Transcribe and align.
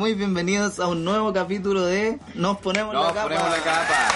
Muy 0.00 0.14
bienvenidos 0.14 0.80
a 0.80 0.86
un 0.86 1.04
nuevo 1.04 1.30
capítulo 1.30 1.84
de 1.84 2.18
Nos 2.34 2.56
ponemos 2.56 2.94
Nos 2.94 3.04
la 3.08 3.12
capa. 3.12 3.22
ponemos 3.28 3.50
la 3.50 3.56
capa. 3.58 4.08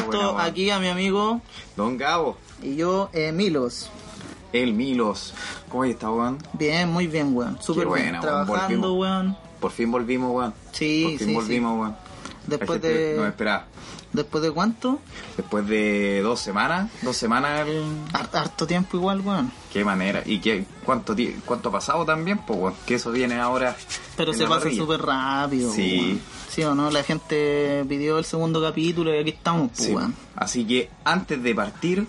Junto 0.00 0.38
aquí 0.38 0.70
a 0.70 0.78
mi 0.78 0.88
amigo 0.88 1.42
Don 1.76 1.98
Gabo, 1.98 2.38
y 2.62 2.76
yo, 2.76 3.10
eh, 3.12 3.30
Milos. 3.30 3.90
el 4.54 4.72
Milos. 4.72 5.34
¿Cómo 5.68 5.84
está, 5.84 6.10
weón? 6.10 6.38
Bien, 6.54 6.88
muy 6.90 7.08
bien, 7.08 7.36
weón. 7.36 7.58
Súper 7.60 7.88
bien. 7.88 8.18
Trabajando, 8.22 8.94
weón. 8.94 9.36
Por 9.60 9.70
fin 9.70 9.92
volvimos, 9.92 10.32
weón. 10.34 10.54
Sí, 10.72 11.02
Por 11.10 11.18
fin 11.18 11.28
sí, 11.28 11.34
volvimos, 11.34 11.78
weón. 11.78 11.96
Después 12.46 12.80
de- 12.80 13.16
No 13.18 13.26
esperaba. 13.26 13.66
¿Después 14.14 14.42
de 14.44 14.50
cuánto? 14.52 15.00
Después 15.36 15.66
de 15.66 16.22
dos 16.22 16.40
semanas, 16.40 16.90
dos 17.02 17.16
semanas, 17.16 17.66
el- 17.68 17.82
Har- 18.12 18.30
Harto 18.32 18.66
tiempo 18.66 18.96
igual, 18.96 19.20
weón. 19.20 19.52
qué 19.72 19.84
manera. 19.84 20.22
¿Y 20.24 20.38
qué, 20.40 20.64
cuánto, 20.84 21.14
cuánto 21.44 21.68
ha 21.68 21.72
pasado 21.72 22.04
también? 22.06 22.38
Pues, 22.38 22.58
weón, 22.58 22.74
que 22.86 22.94
eso 22.94 23.10
viene 23.10 23.34
ahora. 23.40 23.76
Pero 24.16 24.32
se 24.32 24.46
pasa 24.46 24.70
súper 24.70 25.02
rápido, 25.02 25.70
Sí. 25.72 25.98
weón. 26.00 26.20
Sí 26.48 26.62
o 26.62 26.74
no, 26.76 26.88
la 26.92 27.02
gente 27.02 27.84
pidió 27.88 28.16
el 28.18 28.24
segundo 28.24 28.62
capítulo 28.62 29.12
y 29.12 29.18
aquí 29.18 29.30
estamos, 29.30 29.70
pues, 29.74 29.88
Sí. 29.88 29.94
weón. 29.94 30.14
Así 30.36 30.64
que 30.64 30.88
antes 31.04 31.42
de 31.42 31.52
partir, 31.54 32.06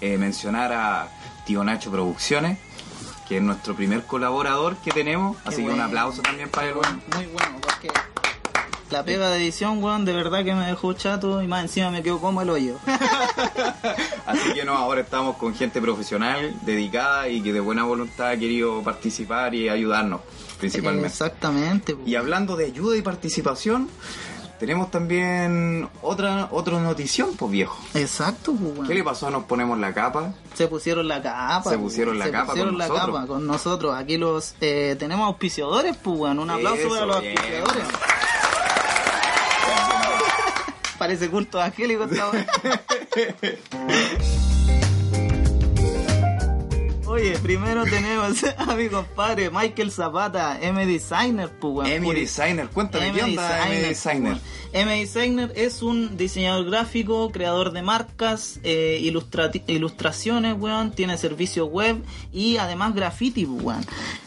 eh, 0.00 0.18
mencionar 0.18 0.72
a 0.72 1.08
Tío 1.46 1.62
Nacho 1.62 1.92
Producciones, 1.92 2.58
que 3.28 3.36
es 3.36 3.42
nuestro 3.42 3.76
primer 3.76 4.02
colaborador 4.04 4.76
que 4.78 4.90
tenemos. 4.90 5.36
Qué 5.44 5.48
Así 5.48 5.64
que 5.64 5.70
un 5.70 5.80
aplauso 5.80 6.20
también 6.22 6.48
para 6.48 6.66
él, 6.68 6.74
weón. 6.74 7.00
Muy 7.14 7.26
bueno, 7.26 7.58
porque 7.62 7.88
la 8.94 9.02
pega 9.04 9.28
de 9.30 9.38
edición, 9.38 9.82
weón, 9.82 10.04
de 10.04 10.12
verdad 10.12 10.44
que 10.44 10.54
me 10.54 10.66
dejó 10.66 10.92
chato 10.92 11.42
y 11.42 11.48
más 11.48 11.62
encima 11.62 11.90
me 11.90 12.00
quedó 12.00 12.20
como 12.20 12.42
el 12.42 12.48
hoyo. 12.50 12.76
Así 14.26 14.52
que 14.54 14.64
no, 14.64 14.76
ahora 14.76 15.00
estamos 15.00 15.36
con 15.36 15.52
gente 15.52 15.80
profesional, 15.80 16.54
dedicada 16.62 17.28
y 17.28 17.42
que 17.42 17.52
de 17.52 17.58
buena 17.58 17.82
voluntad 17.82 18.28
ha 18.28 18.36
querido 18.36 18.82
participar 18.84 19.52
y 19.52 19.68
ayudarnos, 19.68 20.20
principalmente. 20.60 21.08
Exactamente. 21.08 21.96
pues. 21.96 22.06
Y 22.06 22.14
hablando 22.14 22.54
de 22.54 22.66
ayuda 22.66 22.96
y 22.96 23.02
participación, 23.02 23.88
tenemos 24.60 24.92
también 24.92 25.88
otra 26.00 26.46
otra 26.52 26.78
notición, 26.78 27.34
pues 27.36 27.50
viejo. 27.50 27.76
Exacto, 27.94 28.54
pues. 28.54 28.88
¿Qué 28.88 28.94
le 28.94 29.02
pasó 29.02 29.28
Nos 29.28 29.42
Ponemos 29.42 29.76
la 29.80 29.92
Capa? 29.92 30.34
Se 30.54 30.68
pusieron 30.68 31.08
la 31.08 31.20
capa. 31.20 31.68
Se 31.68 31.78
pusieron 31.78 32.16
la 32.16 32.26
se 32.26 32.30
capa 32.30 32.46
pusieron 32.52 32.70
con 32.74 32.78
la 32.78 32.86
nosotros. 32.86 33.16
capa 33.16 33.26
con 33.26 33.46
nosotros. 33.48 33.94
Aquí 33.96 34.18
los 34.18 34.54
eh, 34.60 34.94
tenemos 35.00 35.26
auspiciadores, 35.26 35.96
pues. 35.96 36.20
Un 36.20 36.48
aplauso 36.48 36.80
Eso, 36.80 36.90
para 36.90 37.06
los 37.06 37.20
bien, 37.22 37.36
auspiciadores. 37.36 37.84
Parece 41.04 41.28
culto 41.28 41.60
angélico 41.60 42.04
esta. 42.04 42.30
Oye, 47.14 47.38
primero 47.38 47.84
tenemos 47.84 48.42
a 48.58 48.74
mi 48.74 48.88
compadre 48.88 49.48
Michael 49.48 49.92
Zapata, 49.92 50.58
M 50.60 50.84
Designer, 50.84 51.48
pues, 51.48 51.88
Puri- 52.02 52.20
Designer, 52.22 52.68
cuéntame, 52.70 53.06
M 53.08 53.18
¿qué 53.18 53.24
onda 53.24 53.66
Emi 53.68 53.76
Designer? 53.88 54.32
pues. 54.32 54.42
M 54.72 54.98
Designer 54.98 55.52
es 55.54 55.80
un 55.82 56.16
diseñador 56.16 56.66
gráfico, 56.68 57.30
creador 57.30 57.70
de 57.70 57.82
marcas, 57.82 58.58
eh, 58.64 58.98
ilustraciones, 59.68 60.56
weón, 60.58 60.90
tiene 60.90 61.16
servicio 61.16 61.66
web 61.66 62.02
y 62.32 62.56
además 62.56 62.96
graffiti, 62.96 63.46
pues, 63.46 63.62
weón. 63.62 63.86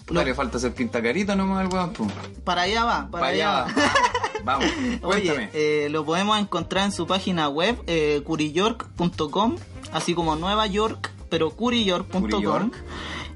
Lo- 0.10 0.24
le 0.24 0.34
falta 0.34 0.56
hacer 0.56 0.74
pintacarita 0.74 1.36
nomás 1.36 1.66
al 1.66 1.74
weón, 1.74 1.92
pues. 1.92 2.10
para 2.46 2.62
allá 2.62 2.86
va, 2.86 3.10
para, 3.12 3.28
allá, 3.28 3.50
va. 3.52 3.68
Vamos, 4.46 4.66
cuéntame. 5.02 5.50
Oye, 5.50 5.50
eh, 5.54 5.90
lo 5.90 6.06
podemos 6.06 6.40
encontrar 6.40 6.86
en 6.86 6.94
su 6.94 7.06
página 7.06 7.50
web, 7.50 7.76
eh, 7.86 8.22
curiyork.com, 8.24 9.58
así 9.92 10.14
como 10.14 10.38
Nueva 10.38 10.68
York, 10.68 11.12
pero 11.30 11.52
curiyork.com. 11.52 12.22
Curiyork. 12.30 12.74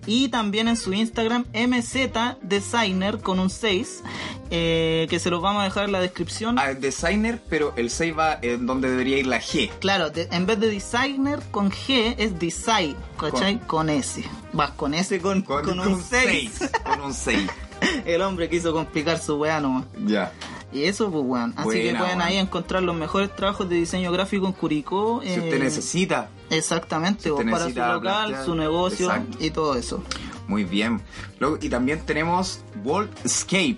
Y 0.07 0.29
también 0.29 0.67
en 0.67 0.77
su 0.77 0.93
Instagram, 0.93 1.45
mzdesigner 1.53 3.19
con 3.19 3.39
un 3.39 3.49
6, 3.51 4.01
eh, 4.49 5.05
que 5.09 5.19
se 5.19 5.29
los 5.29 5.41
vamos 5.43 5.61
a 5.61 5.65
dejar 5.65 5.85
en 5.85 5.91
la 5.91 5.99
descripción. 5.99 6.57
Ah, 6.57 6.73
designer, 6.73 7.39
pero 7.49 7.73
el 7.75 7.91
6 7.91 8.17
va 8.17 8.39
en 8.41 8.65
donde 8.65 8.89
debería 8.89 9.19
ir 9.19 9.27
la 9.27 9.39
G. 9.39 9.69
Claro, 9.79 10.09
de- 10.09 10.27
en 10.31 10.47
vez 10.47 10.59
de 10.59 10.69
designer 10.71 11.39
con 11.51 11.69
G 11.71 12.15
es 12.17 12.39
design, 12.39 12.95
¿cachai? 13.19 13.59
Con, 13.67 13.89
S. 13.89 14.23
Vas 14.53 14.71
con 14.71 14.95
S 14.95 15.19
con, 15.21 15.43
con, 15.43 15.79
un 15.79 16.01
6. 16.01 16.51
seis, 16.57 16.71
Con 16.83 17.01
un 17.01 17.13
6. 17.13 17.47
El 18.05 18.21
hombre 18.21 18.49
quiso 18.49 18.73
complicar 18.73 19.19
su 19.19 19.35
weá 19.35 19.59
nomás. 19.59 19.85
Ya. 20.05 20.31
Y 20.73 20.83
eso, 20.85 21.11
pues, 21.11 21.23
weón. 21.25 21.53
Así 21.57 21.63
Buena, 21.65 21.81
que 21.83 21.97
pueden 21.97 22.17
weón. 22.17 22.21
ahí 22.21 22.37
encontrar 22.37 22.83
los 22.83 22.95
mejores 22.95 23.35
trabajos 23.35 23.67
de 23.69 23.75
diseño 23.75 24.11
gráfico 24.11 24.45
en 24.47 24.53
Curicó. 24.53 25.21
Si 25.23 25.29
eh, 25.29 25.39
usted 25.39 25.59
necesita, 25.59 26.29
Exactamente, 26.49 27.23
si 27.23 27.31
usted 27.31 27.49
para 27.51 27.65
su 27.65 27.69
local, 27.71 28.01
plantear- 28.01 28.45
su 28.45 28.55
negocio 28.55 29.07
Exacto. 29.07 29.37
y 29.39 29.49
todo 29.51 29.75
eso. 29.75 30.03
muy 30.47 30.63
bien. 30.63 31.01
Luego, 31.39 31.57
y 31.61 31.69
también 31.69 31.99
tenemos 32.05 32.61
Worldscape. 32.83 33.77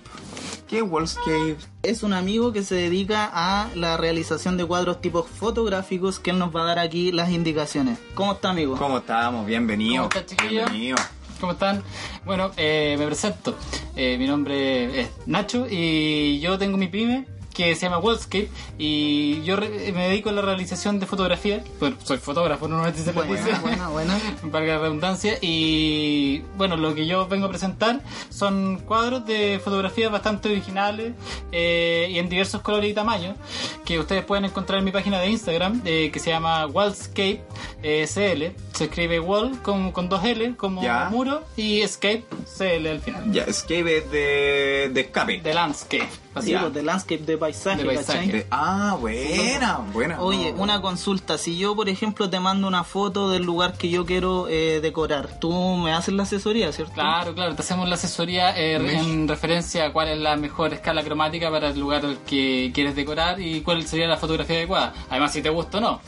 ¿Qué 0.68 0.78
es 0.78 0.82
Worldscape? 0.82 1.56
Es 1.82 2.02
un 2.02 2.12
amigo 2.14 2.52
que 2.52 2.62
se 2.62 2.74
dedica 2.74 3.30
a 3.32 3.68
la 3.74 3.96
realización 3.96 4.56
de 4.56 4.64
cuadros 4.64 5.00
tipos 5.00 5.26
fotográficos 5.28 6.18
que 6.18 6.30
él 6.30 6.38
nos 6.38 6.54
va 6.54 6.62
a 6.62 6.64
dar 6.66 6.78
aquí 6.78 7.12
las 7.12 7.30
indicaciones. 7.30 7.98
¿Cómo 8.14 8.32
está, 8.32 8.50
amigo? 8.50 8.76
¿Cómo 8.76 8.98
estamos? 8.98 9.46
Bienvenido. 9.46 10.08
¿Cómo 10.08 10.20
está, 10.20 10.26
chiquillo? 10.26 10.50
Bienvenido. 10.66 10.96
¿Cómo 11.44 11.52
están? 11.52 11.82
Bueno, 12.24 12.52
eh, 12.56 12.96
me 12.98 13.04
presento. 13.04 13.54
Eh, 13.96 14.16
mi 14.16 14.26
nombre 14.26 15.02
es 15.02 15.10
Nacho 15.26 15.66
y 15.70 16.40
yo 16.40 16.56
tengo 16.56 16.78
mi 16.78 16.88
pyme 16.88 17.26
que 17.54 17.74
se 17.74 17.82
llama 17.82 17.98
Worldscape 17.98 18.50
y 18.78 19.42
yo 19.44 19.56
re- 19.56 19.92
me 19.92 20.08
dedico 20.08 20.28
a 20.28 20.32
la 20.32 20.42
realización 20.42 20.98
de 21.00 21.06
fotografía. 21.06 21.62
Bueno, 21.80 21.96
soy 22.02 22.18
fotógrafo, 22.18 22.68
no 22.68 22.82
me 22.82 22.92
se 22.92 23.12
lo 23.12 23.22
puse. 23.24 23.52
buena, 23.62 23.88
buena. 23.88 24.18
Valga 24.42 24.74
la 24.74 24.78
redundancia. 24.80 25.38
Y 25.40 26.40
bueno, 26.56 26.76
lo 26.76 26.94
que 26.94 27.06
yo 27.06 27.26
vengo 27.28 27.46
a 27.46 27.48
presentar 27.48 28.00
son 28.28 28.78
cuadros 28.78 29.24
de 29.26 29.60
fotografías 29.62 30.10
bastante 30.10 30.48
originales 30.50 31.12
eh, 31.52 32.08
y 32.10 32.18
en 32.18 32.28
diversos 32.28 32.60
colores 32.60 32.90
y 32.90 32.94
tamaños 32.94 33.36
que 33.84 33.98
ustedes 33.98 34.24
pueden 34.24 34.44
encontrar 34.46 34.80
en 34.80 34.84
mi 34.84 34.90
página 34.90 35.20
de 35.20 35.28
Instagram 35.28 35.80
eh, 35.84 36.10
que 36.12 36.18
se 36.18 36.30
llama 36.30 36.66
Wallscape 36.66 37.42
eh, 37.82 38.06
CL. 38.12 38.60
Se 38.76 38.84
escribe 38.84 39.20
wall 39.20 39.62
con, 39.62 39.92
con 39.92 40.08
dos 40.08 40.24
L 40.24 40.56
como 40.56 40.82
Ya. 40.82 41.08
muro 41.10 41.44
y 41.56 41.82
escape 41.82 42.24
CL 42.58 42.86
al 42.88 43.00
final. 43.00 43.32
Ya, 43.32 43.44
escape 43.44 43.98
es 43.98 44.10
de, 44.10 44.90
de 44.92 45.00
escape. 45.02 45.40
De 45.40 45.54
landscape. 45.54 46.08
Así, 46.34 46.54
pues, 46.54 46.74
de 46.74 46.82
landscape, 46.82 47.18
de 47.22 47.38
paisaje, 47.38 47.82
De 47.82 47.94
paisaje. 47.94 48.26
¿cachai? 48.26 48.46
Ah, 48.50 48.96
buena, 49.00 49.78
buena. 49.92 50.20
Oye, 50.20 50.52
No, 50.52 50.62
una 50.62 50.80
consulta. 50.80 51.38
Si 51.38 51.56
yo, 51.56 51.76
por 51.76 51.88
ejemplo, 51.88 52.28
te 52.28 52.40
mando 52.40 52.66
una 52.66 52.82
foto 52.84 53.30
del 53.30 53.44
lugar 53.44 53.74
que 53.78 53.88
yo 53.88 54.04
quiero 54.04 54.48
eh, 54.48 54.80
decorar, 54.82 55.38
tú 55.38 55.52
me 55.76 55.92
haces 55.92 56.14
la 56.14 56.24
asesoría, 56.24 56.72
¿cierto? 56.72 56.94
Claro, 56.94 57.34
claro, 57.34 57.54
te 57.54 57.62
hacemos 57.62 57.88
la 57.88 57.94
asesoría 57.94 58.56
eh, 58.58 58.74
en 58.98 59.28
referencia 59.28 59.86
a 59.86 59.92
cuál 59.92 60.08
es 60.08 60.18
la 60.18 60.36
mejor 60.36 60.74
escala 60.74 61.02
cromática 61.04 61.50
para 61.50 61.68
el 61.68 61.78
lugar 61.78 62.04
al 62.04 62.18
que 62.18 62.70
quieres 62.74 62.96
decorar 62.96 63.40
y 63.40 63.60
cuál 63.60 63.86
sería 63.86 64.06
la 64.08 64.16
fotografía 64.16 64.56
adecuada. 64.56 64.92
Además, 65.10 65.32
si 65.32 65.40
te 65.42 65.50
gusta 65.50 65.78
o 65.78 65.80
no. 65.80 66.00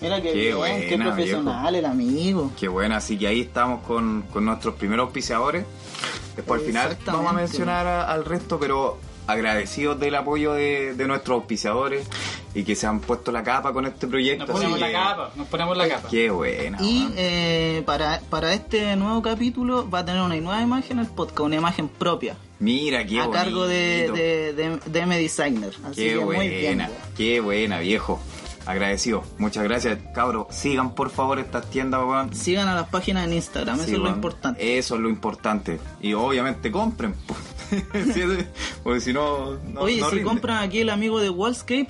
Mira 0.00 0.22
que 0.22 0.32
Qué 0.32 0.54
bien, 0.54 0.88
qué 0.88 0.98
profesional 0.98 1.74
el 1.74 1.84
amigo. 1.84 2.50
Qué 2.58 2.68
buena, 2.68 2.96
así 2.96 3.18
que 3.18 3.26
ahí 3.26 3.40
estamos 3.42 3.82
con, 3.86 4.22
con 4.32 4.44
nuestros 4.44 4.74
primeros 4.76 5.04
auspiciadores. 5.04 5.64
Después 6.36 6.60
al 6.62 6.66
final 6.66 6.98
vamos 7.06 7.30
a 7.30 7.32
mencionar 7.34 7.86
a- 7.86 8.10
al 8.12 8.24
resto, 8.24 8.58
pero 8.58 8.98
agradecidos 9.26 9.98
del 9.98 10.14
apoyo 10.14 10.52
de, 10.52 10.94
de 10.94 11.06
nuestros 11.06 11.36
auspiciadores 11.36 12.06
y 12.54 12.62
que 12.64 12.76
se 12.76 12.86
han 12.86 13.00
puesto 13.00 13.32
la 13.32 13.42
capa 13.42 13.72
con 13.72 13.86
este 13.86 14.06
proyecto. 14.06 14.46
Nos 14.46 14.56
ponemos 14.56 14.78
la 14.80 14.86
que- 14.86 14.92
capa, 14.92 15.30
nos 15.34 15.48
ponemos 15.48 15.76
la 15.76 15.88
capa. 15.88 16.08
Qué 16.08 16.30
buena. 16.30 16.78
Y 16.80 17.08
eh, 17.16 17.82
para, 17.86 18.20
para 18.30 18.52
este 18.52 18.94
nuevo 18.96 19.22
capítulo 19.22 19.88
va 19.90 20.00
a 20.00 20.04
tener 20.04 20.20
una 20.22 20.36
nueva 20.36 20.60
imagen 20.62 20.98
el 20.98 21.06
podcast, 21.06 21.40
una 21.40 21.56
imagen 21.56 21.88
propia, 21.88 22.36
Mira, 22.60 23.04
qué 23.04 23.20
a 23.20 23.28
cargo 23.30 23.66
de, 23.66 24.10
de, 24.12 24.52
de, 24.54 24.78
de 24.86 25.00
M 25.00 25.18
Designer. 25.18 25.72
Así 25.84 25.96
Qué 25.96 26.08
que 26.14 26.24
muy 26.24 26.48
bien. 26.48 26.76
buena, 26.78 26.90
qué 27.16 27.40
buena, 27.40 27.78
viejo. 27.80 28.20
Agradecido. 28.66 29.22
Muchas 29.36 29.62
gracias, 29.64 29.98
cabros. 30.14 30.46
Sigan 30.48 30.94
por 30.94 31.10
favor 31.10 31.38
estas 31.38 31.68
tiendas, 31.68 32.00
weón. 32.02 32.32
Sigan 32.34 32.66
a 32.68 32.74
las 32.74 32.88
páginas 32.88 33.26
en 33.26 33.34
Instagram, 33.34 33.78
eso 33.80 33.90
es 33.92 33.98
lo 33.98 34.08
importante. 34.08 34.78
Eso 34.78 34.94
es 34.94 35.00
lo 35.02 35.10
importante. 35.10 35.80
Y 36.00 36.14
obviamente 36.14 36.70
compren. 36.70 37.14
porque 38.82 39.00
si 39.00 39.12
no, 39.12 39.54
no 39.72 39.80
Oye, 39.80 40.00
no 40.00 40.08
si 40.10 40.16
rinde. 40.16 40.28
compran 40.28 40.58
aquí 40.62 40.80
el 40.80 40.90
amigo 40.90 41.20
de 41.20 41.30
Wallscape, 41.30 41.88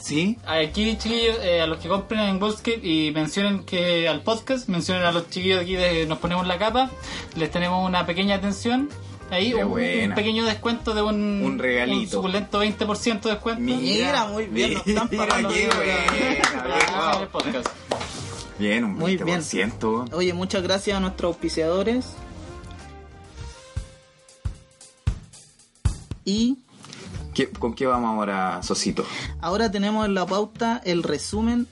Sí, 0.00 0.36
Aquí, 0.46 0.96
chiquillos, 0.98 1.36
eh, 1.42 1.60
a 1.60 1.66
los 1.66 1.78
que 1.78 1.88
compren 1.88 2.20
en 2.20 2.42
Wallscape 2.42 2.80
y 2.82 3.12
mencionen 3.12 3.64
que 3.64 4.08
al 4.08 4.22
podcast, 4.22 4.68
mencionen 4.68 5.04
a 5.04 5.12
los 5.12 5.28
chiquillos 5.30 5.60
aquí 5.60 5.74
de 5.76 6.06
Nos 6.06 6.18
Ponemos 6.18 6.46
la 6.46 6.58
Capa, 6.58 6.90
les 7.36 7.50
tenemos 7.50 7.86
una 7.86 8.06
pequeña 8.06 8.36
atención. 8.36 8.88
Ahí, 9.30 9.54
un, 9.54 9.72
pequeño 10.16 10.44
descuento 10.44 10.92
de 10.94 11.02
un, 11.02 11.44
Un 11.44 11.58
regalito. 11.60 12.00
un 12.00 12.08
suculento 12.08 12.64
20% 12.64 13.20
de 13.20 13.30
descuento. 13.30 13.60
Mira, 13.62 14.24
muy 14.26 14.46
bien, 14.46 14.74
nos 14.74 14.86
están 14.86 15.08
mira, 15.08 15.26
pagando 15.28 15.48
qué 15.50 15.66
buena, 15.68 16.12
bien, 16.12 16.42
Ah, 16.92 17.12
wow. 17.14 17.22
el 17.22 17.28
podcast. 17.28 17.68
Bien, 18.58 18.84
un 18.84 18.94
Muy 18.94 19.16
bien. 19.16 19.40
20%. 19.40 20.12
Oye, 20.12 20.32
muchas 20.32 20.62
gracias 20.64 20.96
a 20.96 21.00
nuestros 21.00 21.28
auspiciadores. 21.34 22.06
Y 26.30 26.58
¿Qué- 27.34 27.48
¿Con 27.48 27.74
qué 27.74 27.86
vamos 27.86 28.10
ahora, 28.16 28.62
Sosito? 28.62 29.04
ahora 29.40 29.70
tenemos 29.70 30.04
en 30.06 30.14
la 30.14 30.26
pauta 30.26 30.80
el 30.84 31.02
resumen. 31.02 31.66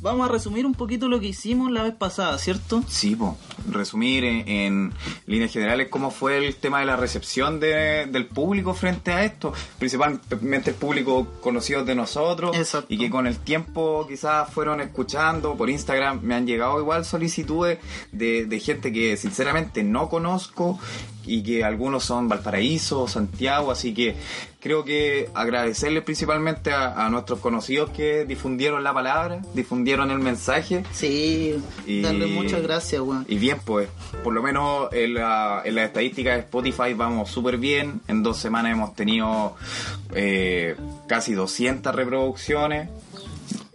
Vamos 0.00 0.28
a 0.28 0.32
resumir 0.32 0.66
un 0.66 0.74
poquito 0.74 1.06
lo 1.08 1.20
que 1.20 1.28
hicimos 1.28 1.70
la 1.70 1.84
vez 1.84 1.94
pasada, 1.94 2.36
¿cierto? 2.38 2.82
Sí, 2.88 3.14
po. 3.14 3.36
resumir 3.70 4.24
en, 4.24 4.48
en 4.48 4.92
líneas 5.26 5.52
generales 5.52 5.86
cómo 5.88 6.10
fue 6.10 6.44
el 6.44 6.56
tema 6.56 6.80
de 6.80 6.86
la 6.86 6.96
recepción 6.96 7.60
de- 7.60 8.06
del 8.10 8.26
público 8.26 8.74
frente 8.74 9.12
a 9.12 9.24
esto, 9.24 9.52
principalmente 9.78 10.70
el 10.70 10.76
público 10.76 11.28
conocido 11.40 11.84
de 11.84 11.94
nosotros 11.94 12.56
Exacto. 12.56 12.92
y 12.92 12.98
que 12.98 13.08
con 13.10 13.28
el 13.28 13.38
tiempo 13.38 14.04
quizás 14.08 14.50
fueron 14.52 14.80
escuchando 14.80 15.56
por 15.56 15.70
Instagram, 15.70 16.18
me 16.22 16.34
han 16.34 16.44
llegado 16.48 16.80
igual 16.80 17.04
solicitudes 17.04 17.78
de, 18.10 18.46
de 18.46 18.58
gente 18.58 18.92
que 18.92 19.16
sinceramente 19.16 19.84
no 19.84 20.08
conozco 20.08 20.80
y 21.26 21.42
que 21.42 21.64
algunos 21.64 22.04
son 22.04 22.28
Valparaíso, 22.28 23.06
Santiago, 23.08 23.70
así 23.70 23.94
que 23.94 24.16
creo 24.60 24.84
que 24.84 25.28
agradecerles 25.34 26.02
principalmente 26.04 26.72
a, 26.72 27.04
a 27.04 27.08
nuestros 27.10 27.40
conocidos 27.40 27.90
que 27.90 28.24
difundieron 28.24 28.84
la 28.84 28.92
palabra, 28.94 29.40
difundieron 29.54 30.10
el 30.12 30.18
mensaje 30.20 30.84
Sí, 30.92 31.56
Y- 31.86 32.00
darle 32.02 32.26
muchas 32.26 32.62
gracias, 32.62 33.00
weón. 33.02 33.24
y 33.28 33.36
bien, 33.38 33.58
pues, 33.64 33.88
por 34.22 34.32
lo 34.32 34.42
menos 34.42 34.88
en 34.92 35.14
la, 35.14 35.62
en 35.64 35.74
la 35.74 35.84
estadística 35.84 36.32
de 36.34 36.40
Spotify 36.40 36.94
vamos 36.94 37.30
súper 37.30 37.56
bien. 37.58 38.00
En 38.08 38.22
dos 38.22 38.38
semanas 38.38 38.72
hemos 38.72 38.94
tenido 38.94 39.56
eh, 40.14 40.76
casi 41.08 41.34
200 41.34 41.94
reproducciones. 41.94 42.88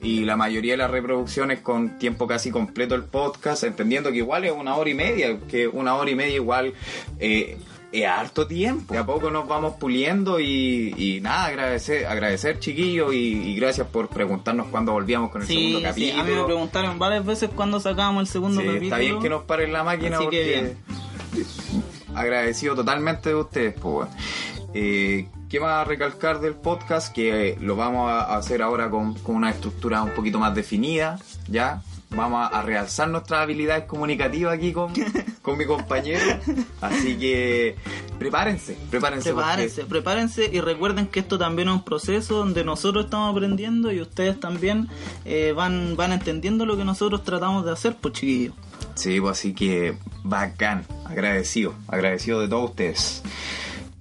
Y 0.01 0.25
la 0.25 0.37
mayoría 0.37 0.73
de 0.73 0.77
las 0.77 0.91
reproducciones 0.91 1.59
con 1.61 1.97
tiempo 1.97 2.27
casi 2.27 2.51
completo 2.51 2.93
el 2.93 3.03
podcast, 3.05 3.63
entendiendo 3.63 4.11
que 4.11 4.17
igual 4.17 4.45
es 4.45 4.51
una 4.51 4.75
hora 4.75 4.89
y 4.89 4.93
media, 4.93 5.39
que 5.49 5.67
una 5.67 5.95
hora 5.95 6.11
y 6.11 6.15
media 6.15 6.35
igual 6.35 6.73
eh, 7.19 7.57
es 7.91 8.05
harto 8.05 8.45
tiempo. 8.45 8.93
De 8.93 8.99
a 8.99 9.05
poco 9.07 9.31
nos 9.31 9.47
vamos 9.47 9.73
puliendo 9.79 10.39
y, 10.39 10.93
y 10.95 11.19
nada, 11.21 11.45
agradecer, 11.45 12.05
agradecer 12.05 12.59
chiquillos 12.59 13.11
y, 13.13 13.17
y 13.33 13.55
gracias 13.55 13.87
por 13.87 14.07
preguntarnos 14.09 14.67
cuándo 14.67 14.91
volvíamos 14.91 15.31
con 15.31 15.41
el 15.41 15.47
Sí, 15.47 15.55
segundo 15.55 15.79
sí, 15.79 15.85
capítulo. 15.85 16.21
a 16.21 16.23
mí 16.25 16.31
me 16.31 16.43
preguntaron 16.45 16.99
varias 16.99 17.25
veces 17.25 17.49
cuándo 17.55 17.79
sacábamos 17.79 18.21
el 18.21 18.27
segundo 18.27 18.61
Sí, 18.61 18.67
capítulo. 18.67 18.85
está 18.85 18.97
bien 18.99 19.19
que 19.19 19.29
nos 19.29 19.43
paren 19.45 19.73
la 19.73 19.83
máquina 19.83 20.17
Así 20.17 20.27
que 20.29 20.75
porque 21.33 21.43
bien. 21.43 22.15
agradecido 22.15 22.75
totalmente 22.75 23.29
de 23.29 23.35
ustedes, 23.35 23.73
pues. 23.81 24.09
Eh, 24.73 25.27
¿Qué 25.49 25.59
más 25.61 25.87
recalcar 25.87 26.41
del 26.41 26.55
podcast? 26.55 27.13
Que 27.13 27.57
lo 27.61 27.75
vamos 27.77 28.11
a 28.11 28.35
hacer 28.35 28.61
ahora 28.61 28.89
con, 28.89 29.13
con 29.15 29.35
una 29.35 29.49
estructura 29.49 30.01
un 30.03 30.11
poquito 30.11 30.39
más 30.39 30.53
definida, 30.53 31.19
¿ya? 31.47 31.81
Vamos 32.09 32.39
a, 32.53 32.59
a 32.59 32.61
realzar 32.63 33.09
nuestras 33.09 33.41
habilidades 33.41 33.85
comunicativas 33.85 34.53
aquí 34.53 34.73
con, 34.73 34.93
con 35.41 35.57
mi 35.57 35.65
compañero. 35.65 36.25
Así 36.81 37.17
que 37.17 37.75
prepárense, 38.19 38.77
prepárense. 38.89 39.31
porque- 39.33 39.45
Prepárense, 39.45 39.85
prepárense 39.85 40.49
y 40.51 40.59
recuerden 40.59 41.07
que 41.07 41.21
esto 41.21 41.37
también 41.37 41.69
es 41.69 41.75
un 41.75 41.83
proceso 41.85 42.35
donde 42.39 42.65
nosotros 42.65 43.05
estamos 43.05 43.31
aprendiendo 43.33 43.91
y 43.93 44.01
ustedes 44.01 44.37
también 44.41 44.89
eh, 45.23 45.53
van, 45.55 45.95
van 45.95 46.11
entendiendo 46.11 46.65
lo 46.65 46.75
que 46.75 46.83
nosotros 46.83 47.23
tratamos 47.23 47.63
de 47.65 47.71
hacer, 47.71 47.95
pues 48.01 48.13
chiquillos. 48.15 48.53
Sí, 48.95 49.19
pues 49.21 49.39
así 49.39 49.53
que 49.53 49.97
bacán, 50.23 50.85
agradecido, 51.05 51.73
agradecido 51.87 52.41
de 52.41 52.47
todos 52.49 52.69
ustedes. 52.71 53.23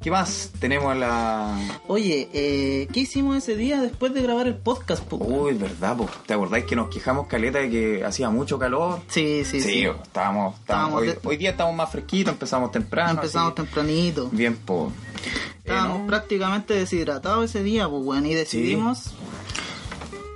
¿Qué 0.07 0.13
más 0.13 0.53
tenemos 0.61 0.93
en 0.93 1.01
la... 1.01 1.59
Oye, 1.89 2.29
eh, 2.33 2.87
¿qué 2.93 3.01
hicimos 3.01 3.39
ese 3.39 3.57
día 3.57 3.81
después 3.81 4.15
de 4.15 4.23
grabar 4.23 4.47
el 4.47 4.55
podcast? 4.55 5.03
po? 5.03 5.17
Uy, 5.17 5.55
verdad, 5.55 5.97
po. 5.97 6.09
¿te 6.25 6.33
acordáis 6.33 6.65
que 6.65 6.77
nos 6.77 6.91
quejamos 6.91 7.27
caleta 7.27 7.59
de 7.59 7.69
que 7.69 8.05
hacía 8.05 8.31
mucho 8.31 8.57
calor? 8.57 9.01
Sí, 9.09 9.43
sí, 9.45 9.61
sí. 9.61 9.85
po, 9.85 10.01
estábamos, 10.05 10.55
estábamos- 10.61 10.61
Estábamos 10.61 11.01
hoy, 11.01 11.07
de- 11.09 11.19
hoy 11.25 11.37
día 11.39 11.51
estamos 11.51 11.75
más 11.75 11.91
fresquitos, 11.91 12.33
empezamos 12.35 12.71
temprano. 12.71 13.15
Empezamos 13.15 13.49
así 13.49 13.57
tempranito. 13.57 14.29
Bien, 14.31 14.55
po. 14.55 14.93
Eh, 15.25 15.31
Estábamos 15.65 15.99
¿no? 16.03 16.07
prácticamente 16.07 16.75
deshidratados 16.75 17.47
ese 17.47 17.65
día, 17.65 17.89
pues 17.89 18.05
bueno, 18.05 18.29
y 18.29 18.35
decidimos... 18.35 19.13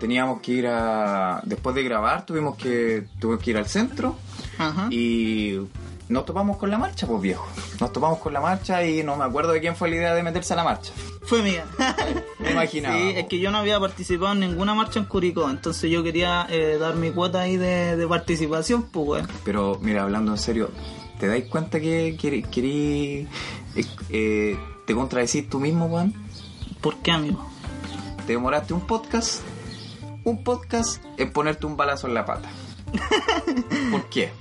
Teníamos 0.01 0.41
que 0.41 0.51
ir 0.51 0.67
a... 0.67 1.43
Después 1.45 1.77
de 1.77 1.85
grabar 1.85 2.27
tuvimos 2.27 2.57
que, 2.57 3.07
tuvimos 3.21 3.41
que 3.41 3.51
ir 3.53 3.57
al 3.57 3.69
centro 3.69 4.17
Ajá. 4.59 4.89
y 4.91 5.61
nos 6.11 6.25
topamos 6.25 6.57
con 6.57 6.71
la 6.71 6.77
marcha, 6.77 7.07
pues 7.07 7.23
viejo. 7.23 7.47
Nos 7.81 7.93
topamos 7.93 8.19
con 8.19 8.33
la 8.33 8.41
marcha 8.41 8.85
y 8.85 9.05
no 9.05 9.17
me 9.17 9.25
acuerdo 9.25 9.53
de 9.53 9.61
quién 9.61 9.77
fue 9.77 9.89
la 9.91 9.97
idea 9.97 10.15
de 10.15 10.25
meterse 10.25 10.53
a 10.55 10.57
la 10.57 10.65
marcha. 10.65 10.93
Fue 11.23 11.41
mía. 11.41 11.65
Me 12.41 12.51
imaginaba. 12.51 12.97
Sí, 12.97 13.13
es 13.15 13.27
que 13.29 13.39
yo 13.39 13.53
no 13.53 13.59
había 13.59 13.79
participado 13.79 14.33
en 14.33 14.41
ninguna 14.41 14.75
marcha 14.75 14.99
en 14.99 15.05
Curicó, 15.05 15.49
entonces 15.49 15.89
yo 15.89 16.03
quería 16.03 16.49
eh, 16.51 16.79
dar 16.81 16.97
mi 16.97 17.13
cuota 17.13 17.43
ahí 17.43 17.57
de, 17.57 17.97
de 17.97 18.09
participación, 18.09 18.83
pues 18.83 19.07
bueno. 19.07 19.29
Pero 19.45 19.79
mira, 19.81 20.03
hablando 20.03 20.33
en 20.33 20.39
serio, 20.39 20.71
¿te 21.21 21.29
dais 21.29 21.45
cuenta 21.49 21.79
que 21.79 22.17
querí, 22.21 22.43
querí, 22.43 23.29
eh, 23.77 23.85
eh, 24.09 24.59
te 24.87 24.95
contradecís 24.95 25.49
tú 25.49 25.61
mismo, 25.61 25.89
Juan? 25.89 26.13
¿Por 26.81 26.97
qué, 26.97 27.13
amigo? 27.13 27.49
Te 28.27 28.33
demoraste 28.33 28.75
un 28.75 28.85
podcast, 28.85 29.43
un 30.25 30.43
podcast 30.43 31.05
en 31.19 31.33
ponerte 31.33 31.67
un 31.67 31.77
balazo 31.77 32.09
en 32.09 32.15
la 32.15 32.25
pata. 32.25 32.51
¿Por 33.93 34.07
qué? 34.07 34.33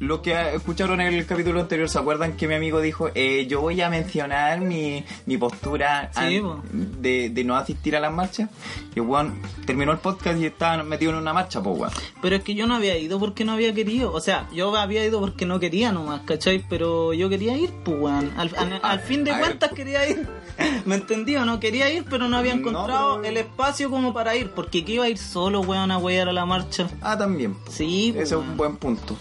Lo 0.00 0.22
que 0.22 0.54
escucharon 0.54 0.98
en 1.02 1.12
el 1.12 1.26
capítulo 1.26 1.60
anterior, 1.60 1.86
¿se 1.86 1.98
acuerdan 1.98 2.32
que 2.34 2.48
mi 2.48 2.54
amigo 2.54 2.80
dijo, 2.80 3.10
eh, 3.14 3.46
yo 3.46 3.60
voy 3.60 3.82
a 3.82 3.90
mencionar 3.90 4.62
mi, 4.62 5.04
mi 5.26 5.36
postura 5.36 6.10
Sí, 6.18 6.40
de, 6.72 7.28
de 7.28 7.44
no 7.44 7.54
asistir 7.54 7.94
a 7.96 8.00
las 8.00 8.10
marchas? 8.10 8.48
Y 8.96 9.00
Juan 9.00 9.42
terminó 9.66 9.92
el 9.92 9.98
podcast 9.98 10.40
y 10.40 10.46
estaba 10.46 10.82
metido 10.84 11.12
en 11.12 11.18
una 11.18 11.34
marcha, 11.34 11.62
pues, 11.62 11.76
Juan. 11.76 11.90
Pero 12.22 12.34
es 12.36 12.42
que 12.42 12.54
yo 12.54 12.66
no 12.66 12.76
había 12.76 12.96
ido 12.96 13.18
porque 13.20 13.44
no 13.44 13.52
había 13.52 13.74
querido. 13.74 14.10
O 14.14 14.20
sea, 14.20 14.48
yo 14.54 14.74
había 14.74 15.04
ido 15.04 15.20
porque 15.20 15.44
no 15.44 15.60
quería 15.60 15.92
nomás, 15.92 16.22
¿cachai? 16.22 16.64
Pero 16.66 17.12
yo 17.12 17.28
quería 17.28 17.58
ir, 17.58 17.70
pues, 17.84 17.98
weón. 18.00 18.32
Al, 18.38 18.50
al- 18.56 18.80
al 18.82 19.00
fin 19.00 19.22
de 19.22 19.38
cuentas 19.38 19.70
quería 19.74 20.08
ir. 20.08 20.26
¿Me 20.86 20.94
entendí 20.94 21.36
o 21.36 21.44
no? 21.44 21.60
Quería 21.60 21.92
ir, 21.92 22.06
pero 22.08 22.26
no 22.26 22.38
había 22.38 22.54
No, 22.54 22.60
encontrado 22.60 23.16
pero- 23.20 23.28
el 23.28 23.36
espacio 23.36 23.90
como 23.90 24.14
para 24.14 24.34
ir. 24.34 24.50
Porque 24.52 24.82
que 24.82 24.92
iba 24.92 25.04
a 25.04 25.08
ir 25.10 25.18
solo, 25.18 25.60
weón, 25.60 25.90
a 25.90 25.98
huear 25.98 26.30
a 26.30 26.32
la 26.32 26.46
marcha. 26.46 26.88
Ah, 27.02 27.18
también. 27.18 27.54
Sí, 27.68 28.14
Ese 28.16 28.22
es 28.22 28.32
un 28.32 28.56
buen 28.56 28.76
punto. 28.78 29.14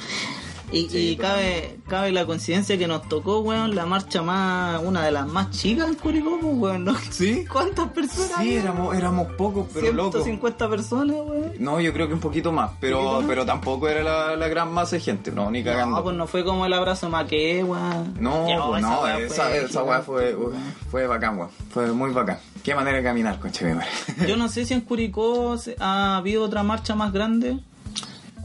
Y, 0.72 0.90
Sí, 0.90 1.10
y 1.10 1.16
cabe, 1.18 1.80
cabe 1.88 2.12
la 2.12 2.26
coincidencia 2.26 2.78
que 2.78 2.88
nos 2.88 3.08
tocó, 3.10 3.40
weón, 3.40 3.76
la 3.76 3.86
marcha 3.86 4.22
más, 4.22 4.82
una 4.84 5.04
de 5.04 5.12
las 5.12 5.28
más 5.28 5.50
chicas 5.52 5.88
en 5.88 5.96
Curicó, 5.96 6.38
pues, 6.40 6.56
weón. 6.56 6.86
¿no? 6.86 6.96
¿Sí? 7.10 7.46
¿Cuántas 7.52 7.90
personas? 7.90 8.30
Sí, 8.30 8.36
había? 8.36 8.62
éramos, 8.62 8.96
éramos 8.96 9.32
pocos, 9.34 9.68
pero 9.74 9.92
locos. 9.94 10.24
150 10.24 10.70
personas, 10.70 11.16
weón. 11.18 11.54
No, 11.60 11.80
yo 11.80 11.92
creo 11.94 12.08
que 12.08 12.14
un 12.14 12.20
poquito 12.20 12.52
más, 12.52 12.72
pero, 12.80 12.98
¿Poquito 12.98 13.18
más? 13.22 13.26
pero 13.28 13.46
tampoco 13.46 13.90
era 13.90 14.04
la, 14.04 14.36
la 14.36 14.48
gran 14.48 14.72
masa 14.74 14.96
de 14.96 15.02
gente, 15.02 15.32
no, 15.32 15.50
ni 15.52 15.64
cagando. 15.64 15.98
No, 15.98 16.04
pues 16.04 16.16
no 16.16 16.28
fue 16.28 16.44
como 16.44 16.66
el 16.66 16.74
abrazo 16.74 17.10
maqué, 17.10 17.64
weón. 17.64 18.16
No, 18.20 18.46
pues 18.46 18.80
esa 18.84 18.90
no, 18.90 19.08
esa, 19.08 19.44
fue 19.46 19.64
esa 19.66 19.84
weá 19.84 20.02
fue, 20.02 20.34
gigante, 20.34 20.60
fue 20.90 21.08
bacán, 21.08 21.38
weón. 21.38 21.50
Fue 21.72 21.92
muy 21.92 22.12
bacán. 22.12 22.38
Qué 22.64 22.76
manera 22.76 22.98
de 22.98 23.04
caminar, 23.04 23.40
madre. 23.74 23.88
Yo 24.28 24.36
no 24.38 24.50
sé 24.50 24.66
si 24.66 24.74
en 24.74 24.82
Curicó 24.82 25.56
ha 25.80 26.18
habido 26.18 26.44
otra 26.44 26.64
marcha 26.64 26.94
más 26.96 27.14
grande. 27.14 27.60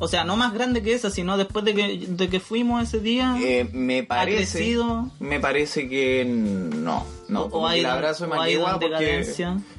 O 0.05 0.09
sea, 0.09 0.25
no 0.25 0.37
más 0.37 0.53
grande 0.55 0.83
que 0.83 0.93
esa, 0.95 1.11
sino 1.11 1.37
después 1.37 1.65
de 1.65 1.75
que, 1.75 2.07
de 2.09 2.29
que 2.29 2.41
fuimos 2.41 2.83
ese 2.83 3.01
día. 3.01 3.37
Eh, 3.41 3.69
me 3.73 4.03
parece. 4.03 4.59
crecido? 4.59 5.11
Me 5.19 5.41
parece 5.41 5.89
que 5.89 6.25
no. 6.27 7.05
No, 7.29 7.43
O- 7.45 7.67
hay 7.67 7.81
el 7.81 7.87
abrazo 7.87 8.27
de 8.27 8.57
don 8.57 8.79
porque. 8.81 9.25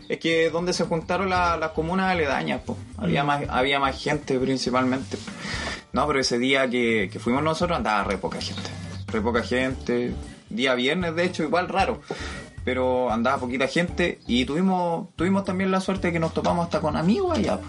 Es 0.10 0.20
que 0.20 0.50
donde 0.50 0.74
se 0.74 0.84
juntaron 0.86 1.30
la- 1.30 1.58
las 1.58 1.72
comunas 1.72 2.12
aledañas, 2.12 2.62
po. 2.62 2.76
Había 2.98 3.24
Mm. 3.24 3.28
más, 3.28 3.42
había 3.50 3.80
más 3.80 4.02
gente 4.02 4.38
principalmente. 4.40 5.18
No, 5.94 6.06
pero 6.08 6.20
ese 6.20 6.38
día 6.40 6.70
que, 6.70 7.10
que 7.12 7.20
fuimos 7.20 7.42
nosotros 7.44 7.78
andaba 7.78 8.04
re 8.04 8.18
poca 8.18 8.42
gente. 8.42 8.70
Re 9.08 9.22
poca 9.22 9.44
gente. 9.44 10.14
Día 10.50 10.76
viernes, 10.76 11.16
de 11.16 11.24
hecho, 11.26 11.44
igual 11.44 11.70
raro. 11.70 12.02
Pero 12.64 13.12
andaba 13.12 13.38
poquita 13.40 13.68
gente 13.68 14.20
y 14.28 14.44
tuvimos, 14.46 15.10
tuvimos 15.16 15.44
también 15.44 15.70
la 15.72 15.80
suerte 15.82 16.08
de 16.08 16.14
que 16.14 16.20
nos 16.20 16.34
topamos 16.34 16.66
hasta 16.66 16.82
con 16.82 16.98
amigos 16.98 17.38
allá. 17.38 17.60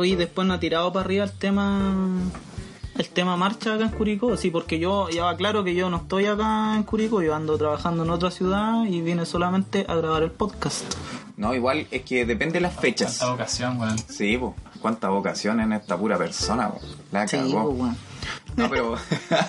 Hoy 0.00 0.16
después 0.16 0.48
no 0.48 0.54
ha 0.54 0.60
tirado 0.60 0.90
para 0.94 1.04
arriba 1.04 1.24
el 1.24 1.32
tema. 1.32 1.92
El 2.96 3.08
tema 3.10 3.36
marcha 3.36 3.74
acá 3.74 3.84
en 3.84 3.90
Curicó, 3.90 4.34
sí, 4.38 4.50
porque 4.50 4.78
yo 4.78 5.10
ya 5.10 5.24
va 5.24 5.36
claro 5.36 5.62
que 5.62 5.74
yo 5.74 5.90
no 5.90 5.98
estoy 5.98 6.24
acá 6.24 6.74
en 6.74 6.84
Curicó, 6.84 7.20
yo 7.22 7.34
ando 7.34 7.58
trabajando 7.58 8.02
en 8.04 8.10
otra 8.10 8.30
ciudad 8.30 8.84
y 8.86 9.02
vine 9.02 9.26
solamente 9.26 9.84
a 9.88 9.94
grabar 9.96 10.22
el 10.22 10.30
podcast. 10.30 10.84
No, 11.36 11.54
igual 11.54 11.86
es 11.90 12.02
que 12.02 12.24
depende 12.24 12.54
de 12.54 12.60
las 12.62 12.74
fechas. 12.74 13.12
Esta 13.12 13.30
ocasión, 13.32 13.78
weón. 13.78 13.98
Sí, 14.08 14.38
pues. 14.38 14.52
Cuántas 14.80 15.10
vocaciones 15.10 15.66
en 15.66 15.74
esta 15.74 15.98
pura 15.98 16.16
persona, 16.16 16.70
po. 16.70 16.80
La 17.12 17.28
Sí, 17.28 17.36
cagó. 17.36 17.68
weón. 17.70 17.96
No, 18.56 18.70
pero 18.70 18.96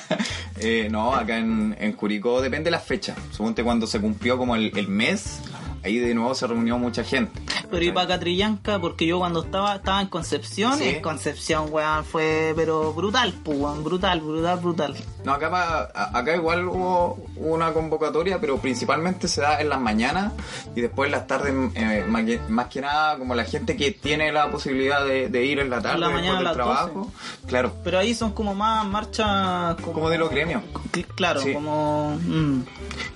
Eh, 0.57 0.89
no, 0.91 1.15
acá 1.15 1.37
en, 1.37 1.75
en 1.79 1.93
Curicó 1.93 2.41
depende 2.41 2.65
de 2.65 2.71
la 2.71 2.79
fecha. 2.79 3.15
Suponte 3.31 3.63
cuando 3.63 3.87
se 3.87 3.99
cumplió 4.01 4.37
como 4.37 4.55
el, 4.57 4.77
el 4.77 4.87
mes, 4.89 5.39
ahí 5.83 5.97
de 5.99 6.13
nuevo 6.13 6.33
se 6.35 6.47
reunió 6.47 6.77
mucha 6.77 7.03
gente. 7.03 7.39
Pero 7.69 7.83
y 7.85 7.91
para 7.91 8.07
Catrillanca, 8.07 8.79
porque 8.79 9.05
yo 9.05 9.19
cuando 9.19 9.43
estaba 9.43 9.75
estaba 9.75 10.01
en 10.01 10.07
Concepción, 10.07 10.77
Sí. 10.77 10.89
en 10.89 11.01
Concepción, 11.01 11.67
weón, 11.71 12.03
fue 12.03 12.53
pero 12.55 12.93
brutal, 12.93 13.33
pues, 13.43 13.57
weón, 13.57 13.83
brutal, 13.83 14.19
brutal, 14.21 14.59
brutal. 14.59 14.95
No, 15.23 15.33
acá, 15.33 15.49
pa- 15.49 15.89
acá 16.17 16.35
igual 16.35 16.67
hubo 16.67 17.17
una 17.37 17.71
convocatoria, 17.73 18.39
pero 18.41 18.57
principalmente 18.57 19.27
se 19.27 19.41
da 19.41 19.61
en 19.61 19.69
las 19.69 19.79
mañanas 19.79 20.33
y 20.75 20.81
después 20.81 21.07
en 21.07 21.11
las 21.13 21.27
tardes, 21.27 21.53
eh, 21.75 22.03
más, 22.07 22.25
que, 22.25 22.39
más 22.49 22.67
que 22.67 22.81
nada 22.81 23.17
como 23.17 23.35
la 23.35 23.45
gente 23.45 23.77
que 23.77 23.91
tiene 23.91 24.31
la 24.31 24.51
posibilidad 24.51 25.05
de, 25.05 25.29
de 25.29 25.45
ir 25.45 25.59
en 25.59 25.69
la 25.69 25.81
tarde 25.81 25.99
la 25.99 26.07
después 26.07 26.23
mañana 26.25 26.39
a 26.39 26.43
del 26.49 26.53
trabajo. 26.53 27.11
Claro, 27.47 27.73
Pero 27.83 27.99
ahí 27.99 28.13
son 28.13 28.33
como 28.33 28.53
más 28.53 28.85
marchas 28.85 29.75
como, 29.75 29.93
como 29.93 30.09
de 30.09 30.17
los 30.17 30.29
gremios. 30.29 30.63
Cl- 30.91 31.05
Claro, 31.15 31.41
Sí. 31.41 31.53
como 31.53 32.17
mm, 32.21 32.61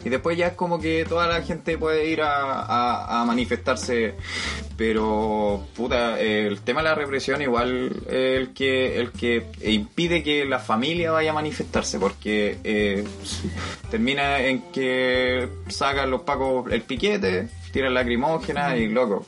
Y 0.05 0.10
después 0.10 0.38
ya 0.38 0.48
es 0.48 0.53
como 0.53 0.79
que 0.79 1.03
toda 1.05 1.27
la 1.27 1.41
gente 1.41 1.77
puede 1.77 2.07
ir 2.10 2.22
a, 2.22 2.55
a- 2.62 3.22
a 3.22 3.26
manifestarse, 3.26 4.16
pero 4.78 5.66
puta, 5.76 6.20
el 6.20 6.62
tema 6.62 6.82
de 6.82 6.90
la 6.90 6.96
represión 6.96 7.42
igual 7.42 7.92
es 8.08 8.40
el 8.40 8.54
que 8.54 9.00
el 9.00 9.12
que 9.12 9.48
impide 9.64 10.24
que 10.24 10.46
la 10.46 10.60
familia 10.60 11.12
vaya 11.12 11.32
a 11.32 11.34
manifestarse, 11.34 12.00
porque 12.00 12.58
eh, 12.64 13.04
termina 13.92 14.40
en 14.42 14.62
que 14.72 15.48
sacan 15.68 16.10
los 16.12 16.22
pacos 16.22 16.72
el 16.72 16.82
piquete, 16.82 17.48
tiran 17.72 17.94
lacrimógenas 17.94 18.78
y 18.78 18.88
loco. 18.88 19.26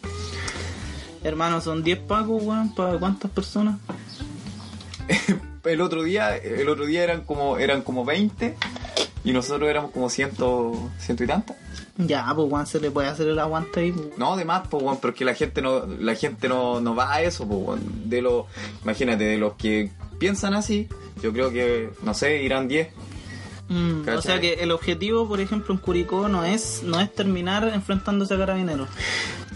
hermano, 1.23 1.59
son 1.61 1.83
10 1.83 1.99
pacos, 1.99 2.41
weón, 2.43 2.73
para 2.75 2.97
cuántas 2.99 3.29
personas? 3.31 3.79
El 5.63 5.81
otro 5.81 6.03
día, 6.03 6.37
el 6.37 6.69
otro 6.69 6.85
día 6.85 7.03
eran 7.03 7.21
como 7.25 7.57
eran 7.57 7.81
como 7.81 8.05
20 8.05 8.55
y 9.23 9.33
nosotros 9.33 9.69
éramos 9.69 9.91
como 9.91 10.09
ciento, 10.09 10.89
ciento 10.99 11.23
y 11.23 11.27
tantas. 11.27 11.57
Ya, 11.97 12.31
pues 12.35 12.51
weón, 12.51 12.67
se 12.67 12.79
le 12.79 12.91
puede 12.91 13.07
hacer 13.07 13.27
el 13.27 13.39
aguante 13.39 13.79
ahí. 13.79 13.91
pues. 13.91 14.17
No, 14.17 14.37
de 14.37 14.45
más, 14.45 14.67
pues, 14.67 14.83
weón, 14.83 14.97
porque 14.97 15.25
la 15.25 15.33
gente 15.33 15.61
no, 15.61 15.85
la 15.85 16.15
gente 16.15 16.47
no, 16.47 16.79
no 16.79 16.95
va 16.95 17.13
a 17.13 17.21
eso, 17.21 17.47
pues. 17.47 17.79
De 18.05 18.21
los, 18.21 18.45
imagínate, 18.83 19.23
de 19.23 19.37
los 19.37 19.53
que 19.53 19.91
piensan 20.19 20.53
así, 20.53 20.87
yo 21.21 21.33
creo 21.33 21.51
que, 21.51 21.89
no 22.03 22.13
sé, 22.13 22.43
irán 22.43 22.67
10. 22.67 22.89
Mm, 23.69 24.07
o 24.07 24.21
sea 24.21 24.39
que 24.39 24.53
el 24.55 24.71
objetivo, 24.71 25.27
por 25.27 25.41
ejemplo, 25.41 25.73
en 25.73 25.81
Curicó 25.81 26.29
no 26.29 26.45
es 26.45 26.83
no 26.83 27.01
es 27.01 27.13
terminar 27.13 27.67
enfrentándose 27.73 28.33
a 28.35 28.37
carabineros. 28.37 28.87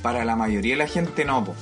Para 0.01 0.25
la 0.25 0.35
mayoría 0.35 0.73
de 0.73 0.79
la 0.79 0.87
gente 0.87 1.23
no, 1.23 1.45
pues. 1.45 1.57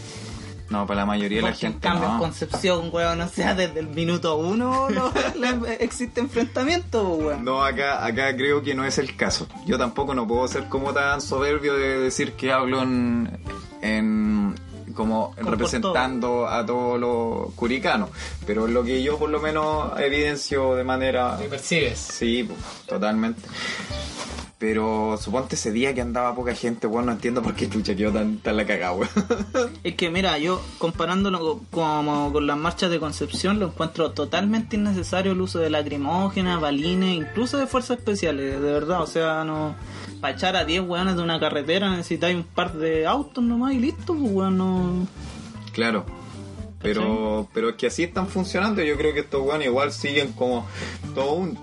No, 0.69 0.85
para 0.85 1.01
la 1.01 1.05
mayoría 1.05 1.39
de 1.39 1.49
la 1.49 1.53
gente 1.53 1.79
cambio 1.79 2.05
en 2.05 2.13
no. 2.13 2.19
Concepción, 2.19 2.89
weón, 2.91 3.21
o 3.21 3.27
sea, 3.27 3.55
desde 3.55 3.79
el 3.79 3.87
minuto 3.87 4.35
uno 4.37 4.87
no, 5.35 5.65
existe 5.65 6.19
enfrentamiento, 6.21 7.03
pues, 7.03 7.25
weón. 7.25 7.45
No, 7.45 7.63
acá, 7.63 8.05
acá 8.05 8.35
creo 8.35 8.61
que 8.61 8.75
no 8.75 8.85
es 8.85 8.97
el 8.99 9.15
caso. 9.15 9.47
Yo 9.65 9.77
tampoco 9.77 10.13
no 10.13 10.27
puedo 10.27 10.47
ser 10.47 10.67
como 10.69 10.93
tan 10.93 11.21
soberbio 11.21 11.73
de 11.75 11.99
decir 11.99 12.33
que 12.33 12.51
hablo 12.51 12.83
en, 12.83 13.39
en 13.81 14.55
como 14.93 15.33
representando 15.37 16.47
a 16.47 16.65
todos 16.65 16.99
los 16.99 17.53
curicanos. 17.53 18.09
Pero 18.45 18.67
es 18.67 18.73
lo 18.73 18.83
que 18.83 19.01
yo 19.01 19.17
por 19.17 19.29
lo 19.29 19.39
menos 19.39 19.97
evidencio 19.99 20.75
de 20.75 20.83
manera 20.83 21.37
que 21.39 21.47
percibes. 21.47 21.97
Sí, 21.97 22.43
po, 22.43 22.53
totalmente. 22.85 23.41
Pero 24.59 25.17
suponte 25.17 25.55
ese 25.55 25.71
día 25.71 25.93
que 25.93 26.01
andaba 26.01 26.35
poca 26.35 26.53
gente, 26.53 26.85
weón, 26.85 27.05
no 27.05 27.13
entiendo 27.13 27.41
por 27.41 27.55
qué 27.55 27.69
chucha 27.69 27.95
quedó 27.95 28.11
tan, 28.11 28.39
tan 28.39 28.57
la 28.57 28.65
cagada, 28.67 28.91
weón. 28.91 29.09
Es 29.85 29.95
que 29.95 30.09
mira, 30.09 30.37
yo 30.37 30.61
comparándolo 30.77 31.39
co- 31.39 31.61
como 31.71 32.33
con 32.33 32.45
las 32.45 32.57
marchas 32.57 32.91
de 32.91 32.99
Concepción, 32.99 33.57
lo 33.57 33.67
encuentro 33.67 34.11
totalmente 34.11 34.75
innecesario 34.75 35.31
el 35.31 35.39
uso 35.39 35.59
de 35.59 35.69
lacrimógenas, 35.69 36.59
balines, 36.59 37.15
incluso 37.15 37.57
de 37.57 37.67
fuerzas 37.67 37.99
especiales, 37.99 38.61
de 38.61 38.71
verdad. 38.71 39.01
O 39.01 39.07
sea, 39.07 39.45
no. 39.45 39.75
Para 40.19 40.33
echar 40.35 40.57
a 40.57 40.65
10 40.65 40.81
weones 40.89 41.15
de 41.15 41.21
una 41.23 41.39
carretera 41.39 41.89
necesitáis 41.91 42.35
un 42.35 42.43
par 42.43 42.73
de 42.73 43.07
autos 43.07 43.41
nomás 43.41 43.73
y 43.73 43.79
listo, 43.79 44.13
pues 44.13 44.29
weón, 44.29 44.57
no. 44.57 45.07
Claro. 45.71 46.05
Pero, 46.81 47.47
pero 47.53 47.69
es 47.69 47.75
que 47.75 47.87
así 47.87 48.03
están 48.03 48.27
funcionando. 48.27 48.81
Yo 48.81 48.97
creo 48.97 49.13
que 49.13 49.21
estos 49.21 49.41
weones 49.41 49.67
igual 49.67 49.93
siguen 49.93 50.33
como 50.33 50.65
todo 51.15 51.33
un, 51.33 51.57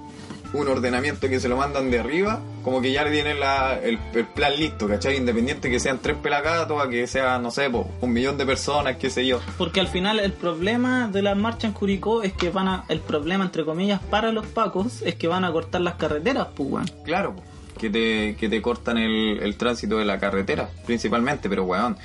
un 0.53 0.69
ordenamiento 0.69 1.29
que 1.29 1.41
se 1.41 1.49
lo 1.49 1.57
mandan 1.57 1.91
de 1.91 1.99
arriba. 1.99 2.41
Como 2.63 2.81
que 2.83 2.91
ya 2.93 3.05
le 3.05 3.11
tienen 3.13 3.39
la, 3.39 3.79
el, 3.79 3.99
el 4.15 4.27
plan 4.27 4.53
listo, 4.59 4.89
¿cachai? 4.89 5.17
Independiente 5.17 5.71
que 5.71 5.79
sean 5.79 5.99
tres 6.03 6.17
pelagatos, 6.17 6.87
que 6.89 7.07
sea, 7.07 7.39
no 7.39 7.51
sé, 7.51 7.71
po, 7.71 7.89
un 8.01 8.13
millón 8.13 8.37
de 8.39 8.45
personas, 8.47 8.97
qué 8.97 9.09
sé 9.11 9.25
yo. 9.27 9.41
Porque 9.57 9.79
al 9.81 9.87
final 9.89 10.19
el 10.19 10.33
problema 10.33 11.09
de 11.09 11.23
las 11.23 11.37
marchas 11.37 11.65
en 11.65 11.73
Curicó 11.73 12.23
es 12.23 12.33
que 12.33 12.51
van 12.51 12.67
a. 12.69 12.85
El 12.89 13.01
problema, 13.01 13.45
entre 13.45 13.65
comillas, 13.65 14.01
para 14.11 14.33
los 14.33 14.47
pacos 14.47 15.03
es 15.03 15.15
que 15.15 15.29
van 15.29 15.45
a 15.45 15.53
cortar 15.53 15.81
las 15.83 15.95
carreteras, 15.95 16.49
pues 16.57 16.69
weón. 16.71 16.87
Claro, 17.05 17.37
po, 17.37 17.43
que 17.79 17.89
te, 17.91 18.37
que 18.37 18.49
te 18.49 18.61
cortan 18.61 18.99
el, 18.99 19.39
el 19.41 19.57
tránsito 19.57 19.99
de 19.99 20.05
la 20.05 20.19
carretera, 20.19 20.69
principalmente, 20.87 21.49
pero 21.49 21.63
weón, 21.65 21.97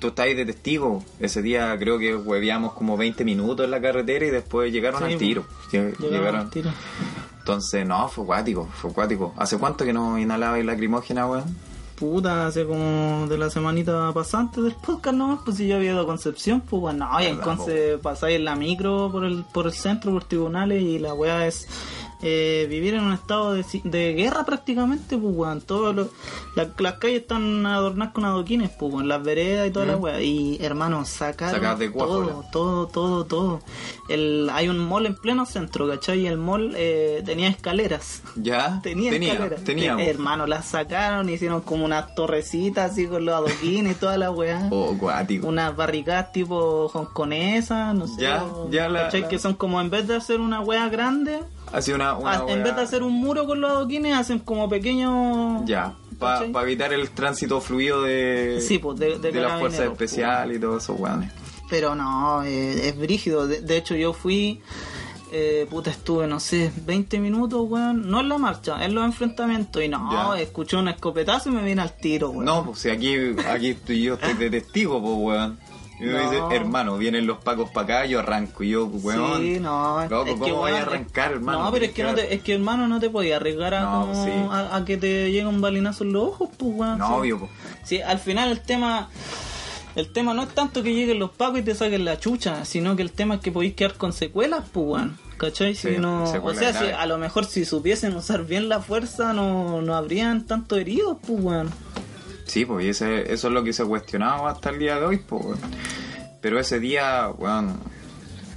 tú 0.00 0.08
estás 0.08 0.26
ahí 0.26 0.34
de 0.34 0.44
testigo. 0.46 1.04
Ese 1.20 1.42
día 1.42 1.76
creo 1.78 2.00
que 2.00 2.16
hueveamos 2.16 2.72
como 2.72 2.96
20 2.96 3.24
minutos 3.24 3.64
en 3.64 3.70
la 3.70 3.80
carretera 3.80 4.26
y 4.26 4.30
después 4.30 4.72
llegaron 4.72 5.06
Sí, 5.06 5.12
al 5.12 5.18
tiro. 5.18 5.44
Lle- 5.70 5.92
Llegaron 5.96 6.10
Llegaron. 6.10 6.40
al 6.40 6.50
tiro. 6.50 6.70
Entonces, 7.42 7.84
no, 7.84 8.08
fue 8.08 8.24
cuático, 8.24 8.68
fue 8.72 8.92
cuático. 8.92 9.34
¿Hace 9.36 9.58
cuánto 9.58 9.84
que 9.84 9.92
no 9.92 10.16
inhalaba 10.16 10.60
el 10.60 10.66
lacrimógena, 10.66 11.26
weón? 11.26 11.56
Puta, 11.96 12.46
hace 12.46 12.64
como 12.64 13.26
de 13.28 13.36
la 13.36 13.50
semanita 13.50 14.12
pasante 14.12 14.60
del 14.60 14.74
podcast 14.74 15.16
nomás, 15.16 15.40
pues 15.44 15.56
si 15.56 15.66
yo 15.66 15.76
había 15.76 15.90
ido 15.90 16.02
a 16.02 16.06
Concepción, 16.06 16.60
pues 16.60 16.80
bueno, 16.80 17.08
no, 17.10 17.20
y 17.20 17.26
en 17.26 17.38
Verdad, 17.38 17.56
Conce 17.56 17.98
pasáis 17.98 18.36
en 18.36 18.44
la 18.44 18.54
micro 18.54 19.08
por 19.10 19.24
el, 19.24 19.44
por 19.44 19.66
el 19.66 19.72
centro, 19.72 20.12
por 20.12 20.24
tribunales, 20.24 20.82
y 20.82 21.00
la 21.00 21.14
weá 21.14 21.46
es 21.46 21.66
eh, 22.22 22.66
vivir 22.70 22.94
en 22.94 23.02
un 23.04 23.12
estado 23.12 23.52
de, 23.54 23.64
de 23.84 24.14
guerra 24.14 24.44
prácticamente, 24.44 25.18
pues 25.18 25.34
weón, 25.36 25.60
la- 26.54 26.70
las 26.78 26.94
calles 26.94 27.22
están 27.22 27.66
adornadas 27.66 28.12
con 28.14 28.24
adoquines, 28.24 28.70
pues 28.78 28.92
weón, 28.94 29.08
las 29.08 29.22
veredas 29.22 29.68
y 29.68 29.70
toda 29.70 29.86
la 29.86 29.96
weá, 29.96 30.20
y 30.22 30.58
hermano, 30.60 31.04
de 31.78 31.90
cuajo, 31.90 32.12
todo, 32.12 32.44
todo, 32.52 32.86
todo, 32.88 33.24
todo. 33.26 33.60
El, 34.08 34.48
hay 34.52 34.68
un 34.68 34.78
mall 34.78 35.06
en 35.06 35.14
pleno 35.16 35.46
centro, 35.46 35.88
¿cachai? 35.88 36.20
Y 36.20 36.26
el 36.26 36.36
mall 36.38 36.74
eh, 36.76 37.22
tenía 37.24 37.48
escaleras. 37.48 38.22
¿Ya? 38.36 38.80
Tenía, 38.82 39.10
tenía, 39.10 39.32
escaleras. 39.32 39.64
tenía. 39.64 39.96
Hermano, 39.98 40.46
las 40.46 40.66
sacaron, 40.66 41.28
hicieron 41.28 41.60
como 41.62 41.84
unas 41.84 42.14
torrecitas 42.14 42.92
así 42.92 43.06
con 43.06 43.24
los 43.24 43.34
adoquines 43.34 43.96
y 43.96 43.98
toda 43.98 44.16
la 44.18 44.30
weá. 44.30 44.68
Oh, 44.70 44.96
cuático. 44.98 45.46
Unas 45.48 45.74
barricadas 45.76 46.32
tipo 46.32 46.88
hongkonesas, 46.92 47.94
no 47.94 48.06
sé. 48.06 48.22
Ya, 48.22 48.42
o- 48.44 48.70
ya 48.70 48.88
la- 48.88 49.04
¿cachai? 49.04 49.22
la- 49.22 49.28
Que 49.28 49.38
son 49.38 49.54
como 49.54 49.80
en 49.80 49.90
vez 49.90 50.06
de 50.08 50.16
hacer 50.16 50.40
una 50.40 50.60
weá 50.60 50.88
grande, 50.88 51.40
Así 51.72 51.92
una, 51.92 52.14
una 52.16 52.32
ha- 52.40 52.50
en 52.52 52.62
vez 52.62 52.74
de 52.76 52.82
hacer 52.82 53.02
un 53.02 53.12
muro 53.14 53.46
con 53.46 53.60
los 53.60 53.70
adoquines, 53.70 54.14
hacen 54.16 54.38
como 54.40 54.68
pequeños. 54.68 55.62
Ya, 55.64 55.94
para 56.18 56.44
evitar 56.62 56.92
el 56.92 57.10
tránsito 57.10 57.60
fluido 57.60 58.02
de, 58.02 58.60
Sí, 58.66 58.78
pues, 58.78 58.98
de- 58.98 59.18
de 59.18 59.32
las 59.32 59.58
fuerzas 59.58 59.80
pues. 59.86 59.92
especiales 59.92 60.56
y 60.56 60.60
todo 60.60 60.78
eso, 60.78 60.94
weones. 60.94 61.30
Pero 61.70 61.94
no, 61.94 62.42
eh, 62.44 62.88
es 62.88 62.98
brígido. 62.98 63.46
De, 63.46 63.60
de 63.62 63.76
hecho, 63.78 63.94
yo 63.94 64.12
fui. 64.12 64.60
Eh, 65.34 65.66
puta, 65.70 65.88
estuve, 65.90 66.26
no 66.26 66.38
sé, 66.40 66.70
20 66.84 67.18
minutos, 67.18 67.62
weón. 67.66 68.10
No 68.10 68.20
en 68.20 68.28
la 68.28 68.36
marcha, 68.36 68.84
en 68.84 68.94
los 68.94 69.02
enfrentamientos. 69.06 69.82
Y 69.82 69.88
no, 69.88 70.34
Ya. 70.36 70.38
escuché 70.42 70.76
un 70.76 70.88
escopetazo 70.88 71.48
y 71.48 71.52
me 71.52 71.62
vine 71.62 71.80
al 71.80 71.96
tiro, 71.96 72.28
weón. 72.28 72.44
No, 72.44 72.66
pues 72.66 72.80
si 72.80 72.90
aquí, 72.90 73.14
aquí 73.48 73.70
estoy 73.70 74.02
yo 74.02 74.14
estoy 74.14 74.34
de 74.34 74.50
testigo, 74.50 75.00
pues, 75.00 75.14
weón. 75.16 75.58
Y 76.02 76.06
No. 76.06 76.18
dice, 76.30 76.42
hermano, 76.56 76.98
vienen 76.98 77.26
los 77.26 77.38
pacos 77.38 77.70
para 77.70 77.84
acá, 78.00 78.06
yo 78.06 78.18
arranco. 78.18 78.64
Y 78.64 78.70
yo, 78.70 78.86
weón. 78.86 79.40
Sí, 79.40 79.60
no, 79.60 80.02
Loco, 80.08 80.26
es 80.26 80.32
que, 80.34 80.38
¿cómo 80.40 80.56
voy 80.56 80.72
a 80.72 80.82
arrancar, 80.82 81.32
hermano? 81.32 81.64
No, 81.64 81.72
pero 81.72 81.84
es 81.84 81.92
que, 81.92 82.02
no 82.02 82.14
te, 82.14 82.34
es 82.34 82.42
que 82.42 82.54
hermano 82.54 82.88
no 82.88 82.98
te 82.98 83.08
podías 83.08 83.36
arriesgar 83.40 83.74
a, 83.74 83.80
No, 83.82 84.00
como- 84.08 84.24
sí. 84.24 84.30
a, 84.50 84.76
a 84.76 84.84
que 84.84 84.96
te 84.96 85.30
llegue 85.30 85.46
un 85.46 85.60
balinazo 85.60 86.04
en 86.04 86.12
los 86.12 86.24
ojos, 86.24 86.48
pues, 86.58 86.72
weón. 86.74 86.98
No, 86.98 87.06
sí. 87.06 87.12
obvio, 87.14 87.38
pues. 87.38 87.50
Sí, 87.84 88.00
al 88.00 88.18
final 88.18 88.50
el 88.50 88.60
tema 88.60 89.08
el 89.94 90.10
tema 90.10 90.32
no 90.32 90.42
es 90.44 90.48
tanto 90.48 90.82
que 90.82 90.94
lleguen 90.94 91.18
los 91.18 91.30
pacos 91.32 91.58
y 91.58 91.62
te 91.62 91.74
saquen 91.74 92.04
la 92.06 92.18
chucha, 92.18 92.64
sino 92.64 92.96
que 92.96 93.02
el 93.02 93.12
tema 93.12 93.34
es 93.34 93.40
que 93.42 93.52
podéis 93.52 93.74
quedar 93.74 93.94
con 93.94 94.12
secuelas, 94.12 94.64
pues, 94.72 94.86
weón. 94.86 95.18
¿Cachai? 95.36 95.74
Si 95.74 95.88
Sí, 95.94 95.96
no, 95.98 96.22
o 96.24 96.54
sea, 96.54 96.72
si 96.72 96.86
a 96.86 97.04
lo 97.06 97.18
mejor 97.18 97.44
si 97.46 97.64
supiesen 97.64 98.14
usar 98.16 98.44
bien 98.44 98.68
la 98.68 98.80
fuerza 98.80 99.32
no, 99.32 99.82
no 99.82 99.94
habrían 99.96 100.46
tanto 100.46 100.76
heridos, 100.76 101.18
pues, 101.26 101.40
weón. 101.42 101.70
Sí, 102.52 102.66
pues 102.66 102.84
ese, 102.84 103.32
eso 103.32 103.48
es 103.48 103.54
lo 103.54 103.64
que 103.64 103.72
se 103.72 103.82
ha 103.82 103.86
cuestionado 103.86 104.46
hasta 104.46 104.68
el 104.68 104.78
día 104.78 105.00
de 105.00 105.06
hoy, 105.06 105.16
pues. 105.16 105.58
Pero 106.42 106.60
ese 106.60 106.80
día, 106.80 107.30
weón, 107.38 107.80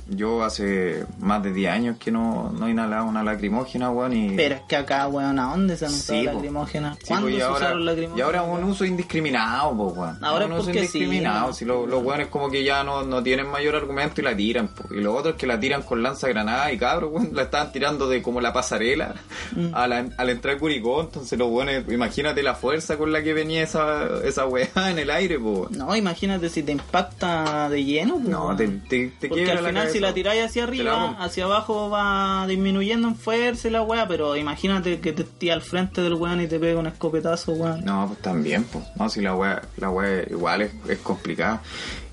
yo 0.07 0.43
hace 0.43 1.05
más 1.19 1.41
de 1.43 1.51
10 1.53 1.71
años 1.71 1.97
que 1.97 2.11
no, 2.11 2.51
no 2.57 2.69
inhalaba 2.69 3.03
una 3.03 3.23
lacrimógena, 3.23 3.89
weón, 3.89 4.13
y... 4.13 4.29
Pero 4.35 4.55
es 4.55 4.61
que 4.67 4.75
acá, 4.75 5.07
weón, 5.07 5.39
¿a 5.39 5.45
dónde 5.49 5.75
se 5.77 5.85
han 5.85 5.91
usado 5.93 6.19
Sí, 6.21 6.27
po. 6.27 6.33
lacrimógenas? 6.33 6.97
Sí, 6.99 7.05
¿Cuándo 7.07 7.29
se 7.29 7.41
ahora, 7.43 7.55
usaron 7.57 7.85
lacrimógenas? 7.85 8.17
y 8.17 8.21
ahora 8.21 8.43
un 8.43 8.63
uso 8.65 8.85
indiscriminado, 8.85 9.75
pues, 9.75 9.97
weón. 9.97 10.23
Ahora 10.23 10.45
un 10.45 10.53
es 10.53 10.59
uso 10.59 10.71
sí, 10.71 10.77
indiscriminado. 10.77 11.47
¿no? 11.47 11.53
Si 11.53 11.65
lo- 11.65 11.87
los 11.87 12.03
weones 12.03 12.27
como 12.27 12.49
que 12.51 12.63
ya 12.63 12.83
no, 12.83 13.03
no 13.03 13.23
tienen 13.23 13.47
mayor 13.49 13.75
argumento 13.75 14.21
y 14.21 14.23
la 14.23 14.35
tiran, 14.35 14.67
po. 14.69 14.93
Y 14.93 15.01
los 15.01 15.17
otros 15.17 15.35
que 15.35 15.47
la 15.47 15.59
tiran 15.59 15.81
con 15.81 16.03
lanza 16.03 16.27
y 16.71 16.77
cabros, 16.77 17.11
weón, 17.11 17.29
la 17.33 17.43
estaban 17.43 17.71
tirando 17.71 18.07
de 18.07 18.21
como 18.21 18.41
la 18.41 18.53
pasarela 18.53 19.15
Mm. 19.55 19.69
a 19.73 19.87
la, 19.87 20.05
al 20.17 20.29
entrar 20.29 20.57
Curicó. 20.57 21.01
Entonces 21.01 21.37
los 21.39 21.49
weones, 21.49 21.83
imagínate 21.89 22.43
la 22.43 22.55
fuerza 22.55 22.97
con 22.97 23.11
la 23.11 23.21
que 23.23 23.33
venía 23.33 23.63
esa, 23.63 24.07
esa 24.23 24.45
weá 24.45 24.67
en 24.89 24.99
el 24.99 25.09
aire, 25.09 25.39
pues. 25.39 25.71
No, 25.71 25.95
imagínate 25.95 26.49
si 26.49 26.63
te 26.63 26.71
impacta 26.71 27.69
de 27.69 27.83
lleno, 27.83 28.15
pues, 28.15 28.27
No, 28.27 28.55
te, 28.55 28.67
te, 28.67 29.07
te 29.19 29.27
Porque 29.29 29.43
quiebra 29.45 29.59
al 29.59 29.65
final 29.67 29.89
si 29.95 30.01
la 30.01 30.13
tiráis 30.13 30.43
hacia 30.43 30.63
arriba, 30.65 31.15
hacia 31.19 31.45
abajo 31.45 31.89
va 31.89 32.45
disminuyendo 32.47 33.07
en 33.07 33.15
fuerza 33.15 33.69
y 33.69 33.71
la 33.71 33.81
weá, 33.81 34.05
pero 34.05 34.35
imagínate 34.35 34.99
que 34.99 35.13
te 35.13 35.21
estés 35.23 35.51
al 35.51 35.61
frente 35.61 36.01
del 36.01 36.15
weón 36.15 36.41
y 36.41 36.47
te 36.47 36.59
pega 36.59 36.77
un 36.77 36.87
escopetazo, 36.87 37.53
weón. 37.53 37.85
No, 37.85 38.07
pues 38.07 38.21
también, 38.21 38.65
pues. 38.65 38.83
No, 38.97 39.07
si 39.07 39.21
la 39.21 39.35
weá, 39.35 39.61
la 39.77 39.89
weá 39.89 40.23
igual 40.29 40.63
es, 40.63 40.71
es 40.89 40.97
complicada. 40.99 41.61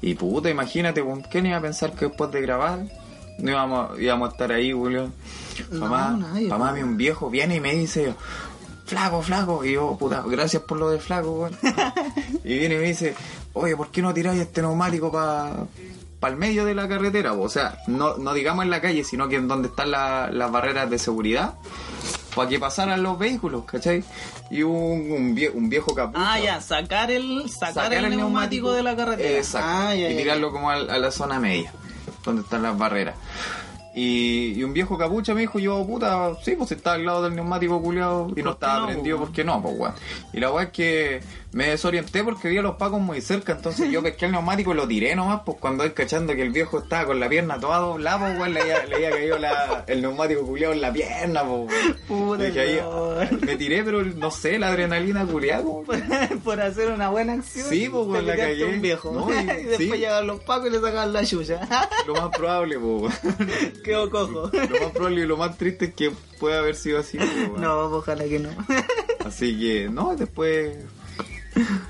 Y 0.00 0.14
puta, 0.14 0.48
imagínate, 0.48 1.02
pues, 1.02 1.26
¿quién 1.28 1.46
iba 1.46 1.56
a 1.56 1.60
pensar 1.60 1.92
que 1.92 2.06
después 2.06 2.30
de 2.30 2.40
grabar 2.40 2.84
no 3.38 3.50
íbamos, 3.50 4.00
íbamos 4.00 4.28
a 4.28 4.32
estar 4.32 4.52
ahí, 4.52 4.70
Julio? 4.70 5.10
No, 5.70 5.80
Mamá, 5.80 6.16
nadie, 6.16 6.48
mamá, 6.48 6.70
pues. 6.70 6.82
mi 6.84 6.88
un 6.88 6.96
viejo 6.96 7.30
viene 7.30 7.56
y 7.56 7.60
me 7.60 7.74
dice, 7.74 8.14
flaco, 8.86 9.22
flaco. 9.22 9.64
Y 9.64 9.72
yo, 9.72 9.96
puta, 9.98 10.22
gracias 10.24 10.62
por 10.62 10.78
lo 10.78 10.88
de 10.88 11.00
flaco, 11.00 11.32
weón. 11.32 11.56
y 12.44 12.58
viene 12.58 12.76
y 12.76 12.78
me 12.78 12.84
dice, 12.84 13.16
oye, 13.54 13.76
¿por 13.76 13.90
qué 13.90 14.02
no 14.02 14.14
tiráis 14.14 14.40
este 14.40 14.62
neumático 14.62 15.10
para 15.10 15.66
el 16.30 16.38
medio 16.38 16.64
de 16.64 16.74
la 16.74 16.86
carretera? 16.88 17.32
O 17.32 17.48
sea, 17.48 17.78
no, 17.86 18.16
no 18.18 18.34
digamos 18.34 18.64
en 18.64 18.70
la 18.70 18.80
calle, 18.80 19.02
sino 19.04 19.28
que 19.28 19.36
en 19.36 19.48
donde 19.48 19.68
están 19.68 19.90
la- 19.90 20.30
las 20.30 20.50
barreras 20.52 20.88
de 20.90 20.98
seguridad. 20.98 21.54
Para 22.34 22.48
que 22.48 22.58
pasaran 22.58 23.02
los 23.02 23.18
vehículos, 23.18 23.64
¿cachai? 23.66 24.02
Y 24.50 24.62
un, 24.62 24.72
un, 25.10 25.34
vie- 25.36 25.50
un 25.52 25.68
viejo 25.68 25.94
capucha. 25.94 26.32
Ah, 26.32 26.40
ya, 26.40 26.60
sacar 26.62 27.10
el, 27.10 27.50
sacar, 27.50 27.92
el, 27.92 28.08
neumático, 28.08 28.72
de 28.72 28.82
la 28.82 28.96
carretera. 28.96 29.36
Exacto. 29.36 29.68
Ah, 29.70 29.94
ya, 29.94 30.08
y 30.10 30.16
tirarlo 30.16 30.50
como 30.50 30.70
a, 30.70 30.76
la 30.78 31.10
zona 31.10 31.38
media, 31.38 31.70
donde 32.24 32.40
están 32.40 32.62
las 32.62 32.78
barreras. 32.78 33.16
Y, 33.94 34.54
y 34.56 34.64
un 34.64 34.72
viejo 34.72 34.96
capucha 34.96 35.34
me 35.34 35.42
dijo, 35.42 35.58
yo, 35.58 35.86
puta, 35.86 36.30
sí, 36.42 36.54
pues 36.56 36.72
está 36.72 36.94
al 36.94 37.04
lado 37.04 37.24
del 37.24 37.34
neumático 37.36 37.82
culiado 37.82 38.28
y 38.34 38.42
no 38.42 38.52
¿Por 38.52 38.58
qué 38.58 38.64
estaba 38.64 38.78
no, 38.80 38.86
prendido, 38.86 39.18
po, 39.18 39.24
¿por 39.24 39.32
qué 39.34 39.44
no, 39.44 39.60
pues, 39.62 39.74
weón? 39.78 39.94
Y 40.32 40.40
la 40.40 40.50
weá 40.50 40.64
es 40.64 40.70
que 40.70 41.20
me 41.52 41.68
desorienté 41.68 42.24
porque 42.24 42.48
vi 42.48 42.58
a 42.58 42.62
los 42.62 42.76
pacos 42.76 43.00
muy 43.00 43.20
cerca, 43.20 43.52
entonces 43.52 43.90
yo 43.90 44.02
pesqué 44.02 44.26
el 44.26 44.32
neumático 44.32 44.72
y 44.72 44.76
lo 44.76 44.88
tiré 44.88 45.14
nomás, 45.14 45.42
pues 45.44 45.58
cuando 45.60 45.84
voy 45.84 45.92
cachando 45.92 46.34
que 46.34 46.42
el 46.42 46.50
viejo 46.50 46.78
estaba 46.78 47.06
con 47.06 47.20
la 47.20 47.28
pierna 47.28 47.58
toda 47.60 47.78
doblada, 47.78 48.18
pues, 48.20 48.38
weón, 48.38 48.54
le 48.54 48.60
había, 48.62 48.86
le 48.86 48.94
había 48.96 49.10
caído 49.10 49.38
la- 49.38 49.84
el 49.86 50.00
neumático 50.02 50.42
culiado 50.46 50.72
en 50.72 50.80
la 50.80 50.92
pierna, 50.92 51.44
pues. 51.44 51.72
Puta, 52.08 52.44
ahí, 52.44 52.80
me 53.44 53.56
tiré, 53.56 53.82
pero 53.84 54.02
no 54.02 54.30
sé, 54.30 54.58
la 54.58 54.68
adrenalina 54.68 55.26
culiada, 55.26 55.62
pues, 55.86 56.02
Por 56.44 56.60
hacer 56.60 56.90
una 56.90 57.10
buena 57.10 57.34
acción. 57.34 57.68
Sí, 57.68 57.88
pues, 57.90 58.06
weón, 58.06 58.26
la 58.26 58.36
cagué. 58.36 58.64
un 58.64 58.80
viejo. 58.80 59.12
No, 59.12 59.28
y- 59.34 59.42
y 59.60 59.64
después 59.64 60.00
sí. 60.00 60.06
los 60.26 60.40
pacos 60.40 60.68
y 60.68 60.70
le 60.70 60.80
sacan 60.80 61.12
la 61.12 61.24
chucha. 61.24 61.60
Lo 62.06 62.14
más 62.14 62.36
probable, 62.36 62.76
weón. 62.78 63.12
Quedó 63.84 64.10
cojo. 64.10 64.50
Lo 64.52 64.80
más 64.80 64.90
probable 64.92 65.20
y 65.22 65.26
lo 65.26 65.36
más 65.36 65.58
triste 65.58 65.86
es 65.86 65.94
que 65.94 66.10
puede 66.40 66.56
haber 66.58 66.74
sido 66.76 66.98
así, 67.00 67.18
weón. 67.18 67.60
No, 67.60 67.88
pues, 67.90 68.02
ojalá 68.02 68.24
que 68.24 68.38
no. 68.38 68.48
Así 69.24 69.58
que, 69.58 69.88
no, 69.90 70.16
después. 70.16 70.76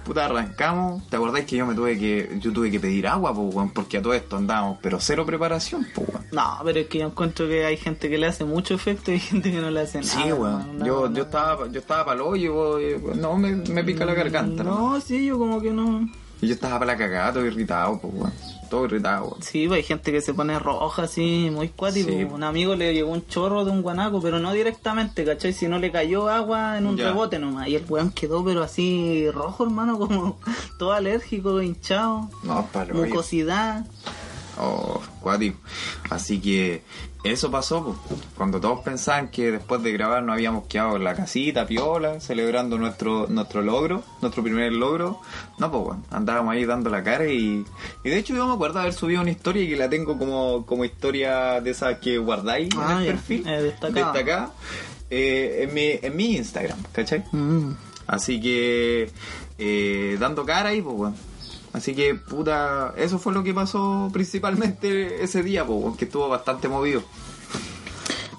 Puta, 0.05 0.27
arrancamos. 0.27 1.09
¿Te 1.09 1.17
acordás 1.17 1.45
que 1.45 1.57
yo 1.57 1.67
me 1.67 1.75
tuve 1.75 1.99
que. 1.99 2.39
Yo 2.41 2.53
tuve 2.53 2.71
que 2.71 2.81
pedir 2.81 3.07
agua, 3.07 3.33
po, 3.35 3.43
weón? 3.43 3.71
Porque 3.71 3.99
a 3.99 4.03
todo 4.03 4.15
esto 4.15 4.37
andábamos, 4.37 4.79
pero 4.83 4.99
cero 5.01 5.25
preparación, 5.25 5.87
po, 5.95 6.03
weón. 6.03 6.27
No, 6.33 6.59
pero 6.65 6.81
es 6.81 6.87
que 6.89 6.99
yo 6.99 7.07
encuentro 7.07 7.47
que 7.47 7.65
hay 7.65 7.77
gente 7.77 8.11
que 8.11 8.19
le 8.19 8.27
hace 8.27 8.45
mucho 8.45 8.75
efecto 8.75 9.11
y 9.11 9.15
hay 9.15 9.21
gente 9.21 9.51
que 9.51 9.61
no 9.61 9.71
le 9.71 9.81
hace 9.81 10.01
nada. 10.01 10.11
Sí, 10.11 10.33
weón. 10.33 10.79
Yo, 10.85 11.09
no, 11.09 11.15
yo 11.15 11.23
estaba, 11.23 11.69
yo 11.69 11.81
estaba 11.81 12.05
para 12.05 12.17
el 12.17 12.23
hoyo, 12.23 12.79
no, 13.15 13.37
me, 13.37 13.55
me 13.55 13.85
pica 13.85 14.05
la 14.05 14.15
garganta, 14.15 14.65
¿no? 14.65 14.95
No, 14.95 15.01
sí, 15.01 15.27
yo 15.27 15.39
como 15.39 15.61
que 15.61 15.71
no. 15.71 16.09
Y 16.41 16.49
yo 16.49 16.55
estaba 16.55 16.81
para 16.81 16.93
la 16.93 16.99
cagada, 16.99 17.35
todo 17.35 17.47
irritado, 17.47 18.01
po, 18.01 18.09
weón. 18.09 18.33
Todo 18.73 18.87
irritado. 18.87 19.37
Sí, 19.43 19.69
pues 19.69 19.77
hay 19.77 19.83
gente 19.83 20.11
que 20.13 20.23
se 20.23 20.33
pone 20.33 20.59
roja 20.59 21.03
así, 21.03 21.51
muy 21.53 21.69
cuático. 21.69 22.09
Sí. 22.09 22.25
Un 22.25 22.43
amigo 22.43 22.75
le 22.75 22.95
llegó 22.95 23.13
un 23.13 23.27
chorro 23.27 23.67
de 23.67 23.71
un 23.71 23.83
guanaco, 23.83 24.23
pero 24.23 24.39
no 24.41 24.51
directamente, 24.51 25.27
¿cachai? 25.27 25.53
Si 25.53 25.69
no 25.69 25.79
le 25.79 25.93
cayó 25.93 26.31
agua 26.31 26.79
en 26.79 26.87
un 26.87 26.97
Ya. 26.97 27.09
rebote 27.09 27.39
nomás. 27.39 27.69
Y 27.69 27.77
el 27.77 27.85
weón 27.87 28.13
quedó, 28.13 28.43
pero 28.43 28.63
así 28.63 29.31
rojo, 29.31 29.65
hermano, 29.65 29.99
como 29.99 30.39
todo 30.79 30.95
alérgico, 30.95 31.61
hinchado, 31.61 32.31
No, 32.45 32.67
mucosidad. 32.95 33.85
Oh, 34.59 35.03
cuático. 35.21 35.59
Así 36.09 36.41
que 36.41 36.83
eso 37.25 37.51
pasó, 37.51 37.85
pues, 38.09 38.21
cuando 38.37 38.61
todos 38.61 38.81
pensaban 38.81 39.29
que 39.29 39.53
después 39.53 39.83
de 39.83 39.93
grabar 39.93 40.23
nos 40.23 40.35
habíamos 40.35 40.67
quedado 40.67 40.97
en 40.97 41.05
la 41.05 41.15
casita, 41.15 41.67
piola, 41.67 42.19
celebrando 42.21 42.79
nuestro 42.79 43.27
nuestro 43.29 43.63
logro, 43.63 44.03
nuestro 44.21 44.43
primer 44.43 44.73
logro. 44.73 45.21
No, 45.59 45.71
pues 45.71 45.85
bueno, 45.85 46.03
andábamos 46.11 46.53
ahí 46.55 46.65
dando 46.65 46.91
la 46.91 47.03
cara 47.03 47.27
y, 47.29 47.65
y 48.03 48.09
de 48.11 48.19
hecho 48.19 48.35
yo 48.35 48.47
me 48.49 48.55
acuerdo 48.55 48.81
haber 48.81 48.93
subido 48.93 49.21
una 49.23 49.31
historia 49.31 49.63
y 49.63 49.69
que 49.69 49.77
la 49.77 49.89
tengo 49.89 50.19
como, 50.19 50.67
como 50.67 50.85
historia 50.85 51.61
de 51.61 51.71
esas 51.71 51.99
que 51.99 52.19
guardáis 52.19 52.71
Ah, 52.77 52.93
en 52.95 52.99
el 52.99 53.05
ya. 53.07 53.13
perfil. 53.13 53.47
Eh, 53.47 53.63
destacada. 53.63 54.13
destacada, 54.13 54.51
eh, 55.11 55.59
en, 55.69 55.75
mi, 55.75 55.91
en 56.03 56.17
mi 56.17 56.37
Instagram, 56.37 56.79
¿cachai? 56.93 57.25
Mm. 57.31 57.73
Así 58.09 58.41
que 58.41 59.11
eh, 59.59 60.17
dando 60.19 60.45
cara 60.45 60.71
ahí, 60.71 60.83
pues 60.83 60.97
bueno. 60.97 61.17
Así 61.73 61.95
que, 61.95 62.15
puta, 62.15 62.93
eso 62.97 63.19
fue 63.19 63.33
lo 63.33 63.43
que 63.43 63.55
pasó 63.55 64.11
principalmente 64.13 65.23
ese 65.23 65.43
día, 65.43 65.65
pues, 65.67 65.79
weón, 65.79 65.97
que 65.97 66.05
estuvo 66.05 66.29
bastante 66.29 66.69
movido. 66.69 67.03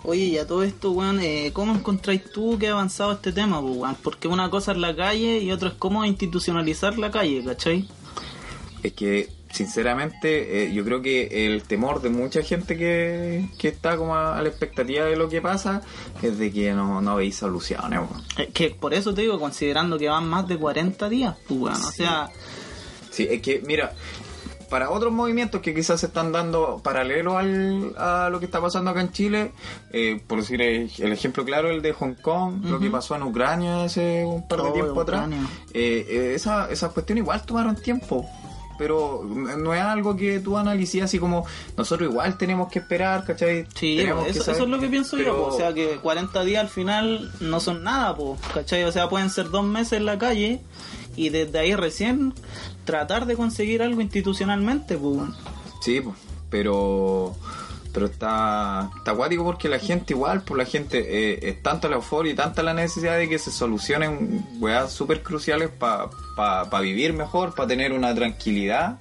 Oye, 0.04 0.26
y 0.26 0.38
a 0.38 0.46
todo 0.46 0.64
esto, 0.64 0.92
weón, 0.92 1.20
eh, 1.20 1.52
¿cómo 1.54 1.74
encontráis 1.74 2.30
tú 2.32 2.60
que 2.60 2.68
ha 2.68 2.74
avanzado 2.74 3.14
este 3.14 3.32
tema, 3.32 3.60
pues, 3.62 3.76
weón? 3.76 3.96
Porque 4.04 4.28
una 4.28 4.50
cosa 4.50 4.74
es 4.74 4.78
la 4.78 4.96
calle 4.96 5.40
y 5.40 5.52
otra 5.52 5.70
es 5.70 5.76
cómo 5.76 6.06
institucionalizar 6.06 6.98
la 7.00 7.10
calle, 7.10 7.44
¿cachai? 7.44 7.88
Es 8.84 8.94
que, 8.94 9.30
sinceramente, 9.50 10.66
eh, 10.66 10.74
yo 10.74 10.84
creo 10.84 11.02
que 11.02 11.48
el 11.48 11.64
temor 11.64 12.02
de 12.02 12.10
mucha 12.10 12.44
gente 12.44 12.78
que, 12.78 13.48
que 13.58 13.70
está 13.70 13.98
como 13.98 14.14
a, 14.14 14.38
a 14.38 14.42
la 14.44 14.50
expectativa 14.50 15.06
de 15.06 15.16
lo 15.16 15.28
que 15.28 15.42
pasa 15.42 15.82
es 16.22 16.38
de 16.38 16.52
que 16.52 16.74
no, 16.74 17.02
no 17.02 17.16
veis 17.16 17.38
soluciones, 17.38 18.00
weón. 18.00 18.24
Eh, 18.38 18.52
que 18.54 18.70
por 18.72 18.94
eso 18.94 19.12
te 19.12 19.22
digo, 19.22 19.40
considerando 19.40 19.98
que 19.98 20.10
van 20.10 20.28
más 20.28 20.48
de 20.48 20.58
40 20.58 21.10
días, 21.10 21.36
pues, 21.48 21.60
weón, 21.60 21.82
o 21.82 21.92
sea... 21.92 22.30
Sí, 23.14 23.28
es 23.30 23.42
que, 23.42 23.62
mira, 23.66 23.94
para 24.70 24.90
otros 24.90 25.14
movimientos 25.14 25.62
que 25.62 25.74
quizás 25.76 26.00
se 26.00 26.08
están 26.08 26.32
dando 26.32 26.82
paralelo 26.84 27.38
al, 27.38 27.94
a 27.96 28.30
lo 28.32 28.40
que 28.40 28.46
está 28.46 28.60
pasando 28.60 28.90
acá 28.90 29.02
en 29.02 29.12
Chile, 29.12 29.52
eh, 29.92 30.20
por 30.26 30.40
decir 30.40 30.60
el, 30.64 30.90
ejemplo 31.12 31.46
claro, 31.46 31.70
el 31.70 31.84
de 31.84 31.94
Hong 31.94 32.16
Kong, 32.16 32.66
lo 32.66 32.80
que 32.80 32.90
pasó 32.90 33.16
en 33.16 33.22
Ucrania 33.24 33.84
hace 33.84 34.26
un 34.26 34.48
par 34.48 34.64
de 34.64 34.70
Oh, 34.70 34.74
tiempo 34.74 35.02
atrás, 35.02 35.30
eh, 35.74 36.06
eh, 36.10 36.32
esa- 36.36 36.72
esas 36.72 36.92
cuestiones 36.92 37.22
igual 37.22 37.46
tomaron 37.46 37.76
tiempo. 37.76 38.28
Pero 38.76 39.22
no 39.24 39.72
es 39.76 39.82
algo 39.82 40.16
que 40.16 40.40
tú 40.40 40.58
analices 40.58 41.04
así 41.04 41.20
como 41.20 41.46
nosotros 41.78 42.10
igual 42.10 42.36
tenemos 42.40 42.72
que 42.72 42.80
esperar, 42.80 43.24
¿cachai? 43.24 43.68
Sí, 43.76 43.98
que 43.98 44.02
eso, 44.06 44.16
saber- 44.16 44.30
eso 44.32 44.52
es 44.64 44.68
lo 44.70 44.80
que 44.80 44.88
pienso 44.88 45.16
pero- 45.16 45.38
yo, 45.38 45.46
o 45.46 45.56
sea 45.56 45.72
que 45.76 45.98
40 45.98 46.44
días 46.44 46.62
al 46.64 46.70
final 46.70 47.32
no 47.40 47.60
son 47.60 47.84
nada, 47.84 48.16
pues, 48.16 48.40
¿cachai? 48.52 48.84
O 48.86 48.92
sea, 48.92 49.08
pueden 49.08 49.30
ser 49.30 49.52
dos 49.52 49.64
meses 49.64 49.94
en 49.94 50.08
la 50.08 50.18
calle 50.18 50.60
y 51.16 51.30
desde 51.30 51.60
ahí 51.60 51.76
recién 51.76 52.34
tratar 52.84 53.26
de 53.26 53.36
conseguir 53.36 53.82
algo 53.82 54.02
institucionalmente, 54.02 54.98
pues. 54.98 55.30
Sí, 55.82 56.02
pues, 56.02 56.16
pero 56.50 57.36
pero 57.94 58.08
está 58.08 58.90
está 58.98 59.12
acuático 59.12 59.44
porque 59.44 59.70
la 59.70 59.78
gente 59.78 60.14
igual, 60.14 60.42
por 60.42 60.58
la 60.58 60.66
gente 60.66 60.98
eh, 61.00 61.40
es 61.44 61.62
tanta 61.62 61.88
la 61.88 61.98
euforia 61.98 62.34
y 62.34 62.36
tanta 62.36 62.64
la 62.64 62.74
necesidad 62.74 63.18
de 63.18 63.30
que 63.30 63.38
se 63.38 63.52
solucionen 63.52 64.44
weas 64.60 64.92
súper 64.92 65.22
cruciales 65.22 65.70
para 65.70 66.80
vivir 66.82 67.14
mejor, 67.14 67.54
para 67.54 67.68
tener 67.68 67.94
una 67.94 68.14
tranquilidad, 68.16 68.98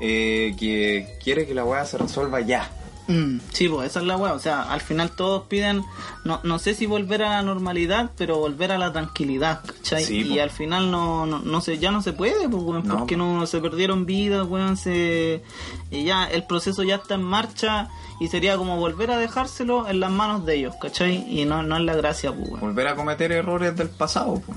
eh, 0.00 0.54
que 0.58 1.16
quiere 1.22 1.46
que 1.46 1.54
la 1.54 1.64
wea 1.64 1.84
se 1.84 1.98
resuelva 1.98 2.40
ya. 2.40 2.70
Mm, 3.08 3.38
sí, 3.52 3.68
pues 3.70 3.88
esa 3.90 4.00
es 4.00 4.06
la 4.06 4.18
weá, 4.18 4.34
o 4.34 4.38
sea, 4.38 4.62
al 4.70 4.82
final 4.82 5.10
todos 5.12 5.44
piden, 5.48 5.82
no, 6.24 6.40
no 6.44 6.58
sé 6.58 6.74
si 6.74 6.84
volver 6.84 7.22
a 7.22 7.30
la 7.30 7.42
normalidad, 7.42 8.10
pero 8.18 8.36
volver 8.36 8.70
a 8.70 8.76
la 8.76 8.92
tranquilidad, 8.92 9.62
¿cachai? 9.64 10.04
Sí, 10.04 10.20
y 10.20 10.36
po. 10.36 10.42
al 10.42 10.50
final 10.50 10.90
no, 10.90 11.24
no, 11.24 11.38
no 11.38 11.60
se, 11.62 11.78
ya 11.78 11.90
no 11.90 12.02
se 12.02 12.12
puede, 12.12 12.46
pues, 12.50 12.62
weón, 12.62 12.86
No, 12.86 12.98
porque 12.98 13.16
po. 13.16 13.22
no 13.22 13.46
se 13.46 13.60
perdieron 13.62 14.04
vidas, 14.04 14.46
weón, 14.46 14.76
se, 14.76 15.42
y 15.90 16.04
ya 16.04 16.26
el 16.26 16.44
proceso 16.44 16.82
ya 16.82 16.96
está 16.96 17.14
en 17.14 17.22
marcha 17.22 17.88
y 18.20 18.28
sería 18.28 18.58
como 18.58 18.76
volver 18.76 19.10
a 19.10 19.16
dejárselo 19.16 19.88
en 19.88 20.00
las 20.00 20.10
manos 20.10 20.44
de 20.44 20.56
ellos, 20.56 20.74
¿cachai? 20.78 21.24
Y 21.28 21.46
no, 21.46 21.62
no 21.62 21.76
es 21.78 21.82
la 21.84 21.96
gracia, 21.96 22.30
pues, 22.30 22.46
weón. 22.48 22.60
Volver 22.60 22.88
a 22.88 22.94
cometer 22.94 23.32
errores 23.32 23.74
del 23.74 23.88
pasado. 23.88 24.34
po. 24.40 24.52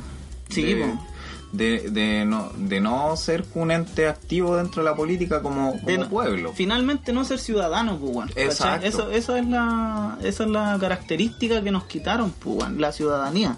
Sí, 0.50 0.74
de, 0.74 0.84
po. 0.88 1.06
De, 1.52 1.90
de 1.90 2.26
no, 2.26 2.52
de 2.56 2.80
no 2.80 3.16
ser 3.18 3.46
un 3.56 3.72
ente 3.72 4.08
activo 4.08 4.56
dentro 4.58 4.84
de 4.84 4.90
la 4.90 4.96
política 4.96 5.42
como, 5.42 5.80
como 5.82 5.98
no- 5.98 6.10
pueblo. 6.10 6.54
Finalmente 6.54 7.12
no 7.14 7.26
ser 7.26 7.40
ciudadano, 7.40 7.98
pues, 7.98 8.16
weón, 8.16 8.28
¿cachai? 8.30 8.44
Exacto. 8.46 8.88
Eso, 8.88 9.12
eso 9.12 9.36
es 9.36 9.46
la, 9.48 10.18
esa 10.24 10.44
es 10.44 10.50
la 10.50 10.78
característica 10.80 11.62
que 11.62 11.72
nos 11.72 11.84
quitaron, 11.86 12.32
pues, 12.32 12.58
weón, 12.58 12.80
la 12.80 12.92
ciudadanía. 12.92 13.58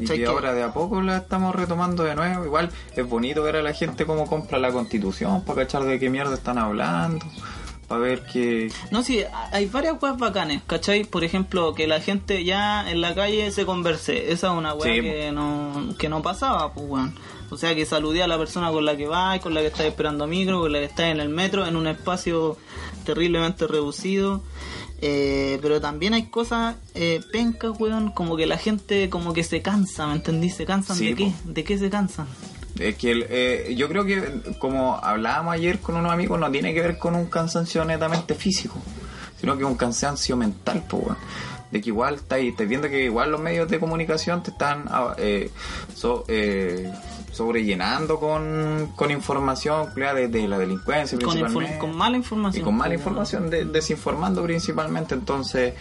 Y 0.00 0.24
ahora 0.24 0.52
de 0.54 0.62
a 0.62 0.72
poco 0.72 1.02
la 1.02 1.16
estamos 1.16 1.52
retomando 1.52 2.04
de 2.04 2.14
nuevo. 2.14 2.44
Igual 2.44 2.70
es 2.94 3.08
bonito 3.08 3.42
ver 3.42 3.56
a 3.56 3.62
la 3.62 3.72
gente 3.72 4.06
cómo 4.06 4.24
compra 4.26 4.56
la 4.60 4.70
constitución, 4.70 5.42
para 5.42 5.62
cachar 5.62 5.82
de 5.82 5.98
qué 5.98 6.08
mierda 6.08 6.34
están 6.34 6.58
hablando, 6.58 7.26
para 7.90 8.02
ver 8.02 8.22
que... 8.22 8.70
No, 8.92 9.02
sí, 9.02 9.24
hay 9.50 9.66
varias 9.66 10.00
weas 10.00 10.16
bacanes, 10.16 10.62
¿cachai? 10.64 11.02
Por 11.02 11.24
ejemplo, 11.24 11.74
que 11.74 11.88
la 11.88 12.00
gente 12.00 12.44
ya 12.44 12.88
en 12.88 13.00
la 13.00 13.16
calle 13.16 13.50
se 13.50 13.66
converse. 13.66 14.30
Esa 14.30 14.52
es 14.52 14.52
una 14.56 14.74
wea 14.74 14.94
Sí, 14.94 15.00
que, 15.00 15.32
no, 15.32 15.88
que 15.98 16.08
no 16.08 16.22
pasaba, 16.22 16.72
pues, 16.72 16.86
weón. 16.88 17.16
O 17.50 17.56
sea, 17.56 17.74
que 17.74 17.84
saludé 17.84 18.22
a 18.22 18.28
la 18.28 18.38
persona 18.38 18.70
con 18.70 18.84
la 18.84 18.96
que 18.96 19.08
vas, 19.08 19.40
con 19.40 19.54
la 19.54 19.60
que 19.60 19.66
estás 19.66 19.86
esperando 19.86 20.28
micro, 20.28 20.60
con 20.60 20.70
la 20.70 20.78
que 20.78 20.84
estás 20.84 21.06
en 21.06 21.18
el 21.18 21.30
metro, 21.30 21.66
en 21.66 21.74
un 21.74 21.88
espacio 21.88 22.58
terriblemente 23.04 23.66
reducido. 23.66 24.40
Eh, 25.02 25.58
pero 25.60 25.80
también 25.80 26.14
hay 26.14 26.26
cosas 26.26 26.76
eh, 26.94 27.20
pencas, 27.32 27.72
weón, 27.80 28.12
como 28.12 28.36
que 28.36 28.46
la 28.46 28.56
gente 28.56 29.10
como 29.10 29.32
que 29.32 29.42
se 29.42 29.62
cansa, 29.62 30.06
¿me 30.06 30.12
entendí? 30.12 30.48
¿Se 30.48 30.64
cansan 30.64 30.96
Sí, 30.96 31.08
de 31.08 31.14
qué? 31.16 31.32
¿De 31.42 31.64
qué 31.64 31.76
se 31.76 31.90
cansan? 31.90 32.28
Es 32.80 32.96
que 32.96 33.10
el, 33.12 33.26
eh, 33.28 33.74
yo 33.76 33.88
creo 33.88 34.04
que, 34.04 34.22
como 34.58 34.96
hablábamos 34.96 35.54
ayer 35.54 35.78
con 35.80 35.96
unos 35.96 36.12
amigos, 36.12 36.38
no 36.40 36.50
tiene 36.50 36.72
que 36.74 36.80
ver 36.80 36.98
con 36.98 37.14
un 37.14 37.26
cansancio 37.26 37.84
netamente 37.84 38.34
físico, 38.34 38.76
sino 39.40 39.56
que 39.56 39.64
un 39.64 39.76
cansancio 39.76 40.36
mental, 40.36 40.84
pues. 40.88 41.04
De 41.70 41.80
que 41.80 41.90
igual 41.90 42.16
estáis 42.16 42.50
estáis 42.50 42.68
viendo 42.68 42.88
que 42.88 43.04
igual 43.04 43.30
los 43.30 43.40
medios 43.40 43.68
de 43.68 43.78
comunicación 43.78 44.42
te 44.42 44.50
están 44.50 44.86
ah, 44.88 45.14
eh, 45.18 45.50
so- 45.94 46.24
eh, 46.26 46.90
sobrellenando 47.30 48.18
con, 48.18 48.92
con 48.96 49.12
información 49.12 49.94
de, 49.94 50.26
de 50.26 50.48
la 50.48 50.58
delincuencia 50.58 51.16
Con, 51.16 51.30
principalmente. 51.30 51.78
con 51.78 51.96
mala 51.96 52.16
información. 52.16 52.60
Y 52.60 52.64
con 52.64 52.74
mala 52.76 52.88
pues, 52.88 52.98
información, 53.00 53.50
de- 53.50 53.64
desinformando 53.66 54.42
principalmente, 54.42 55.14
entonces, 55.14 55.74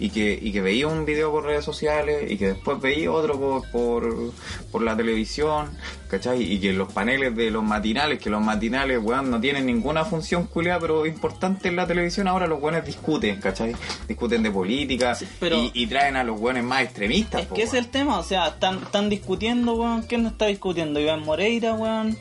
y 0.00 0.10
que, 0.10 0.36
y 0.40 0.50
que 0.52 0.60
veía 0.62 0.88
un 0.88 1.04
video 1.04 1.30
por 1.30 1.44
redes 1.44 1.64
sociales 1.64 2.28
y 2.28 2.36
que 2.36 2.48
después 2.48 2.80
veía 2.80 3.12
otro 3.12 3.38
por, 3.38 3.70
por, 3.70 4.32
por 4.72 4.82
la 4.82 4.96
televisión, 4.96 5.70
¿cachai? 6.08 6.42
Y 6.42 6.58
que 6.60 6.72
los 6.72 6.92
paneles 6.92 7.34
de 7.36 7.50
los 7.50 7.62
matinales, 7.64 8.18
que 8.18 8.30
los 8.30 8.42
matinales, 8.42 8.98
weón, 9.02 9.30
no 9.30 9.40
tienen 9.40 9.66
ninguna 9.66 10.04
función 10.04 10.46
culiada, 10.46 10.80
pero 10.80 11.06
importante 11.06 11.68
en 11.68 11.76
la 11.76 11.86
televisión, 11.86 12.28
ahora 12.28 12.46
los 12.46 12.60
weones 12.62 12.84
discuten, 12.84 13.40
¿cachai? 13.40 13.74
Discuten 14.08 14.42
de 14.42 14.50
política 14.50 15.14
Sí, 15.14 15.26
pero- 15.40 15.56
y, 15.56 15.70
y 15.74 15.86
traen 15.86 16.16
a 16.16 16.24
los 16.24 16.40
weones 16.40 16.64
más 16.64 16.82
extremistas. 16.82 17.42
Es 17.42 17.46
po, 17.48 17.54
que 17.54 17.62
ese 17.62 17.68
es 17.68 17.72
weón. 17.74 17.84
el 17.84 17.90
tema, 17.90 18.18
o 18.18 18.22
sea, 18.22 18.48
están, 18.48 18.78
están 18.82 19.08
discutiendo, 19.08 19.74
weón. 19.74 20.02
¿Quién 20.02 20.22
no 20.22 20.28
está 20.28 20.46
discutiendo? 20.46 21.00
Iván 21.00 21.22
Moreira, 21.24 21.74
weón. 21.74 22.16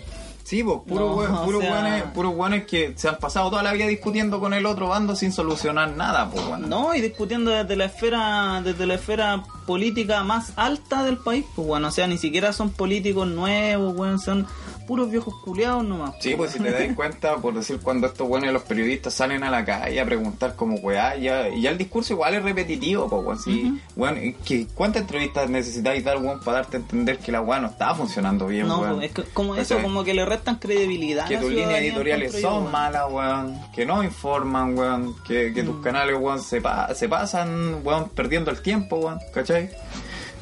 Sí, 0.46 0.64
pues, 0.64 0.78
puro 0.88 1.08
No, 1.10 1.16
weón- 1.16 1.34
o 1.40 1.44
puros 1.44 1.64
sea- 1.64 2.14
puros 2.14 2.34
weones 2.36 2.66
que 2.68 2.94
se 2.96 3.10
han 3.10 3.18
pasado 3.18 3.50
toda 3.50 3.64
la 3.64 3.74
vida 3.74 3.88
discutiendo 3.88 4.40
con 4.40 4.54
el 4.54 4.68
otro 4.68 4.88
bando 4.90 5.16
sin 5.16 5.32
solucionar 5.32 5.90
nada, 5.98 6.30
pues, 6.30 6.46
weón. 6.46 6.70
No, 6.70 6.94
y 6.94 7.02
discutiendo 7.02 7.50
desde 7.50 7.76
la 7.76 7.86
esfera, 7.86 8.62
desde 8.64 8.86
la 8.86 8.94
esfera 8.94 9.44
política 9.66 10.24
más 10.24 10.54
alta 10.56 11.04
del 11.04 11.18
país, 11.18 11.46
pues 11.56 11.68
bueno, 11.68 11.88
o 11.88 11.92
sea, 11.92 12.06
ni 12.06 12.20
siquiera 12.20 12.54
son 12.54 12.70
políticos 12.70 13.28
nuevos, 13.28 13.96
weón, 13.98 14.20
son 14.20 14.46
puros 14.86 15.10
viejos 15.12 15.34
culiados 15.44 15.84
nomás. 15.84 16.16
Sí, 16.20 16.34
pues 16.36 16.52
si 16.52 16.60
te 16.60 16.72
das 16.72 16.84
cuenta, 16.96 17.36
por 17.38 17.54
decir, 17.54 17.80
cuando 17.82 18.08
estos 18.08 18.28
buenos 18.28 18.52
los 18.54 18.64
periodistas 18.64 19.14
salen 19.14 19.44
a 19.44 19.50
la 19.52 19.66
calle 19.66 20.00
a 20.00 20.06
preguntar 20.06 20.56
como 20.56 20.76
weá, 20.78 21.16
ya, 21.18 21.50
y 21.50 21.62
ya 21.62 21.72
el 21.72 21.78
discurso 21.78 22.14
igual 22.14 22.36
es 22.36 22.44
repetitivo, 22.44 23.10
pues 23.10 23.24
weón, 23.26 23.40
sí, 23.40 23.82
weón, 23.96 24.36
¿qué- 24.46 24.68
¿cuántas 24.74 25.02
entrevistas 25.04 25.50
necesitáis 25.50 26.04
dar, 26.04 26.18
weón, 26.18 26.40
para 26.42 26.58
darte 26.60 26.78
a 26.78 26.80
entender 26.80 27.18
que 27.20 27.32
la 27.32 27.42
weá 27.42 27.60
no 27.60 27.68
está 27.68 27.94
funcionando 27.96 28.48
bien, 28.48 28.68
No, 28.68 28.80
weón? 28.80 29.04
es 29.04 29.12
que 29.12 29.24
como 29.24 29.56
eso, 29.56 29.80
como 29.82 30.04
que 30.04 30.14
le 30.14 30.26
restan 30.26 30.56
credibilidad. 30.58 31.28
que 31.28 31.38
tus 31.38 31.50
líneas 31.52 31.80
editoriales 31.82 32.40
son 32.42 32.62
weón. 32.64 32.72
malas, 32.72 33.06
weón, 33.12 33.60
que 33.74 33.86
no 33.86 34.04
informan, 34.04 34.78
weón, 34.78 35.16
que, 35.28 35.54
que 35.54 35.64
Mm. 35.64 35.66
tus 35.66 35.84
canales, 35.84 36.16
weón, 36.20 36.42
se, 36.42 36.62
pa- 36.62 36.94
se 36.94 37.10
pasan, 37.10 37.82
weón, 37.84 38.10
perdiendo 38.10 38.52
el 38.52 38.62
tiempo, 38.62 38.98
weón, 38.98 39.20
¿cachai? 39.34 39.70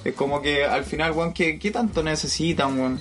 Es 0.03 0.13
como 0.15 0.41
que 0.41 0.65
al 0.65 0.83
final, 0.83 1.13
weón, 1.13 1.31
¿qué, 1.33 1.57
qué 1.57 1.71
tanto 1.71 2.03
necesitan, 2.03 2.77
weón? 2.77 2.99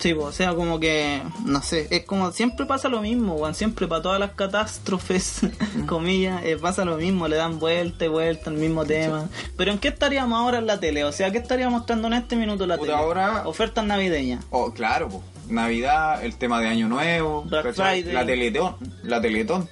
Sí, 0.00 0.14
pues, 0.14 0.26
o 0.26 0.32
sea, 0.32 0.54
como 0.54 0.80
que, 0.80 1.22
no 1.44 1.60
sé, 1.62 1.86
es 1.90 2.04
como 2.06 2.32
siempre 2.32 2.64
pasa 2.66 2.88
lo 2.88 3.02
mismo, 3.02 3.34
weón, 3.34 3.54
siempre 3.54 3.86
para 3.86 4.00
todas 4.00 4.18
las 4.18 4.30
catástrofes, 4.32 5.40
comillas, 5.86 6.42
eh, 6.44 6.56
pasa 6.56 6.84
lo 6.86 6.96
mismo, 6.96 7.28
le 7.28 7.36
dan 7.36 7.58
vuelta 7.58 8.06
y 8.06 8.08
vuelta 8.08 8.48
al 8.50 8.56
mismo 8.56 8.86
tema. 8.86 9.28
Pero 9.58 9.72
¿en 9.72 9.78
qué 9.78 9.88
estaríamos 9.88 10.38
ahora 10.40 10.56
en 10.58 10.66
la 10.66 10.80
tele? 10.80 11.04
O 11.04 11.12
sea, 11.12 11.30
¿qué 11.30 11.38
estaría 11.38 11.68
mostrando 11.68 12.08
en 12.08 12.14
este 12.14 12.34
minuto 12.36 12.66
la 12.66 12.78
tele? 12.78 12.94
ahora- 12.94 13.46
Ofertas 13.46 13.84
navideñas. 13.84 14.42
Oh, 14.50 14.72
claro, 14.72 15.08
po. 15.10 15.22
Navidad, 15.50 16.24
el 16.24 16.36
tema 16.36 16.60
de 16.60 16.68
Año 16.68 16.88
Nuevo, 16.88 17.44
la 17.50 18.24
Teletón, 18.26 18.76
la 19.02 19.20
Teletón, 19.20 19.68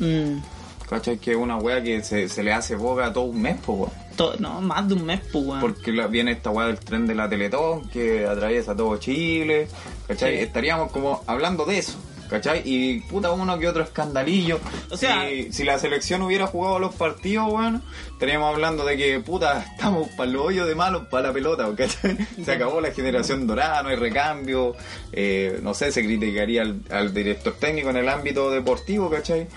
Mm, 0.00 0.38
¿cachai? 0.92 1.18
Que 1.18 1.32
es 1.32 1.36
una 1.36 1.56
wea 1.56 1.82
que 1.82 2.02
se, 2.04 2.28
se 2.28 2.42
le 2.42 2.52
hace 2.52 2.76
boga 2.76 3.12
todo 3.12 3.24
un 3.24 3.40
mes, 3.42 3.56
weón. 3.66 3.90
to- 4.16 4.34
no, 4.38 4.60
más 4.60 4.86
de 4.86 4.94
un 4.94 5.04
mes, 5.06 5.20
pues, 5.32 5.44
weón. 5.44 5.60
Porque 5.60 5.90
la- 5.92 6.06
viene 6.06 6.32
esta 6.32 6.50
weá 6.50 6.66
del 6.66 6.78
tren 6.78 7.06
de 7.06 7.14
la 7.14 7.28
Teletón 7.28 7.88
que 7.88 8.26
atraviesa 8.26 8.76
todo 8.76 8.96
Chile, 8.98 9.68
¿cachai? 10.06 10.36
Sí. 10.36 10.42
Estaríamos 10.44 10.92
como 10.92 11.22
hablando 11.26 11.64
de 11.64 11.78
eso, 11.78 11.98
¿cachai? 12.28 12.62
Y 12.64 13.00
puta 13.00 13.30
uno 13.32 13.58
que 13.58 13.68
otro 13.68 13.82
escandalillo. 13.82 14.60
O 14.90 14.96
sea- 14.96 15.26
si, 15.28 15.52
si 15.52 15.64
la 15.64 15.78
selección 15.78 16.20
hubiera 16.22 16.46
jugado 16.46 16.78
los 16.78 16.94
partidos, 16.94 17.50
bueno, 17.50 17.80
estaríamos 18.12 18.52
hablando 18.54 18.84
de 18.84 18.96
que 18.98 19.18
puta, 19.20 19.60
estamos 19.72 20.08
para 20.10 20.28
el 20.30 20.36
hoyo 20.36 20.66
de 20.66 20.74
malos 20.74 21.06
para 21.10 21.28
la 21.28 21.32
pelota, 21.32 21.66
¿cachai? 21.74 22.16
Se 22.44 22.52
acabó 22.52 22.80
la 22.82 22.90
generación 22.92 23.46
dorada, 23.46 23.82
no 23.82 23.88
hay 23.88 23.96
recambio, 23.96 24.74
eh, 25.12 25.58
no 25.62 25.72
sé, 25.74 25.90
se 25.90 26.04
criticaría 26.04 26.62
al, 26.62 26.80
al 26.90 27.14
director 27.14 27.54
técnico 27.58 27.88
en 27.90 27.96
el 27.96 28.08
ámbito 28.10 28.50
deportivo, 28.50 29.08
¿cachai? 29.10 29.48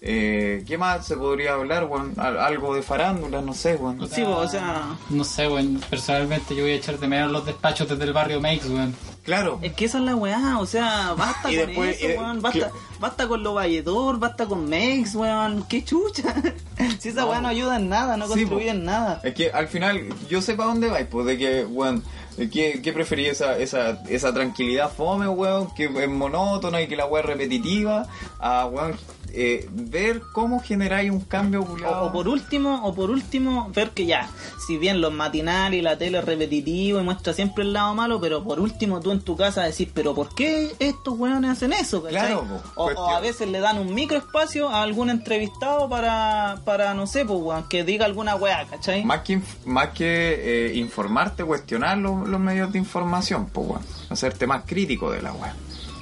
Eh, 0.00 0.62
¿Qué 0.66 0.78
más 0.78 1.06
se 1.06 1.16
podría 1.16 1.54
hablar, 1.54 1.84
weón? 1.84 2.14
Al- 2.18 2.38
Algo 2.38 2.74
de 2.74 2.82
farándula, 2.82 3.40
no 3.42 3.52
sé, 3.52 3.74
weón. 3.74 3.98
Sí, 4.08 4.22
pues, 4.22 4.26
o 4.28 4.48
sea, 4.48 4.82
No 5.10 5.24
sé, 5.24 5.48
weón. 5.48 5.80
Personalmente 5.90 6.54
yo 6.54 6.62
voy 6.62 6.72
a 6.72 6.76
echar 6.76 6.98
de 6.98 7.08
menos 7.08 7.32
los 7.32 7.44
despachos 7.44 7.88
desde 7.88 8.04
el 8.04 8.12
barrio 8.12 8.40
Makes, 8.40 8.68
weón. 8.68 8.94
Claro. 9.24 9.58
es 9.60 9.74
que 9.74 9.84
esa 9.84 9.98
es 9.98 10.04
la 10.04 10.16
weá, 10.16 10.58
o 10.58 10.64
sea, 10.64 11.12
basta 11.14 11.50
Y 11.52 11.56
con 11.58 11.66
después, 11.66 11.96
eso, 11.98 12.06
eh, 12.08 12.16
weón, 12.18 12.40
basta, 12.40 12.58
que- 12.68 12.72
basta 12.98 13.28
con 13.28 13.42
lo 13.42 13.54
valledor, 13.54 14.18
basta 14.18 14.46
con 14.46 14.66
Mex, 14.68 15.14
weón, 15.16 15.64
qué 15.68 15.84
chucha. 15.84 16.32
si 16.98 17.08
esa 17.10 17.26
weá 17.26 17.40
no 17.40 17.48
ayuda 17.48 17.76
en 17.76 17.88
nada, 17.90 18.16
no 18.16 18.24
Sí, 18.26 18.30
contribuye 18.30 18.66
po. 18.66 18.70
en 18.70 18.84
nada. 18.84 19.20
Es 19.24 19.34
que 19.34 19.50
al 19.50 19.68
final 19.68 20.00
yo 20.30 20.40
sé 20.40 20.54
para 20.54 20.68
dónde 20.70 20.88
vais, 20.88 21.06
pues 21.08 21.26
de 21.26 21.36
que, 21.36 21.64
weón, 21.66 22.02
¿qué, 22.46 22.80
qué 22.82 22.92
preferí 22.92 23.26
esa, 23.26 23.58
esa, 23.58 24.02
esa 24.08 24.32
tranquilidad 24.32 24.90
fome, 24.90 25.28
weón, 25.28 25.74
que 25.74 25.84
es 25.84 26.08
monótona 26.08 26.80
y 26.80 26.86
que 26.86 26.96
la 26.96 27.06
weá 27.06 27.22
es 27.22 27.26
repetitiva, 27.26 28.06
a, 28.38 28.66
weón, 28.66 28.94
eh, 29.32 29.68
ver 29.70 30.22
cómo 30.32 30.60
generáis 30.60 31.10
un 31.10 31.20
cambio, 31.20 31.62
O, 31.62 32.06
o 32.06 32.12
por 32.12 32.28
último, 32.28 32.80
o 32.84 32.94
por 32.94 33.10
último, 33.10 33.70
ver 33.74 33.90
que 33.90 34.06
ya, 34.06 34.30
si 34.66 34.78
bien 34.78 35.00
los 35.00 35.12
matinales 35.12 35.80
y 35.80 35.82
la 35.82 35.98
tele 35.98 36.18
es 36.18 36.24
repetitivo 36.24 36.98
y 37.00 37.02
muestra 37.02 37.32
siempre 37.34 37.64
el 37.64 37.72
lado 37.72 37.94
malo, 37.94 38.20
pero 38.20 38.42
por 38.42 38.58
último 38.58 39.00
tú 39.00 39.10
en 39.10 39.20
tu 39.20 39.36
casa 39.36 39.64
decís, 39.64 39.88
pero 39.92 40.14
¿por 40.14 40.34
qué 40.34 40.72
estos 40.78 41.18
weones 41.18 41.50
hacen 41.50 41.72
eso? 41.72 42.02
Claro, 42.04 42.46
o, 42.74 42.86
o 42.86 43.10
a 43.10 43.20
veces 43.20 43.48
le 43.48 43.60
dan 43.60 43.78
un 43.78 43.94
microespacio 43.94 44.68
a 44.68 44.82
algún 44.82 45.10
entrevistado 45.10 45.88
para, 45.88 46.60
para 46.64 46.94
no 46.94 47.06
sé, 47.06 47.24
pues 47.26 47.38
weón, 47.40 47.68
que 47.68 47.84
diga 47.84 48.06
alguna 48.06 48.34
weá, 48.34 48.66
¿cachai? 48.66 49.04
Más 49.04 49.20
que, 49.20 49.40
más 49.66 49.90
que 49.90 50.68
eh, 50.68 50.74
informarte, 50.76 51.44
cuestionar 51.44 51.98
los, 52.28 52.40
medios 52.40 52.72
de 52.72 52.78
información, 52.78 53.46
pues, 53.46 53.68
weón. 53.68 53.82
Hacerte 54.10 54.46
más 54.46 54.64
crítico 54.66 55.10
de 55.10 55.22
la 55.22 55.32
weá. 55.32 55.54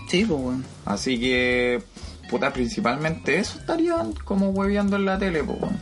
Sí, 0.08 0.24
pues 0.24 0.40
weón. 0.40 0.64
Así 0.84 1.18
que, 1.18 1.82
puta, 2.30 2.52
principalmente 2.52 3.38
eso 3.38 3.58
estarían 3.58 4.12
como 4.24 4.50
hueveando 4.50 4.96
en 4.96 5.04
la 5.04 5.18
tele, 5.18 5.42
pues, 5.42 5.60
weón. 5.60 5.78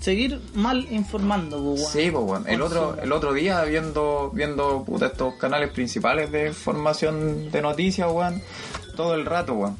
Seguir 0.00 0.40
mal 0.54 0.86
informando, 0.90 1.56
pues 1.62 1.80
weón. 1.80 1.92
Sí, 1.92 2.10
pues 2.10 2.24
bueno. 2.24 2.44
El 2.46 2.62
otro, 2.62 2.96
el 3.00 3.12
otro 3.12 3.32
día 3.32 3.62
viendo, 3.64 4.30
viendo 4.34 4.84
puta, 4.84 5.06
estos 5.06 5.34
canales 5.34 5.70
principales 5.70 6.30
de 6.30 6.48
información 6.48 7.50
de 7.50 7.62
noticias, 7.62 8.10
weón, 8.10 8.42
todo 8.96 9.14
el 9.14 9.24
rato, 9.24 9.54
weón. 9.54 9.76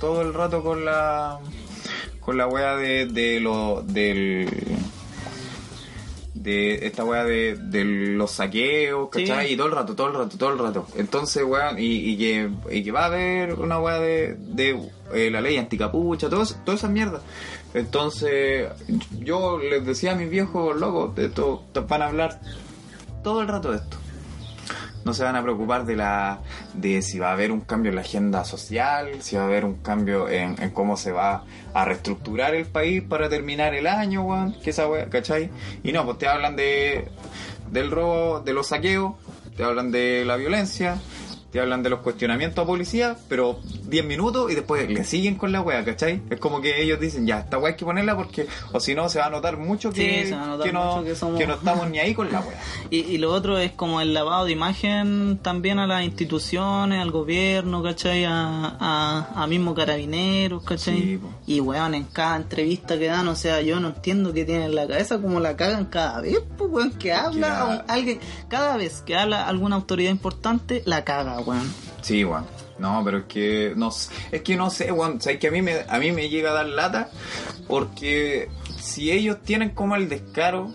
Todo 0.00 0.20
el 0.22 0.34
rato 0.34 0.62
con 0.62 0.84
la 0.84 1.38
con 2.20 2.36
la 2.36 2.48
weá 2.48 2.76
de, 2.76 3.06
de 3.06 3.38
lo 3.38 3.82
del 3.82 4.48
de 6.36 6.86
esta 6.86 7.04
weá 7.04 7.24
de, 7.24 7.56
de 7.56 7.84
los 7.84 8.30
saqueos, 8.32 9.08
¿cachai? 9.10 9.48
Sí. 9.48 9.54
Y 9.54 9.56
todo 9.56 9.66
el 9.68 9.72
rato, 9.72 9.94
todo 9.96 10.08
el 10.08 10.14
rato, 10.14 10.36
todo 10.38 10.52
el 10.52 10.58
rato. 10.58 10.86
Entonces, 10.96 11.42
weón, 11.44 11.78
y, 11.78 12.10
y 12.12 12.18
que, 12.18 12.50
y 12.70 12.84
que 12.84 12.92
va 12.92 13.02
a 13.02 13.06
haber 13.06 13.54
una 13.54 13.78
weá 13.80 13.98
de, 13.98 14.36
de 14.38 14.78
eh, 15.14 15.30
la 15.30 15.40
ley 15.40 15.56
anticapucha, 15.56 16.28
todo 16.28 16.42
eso- 16.42 16.56
toda 16.64 16.76
esa 16.76 16.88
mierda. 16.88 17.20
Entonces, 17.74 18.68
yo 19.20 19.58
les 19.58 19.84
decía 19.84 20.12
a 20.12 20.14
mis 20.14 20.30
viejos, 20.30 20.76
locos, 20.78 21.14
de 21.14 21.26
esto, 21.26 21.64
van 21.88 22.02
a 22.02 22.06
hablar 22.06 22.40
todo 23.22 23.40
el 23.42 23.48
rato 23.48 23.70
de 23.70 23.76
esto. 23.78 23.96
No 25.06 25.14
se 25.14 25.22
van 25.22 25.36
a 25.36 25.42
preocupar 25.44 25.86
de 25.86 25.94
la 25.94 26.40
de 26.74 27.00
si 27.00 27.20
va 27.20 27.28
a 27.28 27.32
haber 27.34 27.52
un 27.52 27.60
cambio 27.60 27.90
en 27.90 27.94
la 27.94 28.00
agenda 28.00 28.44
social, 28.44 29.22
si 29.22 29.36
va 29.36 29.42
a 29.42 29.46
haber 29.46 29.64
un 29.64 29.74
cambio 29.76 30.28
en, 30.28 30.56
cómo 30.70 30.96
se 30.96 31.12
va 31.12 31.44
a 31.72 31.84
reestructurar 31.84 32.56
el 32.56 32.66
país 32.66 33.04
para 33.04 33.28
terminar 33.28 33.72
el 33.72 33.86
año, 33.86 34.22
weón, 34.22 34.56
que 34.64 34.70
esa 34.70 34.88
weá, 34.88 35.08
¿cachai? 35.08 35.48
Y 35.84 35.92
no, 35.92 36.04
pues 36.04 36.18
te 36.18 36.26
hablan 36.26 36.56
de 36.56 37.06
del 37.70 37.92
robo, 37.92 38.40
de 38.40 38.52
los 38.52 38.66
saqueos, 38.66 39.12
te 39.56 39.62
hablan 39.62 39.92
de 39.92 40.24
la 40.24 40.34
violencia, 40.34 40.98
te 41.56 41.62
hablan 41.62 41.82
de 41.82 41.90
los 41.90 42.00
cuestionamientos 42.00 42.62
a 42.62 42.66
policía, 42.66 43.16
pero 43.28 43.58
10 43.88 44.04
minutos 44.04 44.50
y 44.50 44.54
después 44.54 44.88
le 44.90 45.04
siguen 45.04 45.36
con 45.36 45.52
la 45.52 45.60
wea, 45.62 45.84
¿cachai? 45.84 46.20
Es 46.30 46.38
como 46.38 46.60
que 46.60 46.82
ellos 46.82 47.00
dicen, 47.00 47.26
ya, 47.26 47.40
esta 47.40 47.58
wea 47.58 47.70
hay 47.72 47.76
que 47.76 47.84
ponerla 47.84 48.14
porque, 48.16 48.46
o 48.72 48.80
si 48.80 48.94
no, 48.94 49.08
se 49.08 49.18
va 49.18 49.26
a 49.26 49.30
notar 49.30 49.56
mucho 49.56 49.90
que, 49.90 50.26
Sí, 50.26 50.30
notar 50.32 50.66
que 50.66 50.72
no, 50.72 50.84
mucho 50.96 51.04
que 51.04 51.14
somos- 51.16 51.38
que 51.38 51.46
no 51.46 51.54
estamos 51.54 51.88
ni 51.90 51.98
ahí 51.98 52.14
con 52.14 52.30
la 52.30 52.40
wea. 52.40 52.60
Y, 52.90 52.98
y 53.00 53.18
lo 53.18 53.32
otro 53.32 53.58
es 53.58 53.72
como 53.72 54.00
el 54.00 54.14
lavado 54.14 54.44
de 54.44 54.52
imagen 54.52 55.38
también 55.42 55.78
a 55.78 55.86
las 55.86 56.04
instituciones, 56.04 57.00
al 57.00 57.10
gobierno, 57.10 57.82
¿cachai? 57.82 58.24
A, 58.26 58.76
a, 58.78 59.28
a 59.42 59.46
mismo 59.46 59.74
carabineros, 59.74 60.62
¿cachai? 60.62 61.00
Sí, 61.00 61.20
y 61.46 61.60
weón, 61.60 61.94
en 61.94 62.04
cada 62.04 62.36
entrevista 62.36 62.98
que 62.98 63.06
dan, 63.06 63.26
o 63.28 63.34
sea, 63.34 63.60
yo 63.62 63.80
no 63.80 63.88
entiendo 63.88 64.32
qué 64.32 64.44
tienen 64.44 64.64
en 64.64 64.74
la 64.74 64.86
cabeza, 64.86 65.18
como 65.18 65.40
la 65.40 65.56
cagan 65.56 65.86
cada 65.86 66.20
vez, 66.20 66.38
pues 66.58 66.70
weón, 66.70 66.92
que 66.92 67.12
habla 67.12 67.48
la- 67.48 67.64
un- 67.64 67.82
alguien, 67.90 68.20
cada 68.48 68.76
vez 68.76 69.02
que 69.06 69.16
habla 69.16 69.46
alguna 69.48 69.76
autoridad 69.76 70.10
importante, 70.10 70.82
la 70.86 71.02
caga, 71.04 71.38
weón. 71.46 71.72
Sí, 72.02 72.24
weón. 72.24 72.44
No, 72.78 73.02
pero 73.04 73.18
es 73.18 73.24
que 73.24 73.72
no 73.74 73.88
es 73.88 74.42
que 74.42 74.56
no 74.56 74.68
sé, 74.68 74.92
weón, 74.92 75.20
sabes 75.20 75.38
que 75.38 75.48
a 75.48 75.50
mí 75.50 75.62
me 75.62 75.84
a 75.88 75.98
mí 75.98 76.12
me 76.12 76.28
llega 76.28 76.50
a 76.50 76.54
dar 76.54 76.66
lata 76.66 77.10
porque 77.66 78.50
si 78.78 79.10
ellos 79.10 79.38
tienen 79.42 79.70
como 79.70 79.96
el 79.96 80.08
descaro 80.08 80.70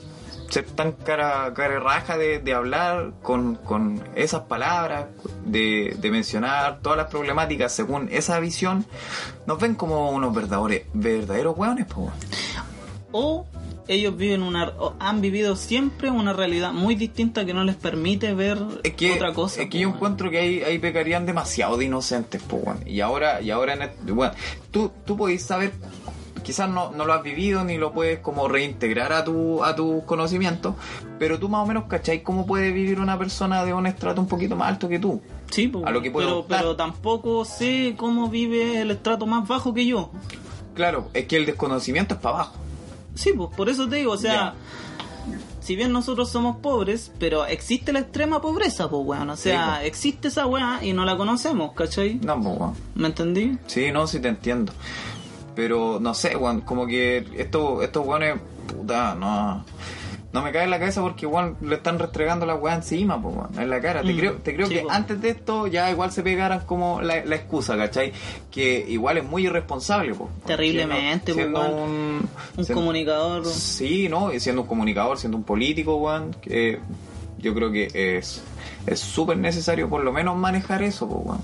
ser 0.52 0.66
tan 0.66 0.92
cara, 0.92 1.54
cara 1.54 1.80
raja 1.80 2.18
de, 2.18 2.40
de 2.40 2.54
hablar 2.54 3.14
con, 3.22 3.56
con 3.56 4.04
esas 4.16 4.42
palabras, 4.42 5.06
de, 5.46 5.96
de 5.98 6.12
mencionar 6.12 6.82
todas 6.82 6.98
las 6.98 7.08
problemáticas 7.08 7.72
según 7.72 8.10
esa 8.12 8.40
visión, 8.40 8.86
nos 9.46 9.60
ven 9.60 9.76
como 9.76 10.12
unos 10.12 10.36
verdaderos, 10.36 10.88
verdaderos 10.94 11.58
hueones, 11.58 11.86
po. 11.86 12.12
O 13.14 13.46
ellos 13.94 14.16
viven 14.16 14.42
una, 14.42 14.74
han 15.00 15.22
vivido 15.22 15.56
siempre 15.56 16.10
una 16.10 16.34
realidad 16.34 16.72
muy 16.72 16.96
distinta 16.96 17.46
que 17.46 17.54
no 17.54 17.64
les 17.64 17.76
permite 17.76 18.34
ver 18.34 18.58
Es 18.84 18.94
que, 18.94 19.14
otra 19.14 19.34
cosa. 19.34 19.62
es 19.64 19.70
que 19.70 19.78
po, 19.78 19.82
yo 19.84 19.90
encuentro 19.90 20.32
que 20.32 20.40
ahí, 20.40 20.62
ahí 20.64 20.80
pecarían 20.80 21.26
demasiado 21.26 21.78
de 21.78 21.86
inocentes, 21.86 22.42
weón. 22.50 22.80
Y 22.86 23.02
ahora, 23.02 23.42
y 23.42 23.52
ahora 23.52 23.74
en 23.74 23.82
este- 23.84 24.12
bueno, 24.12 24.34
tú, 24.72 24.92
tú 25.06 25.18
podés 25.18 25.42
saber, 25.44 25.72
quizás 26.44 26.70
no, 26.70 26.92
no 26.92 27.06
lo 27.06 27.14
has 27.14 27.22
vivido 27.24 27.64
ni 27.64 27.78
lo 27.78 27.92
puedes 27.92 28.20
como 28.20 28.48
reintegrar 28.48 29.12
a 29.14 29.24
tu, 29.24 29.64
a 29.64 29.76
tus 29.76 30.04
conocimientos, 30.06 30.76
pero 31.20 31.38
tú 31.38 31.50
más 31.50 31.64
o 31.64 31.66
menos 31.68 31.84
cacháis 31.86 32.22
cómo 32.24 32.46
puede 32.46 32.72
vivir 32.72 33.00
una 33.00 33.18
persona 33.20 33.64
de 33.66 33.74
un 33.74 33.86
estrato 33.88 34.22
un 34.22 34.28
poquito 34.28 34.56
más 34.56 34.70
alto 34.70 34.88
que 34.90 35.00
tú. 35.00 35.22
Sí, 35.52 35.68
po, 35.68 35.86
a 35.86 35.92
lo 35.92 36.02
que 36.02 36.10
puedo 36.12 36.28
pero, 36.28 36.40
optar. 36.40 36.60
pero 36.62 36.76
tampoco 36.78 37.44
sé 37.44 37.94
cómo 37.98 38.30
vive 38.30 38.80
el 38.82 38.92
estrato 38.92 39.26
más 39.28 39.46
bajo 39.48 39.74
que 39.74 39.86
yo. 39.86 40.10
Claro, 40.74 41.10
es 41.14 41.26
que 41.26 41.36
el 41.36 41.46
desconocimiento 41.46 42.16
es 42.16 42.22
para 42.22 42.36
abajo. 42.36 42.56
Sí, 43.16 43.32
pues 43.36 43.50
por 43.56 43.70
eso 43.70 43.88
te 43.90 43.98
digo, 43.98 44.14
o 44.14 44.18
sea, 44.18 44.54
si 45.60 45.76
bien 45.76 45.92
nosotros 45.92 46.30
somos 46.30 46.58
pobres, 46.58 47.12
pero 47.20 47.46
existe 47.46 47.92
la 47.94 48.00
extrema 48.00 48.42
pobreza, 48.42 48.90
pues 48.90 49.04
weón. 49.06 49.30
O 49.30 49.36
sea, 49.38 49.76
Sí, 49.76 49.80
po. 49.82 49.86
existe 49.86 50.28
esa 50.30 50.46
weá 50.48 50.80
y 50.84 50.94
no 50.94 51.06
la 51.06 51.18
conocemos, 51.18 51.74
¿cachai? 51.74 52.16
No, 52.24 52.42
po, 52.42 52.50
weón. 52.52 52.74
¿Me 52.96 53.08
entendí? 53.08 53.58
Sí, 53.68 53.92
no, 53.92 54.08
sí 54.08 54.20
te 54.20 54.30
entiendo. 54.30 54.74
Pero 55.56 56.00
no 56.00 56.14
sé, 56.14 56.36
weón, 56.36 56.62
como 56.62 56.88
que 56.88 57.26
esto, 57.38 57.82
estos 57.82 58.06
weones, 58.06 58.40
puta, 58.68 59.16
no. 59.16 59.64
No 60.34 60.42
me 60.42 60.52
cae 60.54 60.64
en 60.64 60.70
la 60.70 60.80
cabeza 60.80 61.02
porque 61.02 61.26
igual 61.26 61.58
le 61.62 61.76
están 61.76 62.00
restregando 62.00 62.46
la 62.46 62.56
weá 62.56 62.74
encima, 62.76 63.18
weón, 63.18 63.50
en 63.60 63.70
la 63.70 63.82
cara. 63.82 64.02
Te 64.02 64.14
Mm, 64.14 64.18
creo, 64.18 64.34
te 64.36 64.56
creo 64.56 64.68
sí, 64.68 64.76
que 64.76 64.80
po. 64.82 64.92
antes 64.92 65.22
de 65.22 65.30
esto 65.30 65.68
ya 65.68 65.92
igual 65.92 66.12
se 66.14 66.24
pegaran 66.24 66.62
como 66.62 67.02
la, 67.02 67.26
la 67.26 67.36
excusa, 67.36 67.76
¿cachai? 67.76 68.14
Que 68.50 68.86
igual 68.88 69.18
es 69.18 69.26
muy 69.26 69.46
irresponsable, 69.46 70.14
pues. 70.14 70.30
Terriblemente, 70.46 71.34
siendo, 71.34 71.62
po, 71.62 71.68
un, 71.68 72.30
Un 72.58 72.66
siendo- 72.66 72.74
comunicador. 72.82 73.46
Sí, 73.46 74.08
¿no? 74.08 74.34
Y 74.34 74.40
siendo 74.40 74.62
un 74.62 74.68
comunicador, 74.70 75.18
siendo 75.18 75.38
un 75.38 75.44
político, 75.44 75.98
weón, 75.98 76.34
que 76.42 76.80
yo 77.38 77.54
creo 77.54 77.70
que 77.72 77.88
es 78.18 78.42
es 78.88 79.00
súper 79.00 79.38
necesario 79.38 79.90
por 79.90 80.04
lo 80.04 80.12
menos 80.14 80.36
manejar 80.38 80.82
eso, 80.82 81.08
pues, 81.10 81.20
weón. 81.26 81.42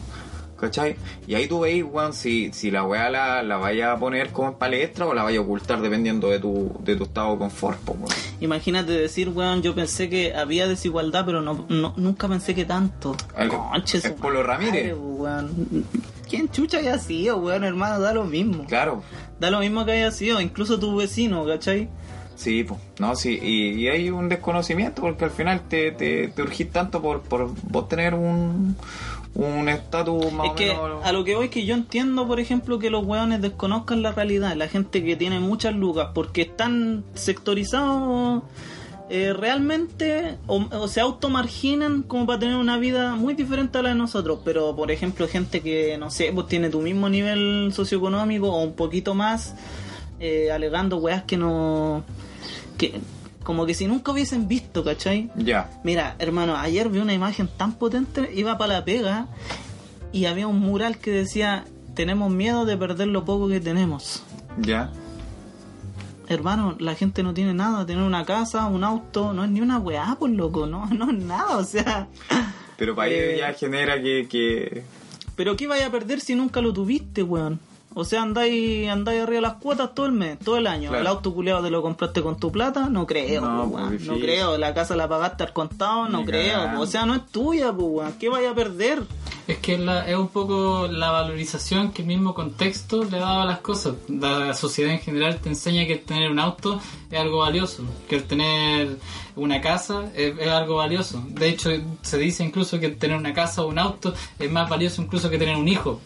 ¿Cachai? 0.60 0.96
Y 1.28 1.36
ahí 1.36 1.48
tú 1.48 1.60
veis, 1.60 1.84
weón, 1.88 2.14
si, 2.14 2.52
si 2.52 2.72
la 2.72 2.84
weá 2.84 3.10
la, 3.10 3.44
la 3.44 3.58
vaya 3.58 3.92
a 3.94 3.98
poner 4.00 4.32
como 4.32 4.48
en 4.50 4.54
palestra 4.56 5.06
o 5.06 5.14
la 5.14 5.22
vaya 5.24 5.38
a 5.40 5.42
ocultar 5.44 5.82
dependiendo 5.82 6.30
de 6.30 6.40
tu, 6.40 6.76
de 6.84 6.96
tu 6.96 7.04
estado 7.04 7.34
de 7.34 7.38
confort, 7.38 7.80
weón. 7.88 8.06
Imagínate 8.40 8.92
decir, 8.92 9.30
weón, 9.30 9.62
yo 9.62 9.76
pensé 9.76 10.10
que 10.10 10.34
había 10.34 10.68
desigualdad, 10.68 11.26
pero 11.26 11.42
no, 11.42 11.66
no- 11.70 11.94
nunca 11.98 12.28
pensé 12.28 12.56
que 12.56 12.66
tanto. 12.66 13.16
El- 13.38 13.50
Conche, 13.50 14.00
el 14.04 14.14
Polo 14.16 14.42
Ramírez. 14.44 14.96
weón. 14.98 15.86
¿Quién 16.28 16.50
chucha 16.50 16.80
haya 16.80 16.98
sido, 16.98 17.38
weón, 17.38 17.64
hermano? 17.64 18.00
Da 18.00 18.14
lo 18.14 18.26
mismo. 18.26 18.66
Claro, 18.66 19.04
Da 19.40 19.52
lo 19.52 19.60
mismo 19.60 19.86
que 19.86 19.92
haya 19.92 20.10
sido, 20.12 20.42
incluso 20.42 20.80
tu 20.80 20.96
vecino, 20.96 21.46
¿cachai? 21.46 21.88
sí, 22.36 22.64
pues, 22.64 22.80
no, 23.00 23.16
sí, 23.16 23.40
y, 23.42 23.70
y 23.82 23.88
hay 23.88 24.12
un 24.12 24.30
desconocimiento 24.30 25.02
porque 25.02 25.26
al 25.26 25.32
final 25.32 25.62
te, 25.68 25.92
te, 25.92 26.28
te 26.28 26.42
urgís 26.44 26.70
tanto 26.72 27.02
por, 27.02 27.22
por 27.24 27.50
vos 27.64 27.88
tener 27.90 28.14
un 28.14 28.76
un 29.38 29.70
estatus 29.70 30.32
más 30.34 30.48
Es 30.48 30.52
o 30.52 30.56
que 30.56 30.66
menos... 30.68 31.06
a 31.06 31.12
lo 31.12 31.24
que 31.24 31.36
voy 31.36 31.50
que 31.50 31.64
yo 31.64 31.76
entiendo, 31.76 32.28
por 32.28 32.40
ejemplo, 32.40 32.80
que 32.80 32.90
los 32.90 33.06
weones 33.06 33.40
desconozcan 33.40 34.02
la 34.02 34.12
realidad, 34.12 34.56
la 34.56 34.68
gente 34.68 35.04
que 35.04 35.16
tiene 35.16 35.40
muchas 35.40 35.76
lucas, 35.76 36.10
porque 36.14 36.42
están 36.42 37.04
sectorizados 37.14 38.42
eh, 39.10 39.34
realmente 39.34 40.38
o, 40.48 40.66
o 40.72 40.88
se 40.88 41.02
automarginan 41.02 42.02
como 42.02 42.26
para 42.26 42.40
tener 42.40 42.56
una 42.56 42.78
vida 42.78 43.16
muy 43.16 43.36
diferente 43.36 43.78
a 43.78 43.84
la 43.84 43.90
de 43.90 43.96
nosotros. 43.96 44.40
Pero, 44.44 44.76
por 44.76 44.90
ejemplo, 44.92 45.28
gente 45.28 45.62
que, 45.62 45.98
no 46.00 46.10
sé, 46.10 46.32
pues 46.34 46.48
tiene 46.48 46.70
tu 46.70 46.82
mismo 46.82 47.08
nivel 47.08 47.72
socioeconómico 47.74 48.50
o 48.50 48.64
un 48.64 48.74
poquito 48.74 49.14
más, 49.14 49.56
eh, 50.20 50.52
alegando 50.52 50.98
weas 50.98 51.24
que 51.24 51.38
no. 51.38 52.04
que 52.78 53.00
como 53.48 53.66
que 53.66 53.74
si 53.74 53.88
nunca 53.88 54.12
hubiesen 54.12 54.50
visto, 54.50 54.84
¿cachai? 54.84 55.30
Ya, 55.38 55.70
Mira, 55.82 56.18
hermano, 56.20 56.58
ayer 56.58 56.90
vi 56.90 57.00
una 57.00 57.14
imagen 57.14 57.48
tan 57.48 57.72
potente, 57.76 58.30
iba 58.36 58.58
para 58.58 58.74
la 58.74 58.84
pega 58.84 59.28
y 60.12 60.26
había 60.26 60.48
un 60.48 60.60
mural 60.60 60.98
que 60.98 61.12
decía, 61.12 61.64
tenemos 61.96 62.30
miedo 62.30 62.66
de 62.66 62.76
perder 62.76 63.08
lo 63.08 63.24
poco 63.24 63.48
que 63.48 63.62
tenemos. 63.62 64.22
ya. 64.62 64.92
Hermano, 66.28 66.76
la 66.78 66.94
gente 66.96 67.24
no 67.24 67.34
tiene 67.34 67.54
nada, 67.54 67.86
tener 67.86 68.04
una 68.04 68.26
casa, 68.26 68.66
un 68.66 68.84
auto, 68.84 69.32
no 69.32 69.46
es 69.46 69.50
ni 69.50 69.62
una 69.62 69.78
weá, 69.78 70.18
por 70.20 70.30
loco, 70.30 70.68
no, 70.68 70.86
no 70.92 71.10
es 71.10 71.18
nada, 71.18 71.56
o 71.56 71.64
sea... 71.64 72.10
Pero 72.76 72.96
para 72.98 73.10
Eh, 73.12 73.36
ello 73.36 73.48
ya 73.48 73.54
genera 73.54 74.02
que, 74.02 74.28
que 74.30 74.84
Pero 75.38 75.56
¿qué 75.56 75.68
vaya 75.68 75.88
a 75.88 75.90
perder 75.90 76.20
si 76.20 76.36
nunca 76.36 76.60
lo 76.60 76.74
tuviste, 76.74 77.24
weón? 77.24 77.62
O 78.00 78.06
sea, 78.06 78.22
andáis, 78.22 78.88
andáis 78.90 79.22
arriba 79.24 79.38
de 79.38 79.42
las 79.42 79.54
cuotas 79.56 79.96
todo 79.96 80.06
el 80.06 80.12
mes, 80.12 80.38
todo 80.38 80.58
el 80.58 80.68
año. 80.68 80.90
Claro. 80.90 81.02
El 81.02 81.08
auto 81.08 81.34
culeado 81.34 81.64
te 81.64 81.72
lo 81.72 81.82
compraste 81.82 82.22
con 82.22 82.40
tu 82.40 82.52
plata, 82.52 82.90
no 82.90 83.08
creo, 83.08 83.42
No, 83.42 83.64
po, 83.72 83.80
pues, 83.88 84.02
no 84.04 84.20
creo. 84.20 84.56
La 84.60 84.76
casa 84.76 84.96
la 84.96 85.08
pagaste 85.10 85.44
al 85.46 85.52
contado, 85.54 86.08
no 86.08 86.20
Ni 86.20 86.26
creo. 86.26 86.74
po. 86.76 86.82
O 86.82 86.86
sea, 86.86 87.08
no 87.08 87.16
es 87.16 87.26
tuya, 87.26 87.74
pues. 87.74 88.14
¿Qué 88.20 88.30
vaya 88.30 88.52
a 88.52 88.54
perder? 88.54 89.02
Es 89.48 89.58
que 89.58 89.78
la- 89.80 90.08
es 90.08 90.16
un 90.16 90.28
poco 90.28 90.88
la 90.92 91.10
valorización 91.10 91.92
que 91.92 92.02
el 92.04 92.08
mismo 92.10 92.34
contexto 92.36 93.04
le 93.04 93.18
da 93.18 93.42
a 93.42 93.46
las 93.46 93.60
cosas. 93.60 93.96
La 94.10 94.54
sociedad 94.54 94.92
en 94.92 95.00
general 95.00 95.38
te 95.40 95.50
enseña 95.50 95.88
que 95.88 95.94
el 95.94 96.02
tener 96.02 96.30
un 96.30 96.38
auto 96.40 96.80
es 97.10 97.20
algo 97.20 97.40
valioso, 97.40 97.84
que 98.08 98.18
el 98.18 98.24
tener 98.26 98.98
una 99.36 99.60
casa 99.62 100.12
es, 100.14 100.38
es 100.38 100.48
algo 100.50 100.76
valioso. 100.76 101.24
De 101.30 101.50
hecho, 101.50 101.70
se 102.02 102.18
dice 102.18 102.44
incluso 102.44 102.80
que 102.80 102.90
tener 102.90 103.18
una 103.18 103.34
casa 103.34 103.64
o 103.64 103.68
un 103.70 103.80
auto 103.80 104.14
es 104.38 104.52
más 104.52 104.70
valioso 104.70 105.02
incluso 105.02 105.30
que 105.32 105.38
tener 105.40 105.56
un 105.56 105.68
hijo. 105.68 106.00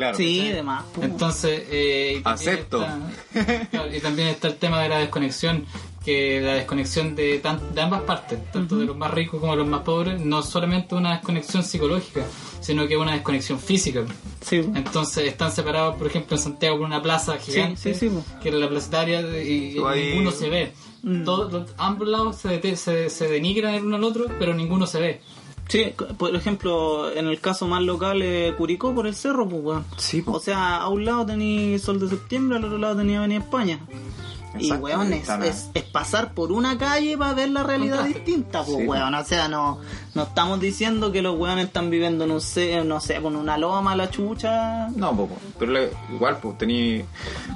Claro. 0.00 0.16
sí, 0.16 0.48
demás. 0.48 0.84
Entonces, 1.00 1.62
eh, 1.70 2.16
y 2.18 2.22
también 2.22 2.50
Acepto. 2.54 2.82
está- 2.82 3.66
claro, 3.70 3.94
y 3.96 4.00
también 4.00 4.28
está 4.28 4.48
el 4.48 4.56
tema 4.56 4.82
de 4.82 4.88
la 4.88 4.98
desconexión, 4.98 5.66
que 6.04 6.40
la 6.40 6.54
desconexión 6.54 7.14
de, 7.14 7.38
tan- 7.40 7.74
de 7.74 7.80
ambas 7.82 8.02
partes, 8.02 8.38
tanto 8.52 8.78
de 8.78 8.86
los 8.86 8.96
más 8.96 9.10
ricos 9.10 9.38
como 9.38 9.52
de 9.52 9.58
los 9.58 9.68
más 9.68 9.82
pobres, 9.82 10.18
no 10.20 10.42
solamente 10.42 10.94
una 10.94 11.12
desconexión 11.12 11.62
psicológica, 11.62 12.24
sino 12.60 12.88
que 12.88 12.96
una 12.96 13.12
desconexión 13.12 13.58
física. 13.60 14.04
Sí. 14.40 14.56
Entonces 14.74 15.26
están 15.28 15.52
separados, 15.52 15.96
por 15.96 16.06
ejemplo, 16.06 16.36
en 16.36 16.42
Santiago 16.42 16.78
por 16.78 16.86
una 16.86 17.02
plaza 17.02 17.36
gigante, 17.36 17.94
sí, 17.94 18.08
sí, 18.08 18.10
que 18.42 18.48
es 18.48 18.54
la 18.54 18.68
placetaria, 18.68 19.20
y, 19.42 19.76
y 19.76 19.78
ahí- 19.86 20.06
ninguno 20.10 20.30
se 20.30 20.48
ve. 20.48 20.72
Mm. 21.02 21.24
Todos, 21.24 21.52
los- 21.52 21.70
ambos 21.78 22.08
lados 22.08 22.36
se, 22.36 22.76
se, 22.76 23.10
se 23.10 23.28
denigran 23.28 23.74
el 23.74 23.84
uno 23.84 23.96
al 23.96 24.04
otro, 24.04 24.26
pero 24.38 24.54
ninguno 24.54 24.86
se 24.86 25.00
ve. 25.00 25.20
Sí, 25.70 25.94
por 26.18 26.34
ejemplo, 26.34 27.10
en 27.12 27.26
el 27.28 27.40
caso 27.40 27.66
más 27.68 27.80
local, 27.82 28.20
eh, 28.22 28.52
Curicó 28.58 28.94
por 28.94 29.06
el 29.06 29.14
cerro, 29.14 29.48
pues, 29.48 29.62
weón. 29.62 29.84
Sí, 29.96 30.20
po. 30.20 30.32
O 30.32 30.40
sea, 30.40 30.76
a 30.78 30.88
un 30.88 31.04
lado 31.04 31.24
tenía 31.26 31.78
Sol 31.78 31.98
de 32.00 32.08
Septiembre, 32.08 32.58
al 32.58 32.64
otro 32.64 32.76
lado 32.78 32.96
tenía 32.96 33.18
Avenida 33.18 33.38
España. 33.40 33.78
Y, 34.58 34.72
weón, 34.72 35.12
es, 35.12 35.28
es- 35.28 35.70
es 35.74 35.84
pasar 35.84 36.34
por 36.34 36.50
una 36.50 36.76
calle 36.76 37.16
para 37.16 37.34
ver 37.34 37.50
la 37.50 37.62
realidad 37.62 38.04
distinta, 38.04 38.64
pues, 38.64 38.78
Sí. 38.78 38.84
weón. 38.84 39.14
O 39.14 39.24
sea, 39.24 39.46
no, 39.46 39.78
no 40.14 40.22
estamos 40.24 40.58
diciendo 40.58 41.12
que 41.12 41.22
los 41.22 41.38
weones 41.38 41.66
están 41.66 41.88
viviendo, 41.88 42.26
no 42.26 42.40
sé, 42.40 42.82
no 42.84 42.98
sé, 43.00 43.20
con 43.22 43.36
una 43.36 43.56
loma, 43.56 43.94
la 43.94 44.10
chucha. 44.10 44.88
No, 44.96 45.16
poco. 45.16 45.36
Pero 45.56 45.70
le- 45.70 45.90
igual, 46.12 46.38
pues, 46.42 46.58
tení... 46.58 47.02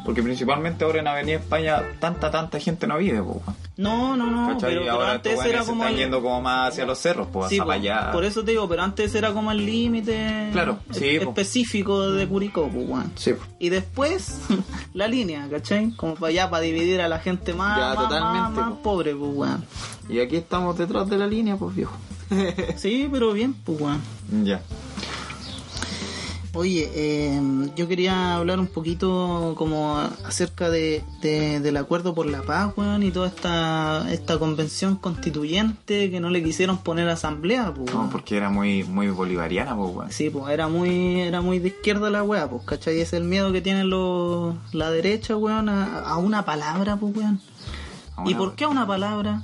Porque 0.04 0.22
principalmente 0.22 0.84
ahora 0.84 1.00
en 1.00 1.08
Avenida 1.08 1.38
España 1.38 1.82
tanta, 1.98 2.30
tanta 2.30 2.60
gente 2.60 2.86
no 2.86 2.96
vive, 2.96 3.20
pues. 3.20 3.38
No, 3.76 4.16
no, 4.16 4.30
no, 4.30 4.56
pero, 4.60 5.02
antes 5.02 5.44
era 5.44 5.62
se 5.62 5.66
como 5.70 5.82
están 5.82 5.94
el- 5.94 5.98
yendo 6.00 6.22
como 6.22 6.40
más 6.40 6.68
hacia 6.70 6.86
los 6.86 6.96
cerros, 6.98 7.26
pues, 7.32 7.48
Sí, 7.48 7.56
hasta 7.56 7.64
po, 7.64 7.68
para 7.68 7.80
allá. 7.80 8.12
por 8.12 8.24
eso 8.24 8.44
te 8.44 8.52
digo, 8.52 8.68
pero 8.68 8.82
antes 8.82 9.12
era 9.16 9.32
como 9.32 9.50
el 9.50 9.66
límite 9.66 10.50
Claro, 10.52 10.78
sí, 10.92 11.18
po. 11.22 11.30
específico 11.30 12.10
de 12.12 12.28
Curicó, 12.28 12.68
pues, 12.68 12.88
weón. 12.88 13.10
Sí. 13.16 13.34
Y 13.58 13.70
después 13.70 14.38
la 14.94 15.08
línea, 15.08 15.48
¿cachai? 15.50 15.90
Como 15.96 16.14
para 16.14 16.28
allá, 16.28 16.50
para 16.50 16.62
dividir 16.62 17.00
a 17.00 17.08
la 17.08 17.18
gente 17.18 17.52
más, 17.52 17.76
Ya, 17.78 17.88
más, 17.94 17.96
totalmente, 18.08 18.38
más, 18.40 18.52
más 18.52 18.70
po. 18.74 18.82
pobre, 18.82 19.16
pues, 19.16 19.30
weón. 19.34 19.64
Y 20.08 20.20
aquí 20.20 20.36
estamos 20.36 20.78
detrás 20.78 21.08
de 21.10 21.18
la 21.18 21.26
línea, 21.26 21.56
pues, 21.56 21.74
viejo. 21.74 21.96
Sí, 22.76 23.08
pero 23.10 23.32
bien, 23.32 23.54
pues, 23.54 23.80
weón. 23.80 24.00
Ya. 24.44 24.60
Oye, 26.56 26.88
eh, 26.94 27.40
yo 27.74 27.88
quería 27.88 28.36
hablar 28.36 28.60
un 28.60 28.68
poquito 28.68 29.54
como 29.58 29.96
acerca 30.24 30.70
de, 30.70 31.02
de- 31.20 31.58
del 31.58 31.76
acuerdo 31.76 32.14
por 32.14 32.26
la 32.26 32.42
paz, 32.42 32.72
weón, 32.76 33.02
y 33.02 33.10
toda 33.10 33.26
esta, 33.26 34.06
esta 34.12 34.38
convención 34.38 34.94
constituyente 34.94 36.12
que 36.12 36.20
no 36.20 36.30
le 36.30 36.44
quisieron 36.44 36.78
poner 36.78 37.08
asamblea, 37.08 37.74
pues, 37.74 37.92
No, 37.92 38.08
porque 38.08 38.36
era 38.36 38.50
muy, 38.50 38.84
muy 38.84 39.08
bolivariana, 39.08 39.74
pues, 39.76 39.94
weón. 39.96 40.12
Sí, 40.12 40.30
pues 40.30 40.48
era 40.52 40.68
muy, 40.68 41.22
era 41.22 41.40
muy 41.40 41.58
de 41.58 41.68
izquierda 41.68 42.08
la 42.08 42.22
weá, 42.22 42.48
pues, 42.48 42.62
¿cachai? 42.64 43.00
Es 43.00 43.12
el 43.14 43.24
miedo 43.24 43.50
que 43.52 43.60
tienen 43.60 43.90
los, 43.90 44.54
la 44.72 44.92
derecha, 44.92 45.36
weón, 45.36 45.68
a, 45.68 46.00
a 46.00 46.18
una 46.18 46.44
palabra, 46.44 46.94
pues, 46.96 47.16
weón. 47.16 47.40
¿Y 48.26 48.34
por 48.36 48.54
qué 48.54 48.62
a 48.62 48.68
una 48.68 48.86
palabra? 48.86 49.42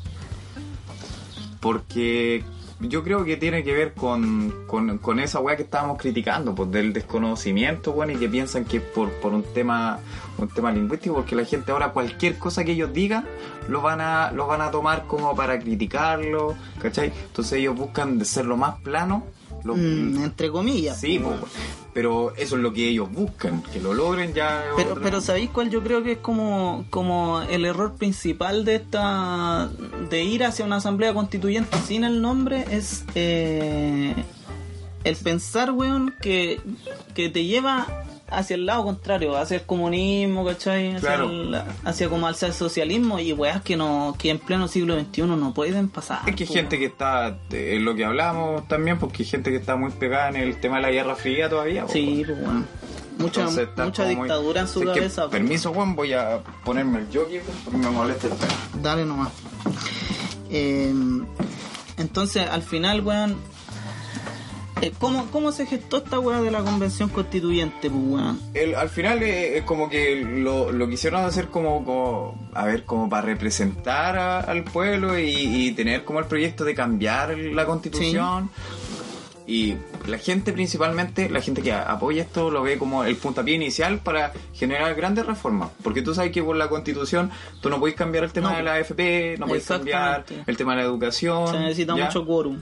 Porque 1.59 2.45
yo 2.81 3.03
creo 3.03 3.25
que 3.25 3.37
tiene 3.37 3.63
que 3.63 3.75
ver 3.75 3.93
con, 3.93 4.65
con, 4.67 4.99
con 4.99 5.21
esa 5.21 5.41
weá 5.41 5.57
que 5.57 5.63
estábamos 5.65 5.99
criticando, 5.99 6.55
pues 6.55 6.71
del 6.71 6.93
desconocimiento, 6.93 7.93
bueno, 7.93 8.13
y 8.13 8.17
que 8.17 8.29
piensan 8.29 8.65
que 8.65 8.81
por, 8.81 9.11
por 9.21 9.33
un 9.35 9.43
tema 9.43 9.99
un 10.39 10.49
tema 10.49 10.73
lingüístico, 10.73 11.15
porque 11.17 11.37
la 11.37 11.45
gente 11.45 11.73
ahora 11.73 11.91
cualquier 11.93 12.39
cosa 12.39 12.65
que 12.65 12.73
ellos 12.73 12.93
digan 12.93 13.27
lo 13.69 13.83
van 13.83 14.01
a 14.01 14.33
lo 14.33 14.47
van 14.47 14.63
a 14.63 14.71
tomar 14.71 15.07
como 15.07 15.35
para 15.37 15.59
criticarlo, 15.59 16.55
¿cachai? 16.81 17.13
Entonces 17.27 17.59
ellos 17.59 17.77
buscan 17.77 18.19
de 18.19 18.25
ser 18.25 18.47
lo 18.47 18.57
más 18.57 18.81
plano, 18.81 19.25
lo, 19.65 19.77
Mm, 19.77 20.23
entre 20.25 20.51
comillas. 20.51 20.99
sí, 21.01 21.21
pero 21.93 22.33
eso 22.37 22.57
es 22.57 22.63
lo 22.63 22.73
que 22.73 22.89
ellos 22.89 23.11
buscan, 23.13 23.63
que 23.63 23.81
lo 23.81 23.93
logren 23.95 24.33
ya. 24.33 24.65
Pero, 24.77 24.93
otra- 24.93 25.03
pero 25.03 25.21
¿sabéis 25.21 25.51
cuál 25.51 25.71
yo 25.71 25.83
creo 25.83 26.03
que 26.05 26.13
es 26.13 26.19
como, 26.19 26.85
como 26.91 27.43
el 27.43 27.65
error 27.65 27.95
principal 27.95 28.65
de 28.65 28.77
esta 28.77 29.69
de 30.09 30.23
ir 30.25 30.45
hacia 30.45 30.65
una 30.65 30.77
asamblea 30.77 31.13
constituyente 31.13 31.77
sin 31.87 32.05
el 32.05 32.23
nombre 32.23 32.65
es 32.71 33.05
eh, 33.17 34.15
el 35.03 35.17
pensar, 35.17 35.73
weón, 35.73 36.15
que, 36.21 36.61
que 37.15 37.29
te 37.29 37.45
lleva 37.45 37.87
hacia 38.31 38.55
el 38.55 38.67
lado 38.67 38.85
contrario, 38.85 39.37
hacia 39.37 39.57
el 39.59 39.63
comunismo, 39.65 40.45
¿cachai? 40.45 40.89
Hacia, 40.95 41.01
Claro. 41.01 41.31
el- 41.31 41.63
hacia 41.85 42.09
como 42.09 42.27
hacia 42.29 42.49
el 42.49 42.55
socialismo 42.55 43.19
y 43.19 43.33
weas 43.33 43.63
que 43.63 43.77
no 43.77 44.15
que 44.19 44.31
en 44.31 44.39
pleno 44.39 44.69
siglo 44.69 44.99
XXI 44.99 45.23
no 45.23 45.53
pueden 45.55 45.89
pasar. 45.89 46.21
Es 46.29 46.35
que 46.37 46.45
hay 46.45 46.49
gente 46.51 46.79
que 46.79 46.87
está, 46.87 47.39
eh, 47.51 47.75
en 47.77 47.85
lo 47.85 47.95
que 47.95 48.05
hablamos 48.05 48.67
también, 48.69 48.99
porque 48.99 49.23
hay 49.23 49.29
gente 49.29 49.51
que 49.51 49.57
está 49.57 49.77
muy 49.77 49.91
pegada 49.91 50.29
en 50.31 50.37
el 50.37 50.61
tema 50.61 50.77
de 50.77 50.83
la 50.83 50.91
Guerra 50.91 51.15
Fría 51.17 51.49
todavía. 51.49 51.87
Sí, 51.89 52.23
pues 52.27 52.39
weón. 52.39 52.67
Mucha, 53.19 53.41
Entonces 53.43 53.69
mucha 53.77 54.05
muy- 54.05 54.15
dictadura 54.15 54.61
en 54.63 54.69
su 54.69 54.81
que, 54.81 54.87
cabeza. 54.87 55.25
po. 55.25 55.31
permiso, 55.31 55.75
Juan, 55.75 55.95
voy 55.95 56.15
a 56.15 56.41
ponerme 56.65 57.01
el 57.01 57.07
jockey 57.13 57.41
porque 57.65 57.79
me 57.79 57.91
molesta 57.91 58.29
el 58.29 58.33
pelo. 58.33 58.53
Dale 58.83 59.05
nomás. 59.05 59.29
Eh, 60.51 60.93
entonces, 61.99 62.49
al 62.49 62.63
final, 62.63 63.01
weón. 63.03 63.37
Eh, 64.83 64.93
¿cómo, 64.99 65.27
¿Cómo 65.31 65.53
se 65.53 65.67
gestó 65.67 65.99
esta 65.99 66.19
weá 66.19 66.41
de 66.41 66.51
la 66.51 66.61
convención 66.63 67.09
constituyente, 67.09 67.91
pues, 67.91 68.03
weón? 68.05 68.41
El- 68.55 68.75
al 68.75 68.89
final 68.89 69.23
eh, 69.23 69.59
es 69.59 69.65
como 69.65 69.89
que 69.89 70.17
lo, 70.25 70.73
lo 70.73 70.89
quisieron 70.89 71.25
hacer 71.25 71.49
como, 71.49 71.85
como, 71.85 72.51
a 72.55 72.65
ver, 72.65 72.85
como 72.85 73.09
para 73.09 73.23
representar 73.23 74.19
a- 74.19 74.41
al 74.41 74.65
pueblo 74.65 75.19
y, 75.19 75.31
y 75.31 75.73
tener 75.73 76.05
como 76.05 76.19
el 76.21 76.27
proyecto 76.27 76.65
de 76.65 76.75
cambiar 76.75 77.37
la 77.37 77.67
constitución. 77.67 78.51
Y 79.47 79.75
la 80.07 80.19
gente 80.19 80.53
principalmente, 80.53 81.29
la 81.29 81.41
gente 81.41 81.61
que 81.61 81.73
apoya 81.73 82.23
esto 82.23 82.51
lo 82.53 82.63
ve 82.63 82.79
como 82.79 83.03
el 83.03 83.17
puntapié 83.17 83.57
inicial 83.57 83.99
para 83.99 84.33
generar 84.55 84.95
grandes 84.95 85.27
reformas. 85.27 85.71
Porque 85.83 86.03
tú 86.03 86.15
sabes 86.15 86.31
que 86.31 86.41
por 86.41 86.55
la 86.55 86.69
constitución 86.69 87.33
tú 87.61 87.69
no 87.69 87.81
puedes 87.81 87.97
cambiar 87.97 88.23
el 88.23 88.33
tema 88.33 88.51
No. 88.53 88.57
de 88.59 88.63
la 88.63 88.75
AFP, 88.75 89.39
no 89.41 89.49
puedes 89.49 89.67
cambiar 89.67 90.25
el 90.47 90.57
tema 90.57 90.77
de 90.77 90.83
la 90.83 90.85
educación. 90.85 91.49
Se 91.49 91.59
necesita 91.59 91.97
¿ya? 91.97 92.05
mucho 92.05 92.25
quórum. 92.25 92.61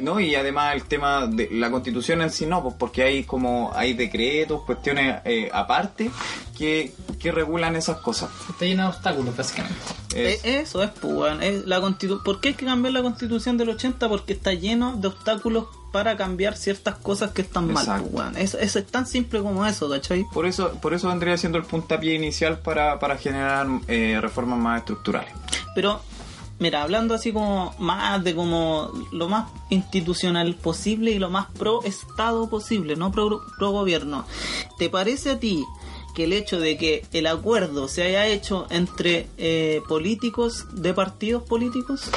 No, 0.00 0.18
y 0.20 0.34
además 0.34 0.74
el 0.74 0.84
tema 0.84 1.26
de 1.26 1.48
la 1.52 1.70
constitución 1.70 2.22
en 2.22 2.30
sí 2.30 2.46
no, 2.46 2.62
pues 2.62 2.74
porque 2.78 3.02
hay 3.02 3.24
como 3.24 3.70
hay 3.74 3.94
decretos, 3.94 4.62
cuestiones 4.64 5.20
eh, 5.24 5.48
aparte 5.52 6.10
que, 6.56 6.92
que 7.18 7.32
regulan 7.32 7.76
esas 7.76 7.98
cosas. 7.98 8.30
Está 8.50 8.64
lleno 8.64 8.82
de 8.84 8.88
obstáculos, 8.90 9.36
básicamente. 9.36 9.78
Es- 10.14 10.44
Eh, 10.44 10.60
eso 10.60 10.82
es, 10.82 10.90
pues. 10.90 11.40
Es 11.40 11.64
la 11.66 11.80
constitu- 11.80 12.22
¿Por 12.22 12.40
qué 12.40 12.48
hay 12.48 12.54
que 12.54 12.66
cambiar 12.66 12.92
la 12.92 13.02
constitución 13.02 13.56
del 13.56 13.70
80? 13.70 14.08
Porque 14.08 14.32
está 14.34 14.52
lleno 14.52 14.96
de 14.96 15.08
obstáculos 15.08 15.66
para 15.92 16.16
cambiar 16.16 16.56
ciertas 16.56 16.96
cosas 16.96 17.32
que 17.32 17.42
están 17.42 17.70
mal, 17.72 17.84
Exacto. 17.84 18.08
pues. 18.12 18.26
Eso, 18.36 18.58
eso 18.58 18.78
es 18.78 18.86
tan 18.86 19.06
simple 19.06 19.40
como 19.40 19.64
eso, 19.66 19.90
¿cachai? 19.90 20.24
por 20.32 20.46
eso 20.46 20.72
por 20.80 20.94
eso 20.94 21.08
vendría 21.08 21.36
siendo 21.36 21.58
el 21.58 21.64
puntapié 21.64 22.14
inicial 22.14 22.58
para, 22.60 22.98
para 22.98 23.18
generar 23.18 23.66
eh, 23.88 24.18
reformas 24.20 24.58
más 24.58 24.78
estructurales. 24.80 25.32
Pero, 25.74 26.00
mira, 26.62 26.82
hablando 26.82 27.14
así 27.14 27.32
como 27.32 27.74
más 27.78 28.22
de 28.24 28.34
como 28.34 28.90
lo 29.10 29.28
más 29.28 29.50
institucional 29.68 30.54
posible 30.54 31.10
y 31.10 31.18
lo 31.18 31.28
más 31.28 31.50
pro 31.50 31.82
Estado 31.82 32.48
posible, 32.48 32.96
no 32.96 33.10
pro, 33.10 33.42
gobierno, 33.58 34.24
¿te 34.78 34.88
parece 34.88 35.32
a 35.32 35.40
ti 35.40 35.64
que 36.14 36.24
el 36.24 36.32
hecho 36.32 36.60
de 36.60 36.78
que 36.78 37.04
el 37.12 37.26
acuerdo 37.26 37.88
se 37.88 38.04
haya 38.04 38.26
hecho 38.26 38.66
entre 38.70 39.28
eh, 39.38 39.82
políticos 39.88 40.66
de 40.72 40.94
partidos 40.94 41.42
políticos, 41.42 42.10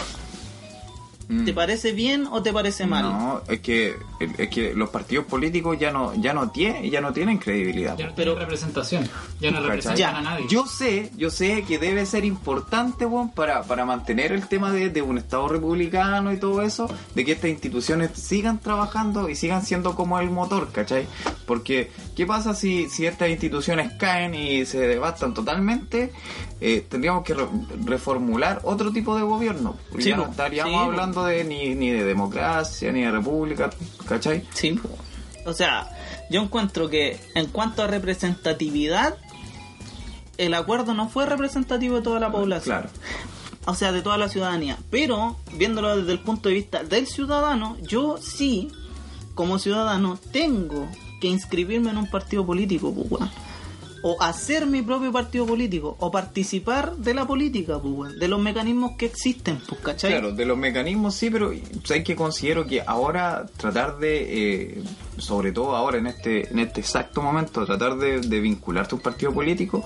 ¿te 1.46 1.54
parece 1.54 1.92
bien 1.92 2.28
o 2.32 2.42
te 2.44 2.52
parece 2.54 2.86
mal? 2.86 3.06
Mm. 3.06 3.18
No, 3.18 3.42
es 3.48 3.60
que 3.60 3.96
es 4.38 4.50
que 4.50 4.74
los 4.74 4.90
partidos 4.90 5.26
políticos 5.26 5.78
ya 5.80 5.92
no 5.92 6.14
ya 6.16 6.34
no 6.34 6.50
tienen 6.52 6.90
ya 6.90 7.02
no 7.02 7.12
tienen 7.14 7.38
credibilidad. 7.38 7.98
Ya 7.98 8.08
no 8.08 8.16
Pero- 8.16 8.36
representación. 8.36 9.08
Ya 9.40 9.52
no 9.52 9.60
representan 9.62 9.98
Ya, 9.98 10.18
a 10.18 10.22
nadie. 10.22 10.46
Yo 10.50 10.66
sé, 10.66 11.12
yo 11.18 11.30
sé 11.30 11.64
que 11.68 11.78
debe 11.80 12.06
ser 12.06 12.26
importante, 12.26 13.06
weón, 13.06 13.32
para, 13.32 13.64
para 13.64 13.86
mantener 13.86 14.32
el 14.32 14.48
tema 14.48 14.72
de, 14.72 14.90
de 14.90 15.02
un 15.02 15.18
Estado 15.18 15.48
republicano 15.48 16.32
y 16.32 16.38
todo 16.38 16.62
eso, 16.62 16.90
de 17.16 17.26
que 17.26 17.34
estas 17.34 17.50
instituciones 17.50 18.12
sigan 18.14 18.60
trabajando 18.60 19.30
y 19.30 19.36
sigan 19.36 19.66
siendo 19.66 19.96
como 19.96 20.20
el 20.20 20.30
motor, 20.30 20.72
¿cachai? 20.72 21.08
Porque, 21.46 21.92
¿qué 22.16 22.26
pasa 22.26 22.54
si, 22.56 22.90
si 22.90 23.06
estas 23.06 23.30
instituciones 23.30 23.94
caen 23.94 24.34
y 24.34 24.66
se 24.66 24.80
devastan 24.80 25.34
totalmente? 25.34 26.12
Eh, 26.60 26.86
tendríamos 26.90 27.24
que 27.24 27.34
re- 27.36 27.48
reformular 27.86 28.62
otro 28.64 28.92
tipo 28.92 29.16
de 29.16 29.22
gobierno. 29.24 29.78
Sí, 30.00 30.10
ya 30.10 30.18
no 30.18 30.26
estaríamos 30.30 30.74
Sí, 30.74 30.80
hablando 30.80 31.24
de 31.26 31.44
ni, 31.44 31.76
ni 31.76 31.92
de 31.92 32.04
democracia, 32.04 32.92
ni 32.92 33.02
de 33.02 33.12
república, 33.12 33.70
¿cachai? 34.08 34.44
Sí, 34.54 34.80
o 35.46 35.54
sea, 35.54 35.88
yo 36.32 36.42
encuentro 36.42 36.90
que 36.90 37.20
en 37.36 37.46
cuanto 37.48 37.84
a 37.84 37.88
representatividad, 37.88 39.18
el 40.38 40.54
acuerdo 40.54 40.94
no 40.94 41.08
fue 41.10 41.26
representativo 41.26 41.98
de 41.98 42.02
toda 42.02 42.20
la 42.20 42.32
población. 42.32 42.78
Claro. 42.82 42.90
o 43.68 43.74
sea, 43.76 43.92
de 43.92 44.02
toda 44.02 44.18
la 44.18 44.30
ciudadanía. 44.30 44.78
Pero, 44.90 45.38
viéndolo 45.54 45.96
desde 45.98 46.12
el 46.12 46.20
punto 46.20 46.50
de 46.50 46.56
vista 46.56 46.84
del 46.84 47.06
ciudadano, 47.08 47.78
yo 47.82 48.18
sí, 48.18 48.70
como 49.36 49.60
ciudadano, 49.60 50.18
tengo 50.32 50.88
que 51.20 51.28
inscribirme 51.28 51.92
en 51.92 51.98
un 51.98 52.10
partido 52.10 52.46
político, 52.46 52.94
pues. 52.94 53.30
O 54.08 54.22
hacer 54.22 54.68
mi 54.68 54.84
propio 54.84 55.12
partido 55.12 55.48
político, 55.48 55.96
o 56.00 56.12
participar 56.12 56.96
de 56.98 57.14
la 57.16 57.26
política, 57.26 57.80
pues. 57.80 58.20
De 58.20 58.28
los 58.28 58.40
mecanismos 58.40 58.92
que 58.98 59.08
existen, 59.08 59.60
pues, 59.68 59.82
¿cachai? 59.82 60.12
Claro, 60.12 60.32
de 60.32 60.46
los 60.46 60.58
mecanismos 60.58 61.16
sí, 61.16 61.30
pero 61.30 61.52
hay 61.90 62.04
que 62.04 62.16
considero 62.16 62.68
que 62.68 62.84
ahora 62.86 63.48
tratar 63.58 63.98
de, 63.98 64.74
eh, 64.74 64.84
sobre 65.18 65.52
todo 65.52 65.76
ahora 65.76 65.98
en 65.98 66.08
este 66.08 66.52
en 66.52 66.60
este 66.60 66.82
exacto 66.82 67.22
momento, 67.22 67.66
tratar 67.66 67.98
de, 67.98 68.22
de 68.22 68.40
vincularte 68.40 68.94
a 68.94 68.98
un 68.98 69.02
partido 69.02 69.34
político, 69.34 69.84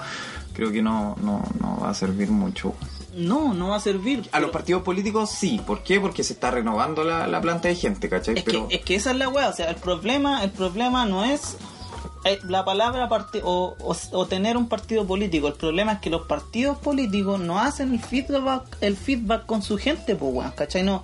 creo 0.53 0.71
que 0.71 0.81
no, 0.81 1.15
no, 1.21 1.43
no 1.61 1.79
va 1.81 1.91
a 1.91 1.93
servir 1.93 2.29
mucho. 2.29 2.75
No, 3.15 3.53
no 3.53 3.69
va 3.69 3.77
a 3.77 3.79
servir. 3.79 4.29
A 4.31 4.39
los 4.39 4.51
partidos 4.51 4.83
políticos 4.83 5.29
sí, 5.31 5.59
¿por 5.65 5.83
qué? 5.83 5.99
Porque 5.99 6.23
se 6.23 6.33
está 6.33 6.51
renovando 6.51 7.03
la, 7.03 7.27
la 7.27 7.41
planta 7.41 7.67
de 7.67 7.75
gente, 7.75 8.07
¿cachai? 8.09 8.37
Es, 8.37 8.43
pero 8.43 8.67
que, 8.67 8.75
es 8.75 8.81
que 8.83 8.95
esa 8.95 9.11
es 9.11 9.17
la 9.17 9.29
weá, 9.29 9.49
o 9.49 9.53
sea, 9.53 9.69
el 9.69 9.75
problema, 9.77 10.43
el 10.43 10.51
problema 10.51 11.05
no 11.05 11.23
es 11.25 11.57
eh, 12.25 12.37
la 12.47 12.63
palabra 12.65 13.09
o, 13.43 13.75
o- 13.79 13.95
o 14.11 14.25
tener 14.27 14.57
un 14.57 14.67
partido 14.69 15.05
político, 15.07 15.47
el 15.47 15.53
problema 15.53 15.93
es 15.93 15.99
que 15.99 16.09
los 16.09 16.27
partidos 16.27 16.77
políticos 16.77 17.39
no 17.39 17.59
hacen 17.59 17.93
el 17.93 17.99
feedback, 17.99 18.63
el 18.81 18.95
feedback 18.97 19.45
con 19.45 19.61
su 19.61 19.77
gente, 19.77 20.15
pues 20.15 20.33
weón, 20.33 20.51
¿cachai? 20.51 20.83
No, 20.83 21.03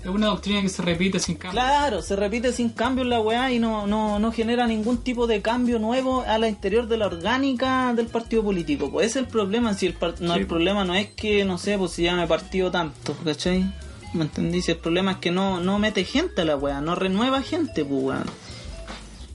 Es 0.00 0.06
una 0.06 0.28
doctrina 0.28 0.62
que 0.62 0.68
se 0.68 0.80
repite 0.80 1.18
sin 1.18 1.34
cambio. 1.34 1.60
claro, 1.60 2.02
se 2.02 2.14
repite 2.14 2.52
sin 2.52 2.70
cambio 2.70 3.02
la 3.04 3.20
weá 3.20 3.50
y 3.50 3.58
no, 3.58 3.86
no, 3.86 4.18
no 4.20 4.30
genera 4.32 4.66
ningún 4.66 4.98
tipo 4.98 5.26
de 5.26 5.42
cambio 5.42 5.78
nuevo 5.80 6.22
a 6.22 6.38
la 6.38 6.48
interior 6.48 6.86
de 6.86 6.96
la 6.96 7.06
orgánica 7.06 7.92
del 7.94 8.06
partido 8.06 8.44
político. 8.44 8.90
Pues 8.92 9.08
ese 9.08 9.18
es 9.18 9.24
el 9.26 9.30
problema, 9.30 9.74
si 9.74 9.86
el, 9.86 9.94
par- 9.94 10.20
no, 10.20 10.34
Sí. 10.34 10.40
el 10.40 10.46
problema 10.46 10.84
no 10.84 10.94
es 10.94 11.08
que, 11.10 11.44
no 11.44 11.58
sé, 11.58 11.76
pues 11.78 11.90
se 11.92 12.02
llame 12.04 12.26
partido 12.28 12.70
tanto, 12.70 13.16
¿cachai? 13.24 13.70
¿Me 14.14 14.22
entendí? 14.22 14.62
Si 14.62 14.70
el 14.70 14.78
problema 14.78 15.12
es 15.12 15.16
que 15.18 15.32
no, 15.32 15.58
no 15.60 15.78
mete 15.80 16.04
gente 16.04 16.42
a 16.42 16.44
la 16.44 16.56
weá, 16.56 16.80
no 16.80 16.94
renueva 16.94 17.42
gente, 17.42 17.84
pues 17.84 18.02
weón. 18.02 18.24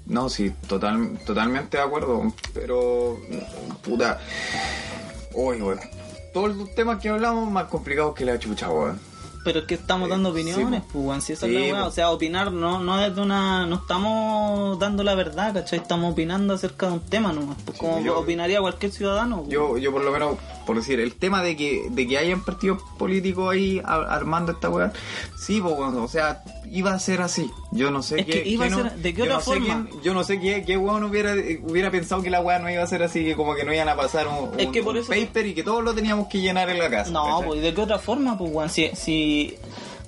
no, 0.05 0.29
sí, 0.29 0.51
total, 0.67 1.19
totalmente 1.25 1.75
de 1.77 1.83
acuerdo, 1.83 2.33
pero 2.53 3.19
puta, 3.83 4.19
uy, 5.33 5.61
weón. 5.61 5.79
Todos 6.33 6.55
los 6.55 6.73
temas 6.73 6.99
que 7.01 7.09
hablamos 7.09 7.51
más 7.51 7.65
complicados 7.65 8.15
que 8.15 8.23
la 8.25 8.39
chucha, 8.39 8.69
weón. 8.71 8.99
Pero 9.43 9.59
es 9.59 9.65
que 9.65 9.73
estamos 9.75 10.07
Sí, 10.07 10.11
dando 10.11 10.29
sí, 10.33 10.41
opiniones, 10.41 10.81
po. 10.83 10.87
pues, 10.93 11.05
weón, 11.05 11.21
si 11.21 11.33
esa 11.33 11.45
Sí, 11.47 11.55
es 11.55 11.67
la 11.69 11.73
weá. 11.73 11.81
po. 11.83 11.89
O 11.89 11.91
sea, 11.91 12.11
opinar 12.11 12.51
no, 12.51 12.79
no 12.79 13.01
es 13.03 13.13
de 13.15 13.21
una. 13.21 13.65
No 13.65 13.75
estamos 13.75 14.79
dando 14.79 15.03
la 15.03 15.15
verdad, 15.15 15.53
¿cachai? 15.53 15.79
Estamos 15.79 16.11
opinando 16.13 16.53
acerca 16.53 16.87
de 16.87 16.93
un 16.93 16.99
tema, 17.01 17.33
¿no? 17.33 17.55
Pues 17.65 17.77
como 17.77 17.99
yo- 17.99 18.17
opinaría 18.19 18.59
cualquier 18.61 18.91
ciudadano. 18.91 19.39
pues. 19.41 19.49
Yo, 19.49 19.77
yo 19.77 19.91
por 19.91 20.03
lo 20.03 20.11
menos, 20.11 20.37
por 20.65 20.75
decir, 20.77 20.99
el 20.99 21.13
tema 21.15 21.41
de 21.43 21.55
que, 21.55 21.87
de 21.89 22.07
que 22.07 22.17
hayan 22.17 22.43
partidos 22.43 22.81
políticos 22.97 23.53
ahí 23.53 23.81
a- 23.83 23.95
armando 24.15 24.51
esta 24.53 24.69
weá, 24.69 24.91
sí, 25.37 25.59
pues, 25.61 25.73
o 25.75 26.07
sea, 26.07 26.43
iba 26.71 26.93
a 26.93 26.99
ser 26.99 27.21
así. 27.21 27.49
Yo 27.71 27.91
no 27.91 28.01
sé 28.03 28.21
Es 28.21 28.25
qué. 28.25 28.43
que 28.43 28.49
iba 28.49 28.65
a 28.65 28.69
no- 28.69 28.83
ser- 28.83 28.93
¿de 28.97 29.13
qué 29.13 29.21
otra 29.23 29.35
no 29.35 29.39
forma? 29.41 29.87
quién- 29.89 30.01
yo 30.03 30.13
no 30.13 30.23
sé 30.23 30.39
qué, 30.39 30.63
qué 30.65 30.77
weón 30.77 31.03
hubiera, 31.03 31.33
hubiera 31.63 31.91
pensado 31.91 32.21
que 32.21 32.29
la 32.29 32.41
weá 32.41 32.59
no 32.59 32.69
iba 32.69 32.83
a 32.83 32.87
ser 32.87 33.03
así, 33.03 33.23
que 33.23 33.35
como 33.35 33.55
que 33.55 33.63
no 33.63 33.73
iban 33.73 33.89
a 33.89 33.95
pasar 33.95 34.27
un, 34.27 34.59
Es 34.59 34.65
un- 34.67 34.71
que 34.71 34.81
por 34.83 34.95
un 34.95 35.01
eso- 35.01 35.09
paper 35.09 35.45
y 35.47 35.53
que 35.53 35.63
todos 35.63 35.83
lo 35.83 35.93
teníamos 35.93 36.27
que 36.27 36.39
llenar 36.39 36.69
en 36.69 36.79
la 36.79 36.89
casa. 36.89 37.11
No, 37.11 37.23
¿cachai? 37.25 37.47
pues, 37.47 37.61
¿de 37.61 37.73
qué 37.73 37.81
otra 37.81 37.99
forma, 37.99 38.37
pues, 38.37 38.51
weón? 38.53 38.69
Si, 38.69 38.89
si 38.95 39.55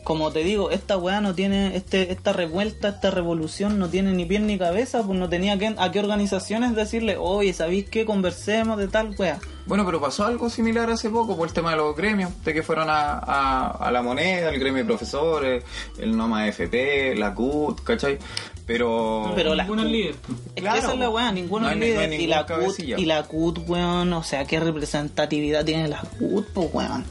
como 0.06 0.32
te 0.32 0.43
digo, 0.43 0.70
esta 0.70 0.97
weá 0.97 1.20
no 1.20 1.34
tiene, 1.34 1.76
este, 1.76 2.12
esta 2.12 2.32
revuelta, 2.32 2.89
esta 2.89 3.10
revolución 3.10 3.80
no 3.80 3.89
tiene 3.89 4.14
ni 4.14 4.24
pie 4.24 4.39
ni 4.39 4.56
cabeza, 4.60 5.01
pues 5.01 5.18
no 5.18 5.28
tenía 5.28 5.58
que, 5.58 5.74
a 5.76 5.91
qué 5.91 5.99
organizaciones 5.99 6.76
decirle, 6.76 7.18
oye, 7.20 7.51
¿sabéis 7.53 7.89
qué? 7.89 8.06
Conversemos 8.06 8.78
de 8.78 8.88
tal 8.88 9.16
weá. 9.18 9.39
Bueno, 9.66 9.84
pero 9.84 9.99
pasó 9.99 10.24
algo 10.26 10.51
similar 10.51 10.91
hace 10.91 11.10
poco 11.10 11.36
por 11.36 11.47
el 11.47 11.53
tema 11.56 11.72
de 11.72 11.78
los 11.78 11.95
gremios, 11.95 12.32
de 12.43 12.53
que 12.53 12.62
fueron 12.62 12.88
a, 12.88 13.14
a, 13.18 13.72
a 13.72 13.91
la 13.91 14.03
moneda, 14.03 14.49
el 14.49 14.60
gremio 14.60 14.84
de 14.84 14.86
profesores, 14.86 15.64
el 15.97 16.16
NOMA 16.16 16.49
FP, 16.49 17.16
la 17.16 17.34
CUT, 17.34 17.84
¿cachai? 17.84 18.20
Pero... 18.68 19.32
Pero 19.36 19.56
la 19.56 19.64
Ninguno 19.64 19.86
es 19.86 19.89
líder. 19.89 20.16
Es 20.30 20.53
que 20.53 20.62
Claro, 20.62 20.78
esa 20.78 20.93
es 20.93 20.99
la 20.99 21.10
weá, 21.10 21.32
ninguno 21.32 21.66
no 21.66 21.72
es 21.72 21.78
no 21.78 21.84
líder. 21.84 22.14
y, 22.14 22.28
la 22.28 22.45
CUT, 22.45 22.80
y 22.80 23.06
la 23.06 23.24
CUT, 23.24 23.68
weón, 23.68 24.14
o 24.14 24.22
sea, 24.22 24.45
¿qué 24.45 24.60
representatividad 24.60 25.66
tiene 25.66 25.88
la 25.88 26.01
CUT, 26.01 26.45
pues 26.53 26.70
weón? 26.72 27.06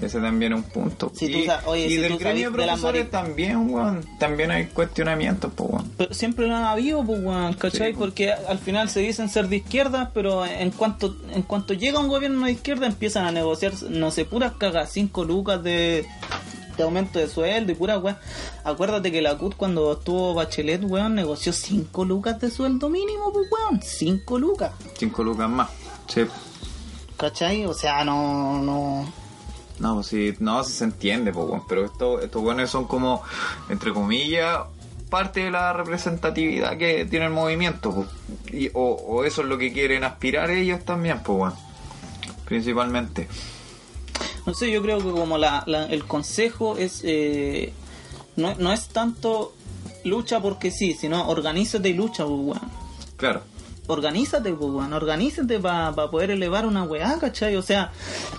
Ese 0.00 0.20
también 0.20 0.52
es 0.52 0.58
un 0.58 0.64
punto. 0.64 1.10
Si 1.14 1.30
tú 1.30 1.38
y 1.38 1.46
sa- 1.46 1.62
oye, 1.66 1.86
y 1.86 1.90
si 1.90 1.96
del 1.96 2.12
tú 2.12 2.18
gremio 2.18 2.50
de 2.50 2.58
la 2.58 2.72
profesores 2.74 3.10
también, 3.10 3.70
weón. 3.70 4.04
También 4.18 4.50
hay 4.50 4.66
cuestionamientos, 4.66 5.52
pues, 5.54 5.70
weón. 5.70 5.92
Pero 5.96 6.14
siempre 6.14 6.46
lo 6.46 6.56
han 6.56 6.64
habido, 6.64 7.04
pues, 7.04 7.20
weón, 7.22 7.54
¿cachai? 7.54 7.92
Sí. 7.92 7.96
Porque 7.98 8.32
al 8.32 8.58
final 8.58 8.88
se 8.90 9.00
dicen 9.00 9.28
ser 9.28 9.48
de 9.48 9.56
izquierda, 9.56 10.10
pero 10.14 10.46
en 10.46 10.70
cuanto 10.70 11.16
en 11.32 11.42
cuanto 11.42 11.74
llega 11.74 11.98
un 11.98 12.08
gobierno 12.08 12.46
de 12.46 12.52
izquierda 12.52 12.86
empiezan 12.86 13.24
a 13.26 13.32
negociar, 13.32 13.72
no 13.90 14.10
sé, 14.10 14.24
puras 14.24 14.52
cagas, 14.58 14.90
5 14.92 15.24
lucas 15.24 15.62
de, 15.62 16.06
de 16.76 16.82
aumento 16.82 17.18
de 17.18 17.28
sueldo 17.28 17.72
y 17.72 17.74
puras 17.74 18.02
weón. 18.02 18.16
Acuérdate 18.64 19.10
que 19.10 19.22
la 19.22 19.36
CUT 19.36 19.56
cuando 19.56 19.92
estuvo 19.94 20.34
Bachelet, 20.34 20.82
weón, 20.84 21.14
negoció 21.14 21.52
5 21.52 22.04
lucas 22.04 22.40
de 22.40 22.50
sueldo 22.50 22.88
mínimo, 22.88 23.32
pues, 23.32 23.46
weón, 23.50 23.80
5 23.82 24.38
lucas, 24.38 24.72
Cinco 24.96 25.24
lucas 25.24 25.48
más. 25.48 25.68
Sí. 26.08 26.22
¿cachai? 27.16 27.64
O 27.66 27.74
sea, 27.74 28.04
no, 28.04 28.62
no... 28.62 29.12
No, 29.80 29.94
pues 29.94 30.06
sí, 30.08 30.34
no, 30.40 30.64
sí 30.64 30.72
se 30.72 30.84
entiende, 30.84 31.32
pues, 31.32 31.46
weón. 31.48 31.62
Pero 31.68 31.84
esto, 31.84 32.20
estos 32.20 32.42
weones 32.42 32.68
son 32.70 32.86
como, 32.86 33.22
entre 33.68 33.92
comillas, 33.92 34.58
parte 35.08 35.44
de 35.44 35.50
la 35.50 35.72
representatividad 35.72 36.76
que 36.76 37.04
tiene 37.04 37.26
el 37.26 37.32
movimiento, 37.32 37.92
pues. 37.94 38.08
Y, 38.52 38.68
o, 38.74 38.92
o 38.94 39.24
eso 39.24 39.42
es 39.42 39.48
lo 39.48 39.56
que 39.56 39.72
quieren 39.72 40.04
aspirar 40.04 40.50
ellos 40.50 40.84
también, 40.84 41.20
pues, 41.22 41.38
weón. 41.38 41.54
Principalmente. 42.44 43.28
No 44.46 44.54
sé, 44.54 44.70
yo 44.70 44.82
creo 44.82 44.98
que 44.98 45.10
como 45.10 45.36
la, 45.38 45.62
la- 45.66 45.86
el 45.86 46.04
consejo 46.06 46.76
es 46.76 47.02
eh, 47.04 47.72
no, 48.36 48.54
no 48.56 48.72
es 48.72 48.88
tanto 48.88 49.52
lucha 50.04 50.40
porque 50.40 50.70
sí, 50.70 50.94
sino 50.94 51.28
organízate 51.28 51.90
y 51.90 51.94
lucha, 51.94 52.24
pues, 52.24 52.40
weón. 52.40 52.60
Claro. 53.16 53.42
Organízate, 53.88 54.52
pues. 54.52 54.70
Organízate 54.92 55.58
para 55.58 55.92
poder 56.10 56.30
elevar 56.30 56.66
una 56.66 56.84
weá, 56.84 57.18
¿cachai? 57.18 57.56
O 57.56 57.62
sea, 57.62 57.90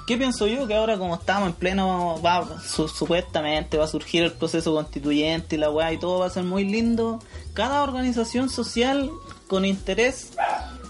¿qué 0.08 0.16
pienso 0.16 0.48
yo? 0.48 0.68
Que 0.68 0.76
ahora 0.76 0.98
como 0.98 1.16
estamos 1.16 1.50
en 1.50 1.54
pleno, 1.56 2.22
va, 2.24 2.48
su- 2.62 2.88
supuestamente 2.88 3.78
va 3.78 3.86
a 3.86 3.88
surgir 3.88 4.24
el 4.24 4.32
proceso 4.32 4.74
constituyente 4.74 5.56
y 5.56 5.60
la 5.60 5.70
weá 5.72 5.92
y 5.92 5.98
todo 5.98 6.20
va 6.20 6.28
a 6.28 6.30
ser 6.30 6.44
muy 6.44 6.64
lindo. 6.64 7.20
Cada 7.54 7.82
organización 7.84 8.50
social 8.50 9.10
con 9.48 9.66
interés, 9.66 10.32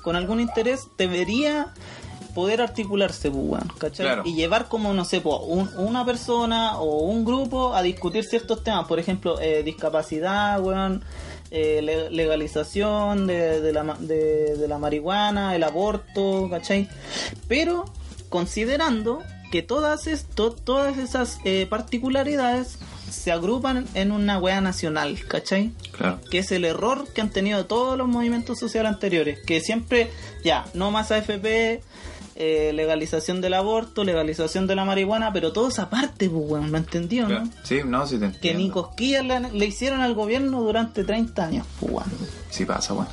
con 0.03 0.16
algún 0.16 0.39
interés, 0.41 0.88
debería 0.97 1.74
poder 2.36 2.62
articularse, 2.62 3.32
pues, 3.32 3.64
¿cachai? 3.80 4.05
Claro. 4.05 4.24
Y 4.26 4.36
llevar 4.36 4.68
como, 4.68 4.93
no 4.93 5.03
sé, 5.03 5.20
pues, 5.22 5.38
un- 5.47 5.70
una 5.78 6.05
persona 6.05 6.78
o 6.80 6.99
un 7.05 7.26
grupo 7.26 7.74
a 7.74 7.82
discutir 7.82 8.24
ciertos 8.26 8.64
temas, 8.64 8.86
por 8.88 8.99
ejemplo, 8.99 9.39
eh, 9.41 9.64
discapacidad, 9.64 10.62
weón, 10.62 11.03
eh, 11.52 11.82
le- 11.84 12.10
legalización 12.12 13.28
de, 13.28 13.62
de 13.62 13.74
la, 13.74 13.95
de, 14.00 14.56
de 14.58 14.68
la 14.68 14.78
marihuana, 14.78 15.56
el 15.56 15.64
aborto, 15.64 16.47
¿cachai? 16.50 16.88
Pero 17.47 17.86
considerando 18.30 19.22
que 19.52 19.62
todas, 19.64 20.08
esto, 20.08 20.52
todas 20.52 20.97
esas 20.97 21.39
eh, 21.43 21.66
particularidades 21.70 22.78
se 23.10 23.32
agrupan 23.32 23.88
en 23.95 24.12
una 24.12 24.38
wea 24.38 24.62
nacional, 24.62 25.18
¿cachai? 25.28 25.72
Claro. 25.97 26.20
que 26.30 26.38
es 26.39 26.52
el 26.52 26.64
error 26.64 27.08
que 27.14 27.22
han 27.22 27.32
tenido 27.32 27.66
todos 27.66 27.97
los 27.97 28.08
movimientos 28.08 28.60
sociales 28.60 28.91
anteriores, 28.93 29.39
que 29.45 29.60
siempre, 29.62 30.12
ya, 30.43 30.66
no 30.76 30.91
más 30.91 31.12
AFP, 31.12 31.82
eh, 32.40 32.72
legalización 32.74 33.42
del 33.42 33.54
aborto, 33.54 34.04
legalización 34.04 34.66
de 34.66 34.76
la 34.76 34.86
marihuana, 34.86 35.32
pero 35.34 35.52
todo 35.54 35.68
esa 35.68 35.90
parte, 35.90 36.30
pues, 36.30 36.42
weón, 36.50 36.72
¿me 36.72 36.78
entendió, 36.80 37.28
Claro. 37.28 37.46
no? 37.46 37.52
Sí, 37.64 37.82
no, 37.86 38.08
sí 38.08 38.18
te 38.18 38.26
entiendo. 38.26 38.40
Que 38.42 38.54
ni 38.56 38.70
cosquillas 38.70 39.26
le, 39.26 39.40
le 39.52 39.66
hicieron 39.66 40.00
al 40.02 40.14
gobierno 40.16 40.62
durante 40.62 41.04
30 41.04 41.46
años, 41.46 41.68
pues, 41.80 41.92
weón. 41.94 42.10
Sí 42.50 42.66
pasa, 42.66 42.94
weón. 42.94 43.08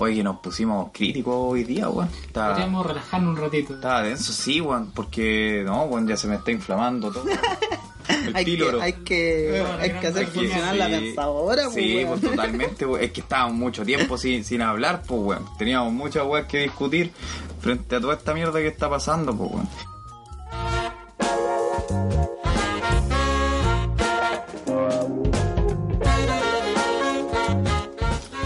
Oye, 0.00 0.14
que 0.14 0.22
nos 0.22 0.38
pusimos 0.38 0.90
críticos 0.92 1.34
hoy 1.36 1.64
día, 1.64 1.88
weón. 1.88 2.08
Está, 2.24 2.50
Podríamos 2.50 2.86
relajarnos 2.86 3.36
un 3.36 3.42
ratito. 3.44 3.74
está 3.74 4.00
denso, 4.02 4.32
sí, 4.32 4.60
weón. 4.60 4.92
Porque, 4.92 5.62
no, 5.66 5.82
weón, 5.86 6.06
ya 6.06 6.16
se 6.16 6.28
me 6.28 6.36
está 6.36 6.52
inflamando 6.52 7.10
todo. 7.10 7.24
El 8.28 8.36
Hay 8.36 8.44
que, 8.44 8.80
hay 8.80 8.92
que, 8.92 9.64
hay 9.80 9.90
que 10.00 10.06
hacer 10.06 10.26
funcionar 10.28 10.76
la 10.76 10.86
Sí, 10.86 10.92
pensadora, 10.92 11.62
pues, 11.64 11.74
Sí, 11.74 11.96
weón. 11.96 12.08
pues 12.20 12.20
totalmente, 12.30 12.86
weón. 12.86 13.02
Es 13.04 13.12
que 13.12 13.20
estábamos 13.20 13.56
mucho 13.56 13.84
tiempo 13.84 14.16
sin, 14.18 14.44
sin 14.44 14.62
hablar, 14.62 15.02
pues, 15.06 15.20
weón. 15.20 15.44
Teníamos 15.58 15.92
muchas 15.92 16.24
weas 16.26 16.46
que 16.46 16.58
discutir 16.58 17.12
frente 17.60 17.96
a 17.96 18.00
toda 18.00 18.14
esta 18.14 18.34
mierda 18.34 18.58
que 18.60 18.68
está 18.68 18.88
pasando, 18.88 19.36
pues, 19.36 19.50
weón. 19.50 19.68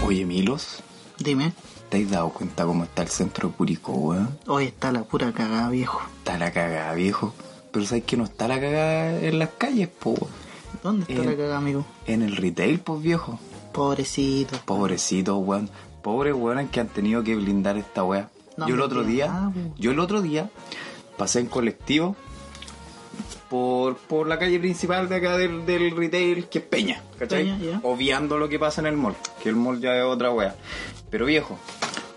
Oye, 0.05 0.25
Milos, 0.25 0.79
Dime, 1.17 1.53
¿te 1.89 2.03
has 2.03 2.09
dado 2.09 2.29
cuenta 2.29 2.65
cómo 2.65 2.83
está 2.83 3.01
el 3.03 3.07
centro 3.09 3.49
de 3.49 3.55
Curicó, 3.55 3.93
weón? 3.93 4.37
hoy 4.47 4.65
está 4.65 4.91
la 4.91 5.03
pura 5.03 5.31
cagada, 5.31 5.69
viejo. 5.69 6.01
Está 6.19 6.37
la 6.37 6.51
cagada, 6.51 6.93
viejo. 6.93 7.33
Pero 7.73 7.85
sabes 7.87 8.03
que 8.03 8.15
no 8.15 8.25
está 8.25 8.47
la 8.47 8.61
cagada 8.61 9.19
en 9.19 9.39
las 9.39 9.49
calles, 9.57 9.89
weón. 10.05 10.29
¿Dónde 10.83 11.11
está 11.11 11.25
la 11.25 11.35
cagada, 11.35 11.57
amigo? 11.57 11.85
En 12.05 12.21
el 12.21 12.35
retail, 12.37 12.79
pues, 12.79 13.01
viejo. 13.01 13.39
Pobrecito. 13.73 14.59
Pobrecitos, 14.65 15.35
weón. 15.45 15.69
Pobres 16.03 16.35
weones 16.35 16.69
que 16.69 16.79
han 16.79 16.87
tenido 16.87 17.23
que 17.23 17.35
blindar 17.35 17.77
esta 17.77 18.03
weá. 18.03 18.29
No 18.57 18.67
yo 18.67 18.75
el 18.75 18.81
otro 18.81 19.03
día, 19.03 19.27
nada, 19.27 19.53
yo 19.77 19.91
el 19.91 19.99
otro 19.99 20.21
día 20.21 20.51
pasé 21.17 21.39
en 21.39 21.47
colectivo 21.47 22.15
por, 23.49 23.97
por 23.97 24.27
la 24.27 24.37
calle 24.37 24.59
principal 24.59 25.09
de 25.09 25.15
acá 25.15 25.37
del, 25.37 25.65
del 25.65 25.95
retail, 25.95 26.47
que 26.49 26.59
es 26.59 26.65
Peña, 26.65 27.01
¿cachai? 27.17 27.45
Peña, 27.45 27.57
ya. 27.57 27.79
Obviando 27.81 28.37
lo 28.37 28.49
que 28.49 28.59
pasa 28.59 28.81
en 28.81 28.87
el 28.87 28.97
mall, 28.97 29.15
que 29.41 29.49
el 29.49 29.55
mall 29.55 29.79
ya 29.79 29.95
es 29.97 30.03
otra 30.03 30.29
weá. 30.29 30.55
Pero 31.09 31.25
viejo, 31.25 31.57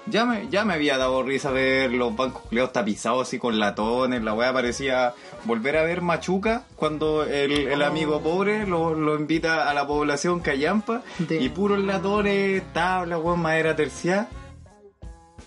ya 0.06 0.24
me, 0.24 0.48
ya 0.48 0.64
me 0.64 0.74
había 0.74 0.98
dado 0.98 1.22
risa 1.22 1.50
ver 1.50 1.92
los 1.92 2.14
bancos 2.16 2.42
culiados 2.42 2.72
tapizados 2.72 3.26
así 3.28 3.38
con 3.38 3.58
latones, 3.58 4.22
la 4.22 4.34
weá 4.34 4.52
parecía 4.52 5.14
volver 5.44 5.76
a 5.76 5.82
ver 5.82 6.00
Machuca 6.02 6.64
cuando 6.76 7.24
el, 7.24 7.52
el 7.52 7.82
amigo 7.82 8.20
pobre 8.20 8.66
lo, 8.66 8.94
lo 8.94 9.16
invita 9.16 9.68
a 9.68 9.74
la 9.74 9.86
población 9.86 10.40
callampa 10.40 11.02
De- 11.18 11.40
y 11.42 11.48
puros 11.48 11.78
latones, 11.80 12.62
tabla, 12.72 13.18
weón, 13.18 13.40
madera 13.40 13.74
terciada. 13.76 14.28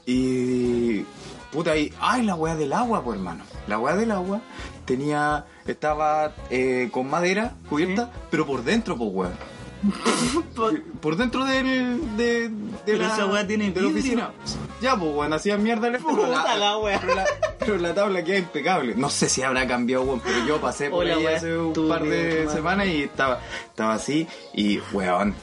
Y. 0.05 1.05
Puta, 1.51 1.75
y. 1.77 1.93
¡Ay, 1.99 2.23
la 2.23 2.35
weá 2.35 2.55
del 2.55 2.73
agua, 2.73 3.03
pues, 3.03 3.17
hermano! 3.17 3.43
La 3.67 3.77
weá 3.79 3.95
del 3.95 4.11
agua 4.11 4.41
tenía. 4.85 5.45
Estaba 5.67 6.33
eh, 6.49 6.89
con 6.91 7.09
madera 7.09 7.53
cubierta, 7.69 8.11
pero 8.31 8.45
por 8.45 8.63
dentro, 8.63 8.97
pues, 8.97 9.09
weón. 9.13 9.33
Por 11.01 11.15
dentro 11.15 11.45
del. 11.45 12.17
de, 12.17 12.49
de 12.49 12.51
Pero 12.85 12.97
la, 12.99 13.13
esa 13.13 13.25
weá 13.25 13.47
tiene 13.47 13.71
de 13.71 13.81
la 13.81 13.87
oficina. 13.87 14.31
Ya, 14.81 14.95
pues, 14.97 15.11
weón, 15.13 15.33
hacía 15.33 15.57
mierda 15.57 15.87
el 15.87 15.95
efecto, 15.95 16.15
pero 16.15 16.31
la 16.31 16.77
weá. 16.77 16.99
Pero 16.99 17.15
la, 17.15 17.25
pero 17.59 17.77
la 17.77 17.93
tabla 17.93 18.23
queda 18.23 18.37
impecable. 18.37 18.95
No 18.95 19.09
sé 19.09 19.29
si 19.29 19.41
habrá 19.41 19.67
cambiado, 19.67 20.03
weón, 20.03 20.21
pero 20.21 20.45
yo 20.45 20.59
pasé 20.59 20.89
por 20.89 21.05
Hola, 21.05 21.15
ahí 21.15 21.25
hace 21.25 21.57
un 21.57 21.87
par 21.87 22.03
de 22.03 22.47
semanas 22.49 22.87
y 22.87 23.03
estaba, 23.03 23.39
estaba 23.67 23.93
así. 23.93 24.27
Y, 24.53 24.79
weón, 24.91 25.35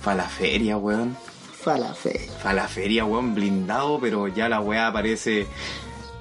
fue 0.00 0.12
a 0.12 0.16
la 0.16 0.28
feria, 0.28 0.76
weón. 0.76 1.16
Falafel. 1.62 2.18
Fue 2.40 2.50
a 2.50 2.54
la 2.54 2.66
feria, 2.66 3.04
weón, 3.04 3.34
blindado, 3.34 4.00
pero 4.00 4.26
ya 4.26 4.48
la 4.48 4.60
weá 4.60 4.92
parece 4.92 5.46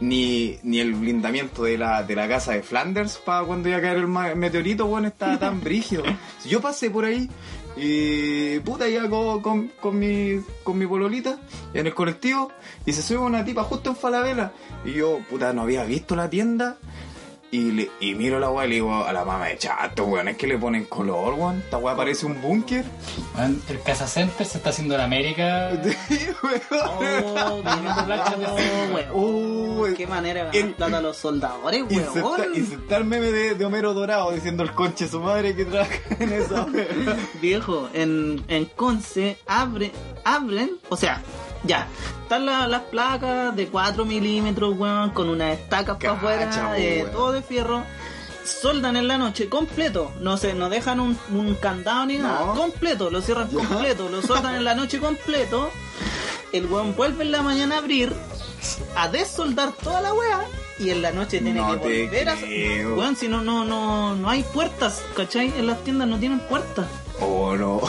ni, 0.01 0.57
ni 0.63 0.79
el 0.79 0.93
blindamiento 0.93 1.63
de 1.63 1.77
la, 1.77 2.03
de 2.03 2.15
la 2.15 2.27
casa 2.27 2.53
de 2.53 2.63
Flanders 2.63 3.17
para 3.17 3.45
cuando 3.45 3.69
iba 3.69 3.77
a 3.77 3.81
caer 3.81 3.97
el 3.97 4.07
meteorito, 4.07 4.85
weón, 4.85 5.05
estaba 5.05 5.39
tan 5.39 5.61
brígido. 5.63 6.03
Si 6.39 6.49
Yo 6.49 6.59
pasé 6.59 6.89
por 6.89 7.05
ahí 7.05 7.29
y 7.77 8.59
puta 8.59 8.89
ya 8.89 9.07
con, 9.07 9.41
con, 9.41 9.67
con 9.79 9.97
mi 9.97 10.41
con 10.63 10.77
mi 10.77 10.85
pololita 10.85 11.39
en 11.73 11.87
el 11.87 11.93
colectivo 11.93 12.51
y 12.85 12.91
se 12.91 13.01
sube 13.01 13.19
una 13.19 13.45
tipa 13.45 13.63
justo 13.63 13.91
en 13.91 13.95
Falabella 13.95 14.51
y 14.83 14.91
yo 14.91 15.19
puta 15.29 15.53
no 15.53 15.61
había 15.61 15.85
visto 15.85 16.17
la 16.17 16.29
tienda 16.29 16.77
y, 17.51 17.71
le, 17.71 17.91
y 17.99 18.15
miro 18.15 18.39
la 18.39 18.49
weá 18.49 18.65
y 18.65 18.69
le 18.69 18.75
digo 18.75 19.03
a 19.05 19.11
la 19.11 19.25
mamá 19.25 19.47
de 19.47 19.57
chato, 19.57 20.05
weón, 20.05 20.29
es 20.29 20.37
que 20.37 20.47
le 20.47 20.57
ponen 20.57 20.85
color, 20.85 21.33
weón, 21.33 21.59
esta 21.59 21.77
weá 21.77 21.95
parece 21.95 22.25
un 22.25 22.41
búnker. 22.41 22.85
Weón, 23.37 23.61
El 23.67 23.81
Casa 23.81 24.07
Center 24.07 24.45
se 24.47 24.57
está 24.57 24.69
haciendo 24.69 24.95
en 24.95 25.01
América. 25.01 25.71
Oh, 26.83 27.61
oh, 29.13 29.87
Qué 29.95 30.07
manera 30.07 30.45
de 30.45 30.57
el- 30.59 30.61
ganar 30.63 30.75
plata 30.77 30.97
a 30.97 31.01
los 31.01 31.17
soldadores, 31.17 31.83
weón. 31.89 32.55
insertar 32.55 33.03
meme 33.03 33.31
de, 33.31 33.55
de 33.55 33.65
Homero 33.65 33.93
Dorado 33.93 34.31
diciendo 34.31 34.63
el 34.63 34.71
conche 34.71 35.07
su 35.07 35.19
madre 35.19 35.55
que 35.55 35.65
trabaja 35.65 35.93
en 36.19 36.33
eso. 36.33 36.67
Viejo, 37.41 37.89
en, 37.93 38.43
en 38.47 38.65
Conce 38.65 39.37
abre, 39.47 39.91
abren, 40.23 40.71
o 40.89 40.95
sea, 40.97 41.21
ya, 41.63 41.87
están 42.23 42.45
la- 42.45 42.67
las 42.67 42.81
placas 42.83 43.55
de 43.55 43.67
4 43.67 44.05
milímetros, 44.05 44.75
weón, 44.77 45.11
con 45.11 45.29
unas 45.29 45.53
estacas 45.59 45.97
para 45.97 46.13
afuera, 46.13 46.73
eh, 46.77 47.07
todo 47.11 47.31
de 47.31 47.41
fierro. 47.41 47.83
soldan 48.43 48.95
en 48.97 49.07
la 49.07 49.17
noche 49.19 49.47
completo. 49.49 50.11
No 50.19 50.35
sé, 50.35 50.53
no 50.55 50.67
dejan 50.69 50.99
un, 50.99 51.17
un 51.31 51.53
candado 51.55 52.05
ni 52.07 52.17
nada. 52.17 52.47
No. 52.47 52.53
Completo, 52.55 53.09
lo 53.11 53.21
cierran 53.21 53.47
completo. 53.49 54.09
Lo 54.09 54.21
soldan 54.23 54.55
en 54.55 54.63
la 54.63 54.73
noche 54.73 54.99
completo. 54.99 55.69
El 56.51 56.65
weón 56.65 56.95
vuelve 56.95 57.23
en 57.23 57.31
la 57.31 57.43
mañana 57.43 57.75
a 57.75 57.77
abrir, 57.77 58.11
a 58.95 59.07
desoldar 59.09 59.71
toda 59.73 60.01
la 60.01 60.13
wea. 60.13 60.41
Y 60.79 60.89
en 60.89 61.03
la 61.03 61.11
noche 61.11 61.39
tiene 61.39 61.61
No 61.61 61.79
que 61.79 62.07
volver 62.07 62.29
a. 62.29 62.35
Weón, 62.97 63.15
si 63.15 63.27
no, 63.27 63.41
no, 63.43 63.63
no, 63.63 64.15
no 64.15 64.29
hay 64.29 64.41
puertas, 64.41 65.03
¿cachai? 65.15 65.53
En 65.59 65.67
las 65.67 65.83
tiendas 65.83 66.07
no 66.07 66.17
tienen 66.17 66.39
puertas. 66.39 66.87
Oh, 67.21 67.55
no. 67.55 67.81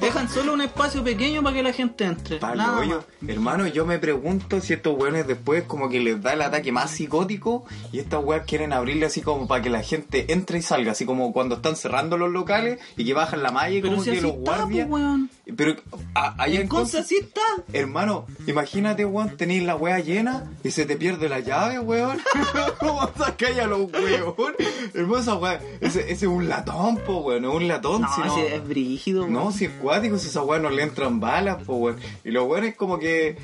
Dejan 0.00 0.28
solo 0.28 0.52
un 0.52 0.60
espacio 0.60 1.02
pequeño 1.02 1.42
para 1.42 1.56
que 1.56 1.62
la 1.62 1.72
gente 1.72 2.04
entre. 2.04 2.36
Hoyo. 2.36 3.04
más. 3.20 3.28
Hermano, 3.28 3.66
yo 3.66 3.84
me 3.84 3.98
pregunto 3.98 4.60
si 4.60 4.72
estos 4.74 4.96
weones 4.96 5.26
después 5.26 5.64
como 5.64 5.88
que 5.88 5.98
les 6.00 6.22
da 6.22 6.34
el 6.34 6.42
ataque 6.42 6.70
más 6.70 6.92
psicótico 6.92 7.64
y 7.92 7.98
estas 7.98 8.22
weas 8.22 8.44
quieren 8.46 8.72
abrirle 8.72 9.06
así 9.06 9.22
como 9.22 9.48
para 9.48 9.62
que 9.62 9.70
la 9.70 9.82
gente 9.82 10.32
entre 10.32 10.58
y 10.58 10.62
salga, 10.62 10.92
así 10.92 11.04
como 11.04 11.32
cuando 11.32 11.56
están 11.56 11.74
cerrando 11.74 12.16
los 12.16 12.30
locales 12.30 12.78
y 12.96 13.04
que 13.04 13.12
bajan 13.12 13.42
la 13.42 13.50
malla 13.50 13.76
y 13.76 13.82
Pero 13.82 13.94
como 13.94 14.04
si 14.04 14.12
que 14.12 14.20
los 14.20 14.34
está, 14.34 14.56
guardias... 14.58 14.86
pues, 14.88 15.02
weón. 15.02 15.30
Pero 15.56 15.76
a- 16.14 16.42
allá 16.42 16.60
en 16.60 16.68
Conce- 16.68 17.00
está. 17.00 17.40
Hermano, 17.72 18.26
imagínate, 18.46 19.04
weón, 19.04 19.36
tenéis 19.36 19.62
la 19.62 19.76
wea 19.76 19.98
llena 20.00 20.50
y 20.62 20.70
se 20.70 20.84
te 20.86 20.96
pierde 20.96 21.28
la 21.28 21.40
llave, 21.40 21.78
weón. 21.78 22.18
¿Cómo 22.78 23.08
sacáis 23.16 23.58
a 23.58 23.66
los 23.66 23.90
weón? 23.92 24.54
Hermano, 24.94 25.18
esa 25.22 25.34
wea, 25.36 25.60
ese, 25.80 26.00
ese 26.02 26.12
es 26.12 26.22
un 26.24 26.48
latón, 26.48 26.96
po, 26.98 27.18
weón, 27.18 27.44
es 27.44 27.50
un 27.50 27.68
latón. 27.68 28.02
No, 28.02 28.14
si 28.14 28.20
no, 28.22 28.34
si 28.34 28.40
es 28.42 28.68
brígido. 28.68 29.26
no, 29.26 29.40
weón. 29.40 29.52
si 29.52 29.64
es 29.66 29.70
cuático, 29.72 30.18
si 30.18 30.28
esa 30.28 30.42
weá 30.42 30.58
no 30.60 30.70
le 30.70 30.82
entran 30.82 31.20
balas, 31.20 31.62
po, 31.64 31.74
weón. 31.76 31.96
Y 32.24 32.30
los 32.30 32.46
weones 32.46 32.74
como 32.76 32.98
que, 32.98 33.36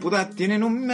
puta, 0.00 0.30
tienen 0.30 0.62
un, 0.62 0.86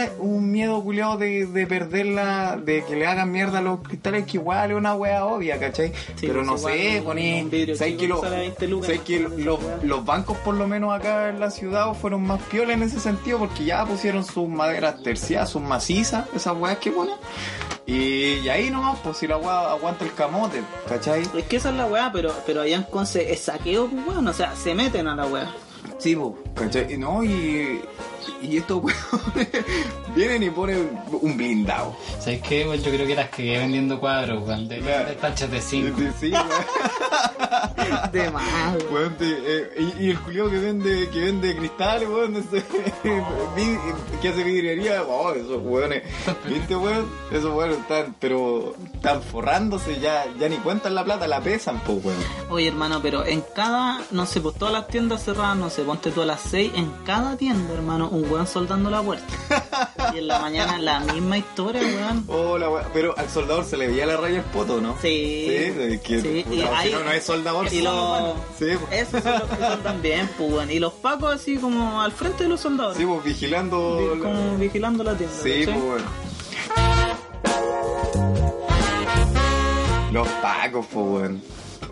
miedo 0.51 0.81
culiado 0.83 1.17
de, 1.17 1.45
de 1.45 1.67
perderla, 1.67 2.57
de 2.63 2.83
que 2.85 2.95
le 2.95 3.05
hagan 3.07 3.31
mierda 3.31 3.59
a 3.59 3.61
los 3.61 3.81
cristales, 3.81 4.25
que 4.25 4.37
igual 4.37 4.71
es 4.71 4.77
una 4.77 4.95
weá 4.95 5.25
obvia, 5.25 5.59
¿cachai? 5.59 5.89
Sí, 6.15 6.27
Pero 6.27 6.35
pues 6.35 6.47
no 6.47 6.57
sé, 6.57 7.01
poní, 7.03 7.41
un 7.41 7.49
vidrio 7.49 7.75
¿sabes 7.75 7.93
chico 7.97 7.99
que, 8.01 8.07
que 8.07 8.13
lo- 8.13 8.21
sale 8.21 8.35
a 8.35 8.39
20 8.39 8.67
lucas, 8.67 8.85
sabes 8.87 8.99
no 8.99 9.05
que 9.05 9.19
los, 9.43 9.63
weá. 9.63 9.79
Bancos, 10.35 10.43
por 10.43 10.55
lo 10.55 10.67
menos 10.67 10.93
acá 10.93 11.29
en 11.29 11.39
la 11.39 11.51
ciudad, 11.51 11.93
fueron 11.93 12.23
más 12.23 12.41
piola 12.43 12.73
en 12.73 12.83
ese 12.83 12.99
sentido, 12.99 13.39
porque 13.39 13.65
ya 13.65 13.85
pusieron 13.85 14.23
sus 14.23 14.47
maderas 14.47 15.01
terciadas, 15.03 15.49
sus 15.49 15.61
macizas, 15.61 16.27
esas 16.35 16.55
weas 16.57 16.77
que 16.77 16.91
ponen. 16.91 17.15
Y, 17.85 18.39
y 18.39 18.49
ahí 18.49 18.69
nomás, 18.71 18.97
pues 19.03 19.17
si 19.17 19.27
la 19.27 19.37
weá 19.37 19.71
aguanta 19.71 20.05
el 20.05 20.13
camote, 20.13 20.63
¿cachai? 20.87 21.23
Es 21.37 21.45
que 21.45 21.57
esa 21.57 21.69
es 21.69 21.75
la 21.75 21.85
weá, 21.85 22.11
pero, 22.11 22.33
pero 22.45 22.61
allá 22.61 22.77
en 22.77 22.83
Conce 22.83 23.31
es 23.31 23.41
saqueo, 23.41 23.87
pues 23.87 24.07
weón. 24.07 24.27
O 24.27 24.33
sea, 24.33 24.55
se 24.55 24.73
meten 24.73 25.07
a 25.07 25.15
la 25.15 25.27
weá. 25.27 25.53
Sí, 25.99 26.15
po, 26.15 26.37
¿cachai? 26.55 26.97
No, 26.97 27.23
y, 27.23 27.81
y 28.41 28.57
estos 28.57 28.83
weones 28.83 29.47
vienen 30.15 30.43
y 30.43 30.49
ponen 30.49 30.99
un 31.21 31.37
blindado. 31.37 31.95
¿Sabes 32.19 32.41
qué? 32.41 32.63
Pues 32.65 32.83
yo 32.83 32.91
creo 32.91 33.05
que 33.07 33.15
las 33.15 33.29
que 33.29 33.57
vendiendo 33.57 33.99
cuadros, 33.99 34.47
weón, 34.47 34.67
de, 34.67 34.79
Claro. 34.79 35.09
de 35.09 35.13
planchas 35.15 35.51
de 35.51 35.61
5. 35.61 35.97
Sí, 35.97 36.07
sí, 36.19 36.31
weón. 36.31 38.11
De 38.11 38.31
más, 38.31 38.75
weón. 38.91 39.15
Eh, 39.19 39.93
y, 39.99 40.05
y 40.05 40.09
el 40.11 40.17
Julio 40.17 40.49
que 40.49 40.57
vende, 40.59 41.09
que 41.09 41.19
vende 41.19 41.55
cristales, 41.55 42.07
weón, 42.09 42.35
ese- 42.37 42.63
vid- 43.55 43.79
que 44.21 44.29
hace 44.29 44.43
vidriería, 44.43 45.03
oh, 45.03 45.31
esos 45.33 45.61
weones, 45.63 46.03
¿viste, 46.47 46.75
weón? 46.75 47.05
Esos 47.31 47.53
weones 47.53 47.77
están, 47.79 48.15
pero 48.19 48.73
están 48.93 49.21
forrándose, 49.21 49.99
ya, 49.99 50.25
ya 50.39 50.49
ni 50.49 50.57
cuentan 50.57 50.95
la 50.95 51.03
plata, 51.03 51.27
la 51.27 51.41
pesan, 51.41 51.79
pues, 51.85 52.03
weón. 52.03 52.17
Oye, 52.49 52.67
hermano, 52.67 52.99
pero 53.01 53.25
en 53.25 53.43
cada, 53.55 54.01
no 54.11 54.25
sé, 54.25 54.41
pues 54.41 54.55
todas 54.55 54.73
las 54.73 54.87
tiendas 54.87 55.23
cerradas, 55.23 55.57
no 55.57 55.69
sé, 55.69 55.83
ponte 55.83 56.11
tú 56.11 56.21
a 56.21 56.25
las 56.25 56.41
6, 56.41 56.71
en 56.75 56.91
cada 57.05 57.35
tienda, 57.37 57.73
hermano, 57.73 58.09
un 58.15 58.29
weón 58.31 58.47
soldando 58.47 58.89
la 58.89 59.01
puerta. 59.01 59.25
Y 60.13 60.19
en 60.19 60.27
la 60.27 60.39
mañana 60.39 60.77
la 60.77 60.99
misma 60.99 61.37
historia, 61.37 61.81
weón. 61.81 62.23
Oh, 62.27 62.57
la 62.57 62.69
weá. 62.69 62.87
Pero 62.93 63.17
al 63.17 63.27
soldador 63.29 63.65
se 63.65 63.75
le 63.75 63.87
veía 63.87 64.05
la 64.05 64.17
raya 64.17 64.37
el 64.37 64.43
poto, 64.45 64.79
¿no? 64.79 64.93
Sí. 65.01 65.45
Sí, 65.47 65.55
es 65.79 66.01
que, 66.01 66.21
Sí, 66.21 66.43
puta, 66.45 66.55
y 66.55 66.59
si 66.59 66.63
hay- 66.67 66.91
no, 66.93 66.99
no 67.03 67.11
es 67.11 67.23
soldador. 67.23 67.73
Y 67.73 67.81
los... 67.81 68.33
Sí, 68.59 68.65
pues. 68.87 69.07
Esos 69.07 69.23
son 69.23 69.39
los 69.39 69.49
que 69.49 69.55
soldan 69.65 70.01
bien, 70.01 70.29
pues, 70.37 70.51
weón. 70.53 70.71
Y 70.71 70.79
los 70.79 70.93
pacos 70.93 71.33
así 71.35 71.57
como 71.57 72.01
al 72.01 72.11
frente 72.11 72.43
de 72.43 72.49
los 72.49 72.61
soldados. 72.61 72.95
Sí, 72.97 73.05
pues 73.05 73.23
vigilando. 73.23 73.97
Vi- 73.97 74.19
la- 74.19 74.23
como 74.29 74.57
vigilando 74.57 75.03
la 75.03 75.15
tienda. 75.17 75.35
Sí, 75.41 75.65
¿cachai? 75.65 75.73
pues 75.73 75.83
bueno. 75.83 76.05
Los 80.11 80.27
pacos, 80.41 80.85
pues 80.93 81.05
weón. 81.07 81.41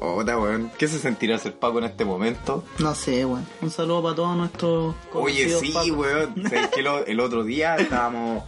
Weón. 0.04 0.70
¿Qué 0.78 0.88
se 0.88 0.99
sentirá 0.99 1.38
ser 1.38 1.54
paco 1.54 1.78
en 1.80 1.86
este 1.86 2.04
momento? 2.04 2.64
No 2.80 2.93
sé, 2.93 3.26
weón. 3.26 3.47
Un 3.62 3.72
saludo 3.72 4.04
para 4.04 4.16
todos 4.16 4.36
nuestros 4.38 4.95
Oye, 5.14 5.49
sí, 5.49 5.72
pacos. 5.72 5.91
weón. 5.91 6.34
¿Sabes 6.49 6.68
que 6.68 6.82
lo- 6.82 7.06
el 7.06 7.20
otro 7.20 7.43
día 7.43 7.76
estábamos. 7.78 8.43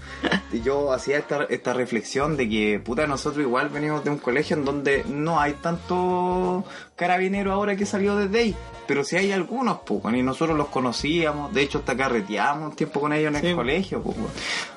Yo 0.63 0.91
hacía 0.91 1.17
esta, 1.17 1.45
esta 1.45 1.73
reflexión 1.73 2.35
de 2.37 2.49
que, 2.49 2.79
puta, 2.83 3.07
nosotros 3.07 3.43
igual 3.43 3.69
venimos 3.69 4.03
de 4.03 4.09
un 4.09 4.17
colegio 4.17 4.57
en 4.57 4.65
donde 4.65 5.05
no 5.07 5.39
hay 5.39 5.53
tanto 5.53 6.63
carabinero 6.95 7.51
ahora 7.53 7.75
que 7.75 7.85
salió 7.85 8.15
desde 8.15 8.39
ahí. 8.39 8.55
Pero 8.87 9.03
sí 9.03 9.15
hay 9.15 9.31
algunos, 9.31 9.79
pues, 9.85 10.01
y 10.13 10.21
nosotros 10.21 10.55
los 10.57 10.67
conocíamos. 10.67 11.53
De 11.53 11.61
hecho, 11.61 11.79
hasta 11.79 11.95
carreteamos 11.97 12.69
un 12.71 12.75
tiempo 12.75 12.99
con 12.99 13.13
ellos 13.13 13.29
en 13.29 13.37
el 13.37 13.41
Sí, 13.51 13.55
colegio, 13.55 14.01
pues. 14.03 14.15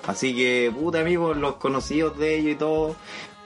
Así 0.07 0.35
que, 0.35 0.73
puta, 0.75 1.01
amigos, 1.01 1.37
los 1.37 1.57
conocidos 1.57 2.17
de 2.19 2.39
ellos 2.39 2.53
y 2.53 2.57
todo. 2.57 2.97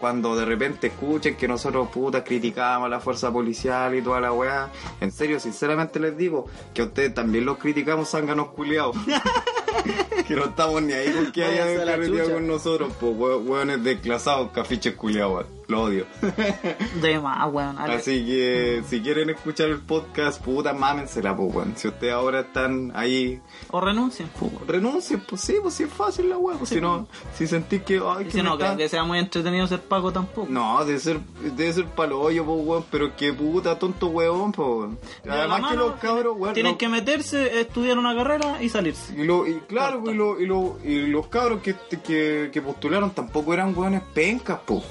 Cuando 0.03 0.35
de 0.35 0.45
repente 0.45 0.89
escuchen 0.89 1.37
que 1.37 1.47
nosotros 1.47 1.89
putas 1.91 2.25
criticamos 2.25 2.87
a 2.87 2.89
la 2.89 2.99
fuerza 2.99 3.33
policial 3.33 3.95
y 3.95 4.03
toda 4.03 4.21
la 4.21 4.33
weá, 4.33 4.69
en 5.01 5.13
serio, 5.13 5.39
sinceramente 5.39 6.01
les 6.01 6.17
digo 6.17 6.47
que 6.75 6.83
a 6.83 6.87
ustedes 6.87 7.15
también 7.15 7.45
los 7.45 7.57
criticamos 7.59 8.11
zánganos 8.11 8.49
culiados. 8.49 8.97
que 10.27 10.35
no 10.35 10.47
estamos 10.47 10.83
ni 10.83 10.93
ahí 10.93 11.13
con 11.13 11.31
que 11.31 11.43
Váyanse 11.43 11.75
hayan 11.75 11.87
carreteado 11.87 12.33
con 12.33 12.47
nosotros, 12.49 12.93
pues 12.99 13.15
weones 13.17 13.85
desclasados, 13.85 14.51
cafiches 14.51 14.97
culiados. 14.97 15.47
Lo 15.73 15.83
odio. 15.83 16.07
De 17.03 17.19
más, 17.21 17.53
weón. 17.53 17.79
Ale- 17.79 17.95
Así 17.95 18.25
que 18.25 18.83
si 18.89 19.01
quieren 19.01 19.31
escuchar 19.31 19.69
el 19.71 19.81
podcast, 19.81 20.41
puta, 20.43 20.73
mámensela, 20.73 21.37
pues 21.37 21.55
weón. 21.55 21.73
Si 21.77 21.89
ustedes 21.89 22.13
ahora 22.13 22.41
están 22.41 22.93
ahí, 22.95 23.41
O 23.71 23.81
renuncien, 23.81 24.29
pues, 24.39 24.53
weón. 24.53 24.69
renuncien, 24.69 25.23
pues 25.29 25.41
sí, 25.41 25.57
pues 25.61 25.75
sí 25.75 25.83
es 25.85 25.93
fácil 25.93 26.29
la 26.29 26.37
weá, 26.39 26.57
pues 26.57 26.69
Sí, 26.69 26.77
si 26.77 26.81
no, 26.81 27.09
si 27.35 27.47
sentís 27.47 27.83
que, 27.83 28.01
ay, 28.07 28.27
que 28.27 28.31
si 28.31 28.43
no, 28.43 28.53
está- 28.55 28.77
que 28.77 28.89
sea 28.89 29.03
muy 29.05 29.19
entretenido 29.19 29.67
ser 29.67 29.81
paco 29.81 30.13
tampoco. 30.13 30.47
No, 30.51 30.85
debe 30.85 30.99
ser, 31.01 31.19
debe 31.57 31.73
ser 31.73 31.87
palo 31.87 32.21
hoyo, 32.21 32.45
pues, 32.45 32.59
weón, 32.65 32.85
pero 32.91 33.17
que 33.17 33.33
puta, 33.33 33.79
tonto 33.79 34.07
weón, 34.09 34.53
pues, 34.53 34.69
weón. 34.69 34.99
Además 35.29 35.71
que 35.71 35.77
los 35.77 35.95
cabros, 35.95 36.37
weón, 36.39 36.55
Tienen 36.55 36.77
que 36.77 36.89
meterse, 36.89 37.61
estudiar 37.61 37.99
una 37.99 38.15
carrera 38.15 38.63
y 38.63 38.69
salirse. 38.69 39.15
y, 39.21 39.25
lo, 39.25 39.47
y 39.47 39.61
claro, 39.69 40.03
y, 40.11 40.15
lo- 40.15 40.41
y, 40.41 40.47
lo- 40.47 40.79
y 40.85 41.07
los 41.07 41.27
cabros 41.29 41.61
que, 41.63 41.75
que, 42.05 42.51
que 42.53 42.63
postularon 42.63 43.11
tampoco 43.11 43.55
eran 43.55 43.77
weones 43.77 44.03
pencas, 44.15 44.59
po. 44.67 44.83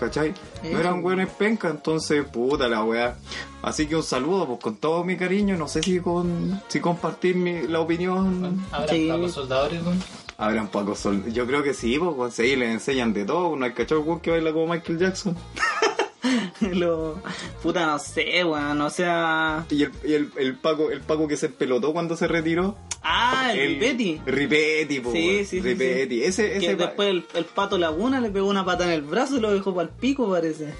¿Cachai? 0.00 0.32
No 0.64 0.80
eran 0.80 1.04
weones 1.04 1.28
pencas, 1.28 1.72
entonces, 1.72 2.24
puta 2.24 2.66
la 2.68 2.82
weá. 2.82 3.16
Así 3.60 3.86
que 3.86 3.94
un 3.96 4.02
saludo, 4.02 4.46
pues 4.46 4.58
con 4.60 4.76
todo 4.76 5.04
mi 5.04 5.14
cariño, 5.18 5.58
no 5.58 5.68
sé 5.68 5.82
si 5.82 6.00
con 6.00 6.58
si 6.68 6.80
compartir 6.80 7.36
mi, 7.36 7.68
la 7.68 7.80
opinión. 7.80 8.64
Habrá 8.72 8.88
Sí. 8.94 9.08
pocos 9.12 9.32
soldadores, 9.32 9.82
weón. 9.82 10.02
Habrán 10.38 10.68
pocos 10.68 10.98
sol. 11.00 11.22
Yo 11.30 11.46
creo 11.46 11.62
que 11.62 11.74
sí, 11.74 11.98
pues, 11.98 12.32
sí, 12.32 12.56
les 12.56 12.70
enseñan 12.72 13.12
de 13.12 13.26
todo. 13.26 13.54
No 13.56 13.66
hay 13.66 13.72
cachorro 13.72 14.22
que 14.22 14.30
baila 14.30 14.54
como 14.54 14.72
Michael 14.72 14.98
Jackson. 14.98 15.36
Lo... 16.60 17.20
Puta, 17.62 17.86
no 17.86 17.98
sé, 17.98 18.44
weón. 18.44 18.80
O 18.80 18.90
sea. 18.90 19.64
Y 19.70 19.84
el, 19.84 19.92
y 20.04 20.12
el, 20.14 20.30
el 20.36 20.56
Paco, 20.56 20.90
el 20.90 21.00
Paco 21.00 21.26
que 21.28 21.36
se 21.36 21.48
pelotó 21.48 21.92
cuando 21.92 22.16
se 22.16 22.28
retiró. 22.28 22.76
Ah, 23.02 23.52
el, 23.54 23.74
Ripetti. 23.80 24.20
Ripetti, 24.26 25.00
po, 25.00 25.12
Sí, 25.12 25.38
sí, 25.38 25.44
sí, 25.44 25.60
Ripetti. 25.60 26.16
sí. 26.16 26.24
Ese, 26.24 26.50
Que 26.50 26.56
ese 26.58 26.76
después 26.76 27.08
el, 27.08 27.26
el 27.34 27.44
pato 27.46 27.78
Laguna 27.78 28.20
le 28.20 28.30
pegó 28.30 28.48
una 28.48 28.64
pata 28.64 28.84
en 28.84 28.90
el 28.90 29.02
brazo 29.02 29.36
y 29.36 29.40
lo 29.40 29.52
dejó 29.52 29.74
para 29.74 29.88
el 29.88 29.94
pico, 29.94 30.28
parece. 30.30 30.74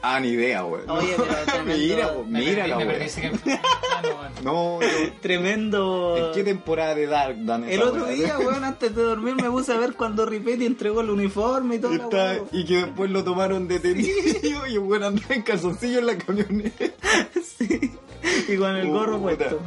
Ah, 0.00 0.20
ni 0.20 0.28
idea, 0.28 0.64
weón. 0.64 0.88
Oye, 0.88 1.14
pero 1.16 1.34
tremendo- 1.46 2.24
mira, 2.28 2.64
mira 2.64 2.68
capítulo. 2.68 3.58
Ah, 3.96 4.30
no, 4.44 4.78
Tremendo. 5.20 6.16
¿En 6.28 6.32
qué 6.34 6.44
temporada 6.44 6.94
de 6.94 7.06
Dark 7.06 7.36
dan 7.44 7.64
El 7.68 7.82
otro 7.82 8.06
día, 8.06 8.38
weón, 8.38 8.62
antes 8.64 8.94
de 8.94 9.02
dormir 9.02 9.34
me 9.34 9.50
puse 9.50 9.72
a 9.72 9.76
ver 9.76 9.94
cuando 9.94 10.24
Ripetti 10.24 10.66
entregó 10.66 11.00
el 11.00 11.10
uniforme 11.10 11.76
y 11.76 11.78
todo. 11.80 11.94
Está- 11.94 12.38
y 12.52 12.64
que 12.64 12.76
después 12.84 13.10
lo 13.10 13.24
tomaron 13.24 13.66
detenido 13.66 14.66
y 14.68 14.78
weón 14.78 15.02
andaba 15.02 15.34
en 15.34 15.42
calzoncillo 15.42 15.98
en 15.98 16.06
la 16.06 16.18
camioneta. 16.18 16.84
Sí. 17.58 17.92
Y 18.48 18.56
con 18.56 18.76
el 18.76 18.88
gorro 18.88 19.18
puesto. 19.20 19.60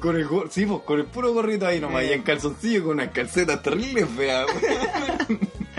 Con 0.00 0.16
el 0.16 0.26
gorro, 0.26 0.50
sí, 0.50 0.66
pues, 0.66 0.82
con 0.82 0.98
el 1.00 1.06
puro 1.06 1.32
gorrito 1.32 1.66
ahí 1.66 1.80
nomás, 1.80 2.04
y 2.04 2.12
en 2.12 2.22
calzoncillo 2.22 2.82
con 2.84 2.92
unas 2.92 3.08
calcetas 3.10 3.62
terribles 3.62 4.06
feas. 4.16 4.46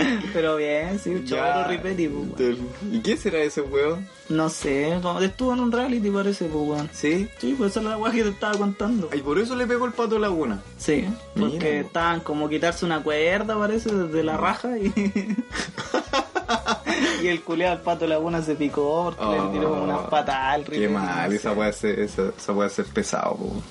Pero 0.33 0.57
bien, 0.57 0.99
sí, 0.99 1.09
un 1.09 1.25
chaval 1.25 1.69
Ripetti, 1.69 2.07
pues, 2.07 2.57
¿Y 2.91 2.99
qué 2.99 3.17
será 3.17 3.39
ese 3.39 3.61
weón? 3.61 4.07
No 4.29 4.49
sé, 4.49 4.97
como 5.01 5.19
estuvo 5.19 5.53
en 5.53 5.59
un 5.59 5.71
reality 5.71 6.09
parece, 6.09 6.45
pues, 6.45 6.67
weón. 6.67 6.89
¿Sí? 6.93 7.27
Sí, 7.37 7.55
pues 7.57 7.71
esa 7.71 7.81
es 7.81 7.85
la 7.85 7.97
weá 7.97 8.11
que 8.11 8.23
te 8.23 8.29
estaba 8.29 8.57
contando. 8.57 9.09
Y 9.13 9.21
por 9.21 9.39
eso 9.39 9.55
le 9.55 9.67
pegó 9.67 9.85
el 9.85 9.93
pato 9.93 10.19
Laguna. 10.19 10.61
Sí, 10.77 11.05
porque 11.33 11.57
Mira, 11.57 11.79
estaban 11.79 12.19
como 12.21 12.49
quitarse 12.49 12.85
una 12.85 13.03
cuerda, 13.03 13.57
parece, 13.57 13.93
desde 13.93 14.23
la 14.23 14.37
raja 14.37 14.77
y. 14.77 14.91
y 17.23 17.27
el 17.27 17.41
culeado 17.41 17.77
al 17.77 17.81
pato 17.81 18.07
Laguna 18.07 18.41
se 18.41 18.55
picó 18.55 19.13
porque 19.15 19.39
le 19.39 19.49
tiró 19.51 19.83
unas 19.83 20.01
patas 20.09 20.35
al 20.35 20.63
Qué 20.65 20.87
mal, 20.87 21.29
no 21.29 21.35
esa 21.35 21.53
puede 21.53 21.73
ser, 21.73 21.99
esa, 21.99 22.29
esa 22.37 22.53
puede 22.53 22.69
ser 22.69 22.85
pesado, 22.85 23.35
po. 23.35 23.61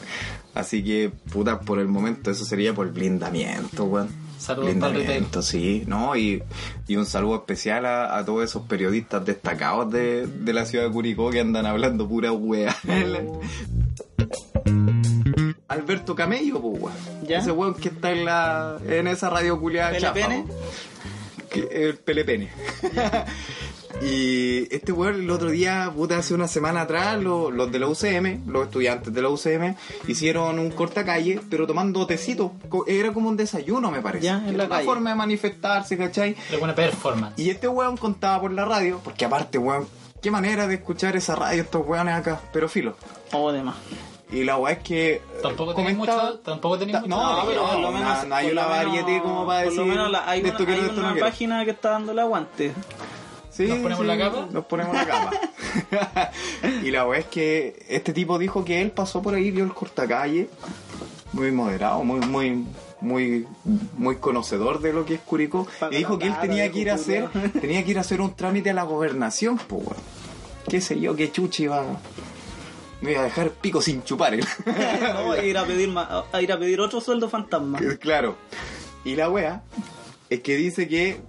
Así 0.54 0.82
que, 0.82 1.12
puta, 1.32 1.60
por 1.60 1.78
el 1.78 1.88
momento 1.88 2.30
eso 2.30 2.44
sería 2.44 2.74
por 2.74 2.92
blindamiento, 2.92 3.84
weón. 3.84 4.29
Saludos 4.40 4.74
para 4.80 5.42
sí, 5.42 5.84
¿no? 5.86 6.16
Y, 6.16 6.42
y 6.88 6.96
un 6.96 7.04
saludo 7.04 7.36
especial 7.36 7.84
a, 7.84 8.16
a 8.16 8.24
todos 8.24 8.42
esos 8.44 8.62
periodistas 8.62 9.22
destacados 9.24 9.92
de, 9.92 10.26
de 10.26 10.52
la 10.54 10.64
ciudad 10.64 10.86
de 10.86 10.90
Curicó 10.90 11.30
que 11.30 11.40
andan 11.40 11.66
hablando 11.66 12.08
pura 12.08 12.32
wea. 12.32 12.74
Alberto 15.68 16.14
Camello, 16.14 16.60
pues. 16.60 16.94
Ese 17.28 17.52
weón 17.52 17.74
que 17.74 17.88
está 17.90 18.10
en 18.12 18.24
la 18.24 18.78
en 18.88 19.06
esa 19.06 19.30
radio 19.30 19.60
culiada 19.60 19.90
¿Pelepene? 19.92 20.44
Que- 21.50 21.68
El 21.70 21.96
pelepene. 21.98 22.50
y 24.00 24.66
este 24.74 24.92
weón 24.92 25.16
el 25.20 25.30
otro 25.30 25.50
día, 25.50 25.92
puta, 25.94 26.18
hace 26.18 26.32
una 26.34 26.48
semana 26.48 26.82
atrás, 26.82 27.20
lo- 27.22 27.50
los 27.50 27.70
de 27.70 27.78
la 27.78 27.86
UCM, 27.88 28.42
los 28.46 28.64
estudiantes 28.64 29.12
de 29.12 29.20
la 29.22 29.28
UCM, 29.28 29.74
hicieron 30.08 30.58
un 30.58 30.70
cortacalle, 30.70 31.40
pero 31.50 31.66
tomando 31.66 32.06
tecito. 32.06 32.52
Era 32.86 33.12
como 33.12 33.28
un 33.28 33.36
desayuno, 33.36 33.90
me 33.90 34.00
parece. 34.00 34.24
Ya, 34.26 34.36
en 34.38 34.56
la 34.56 34.64
Una 34.64 34.68
calle. 34.76 34.84
forma 34.86 35.10
de 35.10 35.16
manifestarse, 35.16 35.98
¿cachai? 35.98 36.34
Pero 36.48 36.60
buena 36.60 36.74
performance. 36.74 37.38
Y 37.38 37.50
este 37.50 37.68
weón 37.68 37.96
contaba 37.96 38.40
por 38.40 38.52
la 38.52 38.64
radio, 38.64 39.00
porque 39.04 39.24
aparte, 39.26 39.58
weón, 39.58 39.86
qué 40.22 40.30
manera 40.30 40.66
de 40.66 40.76
escuchar 40.76 41.16
esa 41.16 41.34
radio 41.36 41.62
estos 41.62 41.86
weones 41.86 42.14
acá, 42.14 42.40
pero 42.52 42.68
filo. 42.68 42.96
O 43.32 43.52
demás. 43.52 43.76
Y 44.32 44.44
la 44.44 44.56
weá 44.58 44.74
es 44.74 44.78
que. 44.84 45.20
Tampoco 45.42 45.74
tenéis 45.74 45.96
mucho, 45.96 46.38
tampoco 46.44 46.78
tenéis 46.78 46.98
mucho. 47.00 47.08
no, 47.08 47.40
No, 47.42 47.46
pero 47.48 47.62
por 47.66 47.74
lo 47.80 47.90
no, 47.90 47.98
menos. 47.98 48.26
no 48.28 48.34
hay 48.36 48.50
una 48.52 48.64
variedad 48.66 49.22
como 49.22 49.44
para 49.46 49.64
Por 49.64 49.72
lo 49.74 49.82
decir, 49.82 49.92
menos 49.92 50.10
la- 50.12 50.30
hay 50.30 50.40
una, 50.40 51.10
hay 51.12 51.20
página 51.20 51.64
que 51.64 51.72
está 51.72 51.90
dando 51.90 52.12
el 52.12 52.18
aguante. 52.20 52.72
Sí, 53.50 53.66
¿Nos 53.66 53.78
ponemos 53.78 54.00
sí, 54.02 54.06
la 54.06 54.18
capa? 54.18 54.48
Nos 54.52 54.64
ponemos 54.64 54.94
la 54.94 55.06
capa. 55.06 55.30
y 56.84 56.90
la 56.90 57.06
weá 57.06 57.20
es 57.20 57.26
que 57.26 57.84
este 57.88 58.12
tipo 58.12 58.38
dijo 58.38 58.64
que 58.64 58.80
él 58.80 58.90
pasó 58.92 59.20
por 59.22 59.34
ahí, 59.34 59.50
vio 59.50 59.64
el 59.64 59.72
cortacalle, 59.72 60.48
muy 61.32 61.50
moderado, 61.50 62.04
muy, 62.04 62.20
muy, 62.20 62.64
muy, 63.00 63.46
muy 63.96 64.16
conocedor 64.16 64.80
de 64.80 64.92
lo 64.92 65.04
que 65.04 65.14
es 65.14 65.20
Curicó, 65.20 65.66
y 65.90 65.96
dijo 65.96 66.18
que 66.18 66.26
él 66.28 66.34
tenía 66.40 66.70
que 66.70 66.78
ir 66.78 66.90
a 66.90 66.94
hacer, 66.94 67.28
tenía 67.60 67.84
que 67.84 67.90
ir 67.90 67.98
a 67.98 68.02
hacer 68.02 68.20
un 68.20 68.34
trámite 68.34 68.70
a 68.70 68.74
la 68.74 68.84
gobernación, 68.84 69.58
pues 69.58 69.84
weón. 69.86 70.02
Qué 70.68 70.80
sé 70.80 71.00
yo, 71.00 71.16
qué 71.16 71.32
chuchi 71.32 71.64
iba. 71.64 71.84
Me 73.00 73.12
iba 73.12 73.22
a 73.22 73.24
dejar 73.24 73.50
pico 73.50 73.80
sin 73.80 74.04
chupar. 74.04 74.34
¿eh? 74.34 74.40
no, 75.14 75.32
a 75.32 75.42
ir 75.42 75.56
a 75.56 75.64
pedir 75.64 75.88
ma- 75.88 76.24
a 76.30 76.42
ir 76.42 76.52
a 76.52 76.58
pedir 76.58 76.80
otro 76.80 77.00
sueldo 77.00 77.28
fantasma. 77.30 77.80
Claro. 77.98 78.36
Y 79.04 79.16
la 79.16 79.30
wea 79.30 79.62
es 80.28 80.40
que 80.40 80.56
dice 80.56 80.86
que 80.86 81.20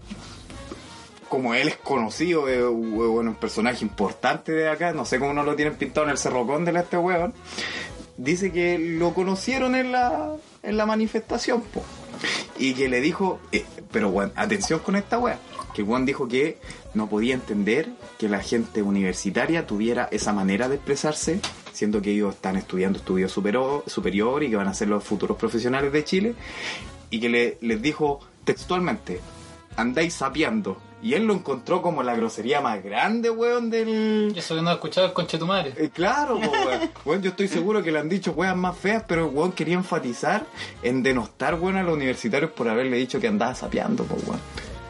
como 1.32 1.53
él 1.53 1.69
es 1.69 1.77
conocido, 1.77 2.43
un 2.69 2.91
bueno, 2.91 3.29
un 3.29 3.36
personaje 3.36 3.86
importante 3.86 4.51
de 4.51 4.67
acá, 4.67 4.91
no 4.91 5.05
sé 5.05 5.17
cómo 5.17 5.34
no 5.34 5.43
lo 5.43 5.55
tienen 5.55 5.75
pintado 5.75 6.03
en 6.03 6.11
el 6.11 6.17
Cerro 6.17 6.45
Cóndel 6.45 6.75
a 6.75 6.82
este 6.82 6.97
weón, 6.97 7.34
dice 8.17 8.51
que 8.51 8.77
lo 8.77 9.13
conocieron 9.13 9.75
en 9.75 9.93
la, 9.93 10.36
en 10.61 10.75
la 10.75 10.86
manifestación, 10.86 11.61
po. 11.61 11.86
Y 12.59 12.73
que 12.73 12.89
le 12.89 12.99
dijo, 12.99 13.39
eh, 13.53 13.63
pero 13.93 14.09
weón, 14.09 14.34
atención 14.36 14.79
con 14.79 14.97
esta 14.97 15.19
wea, 15.19 15.39
que 15.73 15.84
Juan 15.84 16.05
dijo 16.05 16.27
que 16.27 16.57
no 16.93 17.07
podía 17.07 17.34
entender 17.34 17.88
que 18.19 18.27
la 18.27 18.41
gente 18.41 18.82
universitaria 18.82 19.65
tuviera 19.65 20.09
esa 20.11 20.34
manera 20.34 20.67
de 20.67 20.75
expresarse, 20.75 21.39
siendo 21.71 22.01
que 22.01 22.11
ellos 22.11 22.36
están 22.36 22.57
estudiando 22.57 22.99
estudio 22.99 23.29
superior, 23.29 23.86
superior 23.88 24.43
y 24.43 24.49
que 24.49 24.57
van 24.57 24.67
a 24.67 24.73
ser 24.73 24.89
los 24.89 25.01
futuros 25.01 25.38
profesionales 25.38 25.93
de 25.93 26.03
Chile, 26.03 26.36
y 27.09 27.21
que 27.21 27.29
le, 27.29 27.57
les 27.61 27.82
dijo 27.82 28.19
textualmente, 28.43 29.21
andáis 29.77 30.13
sapeando. 30.13 30.90
Y 31.03 31.15
él 31.15 31.25
lo 31.25 31.33
encontró 31.33 31.81
como 31.81 32.03
la 32.03 32.15
grosería 32.15 32.61
más 32.61 32.83
grande, 32.83 33.29
weón, 33.31 33.71
del... 33.71 34.33
Eso 34.35 34.55
que 34.55 34.61
no 34.61 34.69
he 34.69 34.73
escuchado 34.73 35.07
es 35.07 35.13
conche 35.13 35.39
tu 35.39 35.47
madre. 35.47 35.73
Eh, 35.75 35.89
claro, 35.91 36.39
po, 36.39 36.51
weón. 36.51 36.91
Weón, 37.05 37.21
yo 37.23 37.31
estoy 37.31 37.47
seguro 37.47 37.81
que 37.81 37.91
le 37.91 37.99
han 37.99 38.07
dicho 38.07 38.31
weas 38.33 38.55
más 38.55 38.77
feas, 38.77 39.03
pero 39.07 39.27
el 39.27 39.35
weón 39.35 39.51
quería 39.51 39.73
enfatizar 39.75 40.45
en 40.83 41.01
denostar, 41.01 41.55
weón, 41.55 41.77
a 41.77 41.83
los 41.83 41.95
universitarios 41.95 42.51
por 42.51 42.69
haberle 42.69 42.97
dicho 42.97 43.19
que 43.19 43.27
andaba 43.27 43.55
sapeando, 43.55 44.03
po, 44.03 44.15
weón. 44.27 44.39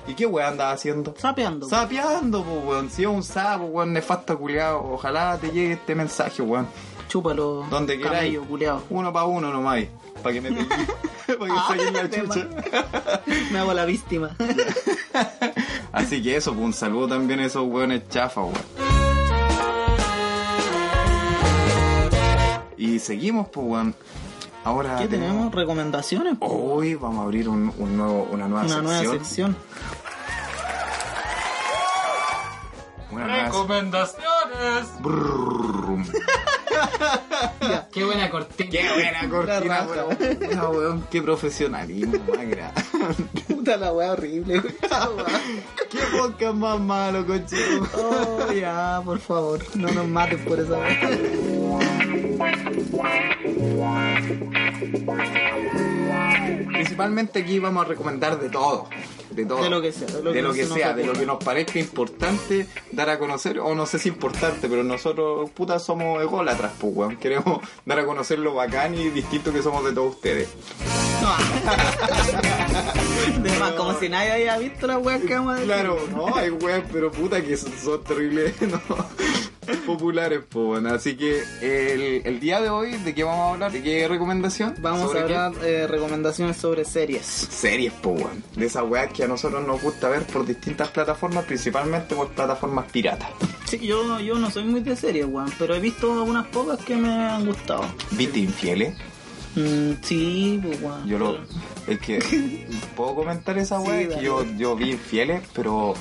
¿Y 0.08 0.14
qué 0.14 0.26
weón 0.26 0.50
andaba 0.50 0.72
haciendo? 0.72 1.14
Sapeando. 1.18 1.70
Sapeando, 1.70 2.44
po, 2.44 2.56
weón. 2.56 2.90
Si 2.90 3.04
es 3.04 3.08
un 3.08 3.24
sapo, 3.24 3.66
weón, 3.66 3.94
nefasto 3.94 4.38
culiado. 4.38 4.84
Ojalá 4.84 5.38
te 5.40 5.48
llegue 5.48 5.74
este 5.74 5.96
mensaje, 5.96 6.42
weón. 6.42 6.68
Chúpalo. 7.08 7.66
Donde 7.70 7.98
queráis. 7.98 8.38
Uno 8.90 9.14
para 9.14 9.26
uno 9.26 9.52
nomás. 9.52 9.84
Para 10.22 10.34
que 10.34 10.42
me 10.42 10.52
pegue. 10.52 10.66
Para 11.40 11.54
que 11.54 11.60
Ah, 11.60 11.66
saquen 11.68 11.94
la 11.94 12.10
chucha. 12.10 12.48
Me 13.52 13.60
hago 13.60 13.74
la 13.74 13.86
víctima. 13.86 14.36
Así 15.92 16.22
que 16.22 16.36
eso, 16.36 16.54
pues 16.54 16.66
un 16.66 16.74
saludo 16.74 17.08
también 17.10 17.40
a 17.40 17.46
esos 17.46 17.64
weones 17.68 18.08
chafa, 18.10 18.42
weón. 18.42 18.54
Y 22.78 23.00
seguimos, 23.00 23.48
pues, 23.50 23.66
weón. 23.68 23.96
Ahora 24.64 24.96
¿Qué 24.98 25.08
tenemos? 25.08 25.54
¿Recomendaciones? 25.54 26.36
Hoy 26.40 26.94
vamos 26.96 27.20
a 27.20 27.24
abrir 27.24 27.50
un, 27.50 27.74
un 27.80 27.98
nuevo, 27.98 28.28
una 28.32 28.48
nueva 28.48 28.64
Una 28.66 28.70
sección. 28.76 28.84
nueva 28.86 29.12
sección. 29.26 29.58
Una 33.12 33.26
nueva- 33.28 33.46
Recomendaciones. 33.46 35.02
Brrrrum. 35.02 36.06
Qué 37.92 38.04
buena 38.04 38.30
cortina. 38.30 38.70
Qué 38.70 38.90
buena 38.94 39.30
cortina, 39.30 39.88
weón. 39.88 40.76
Weón, 40.76 41.08
Qué 41.12 41.22
profesionalismo, 41.22 42.20
grande. 42.28 42.82
Puta 43.48 43.78
la 43.78 43.92
wea 43.94 44.14
horrible, 44.14 44.60
güey. 44.60 44.74
Qué 45.90 46.00
podcast 46.18 46.56
más 46.56 46.80
malo, 46.80 47.26
cochino. 47.26 47.88
Oh, 47.96 48.52
ya, 48.54 49.02
por 49.04 49.20
favor. 49.20 49.60
No 49.76 49.92
nos 49.92 50.08
maten 50.08 50.40
por 50.46 50.60
esa 50.60 50.78
wea. 50.78 51.00
Principalmente 56.68 57.40
aquí 57.40 57.60
vamos 57.60 57.86
a 57.86 57.90
recomendar 57.90 58.40
de 58.40 58.50
todo. 58.50 58.88
De 59.32 59.46
todo. 59.46 59.64
De 59.64 59.70
lo 59.70 59.82
que 59.82 59.92
sea, 59.92 60.08
de 60.08 60.24
lo 60.24 60.32
que 60.32 60.38
de 60.38 60.42
lo 60.42 60.48
no 60.50 60.54
que 60.54 60.64
se 60.64 60.70
nos 60.70 60.78
sea, 60.78 60.94
de 60.94 61.04
lo 61.04 61.12
ocurra. 61.12 61.20
que 61.20 61.26
nos 61.26 61.44
parezca 61.44 61.80
importante 61.80 62.68
dar 62.92 63.10
a 63.10 63.18
conocer, 63.18 63.60
o 63.60 63.74
no 63.76 63.86
sé 63.86 64.00
si 64.00 64.10
importante, 64.10 64.68
pero 64.68 64.84
nosotros, 64.84 65.50
putas, 65.52 65.84
somos 65.84 66.22
ególatras, 66.22 66.74
pues, 66.80 66.94
weón. 66.96 67.18
Queremos 67.18 67.60
dar 67.86 68.00
a 68.00 68.06
conocer 68.06 68.40
lo 68.40 68.54
bacán 68.54 68.96
y 68.96 69.10
distinto 69.10 69.54
que 69.54 69.62
somos 69.62 69.84
de 69.86 69.94
todos 69.94 70.16
ustedes. 70.16 70.50
De 73.42 73.60
más, 73.60 73.72
como 73.74 73.98
si 74.00 74.10
nadie 74.10 74.32
haya 74.32 74.58
visto 74.58 74.88
la 74.88 74.98
wea 74.98 75.20
que 75.20 75.34
vamos 75.34 75.54
a 75.54 75.60
decir. 75.60 75.74
Claro, 75.74 75.98
no, 76.12 76.36
hay 76.36 76.50
weas, 76.50 76.84
pero 76.92 77.12
puta 77.12 77.42
que 77.42 77.58
son, 77.58 77.72
son 77.78 78.04
terribles, 78.04 78.54
¿no? 78.62 78.80
Populares, 79.86 80.42
pues. 80.50 80.84
Así 80.86 81.16
que 81.16 81.42
el, 81.62 82.22
el 82.26 82.40
día 82.40 82.60
de 82.62 82.70
hoy, 82.70 82.98
¿de 82.98 83.14
qué 83.14 83.24
vamos 83.24 83.40
a 83.42 83.50
hablar? 83.54 83.72
¿De 83.72 83.82
qué 83.84 84.08
recomendación? 84.08 84.74
Vamos 84.80 85.14
a 85.16 85.22
hablar 85.22 85.52
eh, 85.64 85.88
recomendaciones 85.88 86.58
sobre 86.58 86.84
series. 86.86 87.26
series, 87.26 87.94
po, 87.94 88.12
weón. 88.12 88.44
De 88.56 88.66
esas 88.66 88.84
weas 88.88 89.12
que 89.14 89.24
a 89.24 89.28
nosotros 89.28 89.66
nos 89.66 89.82
gusta 89.82 90.10
ver 90.10 90.24
por 90.24 90.46
distintas 90.46 90.90
plataformas, 90.90 91.46
principalmente 91.46 92.16
por 92.16 92.30
plataformas 92.30 92.92
piratas. 92.92 93.30
Sí, 93.66 93.80
yo, 93.80 94.20
yo 94.20 94.36
no 94.36 94.50
soy 94.52 94.64
muy 94.66 94.82
de 94.82 94.96
series, 94.96 95.26
weón, 95.28 95.52
pero 95.58 95.76
he 95.76 95.80
visto 95.80 96.12
algunas 96.12 96.48
pocas 96.48 96.80
que 96.84 96.96
me 96.96 97.10
han 97.10 97.46
gustado. 97.46 97.86
¿Viste 98.12 98.40
Infieles? 98.40 98.96
Mm, 99.56 99.92
sí, 100.02 100.60
pues, 100.64 100.82
weón. 100.82 101.08
Yo 101.08 101.20
lo. 101.20 101.38
Es 101.88 102.00
que. 102.00 102.66
¿Puedo 102.96 103.16
comentar 103.16 103.58
esa 103.58 103.80
Sí, 103.82 103.88
wea? 103.88 104.08
Dale. 104.08 104.16
que 104.16 104.24
yo, 104.26 104.44
yo 104.58 104.76
vi 104.76 104.92
Infieles, 104.92 105.42
pero. 105.54 105.94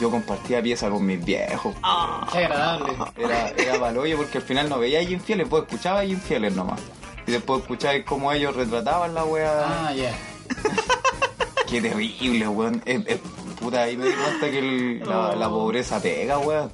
Yo 0.00 0.10
compartía 0.10 0.60
pieza 0.62 0.90
con 0.90 1.04
mis 1.06 1.24
viejos. 1.24 1.74
Ah, 1.82 2.26
Qué 2.32 2.38
agradable. 2.38 2.94
Era, 3.16 3.48
era 3.50 3.78
paloyo 3.78 4.16
porque 4.16 4.38
al 4.38 4.44
final 4.44 4.68
no 4.68 4.78
veía 4.78 4.98
a 4.98 5.02
Infieles, 5.02 5.46
pues 5.48 5.62
escuchaba 5.64 6.00
a 6.00 6.04
Infieles 6.04 6.54
nomás. 6.56 6.80
Y 7.26 7.30
después 7.32 7.60
escuchaba 7.60 7.94
cómo 8.04 8.32
ellos 8.32 8.56
retrataban 8.56 9.14
la 9.14 9.24
wea. 9.24 9.64
Ah, 9.88 9.92
ya. 9.94 10.12
Qué 11.68 11.80
terrible, 11.80 12.48
weón. 12.48 12.82
Es, 12.84 13.00
es- 13.06 13.20
puta, 13.60 13.82
ahí 13.82 13.96
me 13.96 14.06
di 14.06 14.12
cuenta 14.12 14.50
que 14.50 14.58
el- 14.58 15.00
la, 15.08 15.34
la 15.36 15.48
pobreza 15.48 16.00
pega, 16.02 16.38
weón. 16.38 16.70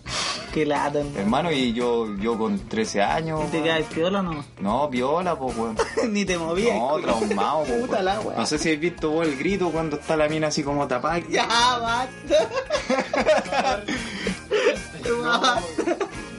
qué 0.54 0.64
lata. 0.64 1.02
Hermano, 1.16 1.52
y 1.52 1.72
yo, 1.74 2.06
yo 2.16 2.36
con 2.38 2.58
13 2.58 3.02
años. 3.02 3.40
¿Te 3.50 3.58
weón. 3.60 3.64
quedas 3.64 3.82
piola 3.92 4.20
o 4.20 4.22
no? 4.22 4.44
No, 4.60 4.88
viola, 4.88 5.38
pues, 5.38 5.54
weón. 5.56 5.76
Ni 6.08 6.24
te 6.24 6.38
movías. 6.38 6.74
No, 6.76 6.96
traumado, 6.98 7.64
po, 7.64 7.74
Puta 7.80 7.92
weón. 7.92 8.04
la 8.06 8.20
wea. 8.20 8.38
No 8.38 8.46
sé 8.46 8.58
si 8.58 8.68
habéis 8.70 8.80
visto 8.80 9.10
vos 9.10 9.26
el 9.26 9.36
grito 9.36 9.70
cuando 9.70 9.96
está 9.96 10.16
la 10.16 10.28
mina 10.28 10.46
así 10.48 10.62
como 10.64 10.88
tapada. 10.88 11.18
Ya, 11.28 11.46
basta. 11.46 12.48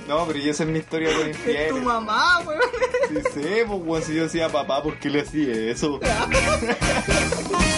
No, 0.08 0.26
pero 0.26 0.40
yo 0.40 0.52
esa 0.52 0.64
es 0.64 0.70
mi 0.70 0.80
historia 0.80 1.10
con 1.16 1.30
Es 1.30 1.70
tu 1.70 1.78
mamá, 1.78 2.40
weón. 2.40 2.62
Sí 3.10 3.16
sé, 3.32 3.64
pues, 3.68 3.80
weón, 3.84 4.04
si 4.04 4.16
yo 4.16 4.24
decía 4.24 4.50
papá, 4.50 4.82
¿por 4.82 4.98
qué 4.98 5.10
le 5.10 5.22
hacía 5.22 5.72
eso? 5.72 6.00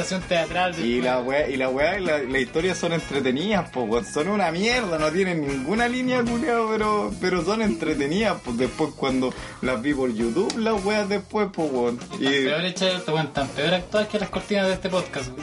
representación 0.00 0.22
teatral. 0.22 0.78
Y 0.78 1.00
la 1.02 1.20
wea, 1.20 1.48
y 1.48 1.56
la 1.56 1.68
wea, 1.68 1.98
y 1.98 2.04
la, 2.04 2.18
la 2.22 2.38
historia 2.38 2.74
son 2.74 2.92
entretenidas, 2.92 3.70
weón. 3.74 4.04
Son 4.04 4.28
una 4.28 4.50
mierda, 4.50 4.98
no 4.98 5.10
tienen 5.10 5.46
ninguna 5.46 5.88
línea 5.88 6.22
culiao, 6.22 6.68
pero, 6.70 7.12
pero 7.20 7.44
son 7.44 7.62
entretenidas, 7.62 8.40
pues 8.44 8.56
después 8.56 8.90
cuando 8.96 9.32
las 9.62 9.80
vi 9.80 9.94
por 9.94 10.12
YouTube, 10.12 10.56
las 10.58 10.84
weas 10.84 11.08
después, 11.08 11.48
pues, 11.52 11.70
weón. 11.70 11.98
Y, 12.18 12.26
peor 12.26 12.64
hechas, 12.64 13.04
bueno, 13.06 13.30
tan 13.30 13.48
peor 13.48 13.74
actuadas 13.74 14.08
que 14.08 14.18
las 14.18 14.30
cortinas 14.30 14.66
de 14.66 14.74
este 14.74 14.88
podcast. 14.88 15.28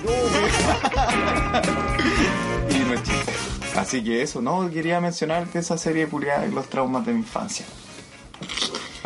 y 2.70 2.80
no. 2.80 2.98
Así 3.80 4.04
que 4.04 4.22
eso, 4.24 4.42
no, 4.42 4.70
quería 4.72 5.00
mencionar 5.00 5.48
de 5.52 5.60
esa 5.60 5.78
serie 5.78 6.08
culiada 6.08 6.46
y 6.48 6.52
los 6.52 6.68
traumas 6.68 7.06
de 7.06 7.14
mi 7.14 7.20
infancia. 7.20 7.66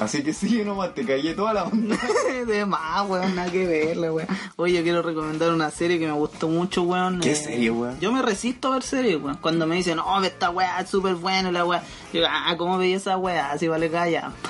Así 0.01 0.23
que 0.23 0.33
sí, 0.33 0.63
nomás 0.63 0.95
te 0.95 1.05
caí 1.05 1.31
toda 1.35 1.53
la 1.53 1.63
onda. 1.65 1.95
de 2.47 2.65
más, 2.65 3.07
weón, 3.07 3.35
nada 3.35 3.51
que 3.51 3.67
verle, 3.67 4.09
weón. 4.09 4.27
Oye, 4.55 4.77
yo 4.77 4.81
quiero 4.81 5.03
recomendar 5.03 5.53
una 5.53 5.69
serie 5.69 5.99
que 5.99 6.07
me 6.07 6.13
gustó 6.13 6.47
mucho, 6.47 6.81
weón. 6.81 7.19
¿Qué 7.19 7.33
eh, 7.33 7.35
serie, 7.35 7.69
weón? 7.69 7.99
Yo 7.99 8.11
me 8.11 8.23
resisto 8.23 8.69
a 8.69 8.71
ver 8.71 8.83
series, 8.83 9.21
weón. 9.21 9.37
Cuando 9.37 9.67
me 9.67 9.75
dicen, 9.75 9.99
oh, 9.99 10.19
esta 10.23 10.49
weá 10.49 10.79
es 10.79 10.89
súper 10.89 11.13
buena, 11.13 11.51
la 11.51 11.65
weá. 11.65 11.83
Yo, 12.13 12.23
ah, 12.27 12.55
¿cómo 12.57 12.79
veía 12.79 12.97
esa 12.97 13.15
weá? 13.15 13.51
Así 13.51 13.67
vale 13.67 13.91
callampa. 13.91 14.49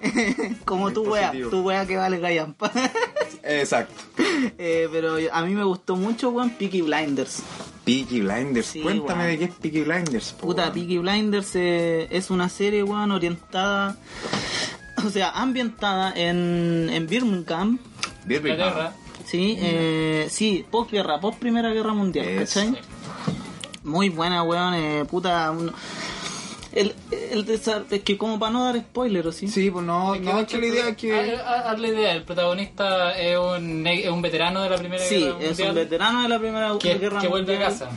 Como 0.64 0.90
tu 0.90 1.02
weá, 1.02 1.30
tu 1.50 1.60
weá 1.60 1.84
que 1.86 1.98
vale 1.98 2.18
callampa. 2.18 2.72
Exacto. 3.42 4.02
eh, 4.56 4.88
pero 4.90 5.18
a 5.30 5.44
mí 5.44 5.54
me 5.54 5.64
gustó 5.64 5.96
mucho, 5.96 6.30
weón, 6.30 6.48
Peaky 6.52 6.80
Blinders. 6.80 7.42
Peaky 7.84 8.22
Blinders. 8.22 8.66
Sí, 8.66 8.80
Cuéntame 8.80 9.24
weón. 9.24 9.30
de 9.32 9.38
qué 9.38 9.44
es 9.44 9.54
Peaky 9.56 9.82
Blinders. 9.82 10.32
po, 10.32 10.46
Puta, 10.46 10.62
weón. 10.62 10.72
Peaky 10.72 10.98
Blinders 10.98 11.50
eh, 11.54 12.08
es 12.10 12.30
una 12.30 12.48
serie, 12.48 12.82
weón, 12.82 13.10
orientada, 13.10 13.98
o 15.06 15.10
sea, 15.10 15.30
ambientada 15.30 16.12
en, 16.14 16.88
en 16.92 17.06
Birmingham. 17.06 17.78
Birmingham. 18.24 18.90
Sí, 19.24 19.56
eh, 19.60 20.26
sí, 20.30 20.64
posguerra, 20.70 21.18
post 21.20 21.38
Primera 21.38 21.70
Guerra 21.70 21.94
Mundial. 21.94 22.26
¿cachai? 22.38 22.76
Muy 23.82 24.08
buena, 24.08 24.42
weón, 24.42 24.74
eh, 24.74 25.04
puta. 25.08 25.50
un- 25.50 25.72
El, 26.72 26.94
el 27.10 27.48
es 27.48 28.02
que 28.02 28.18
como 28.18 28.38
para 28.38 28.52
no 28.52 28.64
dar 28.64 28.76
spoiler, 28.78 29.26
¿o 29.26 29.32
sí? 29.32 29.48
Sí, 29.48 29.70
pues 29.70 29.84
no, 29.86 30.14
Es 30.14 30.20
que 30.20 30.26
no, 30.26 30.40
es 30.40 30.46
que 30.46 30.58
la 30.58 30.66
idea 30.66 30.88
es 30.90 30.96
que... 30.98 31.36
haz 31.36 31.78
la 31.78 31.88
idea, 31.88 32.12
el 32.12 32.22
protagonista 32.24 33.18
es 33.18 33.38
un, 33.38 33.86
es 33.86 34.08
un 34.10 34.20
veterano 34.20 34.62
de 34.62 34.68
la 34.70 34.76
Primera 34.76 35.02
Sí, 35.02 35.20
Guerra 35.20 35.38
es 35.40 35.46
Mundial 35.48 35.68
un 35.70 35.74
veterano 35.74 36.22
de 36.22 36.28
la 36.28 36.38
Primera 36.38 36.72
que, 36.78 36.94
Guerra 36.98 37.20
que 37.20 37.28
vuelve 37.28 37.54
a 37.56 37.58
Mundial. 37.60 37.72
casa. 37.80 37.90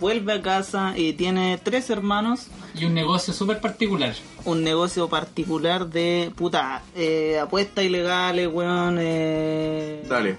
Vuelve 0.00 0.32
a 0.32 0.40
casa 0.42 0.94
y 0.96 1.12
tiene 1.12 1.58
tres 1.62 1.90
hermanos, 1.90 2.46
Y 2.74 2.84
un 2.86 2.94
negocio 2.94 3.32
súper 3.32 3.60
particular. 3.60 4.14
un 4.44 4.64
negocio 4.64 5.08
particular 5.08 5.86
de, 5.88 6.32
puta, 6.34 6.82
eh, 6.96 7.38
apuestas 7.40 7.84
ilegales, 7.84 8.48
weón, 8.52 8.98
eh, 9.00 10.04
Dale. 10.08 10.36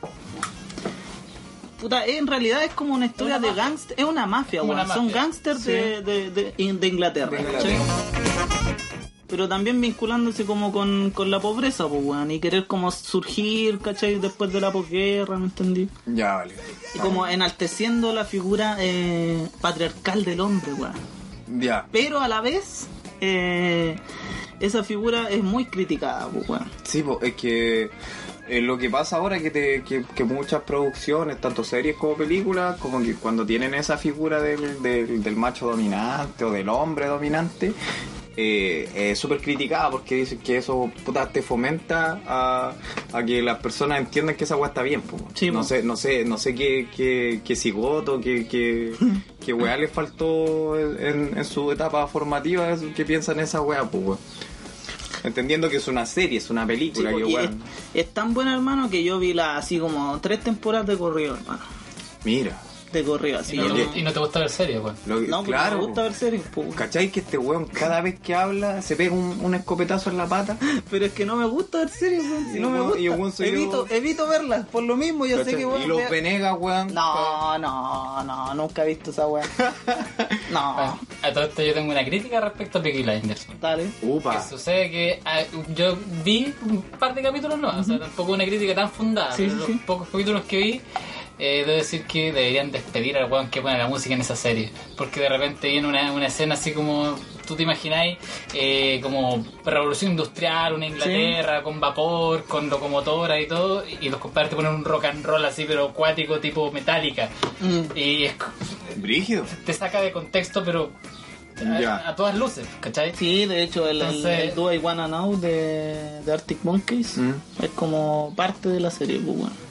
Puta, 1.80 2.06
en 2.06 2.26
realidad 2.28 2.64
es 2.64 2.72
como 2.72 2.94
una 2.94 3.06
historia 3.06 3.38
Una 3.38 3.48
de 3.48 3.54
gángster, 3.54 4.00
es 4.00 4.06
una 4.06 4.26
mafia, 4.26 4.64
weón. 4.64 4.80
una 4.80 4.88
Son 4.94 5.06
mafia. 5.06 5.22
gángsters 5.22 5.64
de, 5.66 6.02
de, 6.02 6.30
de, 6.32 6.54
de 6.54 6.88
Inglaterra. 6.88 7.40
Inglaterra. 7.40 7.84
Pero 9.28 9.48
también 9.50 9.82
vinculándose 9.82 10.46
como 10.46 10.72
con, 10.72 11.10
con 11.12 11.32
la 11.32 11.40
pobreza, 11.40 11.88
pues, 11.88 12.02
weón, 12.04 12.32
y 12.32 12.40
querer 12.40 12.68
como 12.68 12.92
surgir, 12.92 13.80
¿cachai? 13.80 14.20
Después 14.20 14.52
de 14.54 14.62
la 14.62 14.72
posguerra, 14.72 15.38
¿me 15.38 15.46
entendí? 15.46 15.90
Ya, 16.06 16.36
vale. 16.36 16.54
Y 16.94 17.00
como 17.00 17.26
enalteciendo 17.28 18.14
la 18.14 18.24
figura 18.26 18.78
eh, 18.80 19.48
patriarcal 19.62 20.24
del 20.26 20.42
hombre, 20.42 20.74
weón. 20.74 20.94
Ya. 21.48 21.86
Pero 21.92 22.20
a 22.20 22.28
la 22.28 22.42
vez, 22.42 22.88
eh, 23.22 23.98
esa 24.60 24.84
figura 24.84 25.30
es 25.30 25.44
muy 25.44 25.66
criticada, 25.66 26.28
pues, 26.28 26.48
weón. 26.50 26.70
Sí, 26.84 27.04
pues 27.04 27.18
es 27.22 27.34
que 27.36 27.90
eh, 28.48 28.62
lo 28.62 28.78
que 28.78 28.90
pasa 28.90 29.18
ahora 29.18 29.38
es 29.38 29.44
que, 29.44 29.52
te- 29.52 29.84
que, 29.84 30.04
que 30.16 30.24
muchas 30.24 30.62
producciones, 30.64 31.40
tanto 31.42 31.64
series 31.64 31.96
como 31.98 32.16
películas, 32.16 32.78
como 32.78 33.02
que 33.02 33.16
cuando 33.16 33.46
tienen 33.46 33.74
esa 33.74 33.98
figura 33.98 34.42
del, 34.42 34.82
del, 34.82 35.22
del 35.24 35.36
macho 35.36 35.68
dominante 35.70 36.46
o 36.46 36.52
del 36.52 36.70
hombre 36.70 37.08
dominante, 37.08 37.74
eh, 38.38 39.12
es 39.12 39.20
súper 39.20 39.40
criticada 39.40 39.90
porque 39.92 40.16
dicen 40.16 40.40
que 40.40 40.58
eso 40.58 40.92
puta, 41.06 41.30
te 41.30 41.42
fomenta 41.42 42.22
a, 42.26 42.74
a 43.14 43.24
que 43.26 43.42
las 43.42 43.60
personas 43.60 44.00
entiendan 44.00 44.36
que 44.36 44.44
esa 44.44 44.56
weá 44.58 44.68
está 44.70 44.82
bien. 44.82 45.02
Sí, 45.34 45.52
no, 45.52 45.60
po. 45.60 45.64
sé, 45.64 45.84
no 45.84 45.96
sé 45.96 46.26
no 46.26 46.38
sé 46.38 46.54
qué, 46.56 46.88
qué, 46.96 47.42
qué 47.46 47.56
cigoto, 47.56 48.20
qué, 48.20 48.48
qué, 48.48 48.94
qué 49.46 49.54
weá 49.54 49.78
le 49.78 49.88
faltó 49.88 50.78
en, 50.80 51.38
en 51.38 51.46
su 51.46 51.72
etapa 51.72 52.06
formativa 52.08 52.76
que 52.96 53.06
piensan 53.06 53.40
esa 53.40 53.62
weá. 53.62 53.84
Pues. 53.90 54.20
Entendiendo 55.24 55.70
que 55.70 55.78
es 55.78 55.88
una 55.88 56.06
serie, 56.06 56.38
es 56.38 56.50
una 56.50 56.62
Sí, 56.64 56.68
película. 56.68 57.10
que, 57.12 57.18
y 57.20 57.22
es, 57.22 57.28
weón, 57.36 57.64
es 57.94 58.14
tan 58.14 58.34
buena, 58.34 58.54
hermano, 58.54 58.90
que 58.90 59.04
yo 59.04 59.18
vi 59.18 59.34
la 59.34 59.58
así 59.58 59.80
como 59.80 60.20
tres 60.22 60.42
temporadas 60.42 60.88
de 60.88 60.98
corrido, 60.98 61.36
hermano. 61.36 61.64
Mira, 62.24 62.62
De 62.94 63.04
corrido, 63.04 63.40
así. 63.40 63.56
Y 63.56 63.60
no, 63.60 63.76
yo 63.76 63.88
te, 63.88 64.00
y 64.00 64.04
no 64.04 64.14
te 64.14 64.20
gusta 64.20 64.40
ver 64.40 64.50
series, 64.50 64.82
weón. 64.82 64.96
que- 64.96 65.28
No, 65.28 65.44
claro. 65.44 65.80
me 65.80 65.86
gusta 65.86 66.04
ver 66.04 66.14
series, 66.14 66.44
pues. 66.54 66.74
¿Cachai 66.76 67.10
que 67.12 67.20
este 67.20 67.38
weón 67.38 67.66
cada 67.66 68.00
vez 68.00 68.20
que 68.22 68.34
habla 68.34 68.82
se 68.82 68.96
pega 68.96 69.14
un, 69.14 69.38
un 69.42 69.54
escopetazo 69.56 70.10
en 70.10 70.18
la 70.18 70.28
pata? 70.28 70.58
Pero 70.90 71.06
es 71.06 71.12
que 71.12 71.26
no 71.26 71.36
me 71.36 71.46
gusta 71.46 71.80
ver 71.80 71.90
series, 71.90 72.24
weón. 72.24 72.52
Si 72.52 72.58
Y 72.58 72.62
no 72.62 72.70
me 72.70 72.80
weón- 72.80 72.86
gusta. 72.88 73.02
y 73.02 73.10
weón 73.10 73.32
soy 73.34 73.48
evito, 73.50 73.88
yo. 73.88 73.96
evito 73.96 74.28
verlas, 74.28 74.66
por 74.68 74.84
lo 74.84 74.96
mismo 74.96 75.26
yo 75.26 75.44
sé 75.44 75.56
que 75.58 75.66
vos 75.66 75.82
y 75.84 75.88
los 75.88 76.10
Venegas, 76.10 76.56
weón. 76.58 76.94
No, 76.94 77.58
no, 77.58 78.24
no, 78.24 78.54
nunca 78.56 78.84
he 78.86 78.88
visto 78.88 79.12
esa 79.12 79.28
weá. 79.28 79.44
No, 80.52 80.74
Bueno, 80.76 81.00
a 81.24 81.34
todo 81.34 81.44
esto 81.46 81.62
yo 81.64 81.74
tengo 81.74 81.92
una 81.92 82.06
crítica 82.06 82.40
respecto 82.40 82.80
a 82.80 82.82
Peaky 82.84 83.04
Blinders. 83.04 83.48
dale. 83.60 83.88
Upa. 84.02 84.38
Que 84.38 84.50
sucede 84.50 84.90
que 84.92 85.20
ah, 85.26 85.42
yo 85.76 85.98
vi 86.24 86.54
un 86.64 86.82
par 86.82 87.14
de 87.14 87.22
capítulos 87.24 87.58
no, 87.60 87.78
o 87.80 87.84
sea, 87.84 88.00
tampoco 88.00 88.34
una 88.34 88.46
crítica 88.46 88.74
tan 88.76 88.90
fundada, 88.90 89.32
Sí, 89.36 89.44
pero 89.44 89.52
sí, 89.52 89.58
los 89.58 89.68
sí. 89.68 89.84
pocos 89.86 90.08
capítulos 90.10 90.44
que 90.46 90.58
vi, 90.58 90.82
eh, 91.40 91.64
debo 91.66 91.78
decir 91.78 92.04
que 92.06 92.32
deberían 92.32 92.72
despedir 92.72 93.18
al 93.18 93.32
weón 93.32 93.50
que 93.50 93.62
pone 93.62 93.78
la 93.78 93.88
música 93.88 94.16
en 94.16 94.22
esa 94.22 94.36
serie. 94.36 94.72
Porque 94.98 95.20
de 95.22 95.30
repente 95.30 95.68
viene 95.70 95.88
una, 95.88 96.12
una 96.12 96.28
escena 96.28 96.54
así 96.56 96.72
como, 96.72 97.16
tú 97.48 97.56
te 97.56 97.64
imagináis, 97.64 98.18
eh, 98.54 99.00
como 99.04 99.46
revolución 99.66 100.12
industrial, 100.12 100.74
una 100.74 100.86
Inglaterra 100.88 101.62
con 101.64 101.80
vapor, 101.80 102.46
con 102.46 102.70
locomotora 102.70 103.40
y 103.40 103.48
todo, 103.48 103.84
y 104.02 104.10
los 104.10 104.20
compadres 104.20 104.50
te 104.52 104.56
ponen 104.56 104.74
un 104.74 104.86
rock 104.86 105.06
and 105.06 105.26
roll 105.26 105.44
así, 105.46 105.66
pero 105.68 105.86
acuático, 105.90 106.40
tipo 106.40 106.72
metálica. 106.72 107.30
Mm. 107.60 107.98
Y 107.98 108.24
es 108.26 108.34
Brígido. 108.96 109.44
te 109.66 109.74
saca 109.74 110.02
de 110.02 110.12
contexto, 110.12 110.64
pero 110.64 110.92
a, 111.58 111.80
Ya. 111.80 112.08
a 112.10 112.16
todas 112.16 112.36
luces, 112.36 112.68
¿cachai? 112.80 113.14
Sí, 113.16 113.46
de 113.46 113.64
hecho, 113.64 113.88
el, 113.88 114.02
el- 114.02 114.08
Entonces- 114.08 114.40
el 114.50 114.56
Do 114.56 114.74
I 114.74 114.78
Wanna 114.78 115.08
Know 115.08 115.38
de, 115.40 116.22
de 116.26 116.34
Arctic 116.34 116.60
Monkeys 116.64 117.18
Mm. 117.18 117.34
es 117.64 117.70
como 117.72 118.34
parte 118.36 118.70
de 118.70 118.80
la 118.80 118.92
serie, 118.92 119.20
pues, 119.20 119.38
weón. 119.38 119.65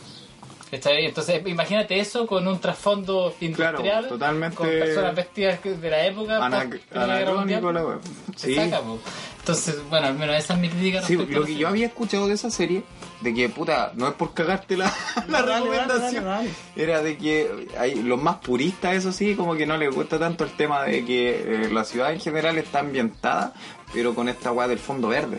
¿Cachai? 0.74 1.06
Entonces, 1.06 1.40
imagínate 1.46 1.98
eso 2.00 2.26
con 2.26 2.46
un 2.48 2.58
trasfondo 2.58 3.34
industrial, 3.40 3.82
Claro, 3.82 4.08
totalmente- 4.08 4.56
con 4.56 4.66
personas 4.68 5.14
vestidas 5.14 5.60
de 5.62 5.90
la 5.90 6.06
época. 6.06 6.44
Ana- 6.44 6.58
post- 6.64 6.70
Primera 6.88 7.18
Guerra 7.18 7.30
Anacrónico 7.42 7.72
la 7.72 7.98
Sí. 8.36 8.54
saca. 8.56 8.80
Entonces, 9.38 9.76
bueno, 9.90 10.06
al 10.08 10.14
menos 10.14 10.36
esa 10.36 10.54
es 10.54 10.60
mi 10.60 10.68
crítica. 10.70 11.02
Sí, 11.02 11.16
lo 11.16 11.26
que 11.26 11.34
serie. 11.34 11.56
yo 11.58 11.68
había 11.68 11.86
escuchado 11.86 12.26
de 12.28 12.34
esa 12.34 12.50
serie, 12.50 12.82
de 13.20 13.34
que 13.34 13.48
puta, 13.50 13.92
no 13.94 14.08
es 14.08 14.14
por 14.14 14.32
cagarte 14.34 14.76
la, 14.76 14.86
la 15.28 15.42
Dale, 15.42 15.46
dale, 15.46 15.60
recomendación, 15.70 16.24
dale, 16.24 16.50
era 16.76 17.02
de 17.02 17.16
que 17.18 17.68
hay 17.78 17.94
los 17.96 18.20
más 18.20 18.36
puristas, 18.36 18.94
eso 18.94 19.12
sí, 19.12 19.34
como 19.34 19.54
que 19.54 19.66
no 19.66 19.76
les 19.76 19.94
gusta 19.94 20.18
tanto 20.18 20.44
el 20.44 20.50
tema 20.52 20.82
de 20.84 21.04
que 21.04 21.30
eh, 21.66 21.68
la 21.70 21.84
ciudad 21.84 22.12
en 22.12 22.20
general 22.20 22.56
está 22.58 22.80
ambientada, 22.80 23.52
pero 23.92 24.14
con 24.14 24.28
esta 24.28 24.50
weá 24.50 24.66
del 24.66 24.78
fondo 24.78 25.08
verde. 25.08 25.38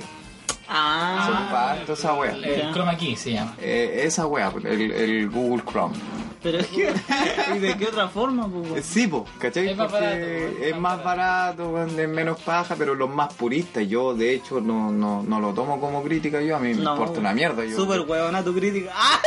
Ah, 0.67 1.77
Son 1.85 1.93
esa 1.95 2.13
weá. 2.13 2.31
El, 2.31 2.73
chroma 2.73 2.97
key 2.97 3.15
se 3.15 3.33
llama. 3.33 3.53
Eh, 3.59 4.01
esa 4.05 4.25
weá, 4.27 4.51
el, 4.63 4.91
el 4.91 5.29
Google 5.29 5.63
Chrome. 5.69 5.95
pero 6.41 6.59
es 6.59 6.67
que, 6.67 6.93
¿y 7.55 7.59
de 7.59 7.77
qué 7.77 7.85
otra 7.87 8.07
forma, 8.07 8.45
weón? 8.45 8.81
Sí, 8.83 9.07
po, 9.07 9.25
¿cachai? 9.39 9.69
Es 9.69 9.77
más 9.77 9.91
Porque 9.91 10.05
barato, 10.05 10.63
es 10.65 10.77
más 10.77 11.03
barato, 11.03 11.83
es 11.85 12.09
menos 12.09 12.39
paja, 12.41 12.75
pero 12.77 12.95
los 12.95 13.09
más 13.09 13.33
puristas, 13.33 13.87
yo 13.87 14.13
de 14.15 14.33
hecho 14.33 14.59
no, 14.61 14.91
no, 14.91 15.23
no 15.23 15.39
lo 15.39 15.53
tomo 15.53 15.79
como 15.79 16.03
crítica, 16.03 16.41
yo 16.41 16.55
a 16.55 16.59
mí 16.59 16.73
me 16.73 16.83
No, 16.83 16.93
importa 16.93 17.19
una 17.19 17.33
mierda. 17.33 17.63
Yo, 17.65 17.75
Súper 17.75 18.01
weona 18.01 18.43
tu 18.43 18.53
crítica. 18.53 18.91
¡Ah! 18.95 19.19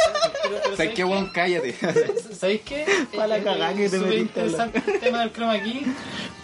¿Sabes 0.77 0.95
qué, 0.95 1.05
weón? 1.05 1.31
Cállate. 1.33 1.75
¿Sabéis 2.33 2.63
qué? 2.63 2.87
Pa' 3.15 3.27
la 3.27 3.39
Eh, 3.39 3.43
cagá 3.43 3.75
que 3.75 3.89
te 3.89 3.99
metiste, 3.99 4.21
interesante 4.21 4.83
el 4.87 5.01
tema 5.01 5.21
del 5.21 5.33
chroma 5.33 5.61
key, 5.61 5.85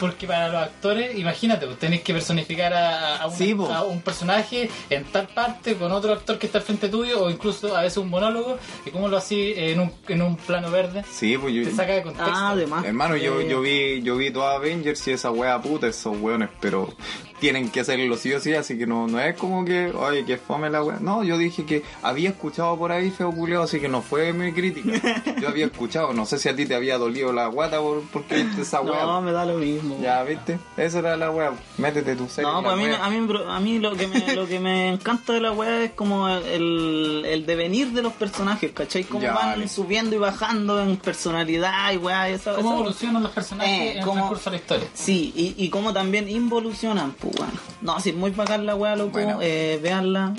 porque 0.07 0.27
para 0.27 0.49
los 0.49 0.63
actores, 0.63 1.17
imagínate, 1.19 1.67
pues 1.67 1.79
tenéis 1.79 2.03
que 2.03 2.13
personificar 2.13 2.73
a, 2.75 3.17
a, 3.23 3.27
una- 3.27 3.37
Sí, 3.37 3.55
po. 3.55 3.73
a 3.73 3.83
un 3.85 4.01
personaje 4.03 4.69
en 4.91 5.05
tal 5.05 5.27
parte 5.29 5.77
con 5.77 5.91
otro 5.93 6.13
actor 6.13 6.39
que 6.39 6.47
está 6.47 6.59
al 6.59 6.65
frente 6.65 6.89
tuyo, 6.89 7.23
o 7.25 7.31
incluso 7.31 7.77
a 7.77 7.83
veces 7.83 7.99
un 7.99 8.11
monólogo, 8.11 8.59
y 8.85 8.91
cómo 8.91 9.09
lo 9.09 9.17
así 9.17 9.55
en 9.57 9.81
un, 9.81 9.93
en 10.09 10.23
un 10.23 10.37
plano 10.37 10.71
verde, 10.71 11.05
Sí, 11.11 11.39
pues 11.39 11.55
yo... 11.55 11.65
te 11.65 11.71
saca 11.71 11.93
de 11.95 12.03
contexto. 12.03 12.31
Ah, 12.35 12.51
además. 12.51 12.85
Hermano, 12.85 13.17
yo, 13.17 13.41
Eh, 13.41 13.49
yo 13.49 13.61
vi 13.61 14.03
yo 14.03 14.17
vi 14.17 14.31
toda 14.31 14.57
Avengers 14.57 15.07
y 15.09 15.13
esa 15.13 15.31
wea 15.31 15.61
puta, 15.63 15.87
esos 15.87 16.17
weones, 16.21 16.49
pero 16.61 16.93
tienen 17.41 17.69
que 17.71 17.81
hacerlo 17.81 18.17
sí 18.17 18.33
o 18.33 18.41
sí, 18.41 18.55
así 18.55 18.79
que 18.79 18.87
no, 18.87 19.07
no 19.07 19.21
es 19.21 19.37
como 19.37 19.65
que, 19.65 19.89
oye, 19.91 20.25
que 20.25 20.37
fome 20.39 20.71
la 20.71 20.83
wea. 20.83 20.99
No, 21.01 21.23
yo 21.25 21.37
dije 21.37 21.65
que 21.67 21.83
había 22.03 22.31
escuchado 22.31 22.79
por 22.79 22.91
ahí 22.93 23.11
feo 23.11 23.33
culiao, 23.33 23.63
así 23.65 23.81
que 23.81 23.89
no 23.89 24.01
fue 24.03 24.33
mi 24.33 24.53
crítica. 24.53 24.93
Yo 25.41 25.49
había 25.49 25.67
escuchado, 25.67 26.13
no 26.15 26.25
sé 26.27 26.39
si 26.39 26.49
a 26.49 26.57
ti 26.57 26.65
te 26.65 26.75
había 26.75 26.97
dolido 26.97 27.33
la 27.33 27.47
guata 27.49 27.81
por, 27.81 28.01
porque 28.13 28.47
esa 28.61 28.81
wea. 28.81 29.03
No, 29.05 29.21
me 29.21 29.33
da 29.33 29.45
lo 29.45 29.55
mismo. 29.59 29.94
Ya, 30.01 30.23
¿viste? 30.23 30.59
Esa 30.77 30.99
era 31.01 31.17
la 31.17 31.31
wea. 31.31 31.53
Métete 31.79 32.17
tu 32.17 32.29
serie. 32.29 32.51
No, 32.51 32.63
pues 32.63 32.73
a 32.73 32.77
mí, 32.77 32.85
a 32.87 33.09
mí, 33.11 33.39
a 33.49 33.61
mí 33.61 33.79
lo, 33.79 33.93
que 33.95 34.07
me, 34.07 34.35
lo 34.35 34.47
que 34.47 34.61
me 34.61 34.89
encanta 34.95 35.33
de 35.33 35.41
la 35.41 35.53
weá 35.53 35.85
es 35.85 35.93
como 35.93 36.29
el, 36.29 37.23
el 37.27 37.47
devenir 37.47 37.93
de 37.93 38.03
los 38.03 38.13
personajes, 38.13 38.73
¿cachai? 38.73 39.05
Cómo 39.05 39.23
Ya, 39.23 39.33
van 39.35 39.51
vale. 39.51 39.69
subiendo 39.69 40.15
y 40.15 40.19
bajando 40.19 40.81
en 40.83 40.97
personalidad 40.97 41.93
y 41.93 41.97
weá. 41.97 42.31
y 42.31 42.35
Esa, 42.35 42.55
¿Cómo 42.55 42.71
esa- 42.71 42.79
evolucionan 42.81 43.23
los 43.23 43.33
personajes 43.33 43.73
Eh, 43.73 43.91
en 43.93 43.99
el 43.99 44.05
cómo- 44.05 44.15
transcurso 44.17 44.51
de 44.51 44.57
la 44.57 44.61
historia? 44.63 44.89
Sí, 44.95 45.33
y, 45.35 45.55
y 45.65 45.69
cómo 45.71 45.93
también 45.93 46.29
involucionan, 46.29 47.13
pues 47.13 47.35
weón. 47.39 47.53
No, 47.83 47.99
es 47.99 48.15
muy 48.15 48.31
bacán 48.31 48.65
la 48.67 48.75
weá, 48.75 48.97
loco, 48.97 49.11
Bueno. 49.13 49.39
eh, 49.43 49.79
veanla. 49.83 50.35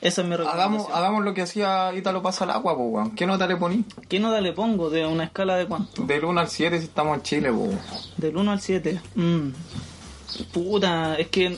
Esa 0.00 0.22
es 0.22 0.28
mi 0.28 0.34
Hagamos, 0.34 0.86
hagamos 0.92 1.24
lo 1.24 1.34
que 1.34 1.42
hacía 1.42 1.92
Ítalo 1.94 2.22
pasa 2.22 2.44
al 2.44 2.50
agua, 2.50 2.76
pues 2.76 2.88
weón. 2.90 3.10
¿Qué 3.12 3.26
nota 3.26 3.46
le 3.46 3.56
poní? 3.56 3.84
¿Qué 4.08 4.20
nota 4.20 4.40
le 4.40 4.52
pongo? 4.52 4.90
¿De 4.90 5.04
una 5.06 5.24
escala 5.24 5.56
de 5.56 5.66
cuánto? 5.66 6.02
Del 6.04 6.24
1 6.24 6.40
al 6.40 6.48
7 6.48 6.78
si 6.78 6.84
estamos 6.84 7.16
en 7.16 7.22
Chile, 7.22 7.52
pues. 7.52 7.76
Del 8.16 8.36
1 8.36 8.50
al 8.52 8.60
7. 8.60 9.00
Mm. 9.14 9.48
Puta, 10.52 11.14
es 11.16 11.28
que 11.28 11.56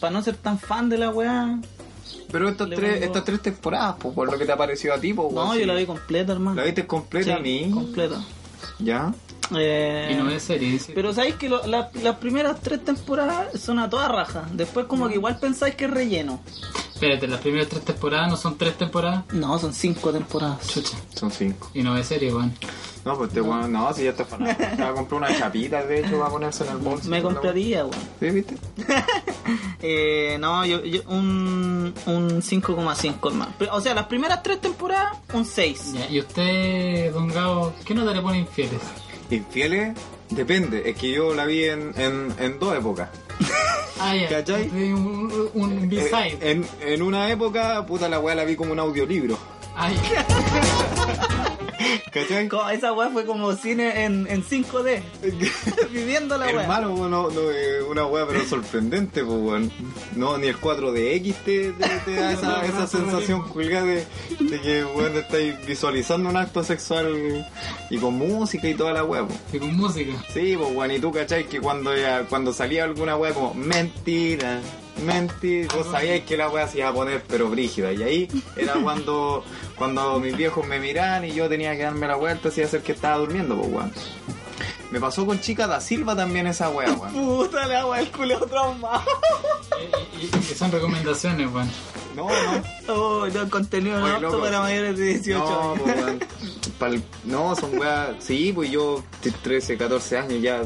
para 0.00 0.12
no 0.12 0.22
ser 0.22 0.36
tan 0.36 0.58
fan 0.58 0.88
de 0.88 0.98
la 0.98 1.10
weá. 1.10 1.58
Pero 2.30 2.48
estas 2.48 2.68
tres, 2.68 2.80
pongo- 2.80 3.04
estas 3.04 3.24
tres 3.24 3.40
temporadas, 3.42 3.96
pues, 3.98 4.14
por 4.14 4.30
lo 4.30 4.38
que 4.38 4.44
te 4.44 4.52
ha 4.52 4.56
parecido 4.56 4.94
a 4.94 5.00
ti, 5.00 5.12
No, 5.12 5.22
weón, 5.22 5.54
yo 5.54 5.60
sí. 5.60 5.64
la 5.64 5.74
vi 5.74 5.86
completa, 5.86 6.32
hermano. 6.32 6.56
¿La 6.56 6.64
viste 6.64 6.86
completa 6.86 7.36
Sí, 7.36 7.42
ni? 7.42 7.70
completa. 7.70 8.20
¿Ya? 8.80 9.12
Eh, 9.58 10.10
Y 10.12 10.22
no 10.22 10.28
es 10.30 10.42
serie. 10.42 10.78
Pero 10.94 11.14
sabéis 11.14 11.36
que 11.36 11.48
lo- 11.48 11.66
la- 11.66 11.90
las 12.02 12.16
primeras 12.16 12.60
tres 12.60 12.84
temporadas 12.84 13.58
son 13.58 13.78
a 13.78 13.88
toda 13.88 14.08
raja. 14.08 14.46
Después 14.52 14.84
como 14.86 15.08
que 15.08 15.14
igual 15.14 15.38
pensáis 15.38 15.74
que 15.74 15.86
es 15.86 15.90
relleno. 15.90 16.40
Espérate, 16.98 17.28
las 17.28 17.40
primeras 17.40 17.68
tres 17.68 17.84
temporadas 17.84 18.28
no 18.28 18.36
son 18.36 18.58
tres 18.58 18.76
temporadas. 18.76 19.22
No, 19.32 19.56
son 19.60 19.72
cinco 19.72 20.10
temporadas. 20.10 20.66
Chucha. 20.66 20.96
Son 21.14 21.30
cinco. 21.30 21.70
Y 21.72 21.84
no 21.84 21.96
es 21.96 22.08
serie, 22.08 22.34
weón. 22.34 22.52
No, 23.04 23.16
pues 23.16 23.28
este 23.28 23.40
weón, 23.40 23.70
no, 23.70 23.94
si 23.94 24.02
ya 24.02 24.10
está 24.10 24.24
fanado. 24.24 24.56
Se 24.58 24.82
va 24.82 24.88
a 24.88 24.94
comprar 24.94 25.20
una 25.20 25.38
chapita, 25.38 25.84
de 25.84 26.00
hecho, 26.00 26.18
va 26.18 26.26
a 26.26 26.30
ponerse 26.30 26.64
en 26.64 26.72
el 26.72 26.78
bolso. 26.78 27.08
Me 27.08 27.22
compraría, 27.22 27.84
weón. 27.84 28.00
¿Sí, 28.18 28.30
viste? 28.30 28.56
Eh, 29.80 30.36
no, 30.40 30.66
yo, 30.66 30.84
yo 30.84 31.02
un, 31.06 31.94
un 32.06 32.42
5,5 32.42 33.28
hermano. 33.28 33.52
O 33.70 33.80
sea, 33.80 33.94
las 33.94 34.06
primeras 34.06 34.42
tres 34.42 34.60
temporadas, 34.60 35.18
un 35.32 35.44
6. 35.44 35.92
Ya, 35.92 36.10
y 36.10 36.18
usted, 36.18 37.12
don 37.12 37.28
Gao, 37.28 37.72
¿qué 37.84 37.94
nota 37.94 38.12
le 38.12 38.20
pone 38.20 38.40
infieles? 38.40 38.80
Infieles, 39.30 39.96
depende. 40.30 40.90
Es 40.90 40.96
que 40.96 41.12
yo 41.12 41.32
la 41.32 41.46
vi 41.46 41.62
en, 41.62 41.94
en, 41.96 42.34
en 42.40 42.58
dos 42.58 42.76
épocas. 42.76 43.08
Ah, 44.00 44.14
ya. 44.14 44.44
Un, 44.94 45.50
un 45.54 45.72
Eh, 45.82 45.86
B-side. 45.86 46.38
en, 46.40 46.64
en 46.80 47.02
una 47.02 47.30
época, 47.32 47.84
puta, 47.84 48.08
la 48.08 48.20
weá 48.20 48.34
la 48.36 48.44
vi 48.44 48.54
como 48.54 48.70
un 48.72 48.78
audiolibro. 48.78 49.36
Ay, 49.74 49.98
¿Cachai? 52.12 52.48
Esa 52.72 52.92
weá 52.92 53.10
fue 53.10 53.24
como 53.24 53.52
cine 53.54 54.04
en, 54.04 54.26
en 54.28 54.44
5D. 54.44 55.02
Viviendo 55.90 56.36
la 56.38 56.46
weá. 56.46 56.62
Hermano, 56.62 57.08
no, 57.08 57.30
no, 57.30 57.40
una 57.90 58.06
weá 58.06 58.26
pero 58.26 58.44
sorprendente, 58.48 59.24
pues 59.24 59.38
weón. 59.38 59.72
No, 60.16 60.38
ni 60.38 60.48
el 60.48 60.60
4DX 60.60 61.34
te, 61.44 61.72
te, 61.72 61.88
te 62.04 62.14
da 62.14 62.32
esa, 62.32 62.64
esa 62.64 62.86
sensación 62.86 63.44
de, 63.54 64.06
de 64.40 64.60
que 64.60 64.84
weón 64.84 65.16
estáis 65.16 65.66
visualizando 65.66 66.28
un 66.28 66.36
acto 66.36 66.62
sexual 66.64 67.46
y 67.90 67.98
con 67.98 68.14
música 68.14 68.68
y 68.68 68.74
toda 68.74 68.92
la 68.92 69.04
weá, 69.04 69.26
pues. 69.26 69.38
y 69.52 69.58
con 69.58 69.76
música. 69.76 70.12
Sí, 70.32 70.54
pues 70.56 70.74
weón, 70.74 70.90
y 70.90 70.98
tú 70.98 71.12
cachai 71.12 71.46
que 71.46 71.60
cuando 71.60 71.96
ya, 71.96 72.24
cuando 72.24 72.52
salía 72.52 72.84
alguna 72.84 73.16
weá 73.16 73.32
como 73.32 73.54
mentira, 73.54 74.60
mentira, 75.04 75.74
vos 75.74 75.86
sabíais 75.90 76.24
que 76.24 76.36
la 76.36 76.48
weá 76.48 76.66
se 76.68 76.78
iba 76.78 76.88
a 76.88 76.92
poner 76.92 77.22
pero 77.28 77.48
brígida. 77.48 77.92
Y 77.92 78.02
ahí 78.02 78.28
era 78.56 78.74
cuando, 78.74 79.44
cuando 79.76 80.18
mis 80.20 80.36
viejos 80.36 80.66
me 80.66 80.78
miraban 80.78 81.24
y 81.24 81.32
yo 81.32 81.48
tenía 81.48 81.76
que 81.76 81.82
darme 81.84 82.06
la 82.06 82.16
vuelta 82.16 82.48
así 82.48 82.62
hacer 82.62 82.82
que 82.82 82.92
estaba 82.92 83.18
durmiendo, 83.18 83.56
pues 83.56 83.72
weón. 83.72 83.92
Me 84.90 84.98
pasó 85.00 85.26
con 85.26 85.38
Chica 85.40 85.66
da 85.66 85.80
Silva 85.82 86.16
también 86.16 86.46
esa 86.46 86.70
weá, 86.70 86.90
weón. 86.92 87.12
Puta 87.12 87.66
la 87.66 87.86
weá, 87.86 88.00
el 88.00 88.10
culo 88.10 88.38
traumado. 88.46 89.02
Y, 90.20 90.24
y- 90.24 90.30
y 90.38 90.54
son 90.54 90.72
recomendaciones, 90.72 91.46
weón. 91.52 91.70
No, 92.16 92.26
no. 92.28 92.62
Oh, 92.94 93.26
no, 93.28 93.48
contenido 93.50 94.00
no 94.00 94.06
apto 94.06 94.40
para 94.40 94.60
mayores 94.60 94.96
de 94.98 95.04
18 95.04 95.38
No, 95.38 95.72
años. 95.74 96.22
pues, 96.78 97.00
no, 97.24 97.54
son 97.54 97.78
weas. 97.78 98.08
Sí, 98.18 98.50
pues 98.52 98.70
yo, 98.72 99.04
de 99.22 99.30
13, 99.30 99.76
14 99.76 100.18
años, 100.18 100.42
ya 100.42 100.62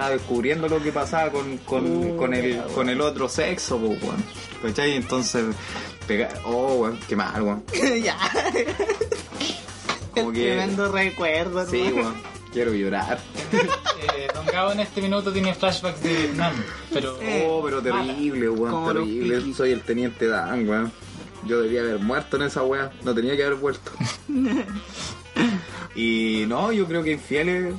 estaba 0.00 0.14
descubriendo 0.16 0.66
lo 0.66 0.82
que 0.82 0.92
pasaba 0.92 1.30
con, 1.30 1.58
con, 1.58 1.84
Uh, 1.84 2.16
con, 2.16 2.32
el, 2.32 2.58
con 2.74 2.88
el 2.88 3.00
otro 3.02 3.28
sexo, 3.28 3.78
pues, 3.78 4.02
weón. 4.02 4.24
¿Cachai? 4.62 4.94
Entonces, 4.96 5.44
pega... 6.06 6.30
Oh, 6.46 6.74
weón, 6.76 6.98
qué 7.06 7.16
mal, 7.16 7.42
weón. 7.42 7.62
ya. 8.02 8.16
Como 10.14 10.30
el 10.30 10.34
que- 10.34 10.42
tremendo 10.54 10.90
recuerdo, 10.90 11.66
Sí, 11.66 11.90
weón. 11.94 12.14
Quiero 12.50 12.72
llorar. 12.72 13.20
Eh, 13.52 14.28
don 14.34 14.44
Gao 14.46 14.72
en 14.72 14.80
este 14.80 15.02
minuto 15.02 15.30
tiene 15.32 15.54
flashbacks 15.54 16.02
de 16.02 16.12
Vietnam. 16.14 16.54
Pero. 16.92 17.16
Eh, 17.20 17.44
Oh, 17.46 17.62
pero 17.62 17.80
terrible, 17.82 18.48
weón, 18.48 18.86
terrible. 18.94 19.54
Soy 19.54 19.70
el 19.72 19.82
teniente 19.82 20.26
Dan, 20.28 20.66
weón. 20.68 20.90
Yo 21.46 21.60
debía 21.60 21.82
haber 21.82 21.98
muerto 22.00 22.36
en 22.38 22.42
esa 22.44 22.62
wea. 22.64 22.90
No 23.04 23.14
tenía 23.14 23.36
que 23.36 23.44
haber 23.44 23.58
vuelto. 23.58 23.92
y 25.94 26.44
no, 26.48 26.72
yo 26.72 26.86
creo 26.86 27.02
que 27.04 27.12
infieles. 27.12 27.74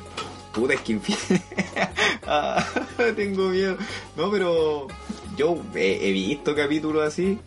Puta, 0.54 0.74
es 0.74 0.82
que. 0.82 0.99
Ah, 2.28 2.64
tengo 3.16 3.49
miedo. 3.49 3.76
No, 4.16 4.30
pero 4.32 4.88
yo 5.36 5.58
he, 5.76 6.08
he 6.08 6.12
visto 6.12 6.56
capítulos 6.56 7.04
así. 7.04 7.39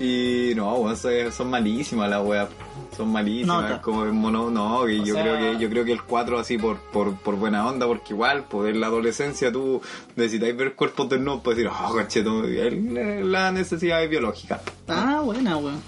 Y 0.00 0.52
no, 0.56 0.74
weón, 0.76 0.96
son, 0.96 1.32
son 1.32 1.50
malísimas 1.50 2.10
las 2.10 2.24
weas. 2.24 2.48
Son 2.96 3.10
malísimas, 3.10 3.62
Nota. 3.62 3.82
como 3.82 4.04
el 4.04 4.12
mono, 4.12 4.50
no, 4.50 4.88
yo 4.88 5.14
sea- 5.14 5.22
creo 5.22 5.38
que 5.40 5.58
yo 5.58 5.68
creo 5.70 5.84
que 5.84 5.92
el 5.92 6.02
4 6.02 6.38
así 6.38 6.58
por, 6.58 6.78
por, 6.78 7.16
por 7.16 7.34
buena 7.36 7.66
onda, 7.66 7.86
porque 7.88 8.12
igual, 8.12 8.44
pues 8.48 8.72
en 8.72 8.80
la 8.80 8.86
adolescencia 8.86 9.50
tú 9.50 9.80
necesitáis 10.14 10.56
ver 10.56 10.74
cuerpos 10.74 11.08
de 11.08 11.18
no, 11.18 11.42
pues 11.42 11.56
decir, 11.56 11.72
oh, 11.74 11.90
concheto, 11.92 12.44
el- 12.44 13.32
la 13.32 13.50
necesidad 13.50 14.02
es 14.04 14.10
biológica. 14.10 14.60
Ah, 14.86 15.20
buena, 15.24 15.56
weón. 15.56 15.82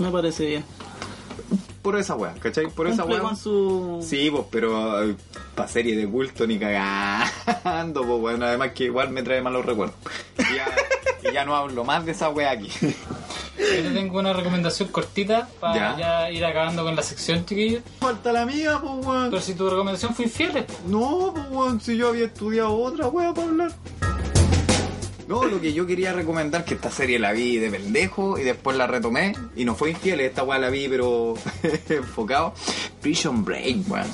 Me 0.00 0.10
parece 0.10 0.46
bien. 0.46 0.64
Por 1.82 1.98
esa 1.98 2.14
wea, 2.16 2.34
¿cachai? 2.40 2.68
Por 2.68 2.86
esa 2.86 3.04
wea. 3.04 3.20
con 3.20 3.36
su... 3.36 3.98
Sí, 4.06 4.30
pues, 4.30 4.44
pero 4.50 5.14
para 5.54 5.68
serie 5.68 5.96
de 5.96 6.06
culto 6.08 6.46
ni 6.46 6.58
cagando, 6.58 8.02
pues 8.06 8.20
bueno, 8.20 8.46
además 8.46 8.72
que 8.72 8.84
igual 8.84 9.10
me 9.10 9.22
trae 9.22 9.40
malos 9.42 9.64
recuerdos. 9.66 9.96
Y 10.38 10.54
ya, 10.56 11.30
y 11.30 11.32
ya 11.34 11.44
no 11.44 11.54
hablo 11.56 11.84
más 11.84 12.04
de 12.06 12.12
esa 12.12 12.28
wea 12.30 12.50
aquí. 12.52 12.68
Yo 12.80 13.66
te 13.82 13.90
tengo 13.90 14.18
una 14.18 14.32
recomendación 14.32 14.88
cortita 14.88 15.48
para 15.60 15.74
Ya. 15.74 15.98
ya. 15.98 16.30
ir 16.30 16.44
acabando 16.44 16.84
con 16.84 16.96
la 16.96 17.02
sección, 17.02 17.44
chiquillos. 17.46 17.82
Falta 18.00 18.32
la 18.32 18.44
mía, 18.46 18.78
pues 18.80 19.06
weón. 19.06 19.30
Pero 19.30 19.42
si 19.42 19.54
tu 19.54 19.68
recomendación 19.68 20.14
fue 20.14 20.24
infieles, 20.24 20.64
po. 20.64 20.74
No, 20.86 21.32
pues 21.34 21.46
weón, 21.50 21.80
si 21.80 21.96
yo 21.96 22.08
había 22.08 22.24
estudiado 22.26 22.74
otra 22.76 23.08
wea 23.08 23.32
para 23.34 23.46
hablar. 23.48 23.72
No, 25.32 25.46
lo 25.46 25.62
que 25.62 25.72
yo 25.72 25.86
quería 25.86 26.12
recomendar, 26.12 26.62
que 26.62 26.74
esta 26.74 26.90
serie 26.90 27.18
la 27.18 27.32
vi 27.32 27.56
de 27.56 27.70
pendejo 27.70 28.38
y 28.38 28.42
después 28.42 28.76
la 28.76 28.86
retomé 28.86 29.32
y 29.56 29.64
no 29.64 29.74
fue 29.74 29.88
infiel, 29.88 30.20
esta 30.20 30.42
weá 30.42 30.58
la 30.58 30.68
vi 30.68 30.88
pero 30.90 31.32
enfocado. 31.88 32.52
Prison 33.00 33.42
Break, 33.42 33.90
weón. 33.90 34.06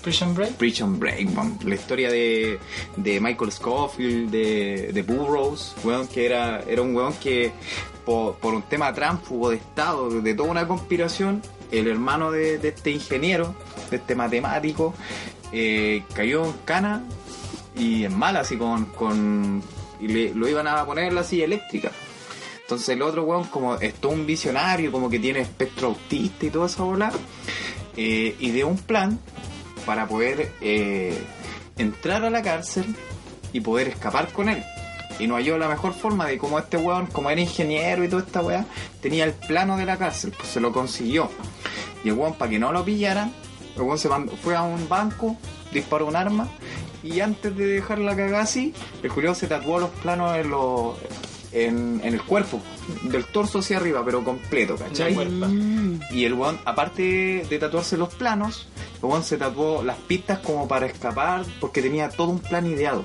Prison 0.00 0.34
Break. 0.34 0.52
Prison 0.52 0.98
Break, 0.98 1.36
weón. 1.36 1.58
La 1.62 1.74
historia 1.74 2.10
de, 2.10 2.58
de 2.96 3.20
Michael 3.20 3.52
Scofield, 3.52 4.30
de, 4.30 4.92
de 4.94 5.02
Burroughs, 5.02 5.76
weón, 5.84 6.08
que 6.08 6.24
era, 6.24 6.60
era 6.66 6.80
un 6.80 6.96
weón 6.96 7.12
que 7.22 7.52
por, 8.06 8.36
por 8.36 8.54
un 8.54 8.62
tema 8.62 8.94
tránfugo 8.94 9.50
de 9.50 9.56
Estado, 9.56 10.08
de 10.22 10.34
toda 10.34 10.50
una 10.50 10.66
conspiración, 10.66 11.42
el 11.70 11.86
hermano 11.86 12.32
de, 12.32 12.56
de 12.56 12.68
este 12.68 12.92
ingeniero, 12.92 13.54
de 13.90 13.98
este 13.98 14.14
matemático, 14.14 14.94
eh, 15.52 16.02
cayó 16.14 16.46
en 16.46 16.52
cana 16.64 17.04
y 17.76 18.04
en 18.04 18.18
mala, 18.18 18.40
así 18.40 18.56
con... 18.56 18.86
con 18.86 19.79
y 20.00 20.08
le, 20.08 20.34
lo 20.34 20.48
iban 20.48 20.66
a 20.66 20.84
poner 20.84 21.04
en 21.04 21.14
la 21.14 21.24
silla 21.24 21.44
eléctrica. 21.44 21.90
Entonces 22.62 22.88
el 22.90 23.02
otro 23.02 23.24
weón, 23.24 23.44
como 23.44 23.74
es 23.76 23.94
todo 23.94 24.12
un 24.12 24.26
visionario, 24.26 24.92
como 24.92 25.10
que 25.10 25.18
tiene 25.18 25.40
espectro 25.40 25.88
autista 25.88 26.46
y 26.46 26.50
toda 26.50 26.66
esa 26.66 26.82
bola, 26.84 27.10
eh, 27.96 28.36
ideó 28.40 28.68
un 28.68 28.78
plan 28.78 29.18
para 29.84 30.06
poder 30.06 30.52
eh, 30.60 31.18
entrar 31.78 32.24
a 32.24 32.30
la 32.30 32.42
cárcel 32.42 32.84
y 33.52 33.60
poder 33.60 33.88
escapar 33.88 34.32
con 34.32 34.48
él. 34.48 34.62
Y 35.18 35.26
no 35.26 35.34
halló 35.34 35.58
la 35.58 35.68
mejor 35.68 35.92
forma 35.94 36.26
de 36.26 36.38
como 36.38 36.58
este 36.58 36.76
weón, 36.76 37.06
como 37.06 37.28
era 37.28 37.40
ingeniero 37.40 38.04
y 38.04 38.08
toda 38.08 38.22
esta 38.22 38.40
weá, 38.40 38.64
tenía 39.02 39.24
el 39.24 39.32
plano 39.32 39.76
de 39.76 39.84
la 39.84 39.98
cárcel, 39.98 40.32
pues 40.36 40.48
se 40.48 40.60
lo 40.60 40.72
consiguió. 40.72 41.28
Y 42.04 42.08
el 42.08 42.14
weón, 42.14 42.34
para 42.34 42.50
que 42.50 42.58
no 42.58 42.72
lo 42.72 42.84
pillaran, 42.84 43.32
el 43.74 43.82
weón 43.82 43.98
se 43.98 44.08
mandó- 44.08 44.34
fue 44.36 44.54
a 44.56 44.62
un 44.62 44.88
banco, 44.88 45.36
disparó 45.72 46.06
un 46.06 46.16
arma 46.16 46.48
y 47.02 47.20
antes 47.20 47.56
de 47.56 47.66
dejar 47.66 47.98
la 47.98 48.16
cagada 48.16 48.42
así, 48.42 48.74
el 49.02 49.10
Julio 49.10 49.34
se 49.34 49.46
tatuó 49.46 49.78
los 49.78 49.90
planos 49.90 50.36
en, 50.36 50.50
los 50.50 50.96
en, 51.52 52.00
en 52.04 52.14
el 52.14 52.22
cuerpo, 52.22 52.60
del 53.02 53.24
torso 53.24 53.60
hacia 53.60 53.76
arriba, 53.76 54.02
pero 54.04 54.24
completo, 54.24 54.76
¿cachai? 54.76 55.14
La. 55.14 55.48
Mm. 55.48 56.00
Y 56.12 56.24
el 56.24 56.34
weón, 56.34 56.58
aparte 56.64 57.46
de 57.48 57.58
tatuarse 57.58 57.96
los 57.96 58.14
planos, 58.14 58.68
el 59.02 59.04
weón 59.04 59.24
se 59.24 59.36
tatuó 59.36 59.82
las 59.82 59.96
pistas 59.96 60.38
como 60.40 60.68
para 60.68 60.86
escapar, 60.86 61.44
porque 61.60 61.82
tenía 61.82 62.08
todo 62.08 62.28
un 62.28 62.40
plan 62.40 62.66
ideado. 62.66 63.04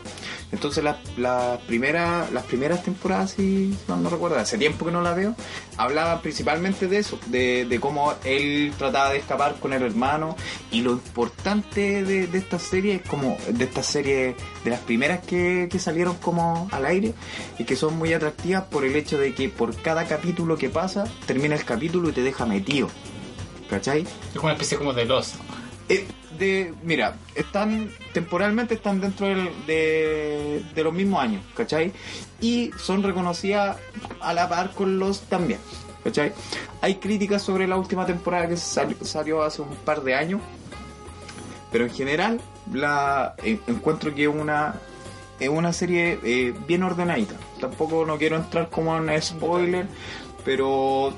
Entonces 0.52 0.84
las 0.84 0.98
las 1.18 1.60
primeras 1.62 2.32
las 2.32 2.44
primeras 2.44 2.84
temporadas, 2.84 3.32
si 3.32 3.76
no, 3.88 3.98
no 3.98 4.10
recuerdo, 4.10 4.38
hace 4.38 4.58
tiempo 4.58 4.86
que 4.86 4.92
no 4.92 5.02
la 5.02 5.14
veo, 5.14 5.36
hablaban 5.76 6.22
principalmente 6.22 6.88
de 6.88 7.00
eso, 7.00 7.20
de, 7.28 7.66
de 7.66 7.80
cómo 7.80 8.14
él 8.24 8.72
trataba 8.78 9.10
de 9.12 9.18
escapar 9.18 9.56
con 9.60 9.74
el 9.74 9.82
hermano. 9.82 10.36
Y 10.72 10.82
lo 10.82 10.92
importante 10.92 12.04
de, 12.04 12.28
de 12.28 12.38
esta 12.38 12.60
serie 12.60 12.96
es 12.96 13.02
como, 13.02 13.38
de 13.50 13.66
esta 13.66 13.84
serie, 13.84 14.36
de 14.64 14.70
las 14.70 14.80
primeras 14.82 15.26
que, 15.26 15.68
que 15.70 15.80
salieron 15.80 16.16
como 16.18 16.70
al 16.72 16.86
aire, 16.86 17.14
y 17.58 17.64
que 17.66 17.76
son 17.76 17.98
muy 17.98 18.14
atractivas 18.14 18.64
por 18.64 18.86
el 18.86 18.96
hecho 18.96 19.18
de 19.18 19.34
que 19.34 19.50
por 19.50 19.75
cada 19.84 20.06
capítulo 20.06 20.58
que 20.58 20.70
pasa, 20.70 21.06
termina 21.26 21.56
el 21.56 21.64
capítulo 21.66 22.10
y 22.10 22.12
te 22.12 22.22
deja 22.22 22.46
metido. 22.46 22.90
¿Cachai? 23.70 24.02
Es 24.04 24.34
como 24.36 24.46
una 24.46 24.54
especie 24.54 24.78
como 24.78 24.94
de 24.94 25.06
los. 25.06 25.34
Eh, 25.90 26.06
de, 26.38 26.74
mira, 26.84 27.16
están 27.34 27.90
temporalmente 28.14 28.74
están 28.76 29.00
dentro 29.00 29.26
del- 29.28 29.50
de, 29.66 30.64
de 30.76 30.84
los 30.84 30.94
mismos 30.94 31.22
años, 31.24 31.42
¿cachai? 31.56 31.94
Y 32.42 32.72
son 32.78 33.02
reconocidas 33.04 33.78
a 34.20 34.34
la 34.34 34.50
par 34.50 34.72
con 34.74 35.00
los 35.00 35.22
también, 35.22 35.60
¿cachai? 36.04 36.34
Hay 36.82 36.96
críticas 36.96 37.42
sobre 37.42 37.68
la 37.68 37.78
última 37.78 38.06
temporada 38.06 38.48
que 38.50 38.58
sal- 38.58 38.98
salió 39.02 39.44
hace 39.44 39.62
un 39.62 39.76
par 39.78 40.04
de 40.04 40.14
años, 40.16 40.42
pero 41.72 41.86
en 41.86 41.92
general 41.92 42.42
la 42.74 43.36
en- 43.44 43.62
encuentro 43.68 44.14
que 44.14 44.24
es 44.24 44.30
una 44.30 44.76
es 45.40 45.50
una 45.50 45.74
serie 45.74 46.20
eh, 46.24 46.54
bien 46.68 46.84
ordenadita. 46.84 47.36
Tampoco 47.60 48.06
no 48.06 48.18
quiero 48.18 48.36
entrar 48.38 48.70
como 48.70 48.96
en 48.98 49.22
spoiler, 49.22 49.86
pero 50.44 51.14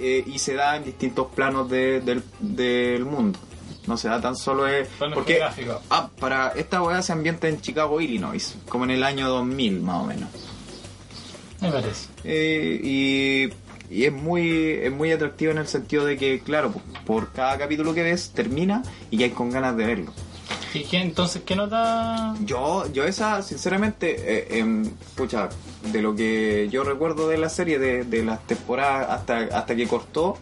eh, 0.00 0.24
y 0.26 0.38
se 0.38 0.54
da 0.54 0.76
en 0.76 0.84
distintos 0.84 1.28
planos 1.34 1.68
de- 1.70 2.00
del, 2.00 2.22
del 2.40 3.04
mundo. 3.04 3.38
No 3.86 3.96
se 3.96 4.08
da 4.08 4.20
tan 4.20 4.36
solo 4.36 4.66
es 4.68 4.88
porque 5.14 5.34
ah, 5.90 6.08
para 6.20 6.48
esta 6.50 6.82
weá 6.82 7.02
se 7.02 7.12
ambienta 7.12 7.48
en 7.48 7.60
Chicago, 7.60 8.00
Illinois, 8.00 8.54
como 8.68 8.84
en 8.84 8.92
el 8.92 9.02
año 9.02 9.28
2000 9.28 9.80
más 9.80 10.02
o 10.02 10.06
menos. 10.06 10.28
Me 11.60 11.70
parece. 11.70 12.08
Eh, 12.24 12.80
y, 12.82 13.48
y 13.94 14.04
es 14.04 14.12
muy 14.12 14.70
es 14.82 14.92
muy 14.92 15.10
atractivo 15.12 15.52
en 15.52 15.58
el 15.58 15.66
sentido 15.68 16.04
de 16.04 16.16
que, 16.16 16.40
claro, 16.40 16.72
por, 16.72 16.82
por 17.04 17.32
cada 17.32 17.58
capítulo 17.58 17.92
que 17.94 18.02
ves 18.02 18.30
termina 18.30 18.82
y 19.10 19.16
ya 19.18 19.26
hay 19.26 19.32
con 19.32 19.50
ganas 19.50 19.76
de 19.76 19.84
verlo. 19.86 20.12
¿Y 20.74 20.84
qué, 20.84 21.00
entonces 21.00 21.42
qué 21.44 21.54
nota? 21.56 22.34
Yo, 22.44 22.90
yo 22.92 23.04
esa, 23.04 23.42
sinceramente, 23.42 24.16
eh, 24.18 24.58
em, 24.58 24.88
pucha, 25.14 25.48
de 25.92 26.00
lo 26.02 26.14
que 26.14 26.68
yo 26.70 26.82
recuerdo 26.84 27.28
de 27.28 27.36
la 27.38 27.48
serie, 27.48 27.78
de, 27.78 28.04
de 28.04 28.24
las 28.24 28.46
temporadas 28.46 29.10
hasta, 29.10 29.38
hasta 29.56 29.76
que 29.76 29.86
cortó, 29.86 30.38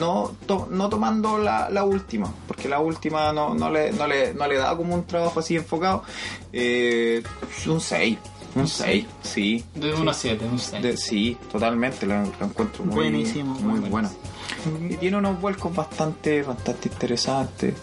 no, 0.00 0.32
to- 0.46 0.68
no 0.70 0.88
tomando 0.88 1.38
la, 1.38 1.70
la 1.70 1.84
última, 1.84 2.32
porque 2.48 2.68
la 2.68 2.80
última 2.80 3.32
no, 3.32 3.54
no, 3.54 3.70
le, 3.70 3.92
no, 3.92 4.06
le, 4.06 4.34
no 4.34 4.46
le 4.46 4.56
da 4.56 4.76
como 4.76 4.94
un 4.94 5.04
trabajo 5.06 5.38
así 5.40 5.56
enfocado, 5.56 6.02
eh, 6.52 7.22
un 7.66 7.80
6, 7.80 8.18
un 8.56 8.66
6, 8.66 9.06
sí. 9.22 9.64
De 9.74 9.94
1 9.94 10.10
a 10.10 10.14
7, 10.14 10.44
un 10.44 10.58
6. 10.58 10.82
De- 10.82 10.96
sí, 10.96 11.36
totalmente, 11.52 12.04
la, 12.06 12.22
la 12.40 12.46
encuentro 12.46 12.84
muy, 12.84 12.94
Buenísimo, 12.96 13.54
muy 13.60 13.80
muy 13.80 13.90
buena. 13.90 14.10
Y 14.90 14.96
tiene 14.96 15.16
unos 15.18 15.40
vuelcos 15.40 15.74
bastante, 15.74 16.42
bastante 16.42 16.88
interesantes. 16.88 17.74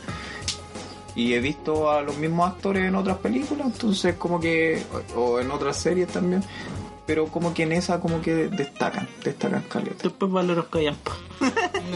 Y 1.16 1.34
he 1.34 1.40
visto 1.40 1.92
a 1.92 2.02
los 2.02 2.18
mismos 2.18 2.52
actores 2.52 2.86
en 2.88 2.96
otras 2.96 3.18
películas, 3.18 3.68
entonces 3.68 4.16
como 4.16 4.40
que, 4.40 4.84
o, 5.16 5.40
en 5.40 5.52
otras 5.52 5.78
series 5.78 6.08
también, 6.08 6.44
pero 7.06 7.28
como 7.28 7.54
que 7.54 7.64
en 7.64 7.74
esa 7.74 8.00
como 8.00 8.20
que 8.22 8.34
destacan, 8.48 9.08
destacan 9.24 9.62
caleta. 9.70 10.04
Después 10.04 10.32
Valeros 10.32 10.66
Callampa. 10.72 11.12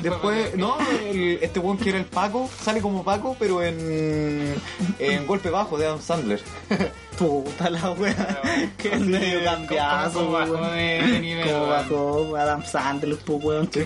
Después, 0.03 0.55
no, 0.55 0.75
el- 1.09 1.39
este 1.41 1.59
weón 1.59 1.77
que 1.77 1.89
era 1.89 1.97
el 1.97 2.05
Paco, 2.05 2.47
sale 2.61 2.81
como 2.81 3.03
Paco, 3.03 3.35
pero 3.39 3.63
en, 3.63 4.53
en 4.99 5.25
Golpe 5.25 5.49
Bajo 5.49 5.77
de 5.77 5.87
Adam 5.87 6.01
Sandler. 6.01 6.41
Puta 7.17 7.69
la 7.71 7.89
wea. 7.91 8.41
que 8.77 8.89
es 8.89 8.99
medio 8.99 9.43
cambiazo, 9.43 10.19
¿Cómo 10.19 10.31
bajó 10.33 10.51
weón. 10.53 10.71
de- 10.75 11.01
de 11.11 11.19
nivel, 11.19 11.47
Como 11.51 11.67
bajó 11.67 12.35
Adam 12.35 12.63
Sandler, 12.65 13.17
pues 13.25 13.43
weón. 13.43 13.69
Sí. 13.73 13.81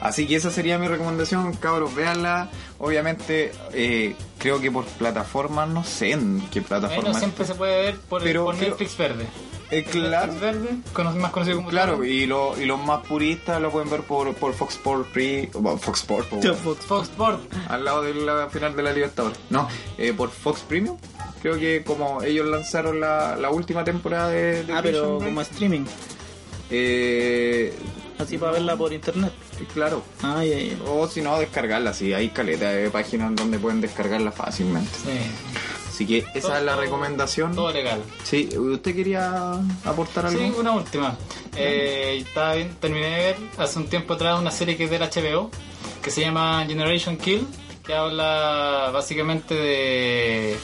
Así 0.00 0.26
que 0.26 0.36
esa 0.36 0.50
sería 0.50 0.78
mi 0.78 0.86
recomendación, 0.86 1.54
cabros, 1.54 1.94
véanla. 1.94 2.50
Obviamente, 2.84 3.50
eh, 3.72 4.14
creo 4.38 4.60
que 4.60 4.70
por 4.70 4.84
plataformas, 4.84 5.68
no 5.68 5.84
sé 5.84 6.10
en 6.12 6.42
qué 6.52 6.60
plataforma. 6.60 7.02
Bueno, 7.02 7.18
siempre 7.18 7.46
se 7.46 7.54
puede 7.54 7.82
ver 7.86 7.96
por, 7.96 8.22
Pero 8.22 8.44
por 8.44 8.56
Netflix 8.56 8.96
Verde. 8.98 9.26
Eh, 9.70 9.82
claro, 9.84 10.32
Netflix 10.32 10.40
Verde, 10.94 11.18
más 11.18 11.32
conocido 11.32 11.56
como 11.56 11.70
claro, 11.70 12.04
y, 12.04 12.26
lo- 12.26 12.60
y 12.60 12.66
los 12.66 12.78
más 12.84 13.04
puristas 13.06 13.60
lo 13.62 13.70
pueden 13.70 13.88
ver 13.88 14.02
por, 14.02 14.32
por 14.34 14.52
Fox 14.52 14.74
Sports 14.74 15.08
Pre, 15.12 15.48
bueno, 15.54 15.78
Fox 15.78 16.00
Sports, 16.00 16.28
po, 16.28 16.38
Tío, 16.40 16.54
Fox. 16.54 16.84
Fox 16.84 17.08
Sport. 17.08 17.40
al 17.68 17.84
lado 17.84 18.02
de 18.02 18.12
la 18.14 18.48
final 18.50 18.76
de 18.76 18.82
la 18.82 18.92
Libertadores. 18.92 19.38
No, 19.48 19.66
eh, 19.96 20.12
por 20.12 20.28
Fox 20.30 20.60
Premium. 20.68 20.98
Creo 21.40 21.58
que 21.58 21.82
como 21.82 22.22
ellos 22.22 22.46
lanzaron 22.46 23.00
la, 23.00 23.36
la 23.36 23.50
última 23.50 23.82
temporada 23.84 24.28
de, 24.28 24.64
de 24.64 24.72
Ah, 24.74 24.80
pero 24.82 25.16
Break, 25.18 25.30
como 25.30 25.40
streaming. 25.40 25.84
eh, 26.70 27.74
Así 28.18 28.38
para 28.38 28.52
verla 28.52 28.76
por 28.76 28.92
internet. 28.92 29.32
claro. 29.72 30.02
Ay, 30.22 30.52
ay, 30.52 30.70
ay. 30.70 30.82
O 30.86 31.06
si 31.08 31.20
no, 31.20 31.38
descargarla, 31.38 31.92
sí, 31.92 32.12
hay 32.12 32.28
caleta 32.30 32.70
de 32.70 32.90
páginas 32.90 33.34
donde 33.34 33.58
pueden 33.58 33.80
descargarla 33.80 34.30
fácilmente. 34.32 34.90
Sí. 35.04 35.10
Así 35.88 36.06
que 36.06 36.18
esa 36.34 36.48
Todo- 36.48 36.56
es 36.56 36.62
la 36.64 36.76
recomendación. 36.76 37.54
Todo 37.54 37.72
legal. 37.72 38.00
Sí, 38.24 38.48
¿usted 38.56 38.94
quería 38.94 39.52
aportar 39.84 40.26
algo? 40.26 40.38
Sí, 40.40 40.52
una 40.58 40.72
última. 40.72 41.16
Eh, 41.56 42.22
estaba 42.26 42.54
bien, 42.54 42.74
terminé 42.80 43.06
de 43.06 43.16
ver 43.16 43.36
hace 43.58 43.78
un 43.78 43.86
tiempo 43.88 44.14
atrás 44.14 44.40
una 44.40 44.50
serie 44.50 44.76
que 44.76 44.84
es 44.84 44.90
del 44.90 45.02
HBO 45.02 45.50
que 46.02 46.10
se 46.10 46.20
llama 46.20 46.64
Generation 46.66 47.16
Kill, 47.16 47.46
que 47.86 47.94
habla 47.94 48.90
básicamente 48.92 49.54
de, 49.54 50.56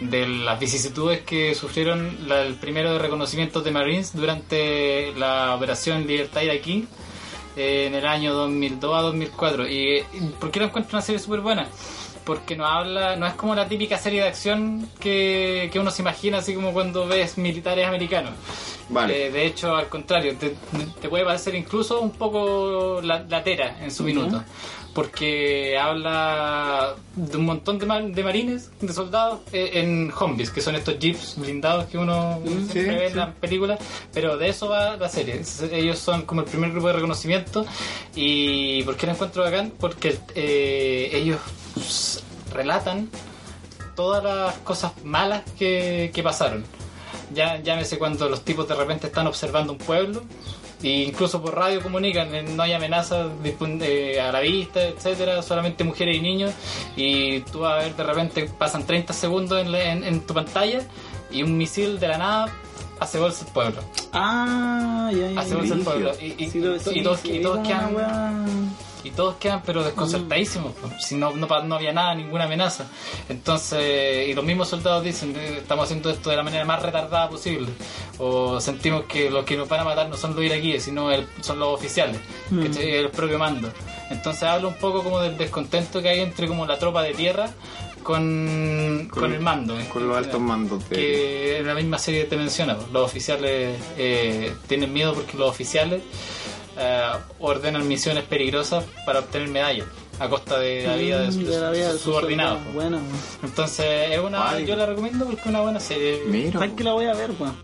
de 0.00 0.26
las 0.26 0.58
vicisitudes 0.58 1.20
que 1.20 1.54
sufrieron 1.54 2.16
la- 2.28 2.42
el 2.42 2.54
primero 2.54 2.92
de 2.92 2.98
reconocimientos 2.98 3.62
de 3.64 3.70
Marines 3.70 4.14
durante 4.14 5.12
la 5.16 5.54
operación 5.54 6.06
Libertad 6.06 6.42
Iraquí 6.42 6.86
eh, 7.56 7.86
en 7.86 7.94
el 7.94 8.06
año 8.06 8.34
2002 8.34 8.96
a 8.96 9.00
2004. 9.02 9.68
¿Y 9.68 9.98
eh, 9.98 10.06
por 10.40 10.50
qué 10.50 10.58
lo 10.60 10.66
encuentro 10.66 10.96
una 10.96 11.02
serie 11.02 11.20
súper 11.20 11.40
buena? 11.40 11.68
Porque 12.24 12.56
no 12.56 12.66
habla, 12.66 13.16
no 13.16 13.26
es 13.26 13.34
como 13.34 13.54
la 13.54 13.68
típica 13.68 13.98
serie 13.98 14.22
de 14.22 14.28
acción 14.28 14.88
que, 14.98 15.68
que 15.72 15.78
uno 15.78 15.90
se 15.90 16.02
imagina, 16.02 16.38
así 16.38 16.54
como 16.54 16.72
cuando 16.72 17.06
ves 17.06 17.36
militares 17.38 17.86
americanos. 17.86 18.32
Vale. 18.88 19.26
Eh, 19.26 19.30
de 19.30 19.46
hecho, 19.46 19.76
al 19.76 19.88
contrario, 19.88 20.34
te, 20.36 20.56
te 21.00 21.08
puede 21.08 21.24
parecer 21.24 21.54
incluso 21.54 22.00
un 22.00 22.10
poco 22.12 23.00
la- 23.02 23.22
latera 23.28 23.76
en 23.80 23.90
su 23.90 24.02
minuto. 24.04 24.42
Porque 24.94 25.76
habla 25.76 26.94
de 27.16 27.36
un 27.36 27.44
montón 27.46 27.78
de, 27.80 27.86
ma- 27.86 28.00
de 28.00 28.22
marines, 28.22 28.70
de 28.80 28.92
soldados, 28.92 29.40
eh, 29.52 29.70
en 29.74 30.12
zombies, 30.16 30.50
que 30.50 30.60
son 30.60 30.76
estos 30.76 30.98
jeeps 31.00 31.34
blindados 31.36 31.86
que 31.86 31.98
uno 31.98 32.38
Mm, 32.40 32.46
siempre 32.70 32.72
sí, 32.82 32.88
ve 32.88 33.04
en 33.06 33.10
sí. 33.12 33.16
las 33.18 33.34
películas. 33.34 33.80
Pero 34.12 34.36
de 34.36 34.48
eso 34.48 34.68
va 34.68 34.96
la 34.96 35.08
serie. 35.08 35.42
Ellos 35.72 35.98
son 35.98 36.22
como 36.22 36.42
el 36.42 36.46
primer 36.46 36.70
grupo 36.70 36.86
de 36.86 36.92
reconocimiento. 36.94 37.66
¿Y 38.14 38.82
por 38.84 38.96
qué 38.96 39.06
lo 39.06 39.12
encuentro 39.12 39.42
bacán? 39.42 39.72
Porque 39.78 40.16
eh, 40.36 41.10
ellos 41.12 41.40
relatan 42.52 43.10
todas 43.96 44.22
las 44.22 44.54
cosas 44.58 44.92
malas 45.04 45.42
que, 45.58 46.10
que 46.14 46.22
pasaron. 46.22 46.64
Ya, 47.34 47.60
llámese 47.62 47.98
cuando 47.98 48.28
los 48.28 48.44
tipos 48.44 48.68
de 48.68 48.74
repente 48.74 49.08
están 49.08 49.26
observando 49.26 49.72
un 49.72 49.78
pueblo 49.78 50.22
e 50.84 51.04
incluso 51.08 51.40
por 51.42 51.56
radio 51.56 51.82
comunican, 51.82 52.32
eh, 52.34 52.42
no 52.42 52.62
hay 52.62 52.72
amenazas 52.74 53.28
eh, 53.80 54.20
a 54.20 54.30
la 54.30 54.40
vista, 54.40 54.82
etcétera, 54.82 55.42
solamente 55.42 55.82
mujeres 55.82 56.16
y 56.16 56.20
niños 56.20 56.52
y 56.94 57.40
tú 57.40 57.60
vas 57.60 57.72
a 57.74 57.76
ver 57.84 57.96
de 57.96 58.02
repente 58.04 58.48
pasan 58.58 58.84
30 58.86 59.12
segundos 59.14 59.60
en, 59.60 59.72
la- 59.72 59.92
en- 59.92 60.04
en 60.04 60.20
tu 60.20 60.34
pantalla 60.34 60.82
y 61.30 61.42
un 61.42 61.56
misil 61.56 61.98
de 61.98 62.08
la 62.08 62.18
nada 62.18 62.52
hace 63.00 63.18
bolsa 63.18 63.44
el 63.46 63.52
pueblo. 63.52 63.80
Ah, 64.12 65.10
ya, 65.12 65.30
ya. 65.30 65.40
Hace 65.40 65.54
bolsa 65.56 65.74
el 65.74 65.80
pueblo. 65.80 66.12
Y, 66.20 66.26
y- 66.44 66.50
Sí, 66.50 66.58
y- 66.58 66.78
sí, 66.78 66.98
y 66.98 67.02
todos, 67.02 67.22
todos 67.42 67.58
quedan, 67.66 67.94
y 69.04 69.10
todos 69.10 69.36
quedan 69.36 69.62
pero 69.64 69.82
desconcertadísimos, 69.84 70.72
pues, 70.80 70.92
si 71.06 71.14
no, 71.16 71.30
no, 71.32 71.46
pa- 71.46 71.62
no 71.62 71.74
había 71.76 71.92
nada, 71.92 72.14
ninguna 72.14 72.44
amenaza. 72.44 72.86
Entonces, 73.28 74.28
y 74.28 74.34
los 74.34 74.44
mismos 74.44 74.68
soldados 74.68 75.04
dicen, 75.04 75.34
eh, 75.36 75.58
estamos 75.58 75.84
haciendo 75.84 76.10
esto 76.10 76.30
de 76.30 76.36
la 76.36 76.42
manera 76.42 76.64
más 76.64 76.82
retardada 76.82 77.28
posible. 77.28 77.68
O 78.18 78.60
sentimos 78.60 79.04
que 79.04 79.30
los 79.30 79.44
que 79.44 79.56
nos 79.56 79.68
van 79.68 79.80
a 79.80 79.84
matar 79.84 80.08
no 80.08 80.16
son 80.16 80.34
los 80.34 80.44
iraquíes, 80.44 80.82
sino 80.84 81.10
el- 81.10 81.26
son 81.40 81.58
los 81.58 81.68
oficiales, 81.74 82.18
Mm. 82.50 82.62
¿cachai? 82.66 82.90
el 82.94 83.10
propio 83.10 83.38
mando. 83.38 83.70
Entonces 84.10 84.42
habla 84.44 84.68
un 84.68 84.74
poco 84.74 85.02
como 85.02 85.20
del 85.20 85.36
descontento 85.36 86.00
que 86.02 86.08
hay 86.08 86.20
entre 86.20 86.46
como 86.48 86.66
la 86.66 86.78
tropa 86.78 87.02
de 87.02 87.14
tierra 87.14 87.50
con, 88.02 89.08
con, 89.10 89.32
el 89.32 89.40
mando. 89.40 89.78
en 89.78 89.86
Con 89.86 90.06
los 90.06 90.16
altos 90.16 90.40
mandos 90.40 90.88
de... 90.88 90.96
Que 90.96 91.58
en 91.58 91.66
la 91.66 91.74
misma 91.74 91.98
serie 91.98 92.24
te 92.24 92.36
menciona, 92.36 92.76
pues, 92.76 92.90
los 92.90 93.02
oficiales 93.04 93.78
eh, 93.96 94.54
tienen 94.66 94.92
miedo 94.92 95.14
porque 95.14 95.36
los 95.38 95.48
oficiales 95.50 96.02
eh, 96.78 97.10
ordenan 97.40 97.86
misiones 97.86 98.24
peligrosas 98.24 98.84
para 99.06 99.20
obtener 99.20 99.48
medallas 99.48 99.86
a 100.20 100.28
costa 100.28 100.60
de 100.60 100.86
la 100.86 100.94
vida 100.94 101.20
de, 101.22 101.28
Mm, 101.32 101.44
de 101.44 101.58
la 101.60 101.70
vida 101.72 101.86
de 101.88 101.92
sus 101.94 102.02
subordinados. 102.02 102.60
Bueno, 102.72 102.98
Entonces, 103.42 104.12
es 104.12 104.18
una, 104.20 104.60
yo 104.60 104.76
la 104.76 104.86
recomiendo 104.86 105.24
porque 105.24 105.40
es 105.40 105.46
una 105.46 105.60
buena 105.60 105.80
serie. 105.80 106.22
Mira, 106.28 106.52
¿sabes 106.52 106.72
que 106.74 106.84
la 106.84 106.92
voy 106.92 107.06
a 107.06 107.14
ver, 107.14 107.30
weón? 107.38 107.56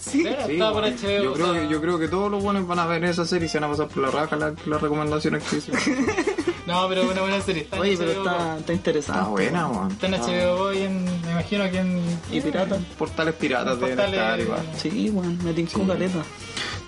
Sí, 0.00 0.22
Sí, 0.46 0.52
está 0.52 0.72
por 0.72 0.84
HBO. 0.84 1.22
yo, 1.22 1.30
o 1.32 1.34
creo 1.34 1.52
sea, 1.52 1.62
que, 1.62 1.68
yo 1.68 1.80
creo 1.80 1.98
que 1.98 2.06
todos 2.08 2.30
los 2.30 2.42
buenos 2.42 2.66
van 2.68 2.78
a 2.78 2.86
ver 2.86 3.04
esa 3.04 3.24
serie 3.26 3.46
y 3.46 3.48
se 3.48 3.58
van 3.58 3.70
a 3.70 3.72
pasar 3.72 3.88
por 3.88 4.02
la 4.04 4.10
raja 4.10 4.36
la- 4.36 4.54
las 4.66 4.80
recomendaciones 4.80 5.42
que 5.50 5.56
hicimos. 5.56 5.80
No, 6.66 6.88
pero 6.88 7.02
es 7.02 7.10
una 7.10 7.20
buena 7.22 7.40
serie. 7.42 7.62
Está 7.62 7.80
Oye, 7.80 7.96
pero 7.98 8.10
está, 8.12 8.56
está 8.58 8.72
interesante. 8.72 9.18
Está 9.20 9.30
buena, 9.30 9.66
weón. 9.68 9.90
Está 9.90 10.06
en 10.06 10.12
HBO 10.14 10.56
Go 10.58 10.72
y 10.72 10.78
en, 10.82 11.04
me 11.22 11.30
imagino 11.32 11.70
que 11.70 11.78
en... 11.78 12.20
¿Y 12.30 12.40
pirata? 12.40 12.78
Portales 12.96 13.34
piratas 13.34 13.78
deben 13.80 13.98
Portales- 13.98 14.14
estar 14.14 14.40
igual. 14.40 14.60
Sí, 14.80 15.10
weón, 15.12 15.44
me 15.44 15.52
tincó 15.52 15.80
Sí. 15.80 15.86
caleta. 15.88 16.22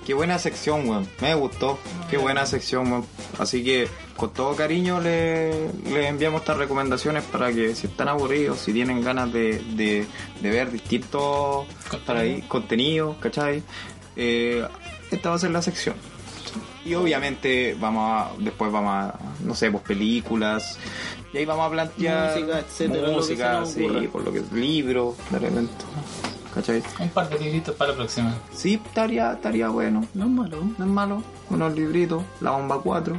Qué 0.06 0.14
buena 0.14 0.38
sección, 0.38 0.88
weón. 0.88 1.08
Me 1.20 1.34
gustó. 1.34 1.78
Qué 2.08 2.16
buena 2.16 2.46
sección, 2.46 2.92
weón. 2.92 3.04
Así 3.38 3.64
que 3.64 3.88
con 4.16 4.32
todo 4.32 4.54
cariño 4.54 5.00
le, 5.00 5.68
le 5.90 6.06
enviamos 6.06 6.42
estas 6.42 6.58
recomendaciones 6.58 7.24
para 7.24 7.52
que 7.52 7.74
si 7.74 7.88
están 7.88 8.06
aburridos, 8.08 8.60
si 8.60 8.72
tienen 8.72 9.02
ganas 9.02 9.32
de, 9.32 9.58
de, 9.74 10.06
de 10.40 10.50
ver 10.50 10.70
distintos 10.70 11.66
contenidos, 12.46 13.16
¿cachai? 13.18 13.64
Eh, 14.14 14.64
esta 15.10 15.30
va 15.30 15.34
a 15.34 15.38
ser 15.38 15.50
la 15.50 15.60
sección. 15.60 15.96
Y 16.84 16.94
obviamente 16.94 17.76
vamos 17.80 18.08
a, 18.08 18.30
después 18.38 18.70
vamos 18.70 18.92
a, 18.92 19.18
no 19.40 19.56
sé, 19.56 19.72
pues 19.72 19.82
películas. 19.82 20.78
Y 21.32 21.38
ahí 21.38 21.44
vamos 21.44 21.66
a 21.66 21.70
plantear 21.70 22.36
Música, 22.36 22.60
etcétera, 22.60 23.08
música, 23.10 23.66
sí, 23.66 24.08
por 24.12 24.22
lo 24.22 24.32
que 24.32 24.42
libros, 24.54 25.16
de 25.30 25.38
repente. 25.40 25.74
¿Cachai? 26.56 26.82
Un 26.98 27.10
par 27.10 27.28
de 27.28 27.38
libritos 27.38 27.74
para 27.76 27.90
la 27.92 27.98
próxima. 27.98 28.34
Sí, 28.52 28.80
estaría, 28.84 29.32
estaría 29.32 29.68
bueno. 29.68 30.04
No 30.14 30.24
es 30.24 30.30
malo. 30.30 30.64
No 30.78 30.84
es 30.84 30.90
malo. 30.90 31.22
Unos 31.50 31.74
libritos, 31.74 32.22
la 32.40 32.52
bomba 32.52 32.80
4. 32.82 33.16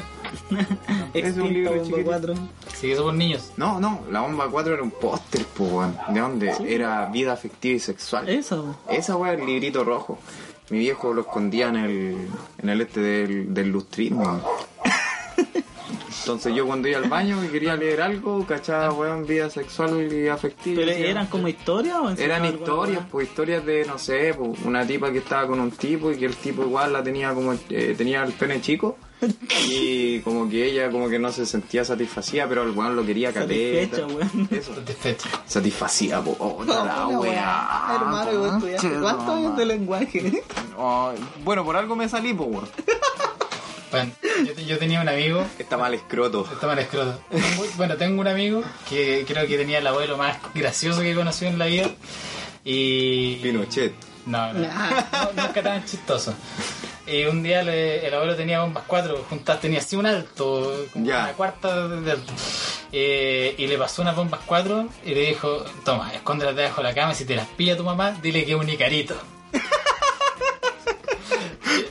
Es 1.14 1.38
un 1.38 1.54
libro 1.54 1.72
Bomba 1.72 1.86
chiquitito. 1.86 2.10
4. 2.10 2.34
Sí, 2.76 2.92
eso 2.92 3.04
por 3.04 3.14
niños. 3.14 3.54
No, 3.56 3.80
no, 3.80 4.02
la 4.12 4.22
bomba 4.22 4.50
4 4.50 4.74
era 4.74 4.84
un 4.84 4.92
póster, 4.92 5.46
pues, 5.56 5.72
weón. 5.72 5.98
¿De 6.10 6.20
dónde? 6.20 6.54
Era 6.68 7.06
vida 7.06 7.32
afectiva 7.32 7.76
y 7.76 7.80
sexual. 7.80 8.28
Esa. 8.28 8.62
Esa 8.90 9.16
weá, 9.16 9.34
el 9.34 9.46
librito 9.46 9.84
rojo. 9.84 10.18
Mi 10.70 10.80
viejo 10.80 11.14
lo 11.14 11.22
escondía 11.22 11.70
en 11.70 11.76
el, 11.78 12.28
en 12.58 12.70
el 12.70 12.82
este 12.82 13.00
del, 13.00 13.54
del 13.54 13.70
lustrismo. 13.70 14.42
Entonces 16.28 16.54
yo 16.54 16.68
cuando 16.68 16.90
iba 16.90 16.98
al 16.98 17.08
baño 17.08 17.42
y 17.42 17.48
quería 17.48 17.78
leer 17.78 18.02
algo, 18.02 18.46
cachaba, 18.46 18.92
weón, 18.92 19.26
vida 19.26 19.50
sexual 19.50 20.12
y 20.12 20.28
afectiva. 20.28 20.82
¿Pero 20.86 20.92
eran 20.92 21.28
como 21.28 21.48
historias 21.48 21.96
o 21.96 22.10
Eran 22.10 22.44
historias, 22.44 23.06
pues 23.10 23.30
historias 23.30 23.66
de, 23.66 23.86
no 23.86 23.98
sé, 23.98 24.34
pues, 24.38 24.60
una 24.66 24.86
tipa 24.86 25.10
que 25.10 25.20
estaba 25.20 25.48
con 25.48 25.62
un 25.62 25.72
tipo 25.72 26.12
y 26.12 26.18
que 26.18 26.26
el 26.26 26.36
tipo 26.36 26.64
igual 26.64 26.92
la 26.92 27.02
tenía 27.02 27.34
como, 27.34 27.54
eh, 27.70 27.96
tenía 27.98 28.24
el 28.26 28.34
pene 28.34 28.60
chico 28.60 28.98
y 29.70 30.20
como 30.20 30.50
que 30.50 30.66
ella 30.66 30.92
como 30.92 31.08
que 31.08 31.18
no 31.18 31.32
se 31.32 31.46
sentía 31.46 31.86
satisfacida, 31.86 32.46
pero 32.50 32.64
el 32.64 32.72
weón 32.72 32.98
lo 32.98 33.06
quería 33.06 33.32
caleta. 33.32 33.96
Satisfecha, 33.98 34.14
weón. 34.34 34.50
Eso. 34.52 34.74
Satisfacía, 35.46 36.22
po. 36.22 36.36
Oh, 36.40 36.64
No, 36.66 36.86
la 36.86 37.08
weá. 37.08 37.20
weá. 37.20 37.96
Hermano, 37.96 38.32
yo 38.34 38.48
estudiaste 38.48 38.88
conche 38.90 39.02
¿cuántos 39.02 39.30
años 39.30 39.58
de 39.58 39.66
lenguaje? 39.66 40.44
Oh, 40.78 41.12
bueno, 41.44 41.64
por 41.66 41.76
algo 41.78 41.96
me 41.96 42.08
salí, 42.10 42.34
pues, 42.34 42.50
weón. 42.50 42.68
Bueno, 43.92 44.12
yo, 44.46 44.54
te- 44.54 44.66
yo 44.66 44.78
tenía 44.78 45.02
un 45.02 45.08
amigo 45.10 45.46
Está 45.60 45.78
mal 45.78 45.94
escroto. 45.94 46.48
Está 46.52 46.68
mal 46.68 46.80
escroto. 46.80 47.20
Bueno, 47.78 47.96
tengo 47.96 48.20
un 48.22 48.28
amigo 48.28 48.64
que 48.90 49.24
creo 49.28 49.48
que 49.48 49.58
tenía 49.58 49.80
el 49.80 49.88
abuelo 49.88 50.18
más 50.18 50.38
gracioso 50.54 51.02
que 51.02 51.16
conoció 51.16 51.48
en 51.48 51.58
la 51.58 51.66
vida. 51.68 51.90
Y. 52.64 53.36
Pinochet. 53.38 53.94
No, 54.26 54.52
no, 54.54 54.60
no, 54.60 54.68
nunca 55.44 55.64
tan 55.64 55.86
chistoso. 55.86 56.34
Y 57.06 57.24
un 57.24 57.42
día 57.42 57.64
le- 57.64 58.06
el 58.06 58.14
abuelo 58.14 58.36
tenía 58.36 58.60
bombas 58.60 58.84
cuatro 58.86 59.26
juntas, 59.30 59.62
tenía 59.62 59.80
así 59.80 59.96
un 59.96 60.06
alto, 60.06 60.86
como 60.92 61.06
Ya. 61.06 61.20
una 61.24 61.32
cuarta 61.34 61.88
de 61.88 62.12
alto. 62.12 62.34
Eh, 62.92 63.56
y 63.58 63.68
le 63.68 63.78
pasó 63.78 64.02
unas 64.02 64.18
bombas 64.18 64.42
cuatro 64.46 64.90
y 65.06 65.14
le 65.16 65.28
dijo: 65.28 65.64
Toma, 65.86 66.14
escóndelas 66.14 66.58
debajo 66.58 66.82
de 66.82 66.90
la 66.90 66.94
cama 66.94 67.14
y 67.14 67.16
si 67.16 67.24
te 67.24 67.38
las 67.38 67.48
pilla 67.48 67.78
tu 67.78 67.84
mamá, 67.86 68.12
dile 68.22 68.44
que 68.44 68.52
es 68.52 68.58
un 68.58 68.68
icarito. 68.68 69.16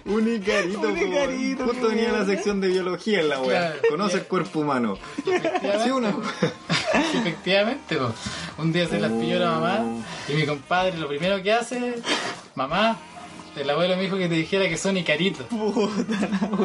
Un 0.06 0.32
icarito, 0.32 0.80
Un 0.80 0.94
po, 0.94 1.04
icarito, 1.04 1.64
Justo 1.64 1.88
qué 1.88 1.94
venía 1.96 2.12
la 2.12 2.24
sección 2.24 2.60
de 2.60 2.68
biología 2.68 3.20
en 3.20 3.28
la 3.28 3.40
weá. 3.40 3.72
Claro. 3.72 3.88
Conoce 3.90 4.18
el 4.18 4.24
cuerpo 4.24 4.60
humano. 4.60 4.98
Sí, 5.24 5.90
una 5.90 6.10
efectivamente, 7.14 7.96
po. 7.96 8.12
un 8.58 8.72
día 8.72 8.86
se 8.86 9.00
las 9.00 9.10
pilló 9.10 9.38
la 9.40 9.50
mamá 9.50 9.84
y 10.28 10.34
mi 10.34 10.46
compadre 10.46 10.96
lo 10.98 11.08
primero 11.08 11.42
que 11.42 11.52
hace, 11.52 11.96
mamá, 12.54 12.98
el 13.56 13.70
abuelo 13.70 13.96
me 13.96 14.02
dijo 14.02 14.16
que 14.16 14.28
te 14.28 14.34
dijera 14.34 14.68
que 14.68 14.76
son 14.76 14.96
icaritos. 14.96 15.46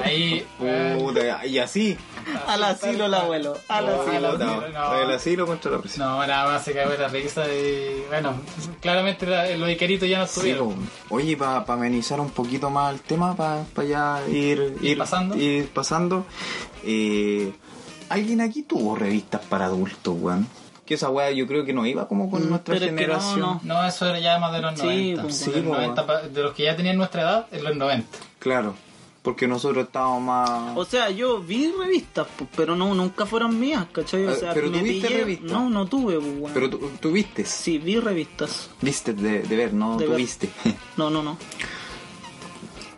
Ahí, 0.04 0.46
weón, 0.60 1.00
Puta, 1.00 1.46
y 1.46 1.58
así. 1.60 1.98
Al 2.48 2.64
asilo 2.64 3.06
el 3.06 3.14
abuelo. 3.14 3.58
Al 3.68 3.86
No, 3.86 4.02
asilo. 4.02 4.16
al 4.30 4.42
asilo. 4.42 4.70
No, 4.70 5.02
El 5.02 5.12
asilo 5.12 5.46
contra 5.48 5.72
la 5.72 5.80
presión. 5.80 6.08
no, 6.08 6.28
nada 6.28 6.52
más 6.52 6.64
se 6.64 6.74
cagó 6.74 6.92
la 7.00 7.08
risa 7.08 7.46
y 7.52 8.04
bueno, 8.10 8.34
claramente 8.82 9.26
la- 9.26 9.50
los 9.58 9.70
icaritos 9.70 10.08
ya 10.10 10.20
no 10.20 10.28
Sí, 10.28 10.34
estuvieron. 10.50 10.76
po. 11.08 11.16
Oye, 11.16 11.36
para 11.38 11.64
amenizar 11.68 12.20
un 12.20 12.30
poquito 12.30 12.70
más 12.70 12.94
el 12.94 13.02
tema, 13.02 13.36
para 13.36 13.64
ya 13.88 14.22
ir, 14.30 14.76
Ir 14.82 14.98
pasando. 14.98 15.36
ir 15.36 15.68
pasando, 15.70 16.26
eh, 16.84 17.52
¿alguien 18.10 18.42
aquí 18.42 18.64
tuvo 18.64 18.96
revistas 18.96 19.42
para 19.46 19.66
adultos, 19.66 20.16
weón? 20.20 20.48
Que 20.92 20.96
esa 20.96 21.10
weá 21.10 21.32
yo 21.32 21.48
creo 21.48 21.64
que 21.64 21.72
no 21.72 21.86
iba 21.86 22.06
como 22.06 22.30
con 22.30 22.46
Mm, 22.46 22.50
nuestra 22.50 22.74
pero 22.74 22.84
es 22.88 22.92
que 22.92 22.96
no, 23.08 23.14
generación. 23.14 23.40
no. 23.40 23.62
No, 23.64 23.86
eso 23.88 24.06
era 24.08 24.20
ya 24.20 24.38
más 24.40 24.52
de 24.52 24.60
los 24.62 24.78
Sí, 24.78 24.86
90. 25.14 25.22
pues, 25.22 25.36
sí, 25.38 25.50
de, 25.52 25.62
los 25.62 25.68
pues, 25.68 25.80
90 25.80 26.06
pa- 26.06 26.22
de 26.24 26.44
los 26.44 26.54
que 26.54 26.64
ya 26.64 26.76
tenían 26.76 26.98
nuestra 26.98 27.22
edad, 27.22 27.48
en 27.50 27.64
los 27.64 27.76
90. 27.78 28.18
Claro, 28.40 28.76
porque 29.22 29.48
nosotros 29.48 29.86
estábamos 29.86 30.22
más... 30.22 30.76
O 30.76 30.84
sea, 30.84 31.10
yo 31.10 31.40
vi 31.40 31.72
revistas, 31.80 32.28
pero 32.58 32.76
no, 32.76 32.94
nunca 32.94 33.26
fueron 33.26 33.58
mías, 33.58 33.86
¿cachai? 33.94 34.26
O 34.26 34.32
Eh, 34.32 34.36
sea, 34.36 34.54
pero 34.54 34.70
me 34.70 34.80
¿tuviste 34.80 35.08
pillé- 35.08 35.18
revistas? 35.20 35.50
No, 35.50 35.70
no 35.70 35.86
tuve, 35.86 36.18
weón. 36.18 36.52
Pero 36.54 36.70
vistes. 37.14 37.48
Sí, 37.48 37.78
vi 37.78 37.98
revistas. 37.98 38.70
Viste 38.82 39.14
de, 39.14 39.44
de 39.44 39.56
ver, 39.56 39.74
no 39.74 39.96
De 39.96 40.08
ver. 40.08 40.16
tuviste. 40.18 40.50
No, 40.98 41.10
no, 41.10 41.24
no. 41.24 41.38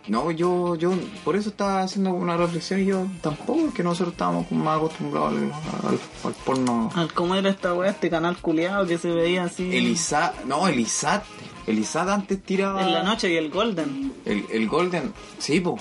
No, 0.07 0.31
yo, 0.31 0.75
yo 0.75 0.91
por 1.23 1.37
eso 1.37 1.49
estaba 1.49 1.81
haciendo 1.81 2.11
una 2.11 2.35
reflexión 2.35 2.81
y 2.81 2.85
yo 2.85 3.07
tampoco, 3.21 3.73
que 3.73 3.83
nosotros 3.83 4.11
estábamos 4.13 4.51
más 4.51 4.77
acostumbrados 4.77 5.31
al, 5.31 5.43
al- 5.43 5.99
al 6.25 6.33
porno. 6.45 6.89
Al 6.93 7.13
cómo 7.13 7.35
era 7.35 7.49
esta 7.49 7.73
weá, 7.73 7.91
este 7.91 8.09
canal 8.09 8.35
culiado 8.37 8.85
que 8.85 8.97
se 8.97 9.09
veía 9.11 9.45
así 9.45 9.63
El 9.75 9.87
ISAT, 9.87 10.43
no, 10.43 10.67
el 10.67 10.79
ISAT. 10.79 11.23
El 11.67 11.79
ISAT 11.79 12.09
antes 12.09 12.43
tiraba. 12.43 12.81
en 12.81 12.91
la 12.91 13.03
noche 13.03 13.31
y 13.31 13.37
el 13.37 13.49
Golden. 13.49 14.13
El, 14.25 14.45
el 14.51 14.67
Golden, 14.67 15.13
sí, 15.37 15.61
po. 15.61 15.77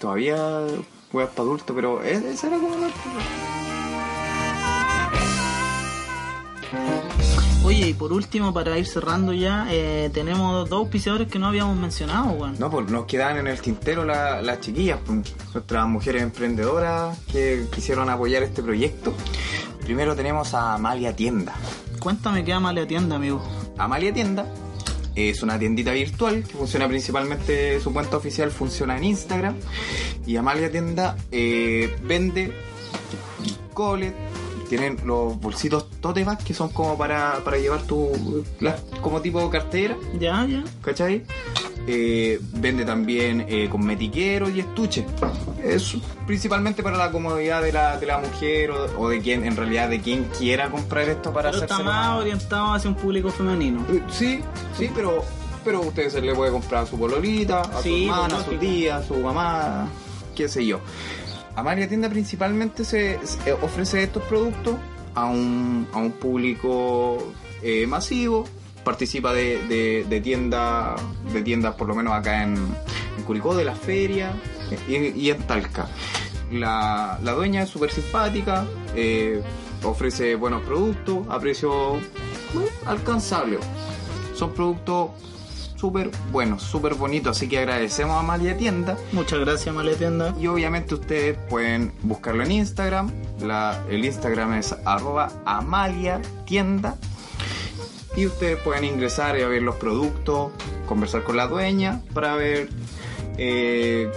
Todavía 0.00 0.36
weas 1.12 1.28
para 1.30 1.42
adultos, 1.42 1.72
pero 1.76 2.02
e- 2.02 2.12
ese 2.32 2.46
era 2.46 2.56
como 2.56 2.74
nuestro. 2.76 3.02
Oye, 7.70 7.88
y 7.90 7.94
por 7.94 8.12
último, 8.12 8.52
para 8.52 8.76
ir 8.78 8.86
cerrando 8.86 9.32
ya, 9.32 9.68
eh, 9.70 10.10
tenemos 10.12 10.68
dos 10.68 10.80
auspiciadores 10.80 11.28
que 11.28 11.38
no 11.38 11.46
habíamos 11.46 11.76
mencionado, 11.76 12.30
weón. 12.32 12.56
No, 12.58 12.68
pues 12.68 12.90
nos 12.90 13.04
quedan 13.06 13.36
en 13.36 13.46
el 13.46 13.60
tintero 13.60 14.04
la- 14.04 14.42
las 14.42 14.58
chiquillas, 14.60 14.98
pues, 15.06 15.32
nuestras 15.54 15.86
mujeres 15.86 16.22
emprendedoras 16.22 17.16
que 17.30 17.66
quisieron 17.72 18.10
apoyar 18.10 18.42
este 18.42 18.60
proyecto. 18.60 19.14
Primero 19.82 20.16
tenemos 20.16 20.52
a 20.52 20.74
Amalia 20.74 21.14
Tienda. 21.14 21.54
Cuéntame 22.00 22.44
qué 22.44 22.52
ama 22.52 22.72
la 22.72 22.86
tienda, 22.88 23.14
amigo. 23.16 23.40
Amalia 23.78 24.12
Tienda 24.12 24.46
es 25.14 25.40
una 25.44 25.56
tiendita 25.56 25.92
virtual 25.92 26.42
que 26.42 26.54
funciona 26.56 26.88
principalmente, 26.88 27.78
su 27.80 27.92
cuenta 27.92 28.16
oficial 28.16 28.50
funciona 28.50 28.96
en 28.96 29.04
Instagram. 29.04 29.54
Y 30.26 30.34
Amalia 30.36 30.72
Tienda 30.72 31.16
eh, 31.30 31.94
vende 32.02 32.52
colet, 33.74 34.14
tienen 34.70 34.98
los 35.04 35.38
bolsitos 35.40 35.90
tote 36.00 36.24
que 36.46 36.54
son 36.54 36.68
como 36.68 36.96
para, 36.96 37.40
para 37.44 37.58
llevar 37.58 37.82
tu. 37.82 38.44
como 39.02 39.20
tipo 39.20 39.50
cartera, 39.50 39.96
Ya, 40.18 40.46
ya. 40.46 40.62
¿cachai? 40.80 41.24
Eh, 41.88 42.38
vende 42.52 42.84
también 42.84 43.44
eh, 43.48 43.68
cosmetiqueros 43.68 44.50
y 44.50 44.60
estuches. 44.60 45.04
Es 45.64 45.96
principalmente 46.24 46.84
para 46.84 46.96
la 46.96 47.10
comodidad 47.10 47.62
de 47.62 47.72
la, 47.72 47.98
de 47.98 48.06
la 48.06 48.18
mujer 48.18 48.70
o, 48.70 48.84
o 49.00 49.08
de 49.08 49.20
quien, 49.20 49.44
en 49.44 49.56
realidad, 49.56 49.88
de 49.88 50.00
quien 50.00 50.22
quiera 50.38 50.70
comprar 50.70 51.08
esto 51.08 51.32
para 51.32 51.50
Pero 51.50 51.64
está 51.64 51.80
más 51.80 52.20
orientado 52.20 52.72
hacia 52.74 52.90
un 52.90 52.96
público 52.96 53.30
femenino. 53.30 53.84
eh, 53.90 54.02
Sí, 54.08 54.40
sí, 54.78 54.88
pero 54.94 55.24
pero 55.64 55.80
usted 55.80 56.08
se 56.10 56.20
le 56.22 56.32
puede 56.34 56.52
comprar 56.52 56.84
a 56.84 56.86
su 56.86 56.96
pololita, 56.96 57.62
a 57.62 57.82
Sí, 57.82 58.04
su 58.06 58.12
hermana, 58.12 58.34
a 58.36 58.44
pues, 58.44 58.44
su 58.46 58.56
tía, 58.56 58.96
a 58.98 59.02
su 59.02 59.14
mamá, 59.16 59.88
qué 60.36 60.48
sé 60.48 60.64
yo. 60.64 60.78
Amalia 61.60 61.88
Tienda 61.88 62.08
principalmente 62.08 62.84
se, 62.84 63.18
ofrece 63.62 64.02
estos 64.02 64.22
productos 64.24 64.76
a 65.14 65.26
un, 65.26 65.86
a 65.92 65.98
un 65.98 66.12
público 66.12 67.18
eh, 67.62 67.86
masivo, 67.86 68.46
participa 68.82 69.32
de, 69.32 69.58
de, 69.66 70.06
de 70.08 70.20
tiendas, 70.20 71.00
de 71.32 71.42
tiendas 71.42 71.74
por 71.74 71.86
lo 71.86 71.94
menos 71.94 72.14
acá 72.14 72.44
en, 72.44 72.56
en 72.56 73.24
Curicó, 73.24 73.54
de 73.54 73.64
las 73.64 73.78
ferias 73.78 74.34
y, 74.88 75.30
en 75.30 75.42
Talca. 75.42 75.88
La, 76.50 77.18
la 77.22 77.32
dueña 77.32 77.62
es 77.62 77.68
súper 77.68 77.90
simpática, 77.90 78.66
eh, 78.94 79.42
ofrece 79.84 80.34
buenos 80.36 80.62
productos 80.62 81.26
a 81.28 81.38
precio 81.38 82.00
bueno, 82.54 82.70
alcanzable. 82.86 83.58
Son 84.34 84.52
productos 84.52 85.10
súper 85.80 86.10
buenos, 86.30 86.62
súper 86.62 86.94
bonitos, 86.94 87.36
así 87.36 87.48
que 87.48 87.58
agradecemos 87.58 88.16
a 88.16 88.20
Amalia 88.20 88.56
Tienda. 88.56 88.98
Muchas 89.12 89.38
gracias, 89.40 89.74
Male 89.74 89.94
Tienda. 89.96 90.34
Y 90.38 90.46
obviamente 90.46 90.94
ustedes 90.94 91.38
pueden 91.48 91.92
buscarlo 92.02 92.42
en 92.44 92.52
Instagram. 92.52 93.10
La- 93.40 93.82
el 93.88 94.04
Instagram 94.04 94.52
es 94.54 94.74
arroba 94.84 95.32
Amalia 95.46 96.20
Tienda. 96.44 96.96
Y 98.16 98.26
ustedes 98.26 98.58
pueden 98.58 98.84
ingresar 98.84 99.38
y 99.38 99.44
ver 99.44 99.62
los 99.62 99.76
productos, 99.76 100.50
conversar 100.86 101.22
con 101.22 101.36
la 101.36 101.46
dueña 101.46 102.00
para 102.12 102.34
ver 102.34 102.68
eh, 103.38 104.10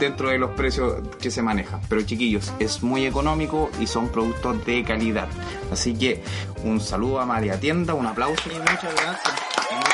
dentro 0.00 0.30
de 0.30 0.38
los 0.38 0.50
precios 0.52 0.94
que 1.20 1.30
se 1.30 1.42
manejan. 1.42 1.80
Pero 1.88 2.02
chiquillos, 2.02 2.52
es 2.58 2.82
muy 2.82 3.06
económico 3.06 3.70
y 3.80 3.86
son 3.86 4.08
productos 4.08 4.64
de 4.66 4.82
calidad. 4.82 5.28
Así 5.70 5.94
que 5.94 6.22
un 6.64 6.80
saludo 6.80 7.20
a 7.20 7.22
Amalia 7.22 7.60
Tienda, 7.60 7.94
un 7.94 8.06
aplauso 8.06 8.50
Y 8.50 8.58
muchas 8.58 8.94
gracias. 8.96 9.34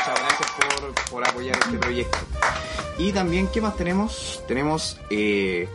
Muchas 0.02 0.20
gracias 0.20 0.50
por, 0.52 1.10
por 1.10 1.28
apoyar 1.28 1.56
este 1.64 1.78
proyecto. 1.78 2.18
Y 2.98 3.12
también, 3.12 3.48
¿qué 3.48 3.60
más 3.60 3.76
tenemos? 3.76 4.42
Tenemos, 4.48 4.98
eh, 5.10 5.68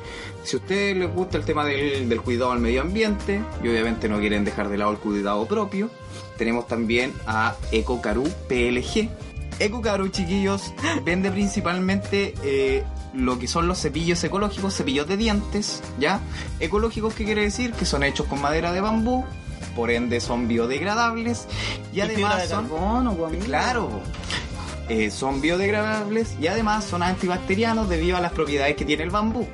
si 0.44 0.56
a 0.56 0.60
ustedes 0.60 0.98
les 0.98 1.14
gusta 1.14 1.38
el 1.38 1.46
tema 1.46 1.66
del, 1.66 2.10
del 2.10 2.22
cuidado 2.22 2.52
al 2.52 2.60
medio 2.60 2.82
ambiente 2.82 3.42
y 3.64 3.68
obviamente 3.68 4.10
no 4.10 4.20
quieren 4.20 4.44
dejar 4.46 4.70
de 4.70 4.78
lado 4.78 4.92
el 4.92 4.98
cuidado 4.98 5.46
propio, 5.48 5.90
tenemos 6.38 6.68
también 6.68 7.14
a 7.26 7.56
EcoCaru 7.72 8.24
PLG. 8.48 9.10
EcoCaru, 9.60 10.10
chiquillos, 10.10 10.74
vende 11.04 11.32
principalmente 11.32 12.34
eh, 12.44 12.84
lo 13.14 13.40
que 13.40 13.48
son 13.48 13.68
los 13.68 13.80
cepillos 13.82 14.24
ecológicos, 14.24 14.76
cepillos 14.76 15.08
de 15.08 15.18
dientes, 15.18 15.82
¿ya? 16.00 16.20
Ecológicos, 16.60 17.14
¿qué 17.16 17.26
quiere 17.26 17.42
decir? 17.42 17.72
Que 17.72 17.86
son 17.86 18.04
hechos 18.04 18.28
con 18.28 18.42
madera 18.42 18.72
de 18.72 18.82
bambú, 18.82 19.26
por 19.76 19.92
ende 19.92 20.20
son 20.20 20.48
biodegradables 20.48 21.48
y, 21.94 22.02
además 22.02 22.42
de 22.44 22.48
son 22.48 22.68
carbono. 22.68 23.18
Claro. 23.46 23.90
Eh, 24.90 25.12
son 25.12 25.42
biodegradables 25.42 26.36
y 26.40 26.48
además 26.48 26.86
son 26.86 27.04
antibacterianos 27.04 27.90
debido 27.90 28.16
a 28.16 28.22
las 28.22 28.32
propiedades 28.32 28.76
que 28.76 28.86
tiene 28.86 29.04
el 29.04 29.10
bambú. 29.10 29.46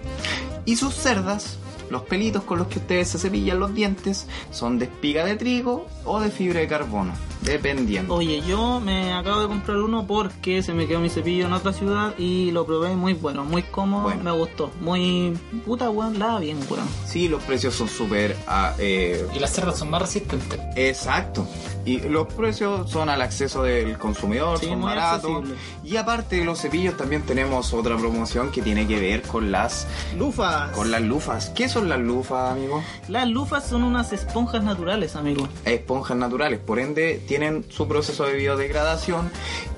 Y 0.66 0.76
sus 0.76 0.94
cerdas, 0.94 1.58
los 1.90 2.04
pelitos 2.04 2.44
con 2.44 2.60
los 2.60 2.68
que 2.68 2.80
ustedes 2.80 3.10
se 3.10 3.20
cepillan 3.20 3.60
los 3.60 3.74
dientes, 3.74 4.28
son 4.52 4.78
de 4.78 4.86
espiga 4.86 5.26
de 5.26 5.36
trigo 5.36 5.88
o 6.06 6.20
de 6.20 6.30
fibra 6.30 6.60
de 6.60 6.68
carbono, 6.68 7.14
dependiendo. 7.44 8.16
Oye, 8.16 8.42
yo 8.48 8.80
me 8.80 9.14
acabo 9.14 9.42
de 9.42 9.48
comprar 9.48 9.78
uno 9.78 10.06
porque 10.08 10.62
se 10.64 10.74
me 10.74 10.88
quedó 10.88 11.00
mi 11.00 11.10
cepillo 11.10 11.46
en 11.46 11.54
otra 11.54 11.74
ciudad 11.74 12.14
y 12.18 12.52
lo 12.52 12.66
probé 12.66 12.96
muy 12.96 13.14
bueno, 13.14 13.44
muy 13.46 13.64
cómodo, 13.64 14.04
Bueno. 14.04 14.24
me 14.24 14.32
gustó. 14.32 14.72
Muy 14.82 15.38
puta 15.66 15.90
weón, 15.90 16.20
lava 16.20 16.40
bien, 16.40 16.58
weón. 16.70 16.88
Sí, 17.06 17.28
los 17.28 17.44
precios 17.44 17.74
son 17.76 17.88
súper... 17.90 18.36
ah, 18.48 18.74
eh, 18.80 19.26
Y 19.36 19.40
las 19.40 19.52
cerdas 19.54 19.78
son 19.78 19.90
más 19.90 20.02
resistentes. 20.02 20.60
Exacto. 20.76 21.48
Y 21.86 22.00
los 22.00 22.28
precios 22.34 22.90
son 22.90 23.10
al 23.10 23.22
acceso 23.22 23.62
del 23.64 23.98
consumidor, 23.98 24.58
Sí, 24.58 24.68
son 24.68 24.80
muy 24.80 24.88
baratos. 24.90 25.30
accesible. 25.40 25.58
Y 25.84 25.98
aparte 25.98 26.38
de 26.38 26.46
los 26.46 26.60
cepillos 26.62 26.96
también 26.96 27.24
tenemos 27.24 27.74
otra 27.74 27.98
promoción 27.98 28.52
que 28.52 28.62
tiene 28.62 28.88
que 28.88 29.00
ver 29.02 29.22
con 29.24 29.52
las 29.52 29.86
Lufas. 30.18 30.72
con 30.72 30.92
las 30.92 31.02
lufas. 31.02 31.50
¿Qué 31.50 31.68
son 31.68 31.90
las 31.90 32.00
lufas, 32.00 32.52
amigo? 32.54 32.82
Las 33.10 33.28
lufas 33.28 33.68
son 33.68 33.84
unas 33.84 34.14
esponjas 34.14 34.64
naturales, 34.64 35.18
amigo. 35.18 35.48
Esponjas 35.66 36.16
naturales, 36.16 36.60
por 36.60 36.80
ende 36.80 37.22
tienen 37.34 37.66
su 37.68 37.88
proceso 37.88 38.26
de 38.26 38.34
biodegradación 38.34 39.32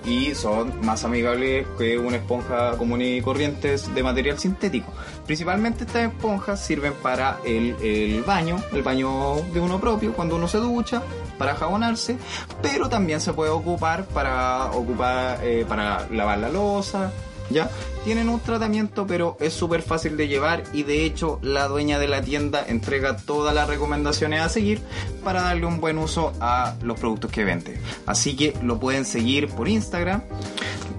y 0.06 0.36
son 0.36 0.86
más 0.86 1.06
amigables 1.06 1.66
que 1.78 1.98
una 1.98 2.18
esponja 2.18 2.78
común 2.78 3.02
y 3.02 3.22
corriente 3.22 3.78
de 3.78 4.04
material 4.04 4.38
sintético. 4.38 4.92
Principalmente 5.26 5.86
estas 5.86 6.12
esponjas 6.12 6.60
sirven 6.60 6.92
para 6.96 7.40
el, 7.46 8.22
baño, 8.28 8.62
el 8.74 8.84
baño 8.84 9.36
de 9.54 9.62
uno 9.62 9.80
propio, 9.80 10.12
cuando 10.12 10.36
uno 10.36 10.50
se 10.50 10.58
ducha, 10.58 11.02
para 11.38 11.56
jabonarse, 11.56 12.18
pero 12.62 12.90
también 12.90 13.22
se 13.22 13.32
puede 13.32 13.52
ocupar 13.52 14.04
para 14.04 14.66
ocupar 14.72 15.40
eh, 15.42 15.66
para 15.66 16.10
lavar 16.10 16.40
la 16.40 16.50
losa, 16.50 17.14
¿ya? 17.50 17.70
Tienen 18.04 18.30
un 18.30 18.40
tratamiento, 18.40 19.08
pero 19.08 19.38
es 19.40 19.54
súper 19.54 19.82
fácil 19.82 20.18
de 20.18 20.28
llevar 20.28 20.64
y 20.74 20.84
de 20.84 21.06
hecho 21.06 21.40
la 21.42 21.68
dueña 21.68 22.00
de 22.00 22.08
la 22.08 22.22
tienda 22.22 22.64
entrega 22.68 23.18
todas 23.18 23.54
las 23.54 23.68
recomendaciones 23.68 24.42
a 24.42 24.50
seguir 24.50 24.82
para 25.24 25.42
darle 25.42 25.66
un 25.66 25.80
buen 25.80 25.98
uso 25.98 26.34
a 26.40 26.76
los 26.82 27.00
productos 27.00 27.32
que 27.32 27.44
vende. 27.44 27.80
Así 28.06 28.36
que 28.36 28.54
lo 28.62 28.80
pueden 28.80 29.06
seguir 29.06 29.48
por 29.50 29.68
Instagram. 29.68 30.22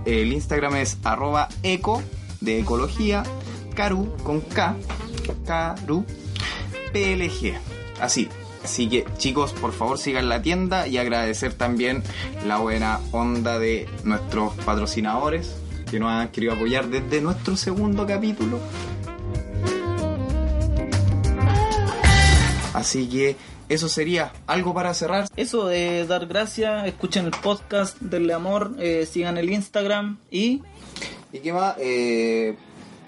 El 0.05 0.32
Instagram 0.32 0.77
es 0.77 0.98
arroba 1.05 1.48
eco 1.62 2.02
de 2.40 2.60
ecología, 2.60 3.23
caru 3.74 4.16
con 4.23 4.40
K, 4.40 4.77
caru, 5.47 6.05
PLG. 6.93 7.55
Así. 8.01 8.28
Así 8.64 8.89
que 8.89 9.05
chicos, 9.16 9.52
por 9.52 9.73
favor 9.73 9.97
sigan 9.97 10.28
la 10.28 10.43
tienda 10.43 10.89
y 10.89 10.98
agradecer 10.98 11.55
también 11.55 12.02
la 12.44 12.59
buena 12.59 12.98
onda 13.12 13.60
de 13.60 13.89
nuestros 14.02 14.55
patrocinadores 14.55 15.55
que 15.90 15.98
nos 16.00 16.10
han 16.10 16.28
querido 16.28 16.52
apoyar 16.52 16.88
desde 16.88 17.20
nuestro 17.20 17.56
segundo 17.56 18.06
capítulo. 18.06 18.60
Así 22.74 23.08
que 23.08 23.36
eso 23.68 23.88
sería 23.88 24.32
algo 24.46 24.74
para 24.74 24.92
cerrar. 24.94 25.26
Eso 25.36 25.66
de 25.66 26.06
dar 26.06 26.26
gracias, 26.26 26.86
escuchen 26.86 27.24
el 27.24 27.32
podcast, 27.32 27.98
denle 28.00 28.34
amor, 28.34 28.76
eh, 28.78 29.06
sigan 29.10 29.38
el 29.38 29.50
Instagram 29.50 30.18
y 30.30 30.62
¿Y 31.32 31.40
qué 31.40 31.52
más? 31.52 31.74
Eh, 31.78 32.54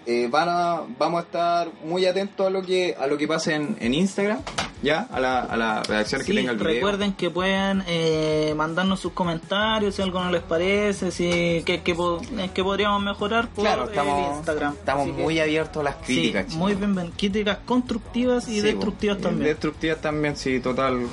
eh, 0.07 0.29
van 0.31 0.49
a, 0.49 0.83
vamos 0.99 1.21
a 1.21 1.25
estar 1.25 1.69
muy 1.85 2.07
atentos 2.07 2.47
a 2.47 2.51
lo 2.51 2.63
que 2.63 2.97
a 2.99 3.07
lo 3.07 3.17
que 3.17 3.29
pase 3.29 3.55
en, 3.55 3.77
en 3.81 3.95
Instagram, 3.95 4.41
ya, 4.83 5.09
a 5.13 5.19
la, 5.21 5.41
a 5.41 5.57
la 5.57 5.83
redacción 5.83 6.21
que 6.21 6.29
sí, 6.29 6.35
tenga 6.35 6.53
el 6.53 6.59
video. 6.59 6.73
recuerden 6.75 7.13
que 7.15 7.31
pueden 7.31 7.83
eh, 7.89 8.55
mandarnos 8.57 9.01
sus 9.01 9.13
comentarios 9.13 9.95
si 9.97 10.03
algo 10.03 10.23
no 10.23 10.31
les 10.31 10.43
parece, 10.43 11.11
si 11.11 11.63
que, 11.67 11.83
que, 11.85 11.95
po- 11.95 12.21
que 12.55 12.63
podríamos 12.63 13.03
mejorar 13.03 13.49
por 13.49 13.65
Claro, 13.65 13.85
el 13.85 13.89
estamos, 13.91 14.37
Instagram. 14.37 14.75
estamos 14.75 15.03
Así 15.07 15.13
que- 15.17 15.23
muy 15.23 15.41
abiertos 15.41 15.81
a 15.81 15.85
las 15.85 15.97
críticas. 15.97 16.47
sí, 16.49 16.57
muy 16.57 16.75
bien, 16.75 16.95
bien. 16.95 17.11
críticas 17.17 17.59
constructivas 17.67 18.47
y 18.49 18.55
Sí, 18.57 18.61
destructivas 18.61 19.19
también. 19.19 19.49
Destructivas 19.49 20.01
también, 20.01 20.37
sí, 20.37 20.61
total. 20.61 21.07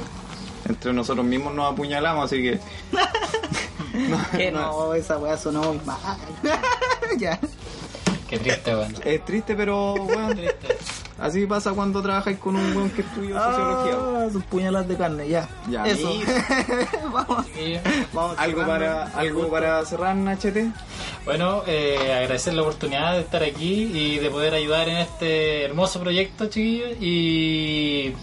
Entre 0.67 0.93
nosotros 0.93 1.25
mismos 1.25 1.53
nos 1.53 1.71
apuñalamos, 1.73 2.25
así 2.25 2.41
que. 2.41 2.59
que 4.37 4.51
no, 4.51 4.93
esa 4.93 5.17
weá 5.17 5.37
sonó 5.37 5.73
muy 5.73 5.85
mal. 5.85 5.97
ya. 7.17 7.39
Qué 8.27 8.39
triste, 8.39 8.75
weón. 8.75 8.95
Es 9.05 9.23
triste, 9.25 9.55
pero 9.55 9.93
bueno, 9.95 10.29
Triste. 10.35 10.67
Así 11.19 11.45
pasa 11.45 11.71
cuando 11.73 12.01
trabajas 12.01 12.37
con 12.37 12.55
un 12.55 12.75
weón 12.75 12.89
que 12.89 13.01
estudia 13.01 13.41
sociología. 13.41 13.95
bo. 13.95 14.17
Ah, 14.17 14.29
sus 14.31 14.43
puñalas 14.43 14.87
de 14.87 14.95
carne, 14.97 15.27
ya. 15.27 15.47
Ya, 15.69 15.85
Eso. 15.85 16.11
y- 16.11 16.23
vamos, 17.13 17.45
Y, 17.57 17.77
vamos 18.13 18.35
¿Algo 18.37 18.65
para, 18.65 19.03
algo 19.15 19.49
para 19.49 19.85
cerrar, 19.85 20.15
Nachete? 20.15 20.71
bueno, 21.25 21.63
eh, 21.67 21.97
agradecer 22.21 22.53
la 22.53 22.61
oportunidad 22.63 23.13
de 23.13 23.21
estar 23.21 23.43
aquí 23.43 23.83
y 23.93 24.19
de 24.19 24.29
poder 24.29 24.53
ayudar 24.53 24.89
en 24.89 24.97
este 24.97 25.63
hermoso 25.65 25.99
proyecto, 25.99 26.47
chiquillos. 26.47 26.89
Y 27.01 28.13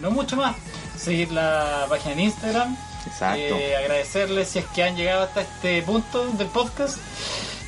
no 0.00 0.10
mucho 0.10 0.36
más. 0.36 0.56
Seguir 0.96 1.30
la 1.32 1.86
página 1.88 2.14
en 2.14 2.20
Instagram. 2.20 2.76
Exacto. 3.06 3.38
Eh, 3.40 3.76
agradecerles 3.76 4.48
si 4.48 4.58
es 4.58 4.64
que 4.66 4.82
han 4.82 4.96
llegado 4.96 5.22
hasta 5.22 5.42
este 5.42 5.82
punto 5.82 6.26
del 6.32 6.48
podcast. 6.48 6.98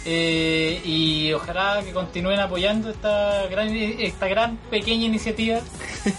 Eh, 0.04 0.80
y 0.84 1.32
ojalá 1.32 1.82
que 1.84 1.92
continúen 1.92 2.40
apoyando 2.40 2.88
esta 2.90 3.46
gran, 3.48 3.68
esta 3.68 4.28
gran 4.28 4.56
pequeña 4.70 5.04
iniciativa 5.04 5.60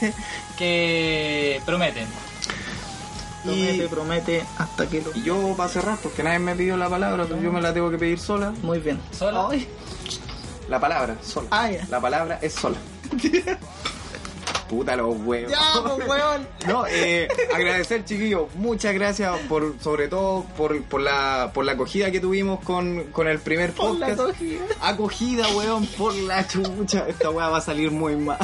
que 0.58 1.60
prometen. 1.66 2.08
Promete, 3.44 3.88
promete 3.88 4.46
hasta 4.60 4.88
que 4.88 5.02
lo. 5.02 5.16
Y 5.16 5.24
yo 5.24 5.56
para 5.58 5.68
cerrar, 5.68 5.98
porque 6.02 6.22
nadie 6.22 6.38
me 6.38 6.56
pidió 6.56 6.78
la 6.78 6.90
palabra, 6.90 7.26
pues 7.26 7.42
yo 7.42 7.52
me 7.52 7.60
la 7.60 7.74
tengo 7.74 7.90
que 7.90 7.98
pedir 7.98 8.20
sola. 8.20 8.54
Muy 8.62 8.80
bien. 8.80 9.00
¿Sola? 9.12 9.48
Ay, 9.50 9.68
La 10.70 10.80
palabra, 10.80 11.16
sola. 11.24 11.48
Ah, 11.50 11.72
ya. 11.72 11.86
La 11.90 12.00
palabra 12.00 12.38
es 12.42 12.54
sola. 12.54 12.78
Puta 14.72 14.96
los 14.96 15.18
huevos. 15.26 15.52
Ya, 15.52 15.60
pues, 15.84 16.08
weón. 16.08 16.48
No, 16.66 16.86
eh, 16.88 17.28
agradecer 17.54 18.06
chiquillos, 18.06 18.44
muchas 18.56 18.94
gracias 18.94 19.38
por, 19.50 19.76
sobre 19.82 20.08
todo 20.08 20.46
por, 20.56 20.82
por 20.84 21.02
la 21.02 21.52
por 21.54 21.66
la 21.66 21.74
acogida 21.74 22.10
que 22.10 22.22
tuvimos 22.22 22.62
con, 22.62 23.04
con 23.12 23.28
el 23.28 23.40
primer 23.40 23.74
Por 23.74 23.96
la 24.00 24.08
podcast. 24.08 24.22
acogida. 24.22 24.62
Acogida, 24.82 25.48
weón, 25.50 25.86
por 25.98 26.14
la 26.16 26.48
chucha. 26.48 27.06
Esta 27.10 27.30
weá 27.30 27.50
va 27.50 27.58
a 27.58 27.62
salir 27.62 27.92
muy 27.92 28.16
mal. 28.16 28.38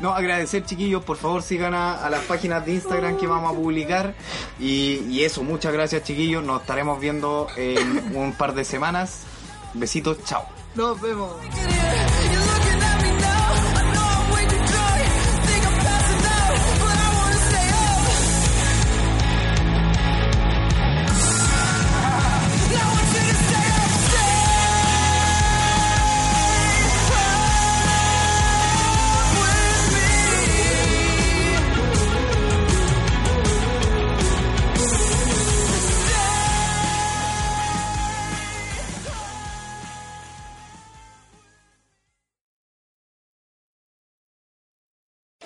No, 0.00 0.14
agradecer 0.14 0.64
chiquillos, 0.64 1.04
por 1.04 1.16
favor 1.18 1.42
sigan 1.42 1.74
a, 1.74 2.02
a 2.04 2.08
las 2.10 2.22
páginas 2.24 2.64
de 2.64 2.72
Instagram 2.72 3.16
que 3.18 3.26
vamos 3.26 3.52
a 3.52 3.54
publicar. 3.56 4.14
Y, 4.58 5.00
y 5.10 5.22
eso, 5.24 5.42
muchas 5.42 5.72
gracias 5.74 6.02
chiquillos. 6.04 6.42
Nos 6.42 6.62
estaremos 6.62 6.98
viendo 6.98 7.46
en 7.56 8.16
un 8.16 8.32
par 8.32 8.54
de 8.54 8.64
semanas. 8.64 9.20
Besitos, 9.74 10.18
chao. 10.24 10.46
Nos 10.74 10.98
vemos. 11.00 11.30